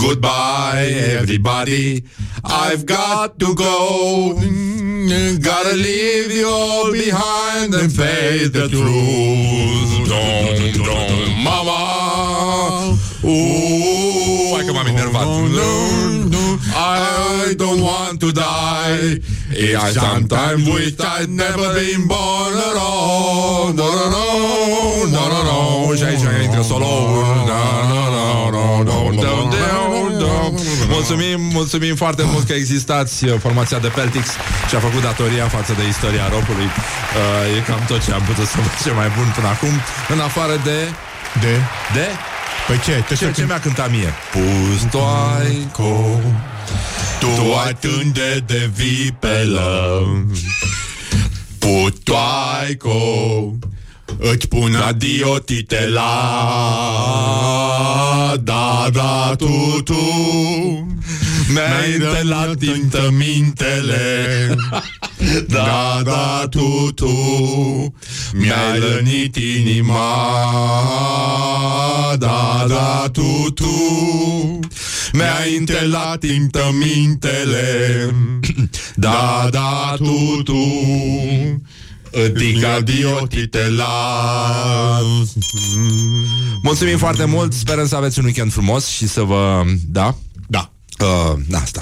Goodbye, 0.01 0.89
everybody. 1.19 2.03
I've 2.43 2.85
got 2.85 3.37
to 3.39 3.53
go. 3.55 4.33
Gotta 5.41 5.75
leave 5.75 6.31
you 6.31 6.47
all 6.47 6.91
behind 6.91 7.73
and 7.73 7.91
face 7.91 8.49
the 8.51 8.67
truth. 8.69 10.07
Dum, 10.09 10.83
dum, 10.85 11.43
mama. 11.43 12.97
Ooh, 13.23 14.55
Hai 14.55 14.65
că 14.65 14.71
m-am 14.71 14.85
enervat. 14.85 15.27
I 16.75 17.53
don't 17.57 17.81
want 17.81 18.19
to 18.19 18.31
die. 18.31 19.21
I 19.51 19.91
sometimes 19.91 20.67
wish 20.67 20.95
I'd 20.99 21.29
never 21.29 21.73
been 21.73 22.07
born 22.07 22.53
at 22.69 22.77
all. 22.77 23.73
No, 23.73 23.87
no, 23.99 24.05
no, 24.15 24.25
no, 25.15 25.23
no, 25.33 25.43
no. 25.43 25.95
Și 25.95 26.03
aici 26.03 26.43
intră 26.43 26.61
solo 26.61 26.85
Mulțumim, 30.87 31.39
mulțumim 31.53 31.95
foarte 31.95 32.23
mult 32.25 32.47
că 32.47 32.53
existați 32.53 33.25
uh, 33.25 33.33
Formația 33.39 33.79
de 33.79 33.87
Peltix 33.87 34.25
Și 34.69 34.75
a 34.75 34.79
făcut 34.79 35.01
datoria 35.01 35.47
față 35.47 35.73
de 35.73 35.87
istoria 35.87 36.27
ropului 36.29 36.65
uh, 36.65 37.57
E 37.57 37.59
cam 37.59 37.81
tot 37.87 38.03
ce 38.05 38.11
am 38.11 38.21
putut 38.21 38.47
să 38.47 38.57
facem 38.57 38.95
mai 38.95 39.11
bun 39.17 39.31
până 39.35 39.47
acum 39.47 39.73
În 40.13 40.19
afară 40.19 40.55
de... 40.63 40.77
De? 41.41 41.53
De? 41.93 42.07
Păi 42.69 42.79
ce? 42.79 43.03
Te 43.07 43.15
Ce, 43.15 43.31
ce 43.31 43.45
mi-a 43.45 43.59
cântat 43.59 43.91
mie? 43.91 44.13
Pustoaico 44.31 46.19
Tu 47.19 47.53
ai 47.65 47.73
tânde 47.73 48.43
de 48.45 48.69
vipelă 48.73 50.03
Putoaico 51.59 52.97
Îți 54.21 54.47
pun 54.47 54.75
adio 54.75 55.37
titela 55.37 56.09
Da, 58.43 58.89
da, 58.93 59.35
tu, 59.37 59.81
tu. 59.83 59.95
Mi-ai 61.53 61.93
întelat 61.93 62.57
tintă 62.57 63.09
mintele 63.11 64.55
Da, 65.47 66.01
da, 66.03 66.47
tu, 66.49 66.91
tu. 66.95 67.13
Mi-ai 68.33 68.79
lănit 68.79 69.35
inima. 69.35 70.15
Da, 72.17 72.65
da, 72.67 73.09
tu, 73.11 73.51
tu. 73.53 74.59
Mi-ai 75.13 75.57
întelat 75.57 76.19
tintă 76.19 76.71
mintele 76.79 78.09
Da, 78.95 79.47
da, 79.51 79.95
tu, 79.97 80.41
tu 80.43 80.63
Adică 82.13 82.67
adio 82.67 83.27
titela 83.27 83.87
Mulțumim 86.63 86.97
foarte 86.97 87.25
mult, 87.25 87.53
sperăm 87.53 87.87
să 87.87 87.95
aveți 87.95 88.19
un 88.19 88.25
weekend 88.25 88.51
frumos 88.51 88.87
și 88.87 89.07
să 89.07 89.21
vă... 89.21 89.63
Da? 89.87 90.15
Da. 90.47 90.71
Uh, 90.99 91.33
asta. 91.61 91.81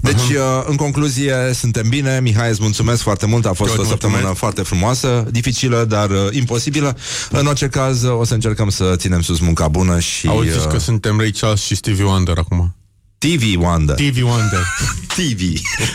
Deci, 0.00 0.14
uh, 0.14 0.64
în 0.66 0.76
concluzie, 0.76 1.34
suntem 1.54 1.88
bine. 1.88 2.20
Mihai, 2.20 2.50
îți 2.50 2.62
mulțumesc 2.62 3.02
foarte 3.02 3.26
mult. 3.26 3.46
A 3.46 3.52
fost 3.52 3.70
Eu 3.70 3.76
o 3.76 3.80
îți 3.80 3.88
săptămână 3.88 4.18
mulțumesc. 4.18 4.40
foarte 4.40 4.62
frumoasă, 4.62 5.26
dificilă, 5.30 5.84
dar 5.84 6.10
uh, 6.10 6.16
imposibilă. 6.30 6.96
În 7.30 7.46
orice 7.46 7.68
caz, 7.68 8.02
uh, 8.02 8.18
o 8.18 8.24
să 8.24 8.34
încercăm 8.34 8.68
să 8.68 8.94
ținem 8.96 9.20
sus 9.20 9.38
munca 9.38 9.68
bună 9.68 9.98
și... 9.98 10.26
Auzi 10.26 10.56
uh, 10.56 10.66
că 10.66 10.78
suntem 10.78 11.18
Ray 11.18 11.30
Charles 11.30 11.62
și 11.62 11.74
Stevie 11.74 12.04
Wonder 12.04 12.38
acum 12.38 12.76
TV 13.18 13.60
Wonder. 13.60 13.94
TV 13.94 14.22
Wonder 14.22 14.66
TV 15.16 15.40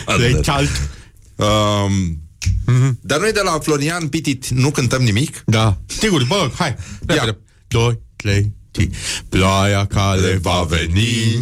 Ray 0.06 0.18
Wonder. 0.32 0.40
Charles 0.40 0.70
Um, 1.36 2.18
Mhm. 2.66 2.98
Dar 3.00 3.20
noi 3.20 3.32
de 3.32 3.40
la 3.44 3.58
Florian 3.62 4.08
Pitit 4.08 4.48
nu 4.48 4.70
cântăm 4.70 5.02
nimic? 5.02 5.42
Da. 5.46 5.78
Sigur, 5.86 6.24
bă, 6.24 6.50
hai 6.54 6.76
Repede 7.06 7.38
Doi, 7.68 8.00
trei, 8.16 8.52
ti 8.70 8.88
Ploaia 9.28 9.86
care 9.86 10.38
va 10.42 10.66
veni. 10.68 11.38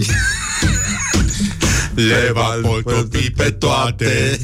Le 1.95 2.31
va 2.33 2.59
potopi 2.63 3.31
pe 3.31 3.51
toate. 3.51 4.41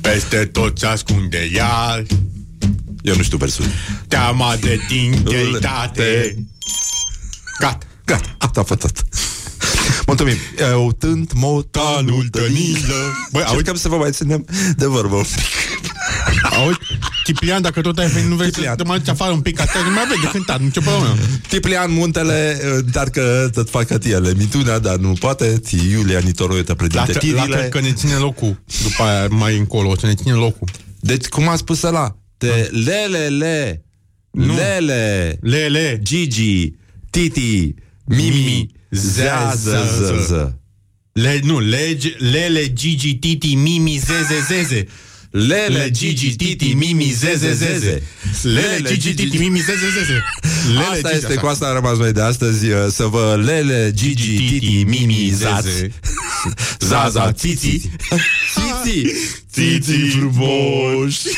Peste 0.00 0.44
tot 0.44 0.78
se 0.78 0.86
ascunde 0.86 1.50
ea. 1.52 2.02
Eu 3.02 3.16
nu 3.16 3.22
știu 3.22 3.38
versul. 3.38 3.64
Teama 4.08 4.56
de 4.56 4.80
dignitate 4.88 6.44
Gata 7.58 7.86
Gata, 8.04 8.36
asta 8.38 8.60
a 8.60 8.62
fost 8.62 8.80
tot. 8.80 9.02
Mulțumim. 10.06 10.34
Eu 10.58 10.92
tânt 10.98 11.32
motanul 11.34 12.28
tănilă. 12.30 13.14
Băi, 13.32 13.42
auzi 13.42 13.82
să 13.82 13.88
vă 13.88 13.96
mai 13.96 14.10
ținem 14.10 14.46
de 14.76 14.86
vorbă. 14.86 15.22
Auzi, 16.42 16.78
Ciprian, 17.24 17.62
dacă 17.62 17.80
tot 17.80 17.98
ai 17.98 18.08
venit, 18.08 18.28
nu 18.28 18.34
vrei 18.36 18.54
să 18.54 18.74
te 18.76 18.82
mai 18.84 18.98
duci 18.98 19.08
afară 19.08 19.32
un 19.32 19.40
pic 19.40 19.60
atât, 19.60 19.80
nu 19.84 19.90
mai 19.90 20.04
vezi 20.08 20.20
de 20.20 20.28
cântat, 20.32 20.60
nicio 20.60 20.80
problemă. 20.80 21.14
Ciprian 21.48 21.92
Muntele 21.92 22.58
încearcă 22.74 23.50
să 23.54 23.62
facă 23.62 23.98
tiele 23.98 24.32
minunea, 24.36 24.78
dar 24.78 24.96
nu 24.96 25.12
poate. 25.12 25.58
Ți 25.58 25.76
Iulia 25.90 26.18
Nitoroiu 26.18 26.62
te 26.62 26.68
La, 26.68 26.74
predinte 26.74 27.12
la 27.12 27.18
tirile. 27.18 27.68
că 27.70 27.80
ne 27.80 27.92
ține 27.92 28.14
locul 28.14 28.62
După 28.82 29.02
aia 29.02 29.26
mai 29.28 29.56
încolo, 29.56 29.88
o 29.88 29.96
să 29.96 30.06
ne 30.06 30.14
ține 30.14 30.32
locul 30.32 30.68
Deci, 31.00 31.26
cum 31.26 31.48
a 31.48 31.56
spus 31.56 31.82
ăla? 31.82 32.16
Te 32.36 32.70
lelele, 32.70 33.84
Nu. 34.30 34.54
lele, 34.54 35.38
Lele 35.42 36.00
Gigi, 36.02 36.72
Titi, 37.10 37.74
Mimi, 38.04 38.70
zează, 38.96 40.58
Le, 41.12 41.40
nu, 41.42 41.58
lege, 41.58 42.14
Lele, 42.18 42.72
Gigi, 42.72 43.14
Titi, 43.14 43.54
Mimi, 43.54 44.02
Zeze, 44.06 44.44
Zeze 44.48 44.86
Lele, 45.30 45.90
Gigi, 45.90 46.36
Titi, 46.36 46.74
Mimi, 46.74 47.12
zeze, 47.12 47.52
zeze. 47.52 48.02
Lele, 48.42 48.96
Gigi, 48.96 49.14
Titi, 49.14 49.38
Mimi, 49.38 49.60
Zeze, 49.60 49.90
Zeze 49.98 50.24
Lele, 50.66 50.78
Asta 50.78 51.08
Gigi, 51.08 51.14
este, 51.14 51.34
cu 51.34 51.46
asta 51.46 51.66
a 51.66 51.72
rămas 51.72 51.98
noi 51.98 52.12
de 52.12 52.20
astăzi 52.20 52.70
uh, 52.70 52.86
Să 52.90 53.04
vă 53.04 53.42
lele, 53.44 53.92
Gigi, 53.94 54.36
Titi, 54.36 54.82
Mimi, 54.82 55.32
Zați 55.34 55.68
Zaza, 56.88 57.32
Titi 57.32 57.90
Titi 58.54 59.12
Titi 59.52 60.08
frumoși 60.08 61.18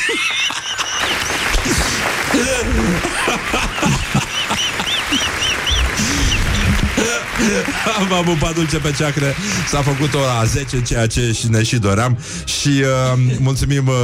V-am 8.09 8.23
pupat 8.23 8.53
dulce 8.53 8.77
pe 8.77 8.93
ceacre. 8.97 9.35
S-a 9.67 9.81
făcut 9.81 10.13
ora 10.13 10.43
10 10.45 10.81
Ceea 10.81 11.07
ce 11.07 11.31
și 11.31 11.49
ne 11.49 11.63
și 11.63 11.77
doream. 11.77 12.17
Și 12.45 12.67
uh, 12.67 13.35
mulțumim 13.39 13.87
uh, 13.87 13.95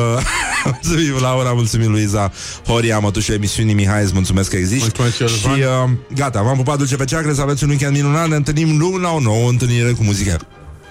Mulțumim 0.72 1.22
Laura, 1.22 1.52
mulțumim 1.52 1.92
Luiza 1.92 2.32
Horia, 2.68 3.00
mătușul 3.00 3.34
emisiunii 3.34 3.74
Mihai, 3.74 4.04
îți 4.04 4.14
mulțumesc 4.14 4.50
că 4.50 4.56
existi. 4.56 4.92
Mulțumesc 4.98 5.16
și 5.16 5.22
eu, 5.22 5.28
Și 5.28 5.62
uh, 5.62 5.90
gata, 6.16 6.42
v-am 6.42 6.56
pupat 6.56 6.78
dulce 6.78 6.96
pe 6.96 7.06
ceacre 7.06 7.34
Să 7.34 7.42
aveți 7.42 7.64
un 7.64 7.70
weekend 7.70 7.96
minunat 7.96 8.28
Ne 8.28 8.36
întâlnim 8.36 8.78
luni 8.78 9.02
la 9.02 9.10
o 9.10 9.20
nouă 9.20 9.50
întâlnire 9.50 9.92
cu 9.92 10.04
muzică. 10.04 10.38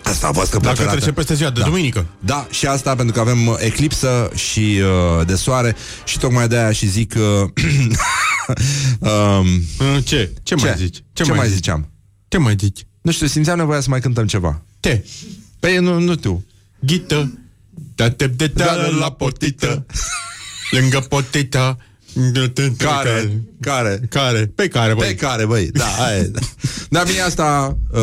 Asta 0.05 0.29
a 0.29 0.33
fost 0.33 0.51
că 0.51 0.59
Dacă 0.59 0.85
trece 0.85 1.12
peste 1.12 1.35
ziua 1.35 1.51
de 1.51 1.61
da. 1.61 1.66
duminică. 1.66 2.07
Da, 2.19 2.47
și 2.51 2.66
asta 2.66 2.95
pentru 2.95 3.15
că 3.15 3.21
avem 3.21 3.47
uh, 3.47 3.55
eclipsă 3.59 4.31
și 4.35 4.81
uh, 5.19 5.27
de 5.27 5.35
soare. 5.35 5.77
Și 6.05 6.19
tocmai 6.19 6.49
de 6.49 6.57
aia 6.57 6.73
și 6.73 6.89
zic 6.89 7.15
uh, 7.16 7.49
um, 9.11 9.47
Ce? 10.01 10.33
Ce 10.43 10.55
mai 10.55 10.75
zici? 10.77 10.97
Ce, 11.12 11.23
ce 11.23 11.33
mai 11.33 11.49
ziceam? 11.49 11.94
Ce 12.35 12.40
mai 12.40 12.56
zici? 12.59 12.86
Nu 13.02 13.11
știu, 13.11 13.27
simțeam 13.27 13.59
nevoia 13.59 13.81
să 13.81 13.90
mai 13.90 14.01
cântăm 14.01 14.27
ceva. 14.27 14.62
Te 14.81 15.02
Păi 15.61 15.77
nu, 15.77 15.98
nu 15.98 16.16
tu. 16.16 16.44
Ghită 16.81 17.39
Da 17.94 18.11
te 18.11 18.27
de 18.27 18.47
Da, 18.47 18.89
la 18.98 19.12
potită 19.12 19.86
Lângă 20.70 21.01
potita 21.01 21.77
Care? 22.77 23.43
Care? 23.61 24.01
Care? 24.09 24.47
Pe 24.47 24.69
care, 24.69 24.94
băi? 24.94 25.06
Pe 25.06 25.15
care, 25.15 25.47
băi, 25.47 25.70
da, 25.70 25.86
aia 25.86 26.16
e. 26.16 26.31
Dar 26.89 27.06
mie 27.06 27.20
asta 27.20 27.78
uh, 27.90 28.01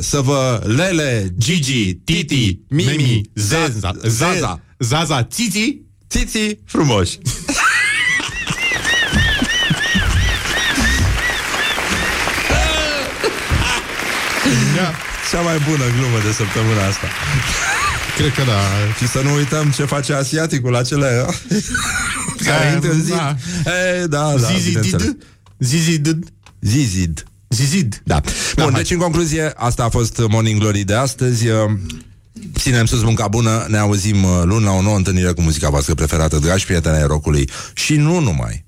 Să 0.00 0.20
vă 0.20 0.62
lele, 0.76 1.34
Gigi, 1.38 1.94
Titi, 1.94 2.58
Mimi, 2.68 3.20
Zaza, 3.34 3.92
Zaza, 4.06 4.60
Zaza, 4.78 5.22
Titi 5.22 5.80
Titi, 6.06 6.58
frumoși. 6.64 7.18
Cea 15.34 15.40
mai 15.40 15.58
bună 15.58 15.84
glumă 15.96 16.18
de 16.24 16.32
săptămâna 16.32 16.86
asta. 16.86 17.06
Cred 18.16 18.32
că 18.32 18.42
da. 18.42 18.60
Și 18.98 19.08
să 19.08 19.20
nu 19.24 19.34
uităm 19.34 19.70
ce 19.70 19.84
face 19.84 20.12
asiaticul 20.12 20.76
acele 20.76 21.26
care 22.46 22.72
intră 22.74 22.90
în 22.90 23.02
zi. 23.02 23.10
Da. 23.10 23.36
E, 23.64 24.06
da, 24.06 24.34
da, 24.40 24.48
bineînțeles. 24.64 25.14
Zizid 25.58 26.18
Zizid. 26.60 27.24
Zizid 27.48 28.02
Da. 28.04 28.20
Bun, 28.56 28.64
hai. 28.64 28.72
deci 28.72 28.90
în 28.90 28.98
concluzie, 28.98 29.52
asta 29.56 29.84
a 29.84 29.88
fost 29.88 30.22
Morning 30.28 30.60
Glory 30.60 30.80
de 30.80 30.94
astăzi. 30.94 31.48
Uh, 31.48 31.70
Ținem 32.58 32.84
sus 32.84 33.02
munca 33.02 33.28
bună, 33.28 33.66
ne 33.68 33.78
auzim 33.78 34.24
uh, 34.24 34.42
luni 34.44 34.64
la 34.64 34.70
o 34.70 34.82
nouă 34.82 34.96
întâlnire 34.96 35.32
cu 35.32 35.40
muzica 35.40 35.70
voastră 35.70 35.94
preferată, 35.94 36.38
dragi 36.38 36.64
prieteni 36.64 36.96
ai 36.96 37.06
rockului. 37.06 37.50
Și 37.72 37.96
nu 37.96 38.20
numai. 38.20 38.64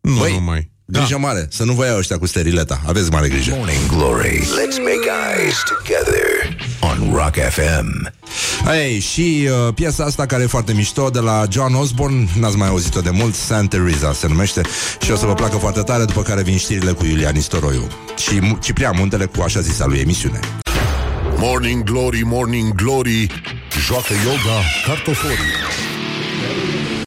Nu 0.00 0.16
Băi, 0.16 0.32
numai 0.32 0.72
Grijă 0.86 1.06
da. 1.10 1.16
mare, 1.16 1.46
să 1.50 1.64
nu 1.64 1.72
vă 1.72 1.86
iau 1.86 1.96
ăștia 1.98 2.18
cu 2.18 2.26
sterileta. 2.26 2.80
Aveți 2.86 3.10
mare 3.10 3.28
grijă. 3.28 3.54
Morning 3.56 3.86
Glory. 3.96 4.38
Let's 4.40 4.78
make 4.78 5.08
eyes 5.38 5.56
together 5.76 6.56
on 6.80 7.12
Rock 7.14 7.34
FM. 7.50 8.12
Ei, 8.82 8.98
și 9.00 9.48
uh, 9.66 9.74
piesa 9.74 10.04
asta 10.04 10.26
care 10.26 10.42
e 10.42 10.46
foarte 10.46 10.72
mișto 10.72 11.10
de 11.10 11.18
la 11.18 11.44
John 11.50 11.74
Osborne, 11.74 12.28
n-ați 12.38 12.56
mai 12.56 12.68
auzit-o 12.68 13.00
de 13.00 13.10
mult, 13.10 13.34
Santa 13.34 13.76
Teresa 13.76 14.12
se 14.12 14.26
numește 14.28 14.60
și 15.02 15.10
o 15.10 15.16
să 15.16 15.26
vă 15.26 15.34
placă 15.34 15.56
foarte 15.56 15.80
tare, 15.80 16.04
după 16.04 16.22
care 16.22 16.42
vin 16.42 16.56
știrile 16.56 16.92
cu 16.92 17.04
Iulian 17.04 17.36
Istoroiu 17.36 17.86
și 18.16 18.38
Mu- 18.40 18.58
Ciprian 18.62 18.94
Muntele 18.98 19.24
cu 19.24 19.42
așa 19.42 19.60
zisa 19.60 19.86
lui 19.86 19.98
emisiune. 19.98 20.38
Morning 21.36 21.82
Glory, 21.82 22.22
Morning 22.24 22.74
Glory 22.74 23.26
Joacă 23.86 24.12
yoga 24.24 24.60
cartoforii 24.86 25.52